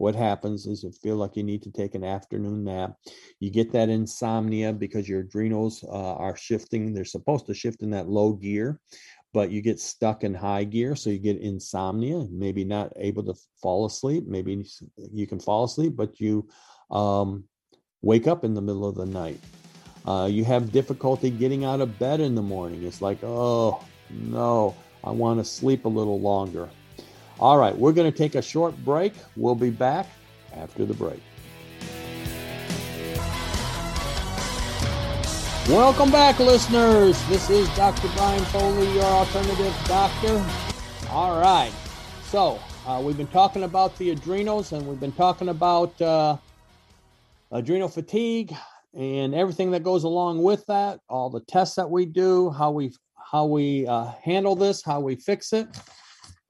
what 0.00 0.14
happens 0.14 0.66
is 0.66 0.82
you 0.82 0.90
feel 0.90 1.16
like 1.16 1.36
you 1.36 1.42
need 1.42 1.62
to 1.62 1.70
take 1.70 1.94
an 1.94 2.04
afternoon 2.04 2.64
nap. 2.64 2.94
You 3.38 3.50
get 3.50 3.70
that 3.72 3.90
insomnia 3.90 4.72
because 4.72 5.06
your 5.06 5.20
adrenals 5.20 5.84
uh, 5.84 6.14
are 6.14 6.36
shifting. 6.36 6.94
They're 6.94 7.04
supposed 7.04 7.46
to 7.46 7.54
shift 7.54 7.82
in 7.82 7.90
that 7.90 8.08
low 8.08 8.32
gear, 8.32 8.80
but 9.34 9.50
you 9.50 9.60
get 9.60 9.78
stuck 9.78 10.24
in 10.24 10.32
high 10.32 10.64
gear. 10.64 10.96
So 10.96 11.10
you 11.10 11.18
get 11.18 11.42
insomnia, 11.42 12.26
maybe 12.30 12.64
not 12.64 12.94
able 12.96 13.24
to 13.24 13.34
fall 13.60 13.84
asleep. 13.84 14.24
Maybe 14.26 14.64
you 15.12 15.26
can 15.26 15.38
fall 15.38 15.64
asleep, 15.64 15.96
but 15.96 16.18
you 16.18 16.48
um, 16.90 17.44
wake 18.00 18.26
up 18.26 18.42
in 18.42 18.54
the 18.54 18.62
middle 18.62 18.88
of 18.88 18.94
the 18.94 19.04
night. 19.04 19.38
Uh, 20.06 20.28
you 20.30 20.44
have 20.44 20.72
difficulty 20.72 21.30
getting 21.30 21.64
out 21.64 21.80
of 21.80 21.98
bed 21.98 22.20
in 22.20 22.34
the 22.34 22.42
morning. 22.42 22.84
It's 22.84 23.02
like, 23.02 23.18
oh, 23.22 23.84
no, 24.10 24.74
I 25.04 25.10
want 25.10 25.40
to 25.40 25.44
sleep 25.44 25.84
a 25.84 25.88
little 25.88 26.20
longer. 26.20 26.68
All 27.38 27.58
right, 27.58 27.76
we're 27.76 27.92
going 27.92 28.10
to 28.10 28.16
take 28.16 28.34
a 28.34 28.42
short 28.42 28.76
break. 28.84 29.14
We'll 29.36 29.54
be 29.54 29.70
back 29.70 30.06
after 30.54 30.84
the 30.84 30.94
break. 30.94 31.22
Welcome 35.68 36.10
back, 36.10 36.38
listeners. 36.38 37.22
This 37.28 37.48
is 37.50 37.68
Dr. 37.76 38.08
Brian 38.16 38.44
Foley, 38.46 38.92
your 38.94 39.04
alternative 39.04 39.74
doctor. 39.86 40.44
All 41.10 41.40
right, 41.40 41.72
so 42.24 42.58
uh, 42.86 43.00
we've 43.04 43.16
been 43.16 43.26
talking 43.28 43.64
about 43.64 43.96
the 43.98 44.10
adrenals 44.10 44.72
and 44.72 44.86
we've 44.86 44.98
been 44.98 45.12
talking 45.12 45.50
about 45.50 46.00
uh, 46.00 46.36
adrenal 47.52 47.88
fatigue 47.88 48.54
and 48.94 49.34
everything 49.34 49.70
that 49.70 49.82
goes 49.82 50.04
along 50.04 50.42
with 50.42 50.64
that, 50.66 51.00
all 51.08 51.30
the 51.30 51.40
tests 51.40 51.76
that 51.76 51.88
we 51.88 52.06
do, 52.06 52.50
how 52.50 52.70
we 52.70 52.92
how 53.30 53.46
we 53.46 53.86
uh, 53.86 54.10
handle 54.22 54.56
this, 54.56 54.82
how 54.82 55.00
we 55.00 55.14
fix 55.14 55.52
it. 55.52 55.68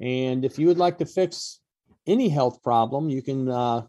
And 0.01 0.45
if 0.45 0.59
you 0.59 0.67
would 0.67 0.79
like 0.79 0.97
to 0.99 1.07
fix 1.07 1.61
any 2.07 2.29
health 2.29 2.63
problem, 2.63 3.11
you 3.11 3.23
can 3.23 3.51
uh, 3.51 3.83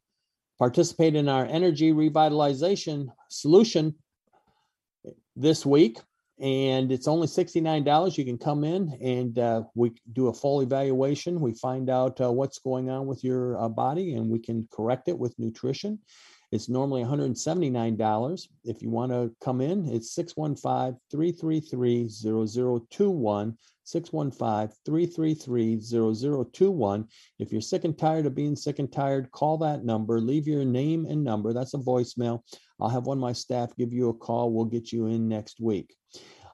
participate 0.59 1.15
in 1.15 1.29
our 1.29 1.45
energy 1.45 1.93
revitalization 1.93 3.07
solution 3.29 3.95
this 5.35 5.65
week. 5.65 5.99
And 6.41 6.91
it's 6.91 7.07
only 7.07 7.27
$69. 7.27 8.17
You 8.17 8.25
can 8.25 8.37
come 8.37 8.63
in 8.63 8.97
and 8.99 9.37
uh, 9.37 9.63
we 9.75 9.93
do 10.11 10.27
a 10.27 10.33
full 10.33 10.61
evaluation. 10.61 11.39
We 11.39 11.53
find 11.53 11.89
out 11.89 12.19
uh, 12.19 12.31
what's 12.31 12.59
going 12.59 12.89
on 12.89 13.05
with 13.05 13.23
your 13.23 13.61
uh, 13.61 13.69
body 13.69 14.15
and 14.15 14.27
we 14.27 14.39
can 14.39 14.67
correct 14.71 15.07
it 15.07 15.17
with 15.17 15.37
nutrition. 15.37 15.99
It's 16.51 16.67
normally 16.67 17.03
$179. 17.03 18.47
If 18.65 18.81
you 18.81 18.89
want 18.89 19.11
to 19.13 19.33
come 19.41 19.61
in, 19.61 19.87
it's 19.87 20.13
615 20.13 20.99
333 21.09 22.09
0021. 22.09 23.57
615 23.83 24.75
333 24.85 25.81
0021. 25.81 27.07
If 27.39 27.51
you're 27.51 27.61
sick 27.61 27.83
and 27.83 27.97
tired 27.97 28.25
of 28.25 28.35
being 28.35 28.55
sick 28.55 28.79
and 28.79 28.91
tired, 28.91 29.31
call 29.31 29.57
that 29.59 29.85
number, 29.85 30.19
leave 30.19 30.47
your 30.47 30.65
name 30.65 31.05
and 31.05 31.23
number. 31.23 31.53
That's 31.53 31.73
a 31.73 31.77
voicemail. 31.77 32.41
I'll 32.79 32.89
have 32.89 33.05
one 33.05 33.17
of 33.17 33.21
my 33.21 33.33
staff 33.33 33.75
give 33.77 33.93
you 33.93 34.09
a 34.09 34.13
call. 34.13 34.51
We'll 34.51 34.65
get 34.65 34.91
you 34.91 35.07
in 35.07 35.27
next 35.27 35.59
week. 35.61 35.95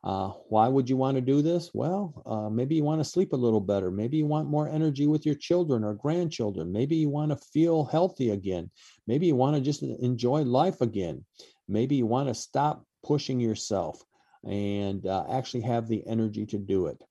Uh, 0.07 0.31
why 0.47 0.69
would 0.69 0.89
you 0.89 0.95
want 0.95 1.15
to 1.15 1.21
do 1.21 1.41
this? 1.41 1.71
Well, 1.73 2.23
uh, 2.25 2.49
maybe 2.49 2.75
you 2.75 2.83
want 2.85 3.01
to 3.01 3.09
sleep 3.09 3.33
a 3.33 3.35
little 3.35 3.59
better. 3.59 3.91
Maybe 3.91 4.15
you 4.15 4.25
want 4.25 4.47
more 4.47 4.69
energy 4.69 5.05
with 5.05 5.25
your 5.25 5.35
children 5.35 5.83
or 5.83 5.95
grandchildren. 5.95 6.71
Maybe 6.71 6.95
you 6.95 7.09
want 7.09 7.31
to 7.31 7.45
feel 7.51 7.83
healthy 7.83 8.29
again. 8.29 8.71
Maybe 9.05 9.27
you 9.27 9.35
want 9.35 9.57
to 9.57 9.61
just 9.61 9.83
enjoy 9.83 10.43
life 10.43 10.79
again. 10.79 11.25
Maybe 11.67 11.97
you 11.97 12.05
want 12.05 12.29
to 12.29 12.35
stop 12.35 12.85
pushing 13.03 13.41
yourself 13.41 14.01
and 14.49 15.05
uh, 15.05 15.25
actually 15.29 15.63
have 15.63 15.89
the 15.89 16.07
energy 16.07 16.45
to 16.45 16.57
do 16.57 16.87
it. 16.87 17.03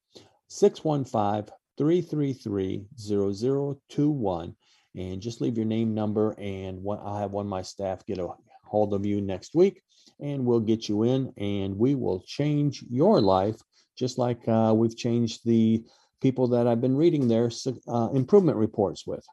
615 0.49 1.55
333 1.77 2.87
0021. 2.99 4.57
And 4.95 5.21
just 5.21 5.43
leave 5.43 5.59
your 5.59 5.67
name, 5.67 5.93
number, 5.93 6.35
and 6.39 6.83
what 6.83 7.01
I'll 7.05 7.19
have 7.19 7.33
one 7.33 7.45
of 7.45 7.51
my 7.51 7.61
staff 7.61 8.07
get 8.07 8.17
a 8.17 8.31
hold 8.65 8.95
of 8.95 9.05
you 9.05 9.21
next 9.21 9.55
week 9.55 9.83
and 10.21 10.45
we'll 10.45 10.61
get 10.61 10.89
you 10.89 11.03
in 11.03 11.33
and 11.37 11.77
we 11.77 11.95
will 11.95 12.23
change 12.27 12.85
your 12.91 13.21
life 13.21 13.57
just 13.97 14.19
like 14.19 14.47
uh, 14.49 14.73
we've 14.77 14.97
changed 14.97 15.41
the 15.45 15.83
people 16.21 16.49
that 16.49 16.67
I've 16.67 16.81
been 16.81 16.97
reading 16.97 17.29
their 17.29 17.51
uh, 17.89 18.09
improvement 18.13 18.59
reports 18.59 19.07
with. 19.07 19.25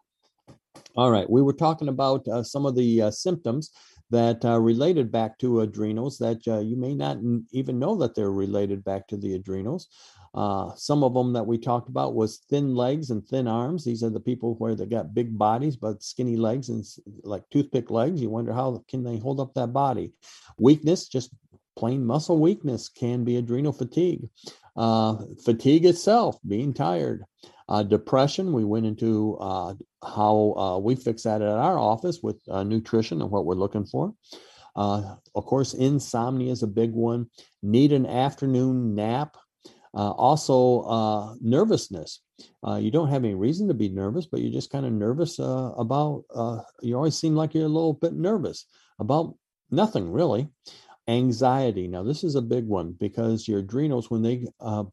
All 0.96 1.12
right, 1.12 1.30
we 1.30 1.42
were 1.42 1.54
talking 1.54 1.88
about 1.88 2.28
uh, 2.28 2.44
some 2.44 2.66
of 2.66 2.76
the 2.76 3.04
uh, 3.04 3.12
symptoms 3.12 3.72
that 4.10 4.44
uh, 4.46 4.60
related 4.60 5.12
back 5.12 5.38
to 5.40 5.62
adrenals 5.62 6.18
that 6.20 6.48
uh, 6.48 6.60
you 6.60 6.76
may 6.76 6.94
not 6.94 7.18
even 7.52 7.80
know 7.80 7.96
that 7.96 8.16
they're 8.16 8.32
related 8.32 8.84
back 8.84 9.08
to 9.08 9.18
the 9.18 9.34
adrenals. 9.34 9.88
Uh, 10.34 10.74
some 10.76 11.04
of 11.04 11.14
them 11.14 11.34
that 11.34 11.46
we 11.46 11.58
talked 11.58 11.90
about 11.90 12.16
was 12.16 12.40
thin 12.50 12.76
legs 12.76 13.12
and 13.12 13.26
thin 13.28 13.48
arms. 13.48 13.86
These 13.86 14.04
are 14.04 14.10
the 14.10 14.20
people 14.20 14.56
where 14.56 14.76
they 14.76 14.86
got 14.86 15.14
big 15.14 15.38
bodies 15.38 15.76
but 15.76 16.02
skinny 16.02 16.36
legs 16.36 16.70
and 16.70 16.84
like 17.24 17.44
toothpick 17.52 17.92
legs. 17.92 18.22
You 18.22 18.30
wonder 18.30 18.54
how 18.54 18.84
can 18.88 19.04
they 19.04 19.20
hold 19.20 19.40
up 19.40 19.54
that 19.54 19.74
body? 19.74 20.14
Weakness, 20.58 21.08
just 21.08 21.36
plain 21.76 22.06
muscle 22.06 22.40
weakness, 22.40 22.90
can 22.90 23.24
be 23.24 23.38
adrenal 23.38 23.74
fatigue. 23.74 24.28
Uh, 24.76 25.18
fatigue 25.44 25.86
itself, 25.86 26.38
being 26.48 26.74
tired. 26.74 27.24
Uh, 27.70 27.84
depression, 27.84 28.52
we 28.54 28.66
went 28.66 28.86
into 28.86 29.38
uh, 29.40 29.74
how 30.04 30.54
uh, 30.58 30.78
we 30.80 30.96
fix 30.96 31.24
that 31.24 31.42
at 31.42 31.48
our 31.48 31.78
office 31.78 32.20
with 32.22 32.42
uh, 32.50 32.64
nutrition 32.64 33.22
and 33.22 33.32
what 33.32 33.46
we're 33.46 33.54
looking 33.54 33.86
for. 33.86 34.14
Uh, 34.76 35.16
of 35.36 35.46
course, 35.46 35.74
insomnia 35.74 36.52
is 36.52 36.64
a 36.64 36.68
big 36.68 36.92
one. 36.92 37.28
Need 37.62 37.94
an 37.94 38.06
afternoon 38.06 38.96
nap. 38.96 39.38
Uh, 39.96 40.12
also, 40.12 40.82
uh, 40.82 41.36
nervousness. 41.42 42.22
Uh, 42.68 42.76
you 42.76 42.90
don't 42.90 43.10
have 43.10 43.24
any 43.24 43.36
reason 43.36 43.68
to 43.68 43.74
be 43.74 43.90
nervous, 43.90 44.26
but 44.26 44.42
you're 44.42 44.52
just 44.52 44.72
kind 44.72 44.86
of 44.86 44.92
nervous 44.92 45.40
uh, 45.40 45.72
about, 45.78 46.24
uh, 46.34 46.60
you 46.82 46.96
always 46.96 47.16
seem 47.16 47.36
like 47.36 47.54
you're 47.54 47.66
a 47.66 47.68
little 47.68 47.94
bit 47.94 48.14
nervous 48.14 48.66
about 49.00 49.36
nothing 49.70 50.12
really. 50.12 50.48
Anxiety. 51.08 51.88
Now, 51.88 52.02
this 52.04 52.24
is 52.24 52.36
a 52.36 52.42
big 52.42 52.66
one 52.66 52.96
because 53.00 53.48
your 53.48 53.60
adrenals, 53.60 54.10
when 54.10 54.22
they, 54.22 54.48
uh, 54.60 54.86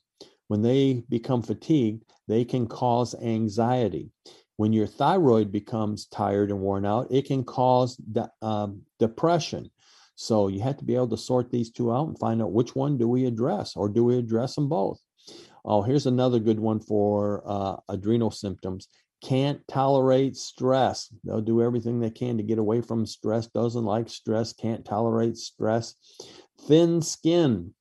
when 0.48 0.60
they 0.60 1.04
become 1.08 1.42
fatigued, 1.42 2.04
they 2.28 2.44
can 2.44 2.66
cause 2.66 3.14
anxiety. 3.14 4.10
When 4.56 4.72
your 4.72 4.86
thyroid 4.86 5.50
becomes 5.50 6.06
tired 6.06 6.50
and 6.50 6.60
worn 6.60 6.84
out, 6.84 7.06
it 7.10 7.26
can 7.26 7.44
cause 7.44 7.96
de- 7.96 8.30
um, 8.42 8.82
depression. 8.98 9.70
So 10.20 10.48
you 10.48 10.60
have 10.60 10.76
to 10.76 10.84
be 10.84 10.96
able 10.96 11.08
to 11.08 11.16
sort 11.16 11.50
these 11.50 11.70
two 11.70 11.90
out 11.90 12.08
and 12.08 12.18
find 12.18 12.42
out 12.42 12.52
which 12.52 12.76
one 12.76 12.98
do 12.98 13.08
we 13.08 13.24
address 13.24 13.74
or 13.74 13.88
do 13.88 14.04
we 14.04 14.18
address 14.18 14.54
them 14.54 14.68
both? 14.68 15.00
Oh, 15.64 15.80
here's 15.80 16.04
another 16.04 16.38
good 16.38 16.60
one 16.60 16.78
for 16.78 17.42
uh, 17.46 17.76
adrenal 17.88 18.30
symptoms. 18.30 18.88
Can't 19.24 19.66
tolerate 19.66 20.36
stress. 20.36 21.08
They'll 21.24 21.40
do 21.40 21.62
everything 21.62 22.00
they 22.00 22.10
can 22.10 22.36
to 22.36 22.42
get 22.42 22.58
away 22.58 22.82
from 22.82 23.06
stress, 23.06 23.46
doesn't 23.46 23.86
like 23.86 24.10
stress, 24.10 24.52
can't 24.52 24.84
tolerate 24.84 25.38
stress. 25.38 25.94
Thin 26.68 27.00
skin. 27.00 27.72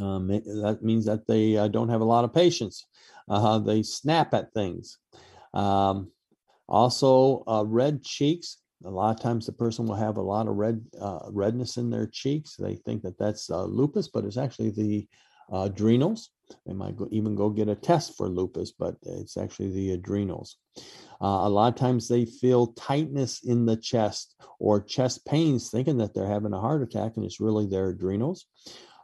Um, 0.00 0.28
that 0.28 0.78
means 0.80 1.04
that 1.04 1.26
they 1.26 1.58
uh, 1.58 1.68
don't 1.68 1.90
have 1.90 2.00
a 2.00 2.04
lot 2.04 2.24
of 2.24 2.32
patience. 2.32 2.86
Uh, 3.28 3.58
they 3.58 3.82
snap 3.82 4.32
at 4.32 4.54
things. 4.54 4.96
Um, 5.52 6.12
also, 6.66 7.44
uh, 7.46 7.64
red 7.66 8.02
cheeks 8.02 8.56
a 8.84 8.90
lot 8.90 9.14
of 9.14 9.22
times 9.22 9.46
the 9.46 9.52
person 9.52 9.86
will 9.86 9.94
have 9.94 10.16
a 10.16 10.22
lot 10.22 10.48
of 10.48 10.56
red 10.56 10.84
uh, 11.00 11.20
redness 11.30 11.76
in 11.76 11.90
their 11.90 12.06
cheeks. 12.06 12.56
They 12.56 12.76
think 12.76 13.02
that 13.02 13.18
that's 13.18 13.50
uh, 13.50 13.64
lupus, 13.64 14.08
but 14.08 14.24
it's 14.24 14.36
actually 14.36 14.70
the 14.70 15.08
uh, 15.52 15.64
adrenals. 15.64 16.30
They 16.66 16.72
might 16.72 16.96
go, 16.96 17.08
even 17.10 17.34
go 17.34 17.50
get 17.50 17.68
a 17.68 17.74
test 17.74 18.16
for 18.16 18.28
lupus, 18.28 18.72
but 18.72 18.96
it's 19.02 19.36
actually 19.36 19.72
the 19.72 19.92
adrenals. 19.92 20.56
Uh, 21.20 21.46
a 21.46 21.48
lot 21.48 21.72
of 21.72 21.78
times 21.78 22.08
they 22.08 22.24
feel 22.24 22.68
tightness 22.68 23.44
in 23.44 23.64
the 23.64 23.76
chest 23.76 24.34
or 24.58 24.80
chest 24.80 25.24
pains, 25.24 25.70
thinking 25.70 25.98
that 25.98 26.14
they're 26.14 26.26
having 26.26 26.52
a 26.52 26.60
heart 26.60 26.82
attack, 26.82 27.12
and 27.16 27.24
it's 27.24 27.40
really 27.40 27.66
their 27.66 27.88
adrenals. 27.88 28.46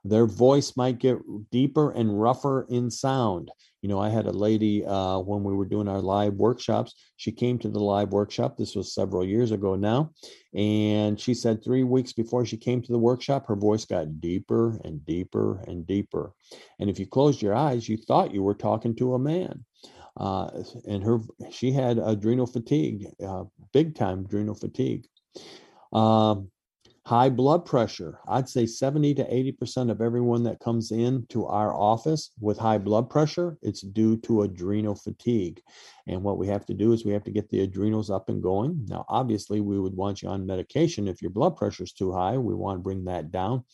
Their 0.04 0.26
voice 0.26 0.76
might 0.76 0.98
get 0.98 1.18
deeper 1.50 1.90
and 1.90 2.20
rougher 2.20 2.66
in 2.68 2.90
sound. 2.90 3.50
You 3.82 3.88
know, 3.88 4.00
I 4.00 4.08
had 4.08 4.26
a 4.26 4.32
lady 4.32 4.84
uh, 4.84 5.18
when 5.20 5.44
we 5.44 5.54
were 5.54 5.64
doing 5.64 5.88
our 5.88 6.00
live 6.00 6.34
workshops. 6.34 6.94
She 7.16 7.30
came 7.30 7.58
to 7.60 7.68
the 7.68 7.78
live 7.78 8.10
workshop. 8.10 8.56
This 8.56 8.74
was 8.74 8.94
several 8.94 9.24
years 9.24 9.52
ago 9.52 9.76
now. 9.76 10.10
And 10.54 11.18
she 11.18 11.34
said 11.34 11.62
three 11.62 11.84
weeks 11.84 12.12
before 12.12 12.44
she 12.44 12.56
came 12.56 12.82
to 12.82 12.92
the 12.92 12.98
workshop, 12.98 13.46
her 13.46 13.56
voice 13.56 13.84
got 13.84 14.20
deeper 14.20 14.80
and 14.84 15.04
deeper 15.06 15.62
and 15.68 15.86
deeper. 15.86 16.32
And 16.80 16.90
if 16.90 16.98
you 16.98 17.06
closed 17.06 17.40
your 17.40 17.54
eyes, 17.54 17.88
you 17.88 17.96
thought 17.96 18.34
you 18.34 18.42
were 18.42 18.54
talking 18.54 18.96
to 18.96 19.14
a 19.14 19.18
man. 19.18 19.64
Uh, 20.16 20.50
and 20.88 21.04
her, 21.04 21.20
she 21.50 21.70
had 21.70 21.98
adrenal 21.98 22.46
fatigue, 22.46 23.06
uh, 23.24 23.44
big 23.72 23.94
time 23.94 24.24
adrenal 24.24 24.56
fatigue. 24.56 25.06
Um, 25.92 26.50
High 27.08 27.30
blood 27.30 27.64
pressure. 27.64 28.20
I'd 28.28 28.50
say 28.50 28.66
70 28.66 29.14
to 29.14 29.24
80% 29.24 29.90
of 29.90 30.02
everyone 30.02 30.42
that 30.42 30.60
comes 30.60 30.92
in 30.92 31.24
to 31.30 31.46
our 31.46 31.74
office 31.74 32.32
with 32.38 32.58
high 32.58 32.76
blood 32.76 33.08
pressure, 33.08 33.56
it's 33.62 33.80
due 33.80 34.18
to 34.18 34.42
adrenal 34.42 34.94
fatigue. 34.94 35.62
And 36.06 36.22
what 36.22 36.36
we 36.36 36.46
have 36.48 36.66
to 36.66 36.74
do 36.74 36.92
is 36.92 37.06
we 37.06 37.14
have 37.14 37.24
to 37.24 37.30
get 37.30 37.48
the 37.48 37.60
adrenals 37.60 38.10
up 38.10 38.28
and 38.28 38.42
going. 38.42 38.84
Now, 38.90 39.06
obviously, 39.08 39.62
we 39.62 39.80
would 39.80 39.96
want 39.96 40.20
you 40.20 40.28
on 40.28 40.44
medication 40.44 41.08
if 41.08 41.22
your 41.22 41.30
blood 41.30 41.56
pressure 41.56 41.84
is 41.84 41.94
too 41.94 42.12
high. 42.12 42.36
We 42.36 42.54
want 42.54 42.76
to 42.76 42.82
bring 42.82 43.06
that 43.06 43.30
down. 43.30 43.64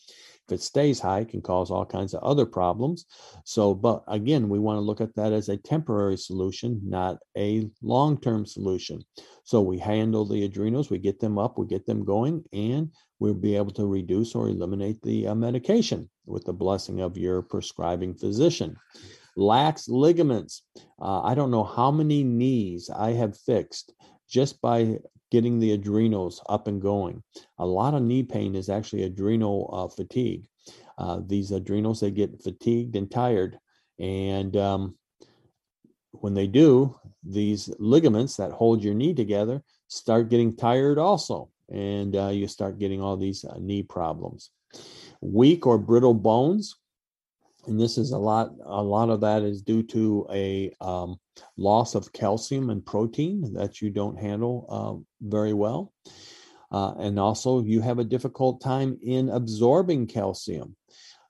If 0.47 0.53
it 0.53 0.61
stays 0.61 0.99
high, 0.99 1.21
it 1.21 1.29
can 1.29 1.41
cause 1.41 1.71
all 1.71 1.85
kinds 1.85 2.13
of 2.13 2.23
other 2.23 2.45
problems. 2.45 3.05
So, 3.45 3.73
but 3.73 4.03
again, 4.07 4.47
we 4.47 4.59
want 4.59 4.77
to 4.77 4.81
look 4.81 5.01
at 5.01 5.15
that 5.15 5.33
as 5.33 5.49
a 5.49 5.57
temporary 5.57 6.17
solution, 6.17 6.79
not 6.83 7.17
a 7.35 7.67
long 7.81 8.19
term 8.19 8.45
solution. 8.45 9.01
So, 9.43 9.61
we 9.61 9.79
handle 9.79 10.25
the 10.25 10.45
adrenals, 10.45 10.91
we 10.91 10.99
get 10.99 11.19
them 11.19 11.39
up, 11.39 11.57
we 11.57 11.65
get 11.65 11.87
them 11.87 12.05
going, 12.05 12.43
and 12.53 12.91
we'll 13.19 13.33
be 13.33 13.55
able 13.55 13.71
to 13.71 13.87
reduce 13.87 14.35
or 14.35 14.49
eliminate 14.49 15.01
the 15.01 15.27
uh, 15.27 15.35
medication 15.35 16.09
with 16.27 16.45
the 16.45 16.53
blessing 16.53 17.01
of 17.01 17.17
your 17.17 17.41
prescribing 17.41 18.13
physician. 18.13 18.75
Lax 19.35 19.89
ligaments. 19.89 20.63
Uh, 21.01 21.21
I 21.21 21.33
don't 21.33 21.51
know 21.51 21.63
how 21.63 21.89
many 21.91 22.23
knees 22.23 22.89
I 22.89 23.13
have 23.13 23.37
fixed 23.37 23.93
just 24.29 24.61
by 24.61 24.99
getting 25.31 25.59
the 25.59 25.73
adrenals 25.73 26.41
up 26.47 26.67
and 26.67 26.81
going. 26.81 27.23
A 27.57 27.65
lot 27.65 27.93
of 27.93 28.03
knee 28.03 28.23
pain 28.23 28.55
is 28.55 28.69
actually 28.69 29.03
adrenal 29.03 29.69
uh, 29.73 29.87
fatigue. 29.87 30.47
Uh, 30.97 31.21
these 31.25 31.51
adrenals, 31.51 31.99
they 31.99 32.11
get 32.11 32.41
fatigued 32.41 32.95
and 32.95 33.09
tired. 33.09 33.59
And 33.99 34.55
um, 34.55 34.97
when 36.11 36.33
they 36.33 36.47
do, 36.47 36.99
these 37.23 37.69
ligaments 37.79 38.37
that 38.37 38.51
hold 38.51 38.83
your 38.83 38.93
knee 38.93 39.13
together 39.13 39.63
start 39.87 40.29
getting 40.29 40.55
tired 40.55 40.97
also. 40.97 41.49
And 41.71 42.15
uh, 42.15 42.29
you 42.29 42.47
start 42.47 42.79
getting 42.79 43.01
all 43.01 43.17
these 43.17 43.43
uh, 43.43 43.57
knee 43.59 43.83
problems. 43.83 44.51
Weak 45.21 45.65
or 45.65 45.77
brittle 45.77 46.13
bones 46.13 46.75
and 47.67 47.79
this 47.79 47.97
is 47.97 48.11
a 48.11 48.17
lot 48.17 48.51
a 48.63 48.81
lot 48.81 49.09
of 49.09 49.21
that 49.21 49.43
is 49.43 49.61
due 49.61 49.83
to 49.83 50.27
a 50.31 50.71
um, 50.81 51.19
loss 51.57 51.95
of 51.95 52.11
calcium 52.13 52.69
and 52.69 52.85
protein 52.85 53.53
that 53.53 53.81
you 53.81 53.89
don't 53.89 54.19
handle 54.19 54.65
uh, 54.69 55.27
very 55.27 55.53
well. 55.53 55.93
Uh, 56.71 56.93
and 56.99 57.19
also 57.19 57.63
you 57.63 57.81
have 57.81 57.99
a 57.99 58.03
difficult 58.03 58.61
time 58.61 58.97
in 59.03 59.29
absorbing 59.29 60.07
calcium. 60.07 60.75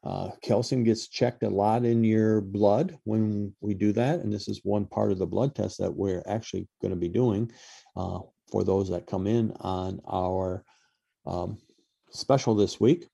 Uh, 0.04 0.30
calcium 0.42 0.84
gets 0.84 1.08
checked 1.08 1.44
a 1.44 1.50
lot 1.50 1.84
in 1.84 2.04
your 2.04 2.40
blood 2.40 2.98
when 3.06 3.54
we 3.60 3.74
do 3.74 3.92
that. 3.92 4.20
And 4.20 4.32
this 4.32 4.48
is 4.48 4.62
one 4.64 4.86
part 4.86 5.12
of 5.12 5.18
the 5.18 5.26
blood 5.26 5.56
test 5.56 5.80
that 5.80 5.94
we're 5.94 6.24
actually 6.28 6.68
going 6.82 6.92
to 6.92 7.00
be 7.00 7.10
doing 7.10 7.52
uh, 7.96 8.20
for 8.52 8.64
those 8.64 8.90
that 8.90 9.08
come 9.08 9.26
in 9.26 9.52
on 9.60 10.00
our 10.08 10.64
um, 11.26 11.58
special 12.12 12.54
this 12.54 12.80
week. 12.80 13.08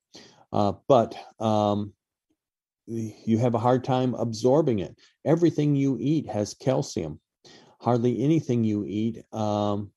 Uh, 0.52 0.74
but 0.90 1.16
um, 1.40 1.94
you 2.88 3.38
have 3.38 3.56
a 3.56 3.60
hard 3.60 3.84
time 3.84 4.14
absorbing 4.16 4.80
it. 4.80 4.96
Everything 5.26 5.76
you 5.76 5.98
eat 6.00 6.28
has 6.28 6.54
calcium. 6.54 7.20
Hardly 7.80 8.24
anything 8.24 8.64
you 8.64 8.86
eat 8.86 9.24
um, 9.34 9.92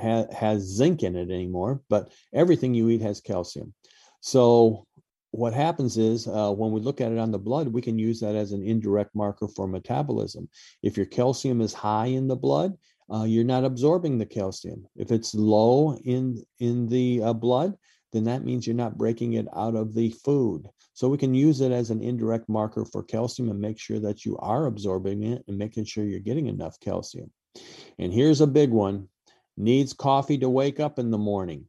ha- 0.00 0.32
has 0.32 0.62
zinc 0.62 1.02
in 1.02 1.16
it 1.16 1.30
anymore, 1.30 1.82
but 1.88 2.10
everything 2.32 2.74
you 2.74 2.88
eat 2.88 3.02
has 3.02 3.20
calcium. 3.20 3.74
So, 4.20 4.86
what 5.32 5.52
happens 5.52 5.96
is 5.96 6.26
uh, 6.26 6.50
when 6.50 6.72
we 6.72 6.80
look 6.80 7.00
at 7.00 7.12
it 7.12 7.18
on 7.18 7.30
the 7.30 7.38
blood, 7.38 7.68
we 7.68 7.80
can 7.80 7.98
use 7.98 8.18
that 8.18 8.34
as 8.34 8.50
an 8.50 8.64
indirect 8.64 9.14
marker 9.14 9.46
for 9.46 9.68
metabolism. 9.68 10.48
If 10.82 10.96
your 10.96 11.06
calcium 11.06 11.60
is 11.60 11.72
high 11.72 12.06
in 12.06 12.26
the 12.26 12.34
blood, 12.34 12.76
uh, 13.12 13.24
you're 13.24 13.44
not 13.44 13.64
absorbing 13.64 14.18
the 14.18 14.26
calcium. 14.26 14.86
If 14.96 15.12
it's 15.12 15.34
low 15.34 15.96
in 16.04 16.42
in 16.58 16.88
the 16.88 17.22
uh, 17.22 17.32
blood, 17.32 17.76
then 18.12 18.24
that 18.24 18.44
means 18.44 18.66
you're 18.66 18.76
not 18.76 18.98
breaking 18.98 19.34
it 19.34 19.46
out 19.54 19.74
of 19.74 19.94
the 19.94 20.10
food. 20.10 20.68
So 20.94 21.08
we 21.08 21.18
can 21.18 21.34
use 21.34 21.60
it 21.60 21.72
as 21.72 21.90
an 21.90 22.02
indirect 22.02 22.48
marker 22.48 22.84
for 22.84 23.02
calcium 23.02 23.50
and 23.50 23.60
make 23.60 23.78
sure 23.78 24.00
that 24.00 24.24
you 24.24 24.36
are 24.38 24.66
absorbing 24.66 25.22
it 25.24 25.44
and 25.48 25.56
making 25.56 25.84
sure 25.84 26.04
you're 26.04 26.20
getting 26.20 26.46
enough 26.46 26.78
calcium. 26.80 27.30
And 27.98 28.12
here's 28.12 28.40
a 28.40 28.46
big 28.46 28.70
one 28.70 29.08
needs 29.56 29.92
coffee 29.92 30.38
to 30.38 30.48
wake 30.48 30.80
up 30.80 30.98
in 30.98 31.10
the 31.10 31.18
morning. 31.18 31.66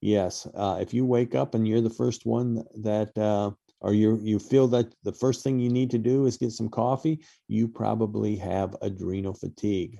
Yes, 0.00 0.46
uh, 0.54 0.78
if 0.80 0.94
you 0.94 1.04
wake 1.04 1.34
up 1.34 1.54
and 1.54 1.66
you're 1.66 1.80
the 1.80 1.90
first 1.90 2.26
one 2.26 2.64
that, 2.82 3.16
uh, 3.18 3.50
or 3.80 3.94
you 3.94 4.18
you 4.22 4.38
feel 4.38 4.66
that 4.68 4.92
the 5.04 5.12
first 5.12 5.44
thing 5.44 5.58
you 5.58 5.68
need 5.68 5.90
to 5.90 5.98
do 5.98 6.26
is 6.26 6.36
get 6.36 6.52
some 6.52 6.68
coffee, 6.68 7.20
you 7.46 7.68
probably 7.68 8.36
have 8.36 8.76
adrenal 8.82 9.34
fatigue. 9.34 9.98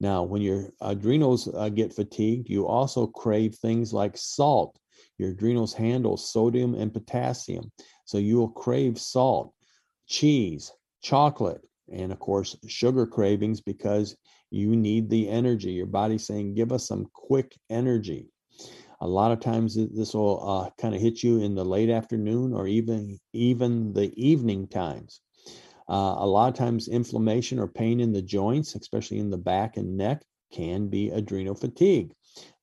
Now, 0.00 0.24
when 0.24 0.42
your 0.42 0.72
adrenals 0.80 1.48
uh, 1.54 1.68
get 1.68 1.94
fatigued, 1.94 2.48
you 2.50 2.66
also 2.66 3.06
crave 3.06 3.54
things 3.54 3.92
like 3.92 4.16
salt. 4.16 4.76
Your 5.22 5.30
adrenals 5.30 5.72
handle 5.72 6.16
sodium 6.16 6.74
and 6.74 6.92
potassium, 6.92 7.70
so 8.04 8.18
you 8.18 8.38
will 8.38 8.48
crave 8.48 8.98
salt, 8.98 9.54
cheese, 10.08 10.72
chocolate, 11.00 11.64
and 11.92 12.10
of 12.10 12.18
course, 12.18 12.56
sugar 12.66 13.06
cravings 13.06 13.60
because 13.60 14.16
you 14.50 14.74
need 14.74 15.08
the 15.08 15.28
energy. 15.28 15.70
Your 15.70 15.86
body's 15.86 16.26
saying, 16.26 16.54
give 16.54 16.72
us 16.72 16.88
some 16.88 17.06
quick 17.12 17.56
energy. 17.70 18.32
A 19.00 19.06
lot 19.06 19.30
of 19.30 19.38
times 19.38 19.76
this 19.76 20.12
will 20.12 20.42
uh, 20.44 20.70
kind 20.80 20.92
of 20.92 21.00
hit 21.00 21.22
you 21.22 21.40
in 21.40 21.54
the 21.54 21.64
late 21.64 21.90
afternoon 21.90 22.52
or 22.52 22.66
even 22.66 23.20
even 23.32 23.92
the 23.92 24.12
evening 24.16 24.66
times. 24.66 25.20
Uh, 25.88 26.16
a 26.18 26.26
lot 26.26 26.48
of 26.48 26.54
times 26.54 26.88
inflammation 26.88 27.60
or 27.60 27.68
pain 27.68 28.00
in 28.00 28.12
the 28.12 28.22
joints, 28.22 28.74
especially 28.74 29.20
in 29.20 29.30
the 29.30 29.38
back 29.38 29.76
and 29.76 29.96
neck, 29.96 30.24
can 30.52 30.88
be 30.88 31.10
adrenal 31.10 31.54
fatigue. 31.54 32.12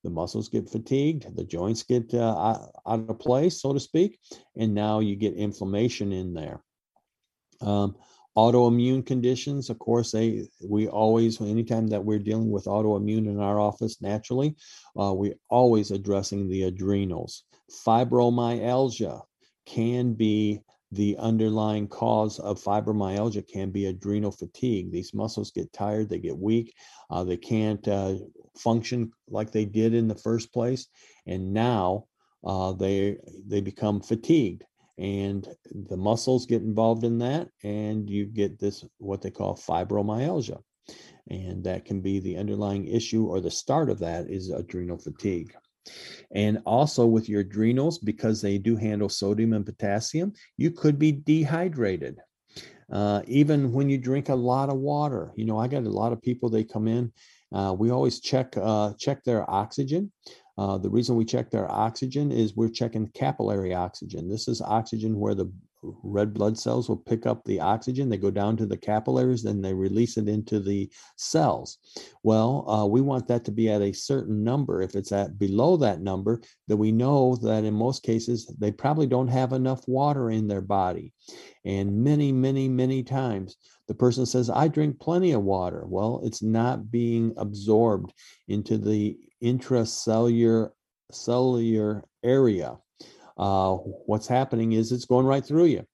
The 0.02 0.10
muscles 0.10 0.48
get 0.48 0.68
fatigued, 0.68 1.36
the 1.36 1.44
joints 1.44 1.82
get 1.82 2.12
uh, 2.14 2.58
out 2.86 3.08
of 3.08 3.18
place, 3.18 3.60
so 3.60 3.72
to 3.72 3.80
speak, 3.80 4.18
and 4.56 4.74
now 4.74 5.00
you 5.00 5.16
get 5.16 5.34
inflammation 5.34 6.12
in 6.12 6.32
there. 6.34 6.62
Um, 7.60 7.96
autoimmune 8.36 9.04
conditions 9.04 9.70
of 9.70 9.78
course 9.80 10.12
they 10.12 10.46
we 10.64 10.86
always 10.86 11.40
anytime 11.40 11.88
that 11.88 12.04
we're 12.04 12.18
dealing 12.18 12.50
with 12.50 12.66
autoimmune 12.66 13.26
in 13.26 13.40
our 13.40 13.58
office 13.58 14.00
naturally 14.00 14.54
uh, 15.00 15.12
we're 15.12 15.34
always 15.48 15.90
addressing 15.90 16.48
the 16.48 16.62
adrenals 16.62 17.42
fibromyalgia 17.84 19.20
can 19.66 20.14
be 20.14 20.60
the 20.92 21.16
underlying 21.18 21.86
cause 21.86 22.38
of 22.40 22.62
fibromyalgia 22.62 23.46
can 23.46 23.70
be 23.70 23.86
adrenal 23.86 24.32
fatigue. 24.32 24.90
These 24.90 25.14
muscles 25.14 25.52
get 25.52 25.72
tired 25.72 26.08
they 26.08 26.18
get 26.18 26.36
weak 26.36 26.74
uh, 27.10 27.24
they 27.24 27.36
can't 27.36 27.86
uh, 27.88 28.14
function 28.56 29.12
like 29.28 29.50
they 29.50 29.64
did 29.64 29.94
in 29.94 30.08
the 30.08 30.14
first 30.14 30.52
place 30.52 30.88
and 31.26 31.52
now 31.52 32.04
uh, 32.44 32.72
they 32.72 33.18
they 33.46 33.60
become 33.60 34.00
fatigued. 34.00 34.64
And 34.98 35.48
the 35.88 35.96
muscles 35.96 36.44
get 36.44 36.60
involved 36.60 37.04
in 37.04 37.18
that 37.18 37.48
and 37.64 38.08
you 38.08 38.26
get 38.26 38.58
this 38.58 38.84
what 38.98 39.22
they 39.22 39.30
call 39.30 39.56
fibromyalgia. 39.56 40.60
And 41.28 41.64
that 41.64 41.86
can 41.86 42.02
be 42.02 42.18
the 42.18 42.36
underlying 42.36 42.86
issue 42.86 43.26
or 43.26 43.40
the 43.40 43.50
start 43.50 43.88
of 43.88 43.98
that 44.00 44.28
is 44.28 44.50
adrenal 44.50 44.98
fatigue 44.98 45.54
and 46.34 46.60
also 46.64 47.06
with 47.06 47.28
your 47.28 47.40
adrenals 47.40 47.98
because 47.98 48.40
they 48.40 48.58
do 48.58 48.76
handle 48.76 49.08
sodium 49.08 49.52
and 49.52 49.66
potassium 49.66 50.32
you 50.56 50.70
could 50.70 50.98
be 50.98 51.12
dehydrated 51.12 52.18
uh, 52.92 53.22
even 53.26 53.72
when 53.72 53.88
you 53.88 53.98
drink 53.98 54.28
a 54.28 54.34
lot 54.34 54.68
of 54.68 54.76
water 54.76 55.32
you 55.36 55.44
know 55.44 55.58
i 55.58 55.66
got 55.66 55.84
a 55.84 55.88
lot 55.88 56.12
of 56.12 56.22
people 56.22 56.48
they 56.48 56.64
come 56.64 56.88
in 56.88 57.12
uh, 57.52 57.74
we 57.76 57.90
always 57.90 58.20
check 58.20 58.54
uh, 58.56 58.92
check 58.98 59.22
their 59.24 59.48
oxygen 59.50 60.10
uh, 60.60 60.76
the 60.76 60.90
reason 60.90 61.16
we 61.16 61.24
check 61.24 61.50
their 61.50 61.70
oxygen 61.72 62.30
is 62.30 62.54
we're 62.54 62.68
checking 62.68 63.08
capillary 63.14 63.72
oxygen. 63.72 64.28
This 64.28 64.46
is 64.46 64.60
oxygen 64.60 65.18
where 65.18 65.34
the 65.34 65.50
red 65.82 66.34
blood 66.34 66.58
cells 66.58 66.88
will 66.88 66.96
pick 66.96 67.26
up 67.26 67.44
the 67.44 67.60
oxygen. 67.60 68.08
They 68.08 68.16
go 68.16 68.30
down 68.30 68.56
to 68.58 68.66
the 68.66 68.76
capillaries, 68.76 69.42
then 69.42 69.62
they 69.62 69.74
release 69.74 70.16
it 70.16 70.28
into 70.28 70.60
the 70.60 70.90
cells. 71.16 71.78
Well, 72.22 72.68
uh, 72.68 72.86
we 72.86 73.00
want 73.00 73.26
that 73.28 73.44
to 73.46 73.50
be 73.50 73.70
at 73.70 73.82
a 73.82 73.92
certain 73.92 74.44
number. 74.44 74.82
If 74.82 74.94
it's 74.94 75.12
at 75.12 75.38
below 75.38 75.76
that 75.78 76.00
number, 76.00 76.40
then 76.68 76.78
we 76.78 76.92
know 76.92 77.36
that 77.36 77.64
in 77.64 77.74
most 77.74 78.02
cases 78.02 78.52
they 78.58 78.72
probably 78.72 79.06
don't 79.06 79.28
have 79.28 79.52
enough 79.52 79.86
water 79.88 80.30
in 80.30 80.48
their 80.48 80.60
body. 80.60 81.12
And 81.64 82.02
many, 82.02 82.32
many, 82.32 82.68
many 82.68 83.02
times 83.02 83.56
the 83.88 83.94
person 83.94 84.26
says, 84.26 84.50
I 84.50 84.68
drink 84.68 85.00
plenty 85.00 85.32
of 85.32 85.42
water. 85.42 85.84
Well, 85.86 86.20
it's 86.22 86.42
not 86.42 86.90
being 86.90 87.34
absorbed 87.36 88.12
into 88.48 88.78
the 88.78 89.18
intracellular 89.42 90.70
cellular 91.10 92.04
area. 92.22 92.78
Uh, 93.40 93.74
what's 94.06 94.28
happening 94.28 94.72
is 94.72 94.92
it's 94.92 95.06
going 95.06 95.26
right 95.26 95.44
through 95.44 95.64
you. 95.64 95.84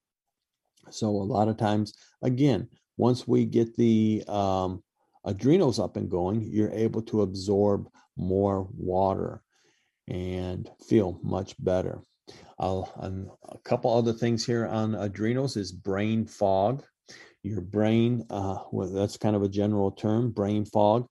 So 0.90 1.08
a 1.08 1.30
lot 1.34 1.48
of 1.48 1.56
times, 1.56 1.94
again, 2.22 2.68
once 2.96 3.26
we 3.26 3.44
get 3.44 3.76
the 3.76 4.24
um, 4.26 4.82
adrenals 5.24 5.78
up 5.78 5.96
and 5.96 6.10
going, 6.10 6.42
you're 6.42 6.72
able 6.72 7.02
to 7.02 7.22
absorb 7.22 7.88
more 8.16 8.68
water 8.76 9.42
and 10.08 10.68
feel 10.88 11.20
much 11.22 11.54
better. 11.62 12.00
I'll, 12.58 12.92
a 13.48 13.58
couple 13.58 13.94
other 13.94 14.12
things 14.12 14.44
here 14.44 14.66
on 14.66 14.94
adrenals 14.94 15.56
is 15.56 15.70
brain 15.70 16.26
fog. 16.26 16.82
Your 17.42 17.60
brain, 17.60 18.26
uh, 18.30 18.58
well, 18.72 18.88
that's 18.88 19.16
kind 19.16 19.36
of 19.36 19.42
a 19.42 19.48
general 19.48 19.92
term, 19.92 20.32
brain 20.32 20.64
fog 20.64 21.06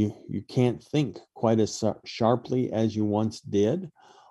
you 0.00 0.14
you 0.28 0.42
can't 0.42 0.82
think 0.82 1.18
quite 1.34 1.60
as 1.60 1.84
sharply 2.04 2.72
as 2.72 2.96
you 2.96 3.04
once 3.04 3.40
did. 3.40 3.90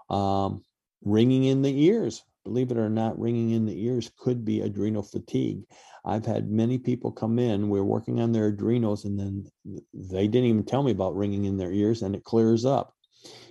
Um, 0.10 0.64
ringing 1.04 1.46
in 1.46 1.62
the 1.62 1.86
ears, 1.86 2.24
believe 2.44 2.72
it 2.72 2.78
or 2.78 2.90
not, 2.90 3.20
ringing 3.20 3.52
in 3.52 3.66
the 3.66 3.86
ears 3.86 4.12
could 4.18 4.44
be 4.44 4.62
adrenal 4.62 5.04
fatigue. 5.04 5.64
I've 6.06 6.26
had 6.26 6.50
many 6.50 6.78
people 6.78 7.12
come 7.12 7.40
in, 7.40 7.70
we're 7.70 7.84
working 7.84 8.20
on 8.20 8.32
their 8.32 8.48
adrenals, 8.48 9.06
and 9.06 9.20
then 9.20 9.46
they 9.94 10.28
didn't 10.28 10.50
even 10.50 10.64
tell 10.64 10.84
me 10.84 10.92
about 10.92 11.16
ringing 11.16 11.46
in 11.46 11.58
their 11.58 11.72
ears, 11.72 12.02
and 12.02 12.16
it 12.16 12.24
clears 12.24 12.66
up. 12.66 12.94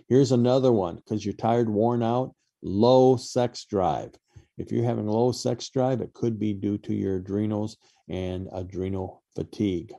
Here's 0.09 0.33
another 0.33 0.73
one 0.73 0.97
because 0.97 1.25
you're 1.25 1.35
tired, 1.35 1.69
worn 1.69 2.03
out, 2.03 2.35
low 2.62 3.16
sex 3.16 3.65
drive. 3.65 4.12
If 4.57 4.73
you're 4.73 4.85
having 4.85 5.07
low 5.07 5.33
sex 5.33 5.69
drive, 5.69 6.01
it 6.01 6.15
could 6.15 6.39
be 6.39 6.55
due 6.55 6.79
to 6.79 6.95
your 6.95 7.16
adrenals 7.16 7.77
and 8.09 8.49
adrenal 8.53 9.23
fatigue. 9.35 9.93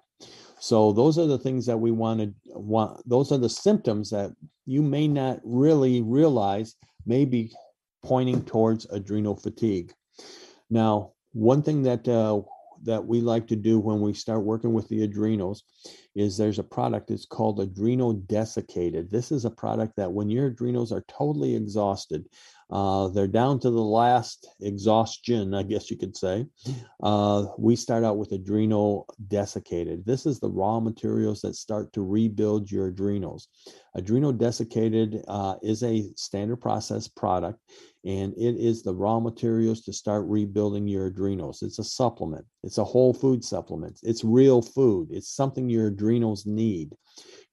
So 0.60 0.92
those 0.92 1.18
are 1.18 1.28
the 1.28 1.38
things 1.38 1.66
that 1.68 1.78
we 1.78 1.92
wanted 1.92 2.36
want 2.48 3.08
those 3.08 3.32
are 3.32 3.38
the 3.38 3.50
symptoms 3.50 4.10
that 4.10 4.32
you 4.66 4.82
may 4.82 5.08
not 5.08 5.40
really 5.44 6.02
realize 6.02 6.76
may 7.06 7.26
be 7.26 7.52
pointing 8.04 8.44
towards 8.44 8.86
adrenal 8.86 9.36
fatigue. 9.36 9.94
Now, 10.70 11.14
one 11.34 11.62
thing 11.62 11.84
that 11.84 12.08
uh, 12.08 12.42
that 12.84 13.06
we 13.06 13.22
like 13.22 13.48
to 13.48 13.56
do 13.56 13.80
when 13.80 14.02
we 14.02 14.14
start 14.14 14.44
working 14.44 14.74
with 14.74 14.88
the 14.88 15.04
adrenals 15.04 15.64
is 16.16 16.38
there's 16.38 16.60
a 16.60 16.64
product 16.64 17.12
it's 17.12 17.26
called 17.26 17.60
adrenal 17.60 18.14
desiccated 18.14 19.12
this 19.12 19.32
is 19.32 19.46
a 19.46 19.50
product 19.50 19.96
that 19.98 20.12
when 20.12 20.30
your 20.30 20.48
adrenals 20.48 20.92
are 20.92 21.04
totally 21.08 21.56
exhausted 21.56 22.26
uh, 22.72 23.08
they're 23.08 23.28
down 23.28 23.60
to 23.60 23.72
the 23.72 23.82
last 23.82 24.48
exhaustion, 24.62 25.54
I 25.54 25.64
guess 25.64 25.90
you 25.90 25.98
could 25.98 26.16
say. 26.16 26.46
Uh, 27.02 27.46
we 27.58 27.76
start 27.76 28.04
out 28.04 28.18
with 28.18 28.32
adrenal 28.32 29.08
desiccated. 29.28 30.06
This 30.06 30.26
is 30.26 30.40
the 30.40 30.50
raw 30.50 30.80
materials 30.80 31.42
that 31.42 31.56
start 31.56 31.92
to 31.94 32.04
rebuild 32.04 32.70
your 32.70 32.88
adrenals. 32.88 33.48
Adrenal 33.96 34.34
desiccated 34.34 35.24
uh, 35.28 35.56
is 35.64 35.82
a 35.84 36.12
standard 36.16 36.58
process 36.58 37.08
product, 37.08 37.60
and 38.06 38.34
it 38.34 38.56
is 38.56 38.84
the 38.84 38.94
raw 38.94 39.20
materials 39.20 39.82
to 39.82 39.94
start 39.94 40.26
rebuilding 40.28 40.88
your 40.88 41.08
adrenals. 41.08 41.64
It's 41.64 41.80
a 41.80 41.84
supplement, 41.84 42.46
it's 42.64 42.78
a 42.78 42.84
whole 42.84 43.14
food 43.14 43.44
supplement, 43.44 44.00
it's 44.04 44.24
real 44.24 44.62
food, 44.62 45.10
it's 45.12 45.30
something 45.30 45.70
your 45.70 45.88
adrenals 45.88 46.46
need. 46.46 46.96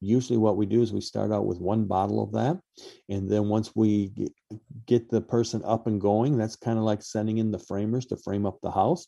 Usually, 0.06 0.38
what 0.38 0.56
we 0.56 0.66
do 0.66 0.82
is 0.82 0.92
we 0.92 1.00
start 1.00 1.32
out 1.32 1.46
with 1.46 1.60
one 1.60 1.84
bottle 1.84 2.22
of 2.22 2.32
that. 2.32 2.60
And 3.08 3.28
then 3.28 3.48
once 3.48 3.74
we 3.74 4.12
get, 4.86 5.10
the 5.10 5.20
person 5.20 5.62
up 5.64 5.88
and 5.88 6.00
going, 6.00 6.36
that's 6.36 6.54
kind 6.54 6.78
of 6.78 6.84
like 6.84 7.02
sending 7.02 7.38
in 7.38 7.50
the 7.50 7.58
framers 7.58 8.06
to 8.06 8.16
frame 8.16 8.46
up 8.46 8.58
the 8.62 8.70
house. 8.70 9.06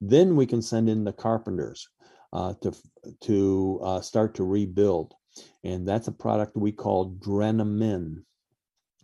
Then 0.00 0.36
we 0.36 0.46
can 0.46 0.62
send 0.62 0.88
in 0.88 1.04
the 1.04 1.12
carpenters 1.12 1.86
uh, 2.32 2.54
to, 2.62 2.74
to 3.22 3.80
uh, 3.82 4.00
start 4.00 4.34
to 4.36 4.44
rebuild. 4.44 5.14
And 5.64 5.86
that's 5.86 6.08
a 6.08 6.12
product 6.12 6.56
we 6.56 6.72
call 6.72 7.12
Drenamin. 7.16 8.22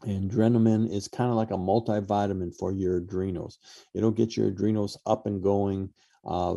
And 0.02 0.30
Drenamin 0.30 0.90
is 0.90 1.08
kind 1.08 1.30
of 1.30 1.36
like 1.36 1.50
a 1.50 1.56
multivitamin 1.56 2.54
for 2.58 2.72
your 2.72 2.96
adrenals. 2.96 3.58
It'll 3.94 4.10
get 4.10 4.36
your 4.36 4.48
adrenals 4.48 4.98
up 5.06 5.26
and 5.26 5.42
going 5.42 5.90
uh, 6.26 6.56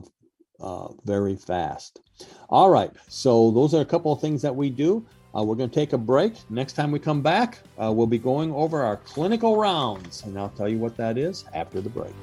uh, 0.60 0.88
very 1.06 1.36
fast. 1.36 2.02
All 2.50 2.70
right, 2.70 2.92
so 3.08 3.52
those 3.52 3.74
are 3.74 3.82
a 3.82 3.86
couple 3.86 4.12
of 4.12 4.22
things 4.22 4.42
that 4.42 4.56
we 4.56 4.70
do. 4.70 5.06
Uh, 5.36 5.44
we're 5.44 5.56
going 5.56 5.70
to 5.70 5.76
take 5.76 5.94
a 5.94 5.98
break. 5.98 6.34
Next 6.50 6.74
time 6.74 6.92
we 6.92 7.00
come 7.00 7.22
back, 7.22 7.60
uh, 7.78 7.92
we'll 7.92 8.08
be 8.08 8.18
going 8.18 8.52
over 8.54 8.82
our 8.82 8.98
clinical 8.98 9.58
rounds, 9.58 10.24
and 10.24 10.38
I'll 10.38 10.50
tell 10.50 10.70
you 10.70 10.80
what 10.80 10.98
that 10.98 11.18
is 11.18 11.46
after 11.54 11.82
the 11.82 11.90
break. 11.90 12.14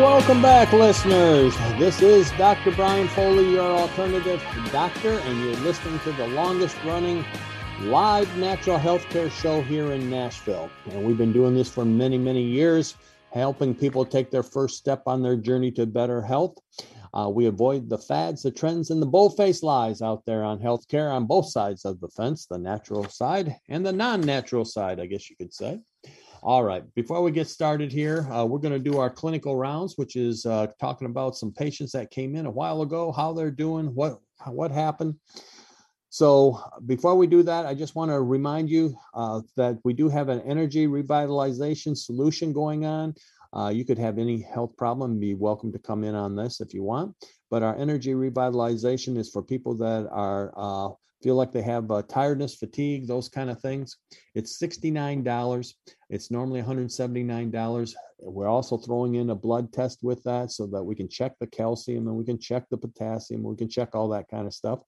welcome 0.00 0.40
back, 0.40 0.72
listeners. 0.72 1.54
This 1.78 2.00
is 2.00 2.30
Dr. 2.32 2.70
Brian 2.70 3.06
Foley, 3.08 3.52
your 3.52 3.70
alternative 3.70 4.42
doctor, 4.72 5.18
and 5.18 5.40
you're 5.40 5.56
listening 5.56 5.98
to 6.00 6.12
the 6.12 6.26
longest 6.28 6.76
running 6.84 7.22
live 7.84 8.36
natural 8.36 8.78
healthcare 8.78 9.30
show 9.30 9.62
here 9.62 9.92
in 9.92 10.10
Nashville. 10.10 10.68
And 10.90 11.02
we've 11.02 11.16
been 11.16 11.32
doing 11.32 11.54
this 11.54 11.70
for 11.70 11.82
many, 11.82 12.18
many 12.18 12.42
years, 12.42 12.94
helping 13.32 13.74
people 13.74 14.04
take 14.04 14.30
their 14.30 14.42
first 14.42 14.76
step 14.76 15.04
on 15.06 15.22
their 15.22 15.36
journey 15.36 15.70
to 15.72 15.86
better 15.86 16.20
health. 16.20 16.58
Uh, 17.14 17.30
we 17.32 17.46
avoid 17.46 17.88
the 17.88 17.96
fads, 17.96 18.42
the 18.42 18.50
trends, 18.50 18.90
and 18.90 19.00
the 19.00 19.06
bold-faced 19.06 19.62
lies 19.62 20.02
out 20.02 20.26
there 20.26 20.44
on 20.44 20.58
healthcare 20.58 21.10
on 21.10 21.24
both 21.24 21.50
sides 21.50 21.86
of 21.86 21.98
the 22.00 22.08
fence, 22.08 22.44
the 22.44 22.58
natural 22.58 23.08
side 23.08 23.56
and 23.70 23.84
the 23.84 23.92
non-natural 23.92 24.66
side, 24.66 25.00
I 25.00 25.06
guess 25.06 25.30
you 25.30 25.36
could 25.36 25.54
say. 25.54 25.80
All 26.42 26.62
right, 26.62 26.84
before 26.94 27.22
we 27.22 27.30
get 27.30 27.48
started 27.48 27.90
here, 27.90 28.30
uh, 28.30 28.44
we're 28.44 28.58
going 28.58 28.74
to 28.74 28.90
do 28.90 28.98
our 28.98 29.10
clinical 29.10 29.56
rounds, 29.56 29.96
which 29.96 30.16
is 30.16 30.44
uh, 30.44 30.66
talking 30.78 31.06
about 31.06 31.34
some 31.34 31.50
patients 31.50 31.92
that 31.92 32.10
came 32.10 32.36
in 32.36 32.44
a 32.44 32.50
while 32.50 32.82
ago, 32.82 33.10
how 33.10 33.32
they're 33.32 33.50
doing, 33.50 33.86
what 33.94 34.20
what 34.46 34.70
happened. 34.70 35.14
So 36.10 36.60
before 36.86 37.14
we 37.14 37.28
do 37.28 37.44
that, 37.44 37.66
I 37.66 37.74
just 37.74 37.94
want 37.94 38.10
to 38.10 38.20
remind 38.20 38.68
you 38.68 38.96
uh, 39.14 39.42
that 39.56 39.78
we 39.84 39.92
do 39.92 40.08
have 40.08 40.28
an 40.28 40.40
energy 40.40 40.88
revitalization 40.88 41.96
solution 41.96 42.52
going 42.52 42.84
on. 42.84 43.14
Uh, 43.52 43.68
you 43.68 43.84
could 43.84 43.98
have 43.98 44.18
any 44.18 44.42
health 44.42 44.76
problem, 44.76 45.20
be 45.20 45.34
welcome 45.34 45.70
to 45.72 45.78
come 45.78 46.02
in 46.02 46.16
on 46.16 46.34
this 46.34 46.60
if 46.60 46.74
you 46.74 46.82
want. 46.82 47.14
But 47.48 47.62
our 47.62 47.76
energy 47.76 48.12
revitalization 48.12 49.16
is 49.16 49.30
for 49.30 49.40
people 49.40 49.76
that 49.76 50.08
are 50.10 50.52
uh, 50.56 50.94
feel 51.22 51.36
like 51.36 51.52
they 51.52 51.62
have 51.62 51.90
uh, 51.90 52.02
tiredness, 52.02 52.56
fatigue, 52.56 53.06
those 53.06 53.28
kind 53.28 53.48
of 53.48 53.60
things. 53.60 53.96
It's 54.34 54.60
$69. 54.60 55.74
It's 56.08 56.30
normally 56.30 56.62
$179. 56.62 57.94
We're 58.22 58.48
also 58.48 58.76
throwing 58.78 59.14
in 59.14 59.30
a 59.30 59.34
blood 59.34 59.72
test 59.72 60.00
with 60.02 60.22
that 60.24 60.50
so 60.50 60.66
that 60.68 60.82
we 60.82 60.94
can 60.94 61.08
check 61.08 61.32
the 61.38 61.46
calcium 61.46 62.08
and 62.08 62.16
we 62.16 62.24
can 62.24 62.38
check 62.38 62.64
the 62.70 62.76
potassium, 62.76 63.42
we 63.42 63.56
can 63.56 63.68
check 63.68 63.94
all 63.94 64.08
that 64.08 64.28
kind 64.28 64.46
of 64.46 64.54
stuff. 64.54 64.80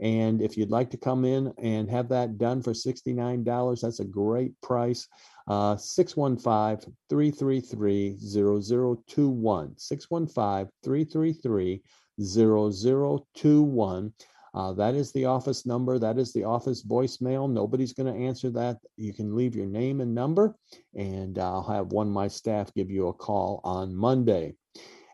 And 0.00 0.40
if 0.40 0.56
you'd 0.56 0.70
like 0.70 0.90
to 0.90 0.96
come 0.96 1.24
in 1.24 1.52
and 1.58 1.90
have 1.90 2.08
that 2.10 2.38
done 2.38 2.62
for 2.62 2.72
$69, 2.72 3.80
that's 3.80 4.00
a 4.00 4.04
great 4.04 4.52
price. 4.60 5.08
Uh, 5.48 5.76
615 5.76 6.94
333 7.08 8.18
0021. 8.20 9.74
615 9.76 10.72
333 10.84 11.82
0021. 12.20 14.12
Uh, 14.54 14.72
that 14.72 14.94
is 14.94 15.12
the 15.12 15.24
office 15.24 15.66
number. 15.66 15.98
That 15.98 16.18
is 16.18 16.32
the 16.32 16.44
office 16.44 16.82
voicemail. 16.82 17.50
Nobody's 17.50 17.92
going 17.92 18.12
to 18.12 18.26
answer 18.26 18.50
that. 18.50 18.78
You 18.96 19.12
can 19.12 19.36
leave 19.36 19.54
your 19.54 19.66
name 19.66 20.00
and 20.00 20.14
number, 20.14 20.54
and 20.94 21.38
I'll 21.38 21.62
have 21.62 21.92
one 21.92 22.08
of 22.08 22.12
my 22.12 22.28
staff 22.28 22.72
give 22.74 22.90
you 22.90 23.08
a 23.08 23.12
call 23.12 23.60
on 23.62 23.94
Monday. 23.94 24.54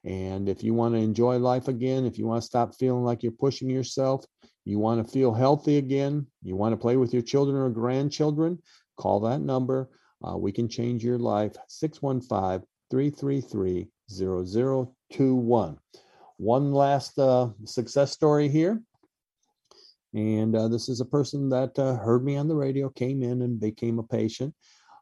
And 0.05 0.49
if 0.49 0.63
you 0.63 0.75
want 0.75 0.95
to 0.95 1.01
enjoy 1.01 1.39
life 1.39 1.69
again, 1.69 2.05
if 2.05 2.19
you 2.19 2.27
want 2.27 2.43
to 2.43 2.47
stop 2.47 2.75
feeling 2.75 3.05
like 3.05 3.23
you're 3.23 3.33
pushing 3.33 3.71
yourself, 3.71 4.25
you 4.65 4.79
want 4.79 5.05
to 5.05 5.13
feel 5.13 5.33
healthy 5.33 5.77
again, 5.77 6.27
you 6.43 6.57
want 6.57 6.73
to 6.73 6.77
play 6.77 6.97
with 6.97 7.13
your 7.13 7.23
children 7.23 7.57
or 7.57 7.69
grandchildren, 7.71 8.59
call 8.97 9.21
that 9.21 9.41
number. 9.41 9.91
Uh, 10.27 10.37
we 10.37 10.53
can 10.53 10.69
change 10.69 11.05
your 11.05 11.19
life 11.19 11.55
615 11.69 12.67
333 12.91 13.89
0021. 14.11 15.79
One 16.37 16.73
last 16.73 17.19
uh, 17.19 17.49
success 17.65 18.13
story 18.13 18.49
here. 18.49 18.83
And 20.15 20.55
uh, 20.55 20.69
this 20.69 20.89
is 20.89 21.01
a 21.01 21.05
person 21.05 21.49
that 21.51 21.79
uh, 21.79 21.97
heard 21.97 22.25
me 22.25 22.37
on 22.37 22.49
the 22.49 22.55
radio, 22.55 22.89
came 22.89 23.23
in 23.23 23.43
and 23.43 23.61
became 23.61 23.99
a 23.99 24.05
patient. 24.05 24.55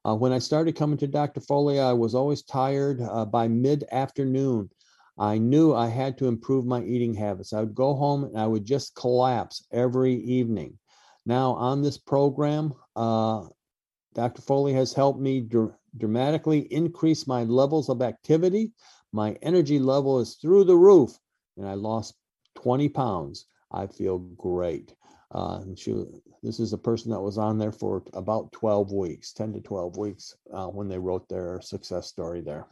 Uh, 0.05 0.16
when 0.16 0.32
I 0.32 0.39
started 0.39 0.74
coming 0.74 0.98
to 0.98 1.06
Dr. 1.06 1.40
Foley, 1.40 1.78
I 1.78 1.93
was 1.93 2.14
always 2.14 2.43
tired 2.43 3.01
uh, 3.01 3.24
by 3.26 3.47
mid 3.47 3.84
afternoon. 3.93 4.70
I 5.18 5.39
knew 5.39 5.74
I 5.74 5.89
had 5.89 6.16
to 6.18 6.26
improve 6.26 6.64
my 6.64 6.82
eating 6.82 7.14
habits. 7.14 7.52
I 7.52 7.60
would 7.60 7.74
go 7.74 7.94
home 7.94 8.24
and 8.24 8.39
I 8.39 8.47
would 8.47 8.64
just 8.64 8.94
collapse 8.94 9.66
every 9.72 10.14
evening. 10.14 10.78
Now, 11.26 11.52
on 11.52 11.82
this 11.82 11.98
program, 11.98 12.72
uh, 12.97 13.47
Dr. 14.14 14.43
Foley 14.43 14.72
has 14.72 14.93
helped 14.93 15.20
me 15.20 15.40
dr- 15.40 15.74
dramatically 15.97 16.60
increase 16.72 17.26
my 17.26 17.44
levels 17.44 17.89
of 17.89 18.02
activity. 18.02 18.72
My 19.12 19.36
energy 19.43 19.78
level 19.78 20.18
is 20.18 20.34
through 20.34 20.64
the 20.64 20.76
roof, 20.76 21.18
and 21.56 21.66
I 21.66 21.74
lost 21.74 22.14
20 22.56 22.89
pounds. 22.89 23.47
I 23.70 23.86
feel 23.86 24.18
great. 24.18 24.94
Uh, 25.30 25.62
she, 25.76 26.05
this 26.43 26.60
is 26.60 26.72
a 26.72 26.78
person 26.78 27.10
that 27.10 27.20
was 27.20 27.39
on 27.39 27.59
there 27.59 27.72
for 27.72 28.02
about 28.12 28.52
12 28.52 28.93
weeks, 28.93 29.32
10 29.32 29.55
to 29.55 29.60
12 29.60 29.97
weeks 29.97 30.34
uh, 30.52 30.66
when 30.66 30.89
they 30.89 30.98
wrote 30.98 31.28
their 31.28 31.60
success 31.60 32.06
story 32.06 32.40
there. 32.40 32.66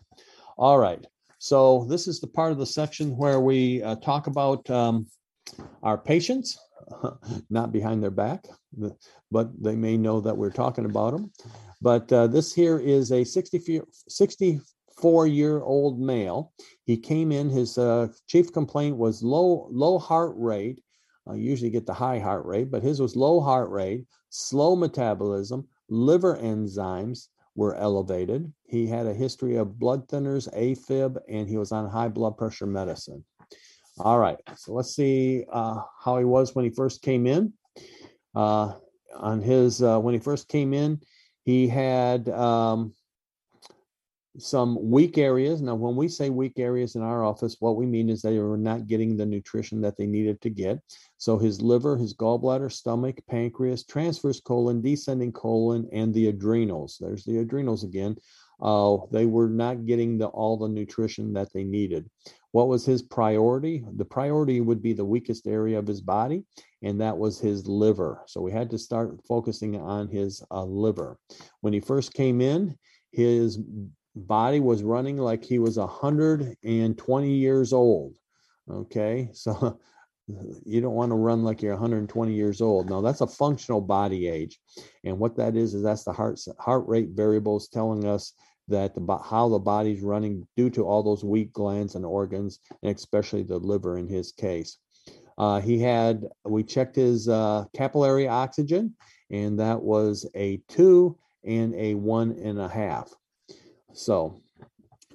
All 0.58 0.78
right. 0.78 1.06
So 1.40 1.86
this 1.88 2.06
is 2.06 2.20
the 2.20 2.26
part 2.26 2.52
of 2.52 2.58
the 2.58 2.66
section 2.66 3.16
where 3.16 3.40
we 3.40 3.82
uh, 3.82 3.96
talk 3.96 4.26
about 4.26 4.68
um, 4.70 5.06
our 5.82 5.98
patients, 5.98 6.58
not 7.50 7.72
behind 7.72 8.02
their 8.02 8.10
back, 8.10 8.44
but 9.32 9.50
they 9.58 9.74
may 9.74 9.96
know 9.96 10.20
that 10.20 10.36
we're 10.36 10.50
talking 10.50 10.84
about 10.84 11.12
them. 11.12 11.32
But 11.80 12.12
uh, 12.12 12.26
this 12.26 12.54
here 12.54 12.78
is 12.78 13.10
a 13.10 13.24
64 13.24 15.26
year 15.26 15.62
old 15.62 15.98
male. 15.98 16.52
He 16.84 16.98
came 16.98 17.32
in, 17.32 17.48
his 17.48 17.78
uh, 17.78 18.08
chief 18.26 18.52
complaint 18.52 18.98
was 18.98 19.22
low, 19.22 19.66
low 19.72 19.98
heart 19.98 20.34
rate 20.36 20.82
I 21.26 21.34
usually 21.34 21.70
get 21.70 21.86
the 21.86 21.94
high 21.94 22.18
heart 22.18 22.44
rate, 22.44 22.70
but 22.70 22.82
his 22.82 23.00
was 23.00 23.14
low 23.14 23.40
heart 23.40 23.70
rate, 23.70 24.06
slow 24.30 24.74
metabolism, 24.74 25.68
liver 25.88 26.36
enzymes 26.36 27.28
were 27.60 27.74
elevated. 27.74 28.50
He 28.66 28.86
had 28.86 29.06
a 29.06 29.12
history 29.12 29.56
of 29.56 29.78
blood 29.78 30.08
thinners, 30.08 30.48
AFib, 30.56 31.18
and 31.28 31.46
he 31.46 31.58
was 31.58 31.72
on 31.72 31.90
high 31.90 32.08
blood 32.08 32.38
pressure 32.38 32.64
medicine. 32.64 33.22
All 33.98 34.18
right, 34.18 34.38
so 34.56 34.72
let's 34.72 34.96
see 34.96 35.44
uh, 35.52 35.82
how 36.02 36.16
he 36.16 36.24
was 36.24 36.54
when 36.54 36.64
he 36.64 36.70
first 36.70 37.02
came 37.02 37.26
in. 37.26 37.52
Uh, 38.34 38.72
on 39.14 39.42
his 39.42 39.82
uh, 39.82 39.98
when 40.00 40.14
he 40.14 40.20
first 40.20 40.48
came 40.48 40.72
in, 40.72 41.00
he 41.44 41.68
had 41.68 42.30
um, 42.30 42.94
some 44.42 44.78
weak 44.90 45.18
areas. 45.18 45.60
Now, 45.60 45.74
when 45.74 45.96
we 45.96 46.08
say 46.08 46.30
weak 46.30 46.58
areas 46.58 46.94
in 46.94 47.02
our 47.02 47.24
office, 47.24 47.56
what 47.60 47.76
we 47.76 47.86
mean 47.86 48.08
is 48.08 48.22
they 48.22 48.38
were 48.38 48.56
not 48.56 48.86
getting 48.86 49.16
the 49.16 49.26
nutrition 49.26 49.80
that 49.82 49.96
they 49.96 50.06
needed 50.06 50.40
to 50.42 50.50
get. 50.50 50.78
So 51.18 51.38
his 51.38 51.60
liver, 51.60 51.96
his 51.96 52.14
gallbladder, 52.14 52.72
stomach, 52.72 53.18
pancreas, 53.28 53.84
transverse 53.84 54.40
colon, 54.40 54.80
descending 54.80 55.32
colon, 55.32 55.88
and 55.92 56.12
the 56.12 56.28
adrenals. 56.28 56.98
There's 57.00 57.24
the 57.24 57.38
adrenals 57.38 57.84
again. 57.84 58.16
Uh, 58.60 58.98
they 59.10 59.26
were 59.26 59.48
not 59.48 59.86
getting 59.86 60.18
the, 60.18 60.26
all 60.26 60.56
the 60.56 60.68
nutrition 60.68 61.32
that 61.32 61.52
they 61.52 61.64
needed. 61.64 62.08
What 62.52 62.68
was 62.68 62.84
his 62.84 63.00
priority? 63.02 63.84
The 63.96 64.04
priority 64.04 64.60
would 64.60 64.82
be 64.82 64.92
the 64.92 65.04
weakest 65.04 65.46
area 65.46 65.78
of 65.78 65.86
his 65.86 66.00
body, 66.00 66.44
and 66.82 67.00
that 67.00 67.16
was 67.16 67.38
his 67.38 67.66
liver. 67.66 68.22
So 68.26 68.40
we 68.40 68.52
had 68.52 68.68
to 68.70 68.78
start 68.78 69.20
focusing 69.26 69.80
on 69.80 70.08
his 70.08 70.42
uh, 70.50 70.64
liver. 70.64 71.16
When 71.60 71.72
he 71.72 71.80
first 71.80 72.12
came 72.12 72.40
in, 72.40 72.76
his 73.12 73.58
body 74.14 74.60
was 74.60 74.82
running 74.82 75.16
like 75.16 75.44
he 75.44 75.58
was 75.58 75.78
120 75.78 77.30
years 77.30 77.72
old. 77.72 78.16
Okay, 78.70 79.30
so 79.34 79.78
you 80.64 80.80
don't 80.80 80.94
want 80.94 81.10
to 81.10 81.16
run 81.16 81.42
like 81.42 81.62
you're 81.62 81.72
120 81.72 82.32
years 82.32 82.60
old. 82.60 82.88
Now 82.88 83.00
that's 83.00 83.20
a 83.20 83.26
functional 83.26 83.80
body 83.80 84.28
age, 84.28 84.58
and 85.04 85.18
what 85.18 85.36
that 85.36 85.56
is 85.56 85.74
is 85.74 85.82
that's 85.82 86.04
the 86.04 86.12
heart 86.12 86.40
heart 86.58 86.86
rate 86.86 87.10
variables 87.10 87.68
telling 87.68 88.06
us 88.06 88.32
that 88.68 88.94
the 88.94 89.18
how 89.18 89.48
the 89.48 89.58
body's 89.58 90.02
running 90.02 90.46
due 90.56 90.70
to 90.70 90.86
all 90.86 91.02
those 91.02 91.24
weak 91.24 91.52
glands 91.52 91.94
and 91.94 92.06
organs, 92.06 92.60
and 92.82 92.94
especially 92.94 93.42
the 93.42 93.58
liver 93.58 93.98
in 93.98 94.08
his 94.08 94.32
case. 94.32 94.78
Uh, 95.38 95.60
he 95.60 95.78
had 95.78 96.26
we 96.44 96.62
checked 96.62 96.96
his 96.96 97.28
uh, 97.28 97.64
capillary 97.74 98.28
oxygen, 98.28 98.94
and 99.30 99.58
that 99.58 99.80
was 99.80 100.28
a 100.34 100.60
two 100.68 101.18
and 101.44 101.74
a 101.74 101.94
one 101.94 102.32
and 102.32 102.60
a 102.60 102.68
half. 102.68 103.10
So 103.92 104.40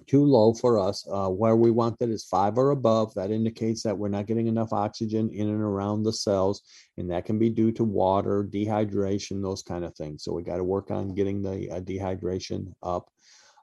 too 0.07 0.23
low 0.23 0.53
for 0.53 0.79
us. 0.79 1.05
Uh, 1.11 1.29
where 1.29 1.55
we 1.55 1.71
want 1.71 1.97
that 1.99 2.09
is 2.09 2.25
five 2.25 2.57
or 2.57 2.71
above. 2.71 3.13
That 3.15 3.31
indicates 3.31 3.83
that 3.83 3.97
we're 3.97 4.09
not 4.09 4.27
getting 4.27 4.47
enough 4.47 4.73
oxygen 4.73 5.29
in 5.31 5.49
and 5.49 5.61
around 5.61 6.03
the 6.03 6.13
cells, 6.13 6.61
and 6.97 7.09
that 7.11 7.25
can 7.25 7.39
be 7.39 7.49
due 7.49 7.71
to 7.73 7.83
water, 7.83 8.43
dehydration, 8.43 9.41
those 9.41 9.63
kind 9.63 9.83
of 9.83 9.95
things. 9.95 10.23
So 10.23 10.33
we 10.33 10.43
got 10.43 10.57
to 10.57 10.63
work 10.63 10.91
on 10.91 11.15
getting 11.15 11.41
the 11.41 11.71
uh, 11.71 11.79
dehydration 11.79 12.73
up. 12.83 13.09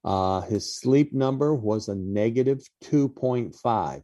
Uh, 0.05 0.40
his 0.43 0.76
sleep 0.76 1.12
number 1.12 1.55
was 1.55 1.89
a 1.89 1.94
negative 1.94 2.60
2.5. 2.84 4.02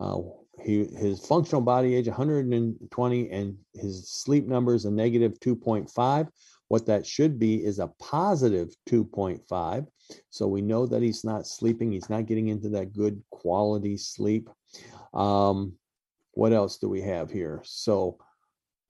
Uh, 0.00 0.18
he, 0.62 0.86
his 0.96 1.24
functional 1.24 1.60
body 1.60 1.94
age 1.94 2.06
120 2.06 3.30
and 3.30 3.58
his 3.74 4.10
sleep 4.10 4.46
number 4.46 4.74
is 4.74 4.86
a 4.86 4.90
negative 4.90 5.38
2.5 5.40 6.28
what 6.68 6.86
that 6.86 7.06
should 7.06 7.38
be 7.38 7.64
is 7.64 7.78
a 7.78 7.92
positive 8.00 8.74
2.5. 8.88 9.86
So 10.30 10.46
we 10.46 10.62
know 10.62 10.86
that 10.86 11.02
he's 11.02 11.24
not 11.24 11.46
sleeping. 11.46 11.92
He's 11.92 12.10
not 12.10 12.26
getting 12.26 12.48
into 12.48 12.68
that 12.70 12.92
good 12.92 13.22
quality 13.30 13.96
sleep. 13.96 14.48
Um, 15.14 15.74
what 16.32 16.52
else 16.52 16.78
do 16.78 16.88
we 16.88 17.00
have 17.02 17.30
here? 17.30 17.62
So, 17.64 18.18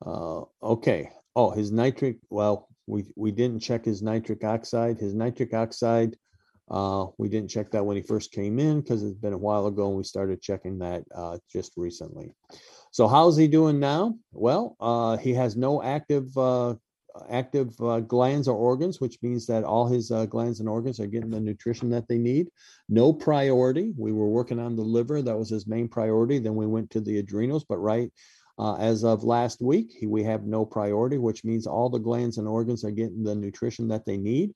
uh, 0.04 0.42
okay. 0.62 1.10
Oh, 1.34 1.50
his 1.50 1.70
nitric. 1.70 2.18
Well, 2.30 2.68
we 2.86 3.04
we 3.16 3.30
didn't 3.32 3.60
check 3.60 3.84
his 3.84 4.02
nitric 4.02 4.44
oxide. 4.44 4.98
His 4.98 5.14
nitric 5.14 5.54
oxide 5.54 6.16
Uh, 6.68 7.06
we 7.18 7.28
didn't 7.28 7.50
check 7.50 7.70
that 7.70 7.86
when 7.86 7.96
he 7.96 8.02
first 8.02 8.32
came 8.32 8.58
in 8.58 8.80
because 8.80 9.02
it's 9.02 9.14
been 9.14 9.32
a 9.32 9.38
while 9.38 9.66
ago 9.66 9.88
and 9.88 9.96
we 9.96 10.02
started 10.04 10.42
checking 10.42 10.78
that 10.78 11.04
uh, 11.14 11.38
just 11.48 11.72
recently. 11.76 12.34
So 12.90 13.06
how's 13.06 13.36
he 13.36 13.46
doing 13.46 13.78
now? 13.78 14.14
Well, 14.32 14.74
uh, 14.80 15.16
he 15.16 15.32
has 15.34 15.56
no 15.56 15.80
active 15.82 16.36
uh, 16.36 16.74
active 17.30 17.74
uh, 17.80 18.00
glands 18.00 18.48
or 18.48 18.56
organs, 18.56 19.00
which 19.00 19.18
means 19.22 19.46
that 19.46 19.64
all 19.64 19.86
his 19.86 20.10
uh, 20.10 20.26
glands 20.26 20.60
and 20.60 20.68
organs 20.68 21.00
are 21.00 21.06
getting 21.06 21.30
the 21.30 21.40
nutrition 21.40 21.90
that 21.90 22.08
they 22.08 22.18
need. 22.18 22.48
No 22.88 23.12
priority. 23.12 23.92
We 23.96 24.12
were 24.12 24.28
working 24.28 24.58
on 24.58 24.76
the 24.76 24.82
liver. 24.82 25.22
That 25.22 25.38
was 25.38 25.50
his 25.50 25.66
main 25.66 25.88
priority. 25.88 26.38
Then 26.38 26.54
we 26.54 26.66
went 26.66 26.90
to 26.90 27.00
the 27.00 27.18
adrenals, 27.18 27.64
but 27.64 27.78
right 27.78 28.10
uh, 28.58 28.74
as 28.76 29.04
of 29.04 29.22
last 29.22 29.60
week, 29.60 29.98
we 30.02 30.22
have 30.22 30.44
no 30.44 30.64
priority, 30.64 31.18
which 31.18 31.44
means 31.44 31.66
all 31.66 31.90
the 31.90 31.98
glands 31.98 32.38
and 32.38 32.48
organs 32.48 32.84
are 32.84 32.90
getting 32.90 33.22
the 33.22 33.34
nutrition 33.34 33.86
that 33.88 34.06
they 34.06 34.16
need. 34.16 34.54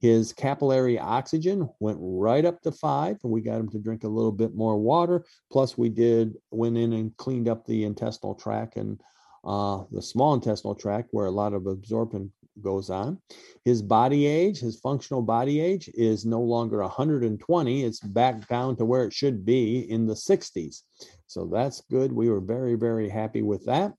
His 0.00 0.32
capillary 0.32 0.98
oxygen 0.98 1.68
went 1.78 1.98
right 2.00 2.44
up 2.46 2.62
to 2.62 2.72
five, 2.72 3.18
and 3.22 3.30
we 3.32 3.42
got 3.42 3.60
him 3.60 3.68
to 3.70 3.78
drink 3.78 4.04
a 4.04 4.08
little 4.08 4.32
bit 4.32 4.54
more 4.54 4.78
water. 4.78 5.24
Plus, 5.50 5.76
we 5.76 5.90
did 5.90 6.36
went 6.50 6.78
in 6.78 6.94
and 6.94 7.14
cleaned 7.18 7.48
up 7.48 7.66
the 7.66 7.84
intestinal 7.84 8.34
tract 8.34 8.76
and 8.76 9.02
uh, 9.44 9.84
the 9.90 10.02
small 10.02 10.34
intestinal 10.34 10.74
tract 10.74 11.08
where 11.10 11.26
a 11.26 11.30
lot 11.30 11.52
of 11.52 11.66
absorption 11.66 12.32
goes 12.60 12.90
on. 12.90 13.18
His 13.64 13.80
body 13.82 14.26
age, 14.26 14.60
his 14.60 14.78
functional 14.78 15.22
body 15.22 15.60
age, 15.60 15.88
is 15.94 16.26
no 16.26 16.40
longer 16.40 16.78
120. 16.78 17.84
It's 17.84 18.00
back 18.00 18.46
down 18.48 18.76
to 18.76 18.84
where 18.84 19.04
it 19.04 19.12
should 19.12 19.44
be 19.44 19.90
in 19.90 20.06
the 20.06 20.14
60s. 20.14 20.82
So 21.26 21.46
that's 21.46 21.80
good. 21.90 22.12
We 22.12 22.28
were 22.28 22.40
very, 22.40 22.74
very 22.74 23.08
happy 23.08 23.42
with 23.42 23.64
that. 23.66 23.94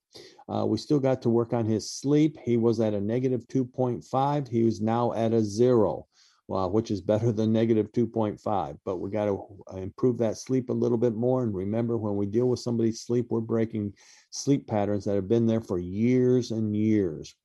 Uh, 0.47 0.65
we 0.67 0.77
still 0.77 0.99
got 0.99 1.21
to 1.23 1.29
work 1.29 1.53
on 1.53 1.65
his 1.65 1.89
sleep. 1.89 2.37
He 2.43 2.57
was 2.57 2.79
at 2.79 2.93
a 2.93 3.01
negative 3.01 3.47
2.5. 3.47 4.47
He 4.47 4.63
was 4.63 4.81
now 4.81 5.13
at 5.13 5.33
a 5.33 5.41
zero, 5.41 6.05
well, 6.47 6.69
which 6.69 6.91
is 6.91 7.01
better 7.01 7.31
than 7.31 7.53
negative 7.53 7.91
2.5. 7.91 8.77
But 8.85 8.97
we 8.97 9.09
got 9.09 9.25
to 9.25 9.45
uh, 9.71 9.77
improve 9.77 10.17
that 10.19 10.37
sleep 10.37 10.69
a 10.69 10.73
little 10.73 10.97
bit 10.97 11.15
more. 11.15 11.43
And 11.43 11.53
remember, 11.53 11.97
when 11.97 12.15
we 12.15 12.25
deal 12.25 12.47
with 12.47 12.59
somebody's 12.59 13.01
sleep, 13.01 13.27
we're 13.29 13.41
breaking 13.41 13.93
sleep 14.29 14.67
patterns 14.67 15.05
that 15.05 15.15
have 15.15 15.29
been 15.29 15.47
there 15.47 15.61
for 15.61 15.79
years 15.79 16.51
and 16.51 16.75
years. 16.75 17.35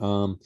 Um, 0.00 0.38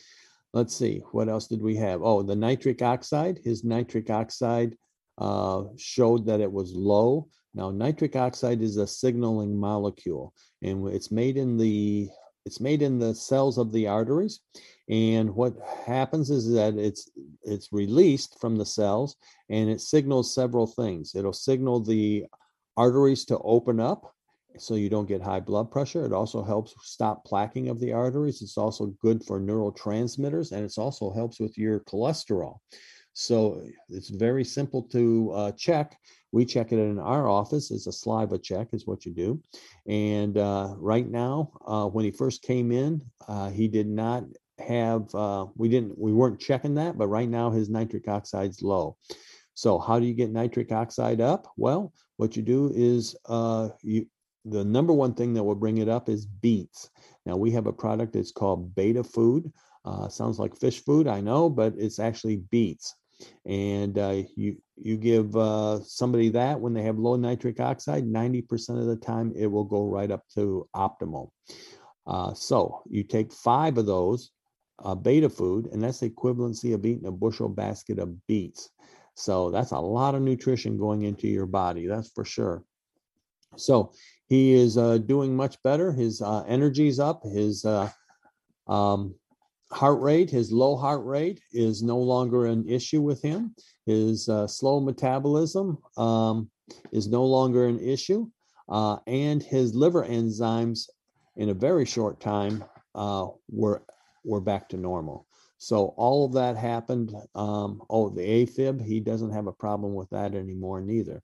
let's 0.52 0.74
see, 0.74 1.02
what 1.12 1.28
else 1.28 1.46
did 1.46 1.62
we 1.62 1.76
have? 1.76 2.02
Oh, 2.02 2.22
the 2.22 2.36
nitric 2.36 2.82
oxide. 2.82 3.40
His 3.44 3.64
nitric 3.64 4.10
oxide 4.10 4.76
uh, 5.18 5.64
showed 5.76 6.26
that 6.26 6.40
it 6.40 6.50
was 6.50 6.72
low. 6.72 7.28
Now, 7.54 7.70
nitric 7.70 8.16
oxide 8.16 8.62
is 8.62 8.78
a 8.78 8.86
signaling 8.86 9.54
molecule, 9.54 10.32
and 10.62 10.88
it's 10.88 11.12
made 11.12 11.36
in 11.36 11.58
the 11.58 12.08
it's 12.44 12.60
made 12.60 12.82
in 12.82 12.98
the 12.98 13.14
cells 13.14 13.58
of 13.58 13.72
the 13.72 13.86
arteries. 13.86 14.40
And 14.88 15.34
what 15.34 15.54
happens 15.86 16.30
is 16.30 16.52
that 16.52 16.74
it's 16.74 17.10
it's 17.42 17.72
released 17.72 18.38
from 18.40 18.56
the 18.56 18.66
cells, 18.66 19.16
and 19.48 19.70
it 19.70 19.80
signals 19.80 20.34
several 20.34 20.66
things. 20.66 21.14
It'll 21.14 21.32
signal 21.32 21.80
the 21.80 22.26
arteries 22.76 23.24
to 23.26 23.38
open 23.38 23.80
up, 23.80 24.14
so 24.58 24.74
you 24.74 24.88
don't 24.88 25.08
get 25.08 25.22
high 25.22 25.40
blood 25.40 25.70
pressure. 25.70 26.04
It 26.04 26.12
also 26.12 26.42
helps 26.42 26.74
stop 26.82 27.26
plaquing 27.26 27.70
of 27.70 27.80
the 27.80 27.92
arteries. 27.92 28.42
It's 28.42 28.58
also 28.58 28.86
good 29.00 29.24
for 29.24 29.40
neurotransmitters, 29.40 30.52
and 30.52 30.64
it 30.64 30.74
also 30.78 31.12
helps 31.12 31.38
with 31.38 31.56
your 31.56 31.80
cholesterol. 31.80 32.58
So 33.14 33.62
it's 33.88 34.08
very 34.08 34.44
simple 34.44 34.82
to 34.84 35.32
uh, 35.32 35.52
check. 35.52 35.98
We 36.32 36.46
check 36.46 36.72
it 36.72 36.78
in 36.78 36.98
our 36.98 37.28
office. 37.28 37.70
It's 37.70 37.86
a 37.86 37.92
saliva 37.92 38.38
check, 38.38 38.68
is 38.72 38.86
what 38.86 39.04
you 39.04 39.12
do. 39.12 39.40
And 39.86 40.38
uh, 40.38 40.74
right 40.78 41.08
now, 41.08 41.52
uh, 41.66 41.86
when 41.86 42.06
he 42.06 42.10
first 42.10 42.42
came 42.42 42.72
in, 42.72 43.02
uh, 43.28 43.50
he 43.50 43.68
did 43.68 43.86
not 43.86 44.24
have. 44.58 45.14
Uh, 45.14 45.46
we 45.56 45.68
didn't. 45.68 45.98
We 45.98 46.12
weren't 46.12 46.40
checking 46.40 46.74
that, 46.76 46.96
but 46.96 47.08
right 47.08 47.28
now 47.28 47.50
his 47.50 47.68
nitric 47.68 48.08
oxide's 48.08 48.62
low. 48.62 48.96
So 49.54 49.78
how 49.78 49.98
do 49.98 50.06
you 50.06 50.14
get 50.14 50.32
nitric 50.32 50.72
oxide 50.72 51.20
up? 51.20 51.46
Well, 51.58 51.92
what 52.16 52.34
you 52.36 52.42
do 52.42 52.72
is 52.74 53.14
uh, 53.26 53.70
you. 53.82 54.06
The 54.44 54.64
number 54.64 54.92
one 54.92 55.14
thing 55.14 55.34
that 55.34 55.44
will 55.44 55.54
bring 55.54 55.78
it 55.78 55.88
up 55.88 56.08
is 56.08 56.26
beets. 56.26 56.90
Now 57.26 57.36
we 57.36 57.52
have 57.52 57.68
a 57.68 57.72
product 57.72 58.14
that's 58.14 58.32
called 58.32 58.74
Betafood. 58.74 59.52
sounds 60.10 60.40
like 60.40 60.58
fish 60.58 60.82
food, 60.82 61.06
I 61.06 61.20
know, 61.20 61.48
but 61.48 61.74
it's 61.76 62.00
actually 62.00 62.38
beets 62.50 62.96
and 63.46 63.98
uh, 63.98 64.22
you 64.36 64.56
you 64.76 64.96
give 64.96 65.36
uh, 65.36 65.80
somebody 65.82 66.28
that 66.30 66.60
when 66.60 66.72
they 66.72 66.82
have 66.82 66.98
low 66.98 67.16
nitric 67.16 67.60
oxide 67.60 68.04
90% 68.04 68.80
of 68.80 68.86
the 68.86 68.96
time 68.96 69.32
it 69.36 69.46
will 69.46 69.64
go 69.64 69.86
right 69.86 70.10
up 70.10 70.22
to 70.34 70.68
optimal. 70.74 71.30
Uh, 72.06 72.34
so 72.34 72.82
you 72.88 73.04
take 73.04 73.32
five 73.32 73.78
of 73.78 73.86
those 73.86 74.32
uh, 74.84 74.94
Betafood 74.94 75.72
and 75.72 75.82
that's 75.82 76.00
the 76.00 76.10
equivalency 76.10 76.74
of 76.74 76.84
eating 76.84 77.06
a 77.06 77.12
bushel 77.12 77.48
basket 77.48 77.98
of 77.98 78.26
beets. 78.26 78.70
So 79.14 79.50
that's 79.50 79.72
a 79.72 79.78
lot 79.78 80.14
of 80.14 80.22
nutrition 80.22 80.78
going 80.78 81.02
into 81.02 81.28
your 81.28 81.46
body 81.46 81.86
that's 81.86 82.10
for 82.10 82.24
sure. 82.24 82.64
So 83.56 83.92
he 84.28 84.54
is 84.54 84.78
uh, 84.78 84.98
doing 84.98 85.36
much 85.36 85.62
better. 85.62 85.92
His 85.92 86.22
uh, 86.22 86.42
energy's 86.48 86.98
up. 86.98 87.22
His 87.22 87.66
um, 88.66 89.14
heart 89.72 90.00
rate, 90.00 90.30
his 90.30 90.52
low 90.52 90.76
heart 90.76 91.04
rate 91.04 91.40
is 91.52 91.82
no 91.82 91.98
longer 91.98 92.46
an 92.46 92.68
issue 92.68 93.00
with 93.00 93.22
him. 93.22 93.54
His 93.86 94.28
uh, 94.28 94.46
slow 94.46 94.80
metabolism 94.80 95.78
um, 95.96 96.50
is 96.92 97.08
no 97.08 97.24
longer 97.24 97.66
an 97.66 97.80
issue. 97.80 98.28
Uh, 98.68 98.98
and 99.06 99.42
his 99.42 99.74
liver 99.74 100.04
enzymes 100.04 100.88
in 101.36 101.48
a 101.48 101.54
very 101.54 101.84
short 101.84 102.20
time 102.20 102.64
uh, 102.94 103.26
were, 103.48 103.82
were 104.24 104.40
back 104.40 104.68
to 104.68 104.76
normal. 104.76 105.26
So 105.58 105.94
all 105.96 106.24
of 106.24 106.32
that 106.34 106.56
happened. 106.56 107.14
Um, 107.34 107.82
oh, 107.88 108.10
the 108.10 108.22
AFib, 108.22 108.84
he 108.84 109.00
doesn't 109.00 109.32
have 109.32 109.46
a 109.46 109.52
problem 109.52 109.94
with 109.94 110.10
that 110.10 110.34
anymore, 110.34 110.80
neither. 110.80 111.22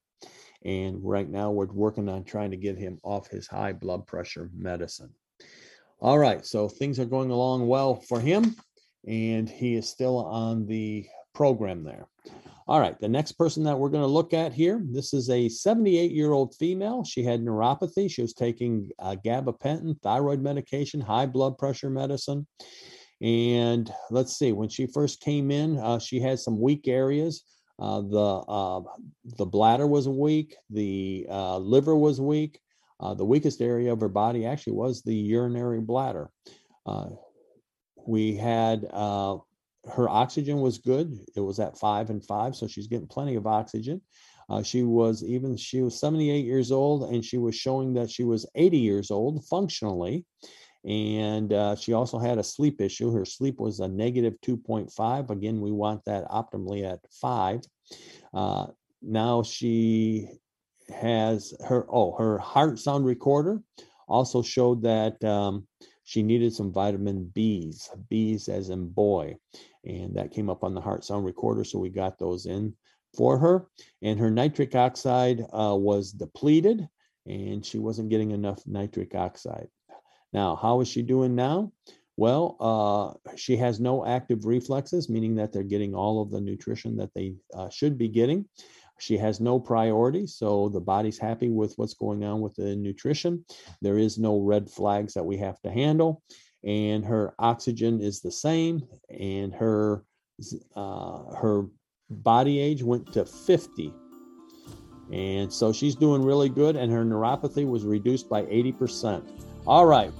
And 0.65 0.97
right 1.01 1.29
now 1.29 1.51
we're 1.51 1.67
working 1.67 2.09
on 2.09 2.23
trying 2.23 2.51
to 2.51 2.57
get 2.57 2.77
him 2.77 2.99
off 3.03 3.29
his 3.29 3.47
high 3.47 3.73
blood 3.73 4.05
pressure 4.07 4.49
medicine. 4.53 5.13
All 6.01 6.17
right, 6.17 6.45
so 6.45 6.69
things 6.69 6.97
are 6.97 7.05
going 7.05 7.29
along 7.29 7.67
well 7.67 7.95
for 7.95 8.21
him, 8.21 8.55
and 9.05 9.49
he 9.49 9.75
is 9.75 9.89
still 9.89 10.17
on 10.17 10.65
the 10.65 11.05
program 11.33 11.83
there. 11.83 12.07
All 12.69 12.79
right, 12.79 12.97
the 12.99 13.09
next 13.09 13.33
person 13.33 13.65
that 13.65 13.77
we're 13.77 13.89
going 13.89 14.03
to 14.03 14.07
look 14.07 14.33
at 14.33 14.53
here, 14.53 14.81
this 14.89 15.13
is 15.13 15.29
a 15.29 15.49
78 15.49 16.11
year 16.11 16.31
old 16.31 16.55
female. 16.55 17.03
She 17.03 17.23
had 17.23 17.41
neuropathy. 17.41 18.09
She 18.09 18.21
was 18.21 18.33
taking 18.33 18.89
uh, 18.99 19.17
gabapentin, 19.25 19.99
thyroid 20.01 20.41
medication, 20.41 21.01
high 21.01 21.25
blood 21.25 21.57
pressure 21.57 21.89
medicine. 21.89 22.47
And 23.21 23.91
let's 24.09 24.37
see, 24.37 24.53
when 24.53 24.69
she 24.69 24.87
first 24.87 25.19
came 25.19 25.51
in, 25.51 25.79
uh, 25.79 25.99
she 25.99 26.21
had 26.21 26.39
some 26.39 26.61
weak 26.61 26.87
areas. 26.87 27.43
Uh, 27.77 28.01
the 28.01 28.43
uh, 28.47 28.81
the 29.37 29.45
bladder 29.45 29.87
was 29.87 30.07
weak, 30.07 30.55
the 30.69 31.25
uh, 31.29 31.57
liver 31.57 31.95
was 31.95 32.21
weak, 32.21 32.59
uh, 32.99 33.13
the 33.13 33.25
weakest 33.25 33.61
area 33.61 33.91
of 33.91 34.01
her 34.01 34.09
body 34.09 34.45
actually 34.45 34.73
was 34.73 35.01
the 35.01 35.15
urinary 35.15 35.79
bladder. 35.79 36.29
Uh, 36.85 37.09
we 38.05 38.35
had 38.35 38.85
uh, 38.91 39.37
her 39.93 40.09
oxygen 40.09 40.61
was 40.61 40.77
good. 40.77 41.17
It 41.35 41.41
was 41.41 41.59
at 41.59 41.77
five 41.77 42.09
and 42.09 42.25
five, 42.25 42.55
so 42.55 42.67
she's 42.67 42.87
getting 42.87 43.07
plenty 43.07 43.35
of 43.35 43.47
oxygen. 43.47 44.01
Uh, 44.49 44.63
she 44.63 44.83
was 44.83 45.23
even 45.23 45.55
she 45.55 45.81
was 45.81 45.99
78 45.99 46.45
years 46.45 46.71
old, 46.71 47.13
and 47.13 47.23
she 47.23 47.37
was 47.37 47.55
showing 47.55 47.93
that 47.93 48.09
she 48.09 48.23
was 48.23 48.45
80 48.55 48.77
years 48.77 49.11
old 49.11 49.45
functionally. 49.45 50.25
And 50.85 51.51
uh, 51.51 51.75
she 51.75 51.93
also 51.93 52.17
had 52.17 52.37
a 52.37 52.43
sleep 52.43 52.79
issue. 52.79 53.11
Her 53.11 53.25
sleep 53.25 53.59
was 53.59 53.79
a 53.79 53.87
negative 53.87 54.35
2.5. 54.41 55.29
Again, 55.29 55.59
we 55.59 55.71
want 55.71 56.03
that 56.05 56.25
optimally 56.29 56.89
at 56.89 56.99
five. 57.11 57.61
Uh, 58.33 58.67
now 59.01 59.43
she 59.43 60.29
has 60.89 61.53
her 61.67 61.85
oh 61.89 62.15
her 62.17 62.37
heart 62.37 62.79
sound 62.79 63.05
recorder 63.05 63.61
also 64.09 64.41
showed 64.41 64.81
that 64.81 65.23
um, 65.23 65.67
she 66.03 66.23
needed 66.23 66.53
some 66.53 66.73
vitamin 66.73 67.25
B's, 67.35 67.89
B's 68.09 68.49
as 68.49 68.69
in 68.69 68.89
boy, 68.89 69.35
and 69.85 70.15
that 70.15 70.31
came 70.31 70.49
up 70.49 70.63
on 70.63 70.73
the 70.73 70.81
heart 70.81 71.05
sound 71.05 71.23
recorder. 71.23 71.63
So 71.63 71.77
we 71.77 71.89
got 71.89 72.17
those 72.17 72.47
in 72.47 72.73
for 73.15 73.37
her, 73.37 73.67
and 74.01 74.19
her 74.19 74.31
nitric 74.31 74.75
oxide 74.75 75.41
uh, 75.53 75.75
was 75.75 76.11
depleted, 76.11 76.87
and 77.27 77.63
she 77.63 77.77
wasn't 77.77 78.09
getting 78.09 78.31
enough 78.31 78.65
nitric 78.65 79.13
oxide. 79.13 79.67
Now, 80.33 80.55
how 80.55 80.81
is 80.81 80.87
she 80.87 81.03
doing 81.03 81.35
now? 81.35 81.71
Well, 82.17 82.57
uh, 82.59 83.33
she 83.37 83.55
has 83.57 83.79
no 83.79 84.05
active 84.05 84.45
reflexes, 84.45 85.09
meaning 85.09 85.35
that 85.35 85.53
they're 85.53 85.63
getting 85.63 85.95
all 85.95 86.21
of 86.21 86.31
the 86.31 86.41
nutrition 86.41 86.97
that 86.97 87.13
they 87.13 87.35
uh, 87.53 87.69
should 87.69 87.97
be 87.97 88.09
getting. 88.09 88.45
She 88.99 89.17
has 89.17 89.39
no 89.39 89.59
priority, 89.59 90.27
so 90.27 90.69
the 90.69 90.81
body's 90.81 91.17
happy 91.17 91.49
with 91.49 91.73
what's 91.77 91.93
going 91.93 92.23
on 92.23 92.41
with 92.41 92.55
the 92.55 92.75
nutrition. 92.75 93.45
There 93.81 93.97
is 93.97 94.17
no 94.17 94.39
red 94.39 94.69
flags 94.69 95.13
that 95.13 95.25
we 95.25 95.37
have 95.37 95.59
to 95.61 95.71
handle, 95.71 96.21
and 96.63 97.05
her 97.05 97.33
oxygen 97.39 98.01
is 98.01 98.21
the 98.21 98.31
same, 98.31 98.83
and 99.09 99.53
her 99.53 100.03
uh, 100.75 101.35
her 101.35 101.65
body 102.09 102.59
age 102.59 102.83
went 102.83 103.11
to 103.13 103.25
50. 103.25 103.93
And 105.11 105.51
so 105.51 105.73
she's 105.73 105.95
doing 105.95 106.23
really 106.23 106.49
good, 106.49 106.75
and 106.75 106.91
her 106.91 107.03
neuropathy 107.03 107.67
was 107.67 107.83
reduced 107.83 108.29
by 108.29 108.43
80%. 108.43 109.27
All 109.65 109.85
right, 109.85 110.11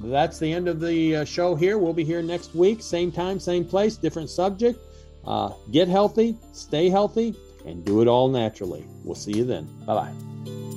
that's 0.00 0.38
the 0.38 0.50
end 0.50 0.66
of 0.66 0.80
the 0.80 1.16
uh, 1.16 1.24
show 1.24 1.54
here. 1.54 1.78
We'll 1.78 1.92
be 1.92 2.04
here 2.04 2.22
next 2.22 2.54
week, 2.54 2.82
same 2.82 3.12
time, 3.12 3.38
same 3.38 3.64
place, 3.64 3.96
different 3.96 4.30
subject. 4.30 4.78
Uh, 5.26 5.52
get 5.70 5.88
healthy, 5.88 6.38
stay 6.52 6.88
healthy, 6.88 7.34
and 7.66 7.84
do 7.84 8.00
it 8.02 8.08
all 8.08 8.28
naturally. 8.28 8.84
We'll 9.04 9.14
see 9.14 9.32
you 9.32 9.44
then. 9.44 9.68
Bye 9.86 9.94
bye. 9.94 10.69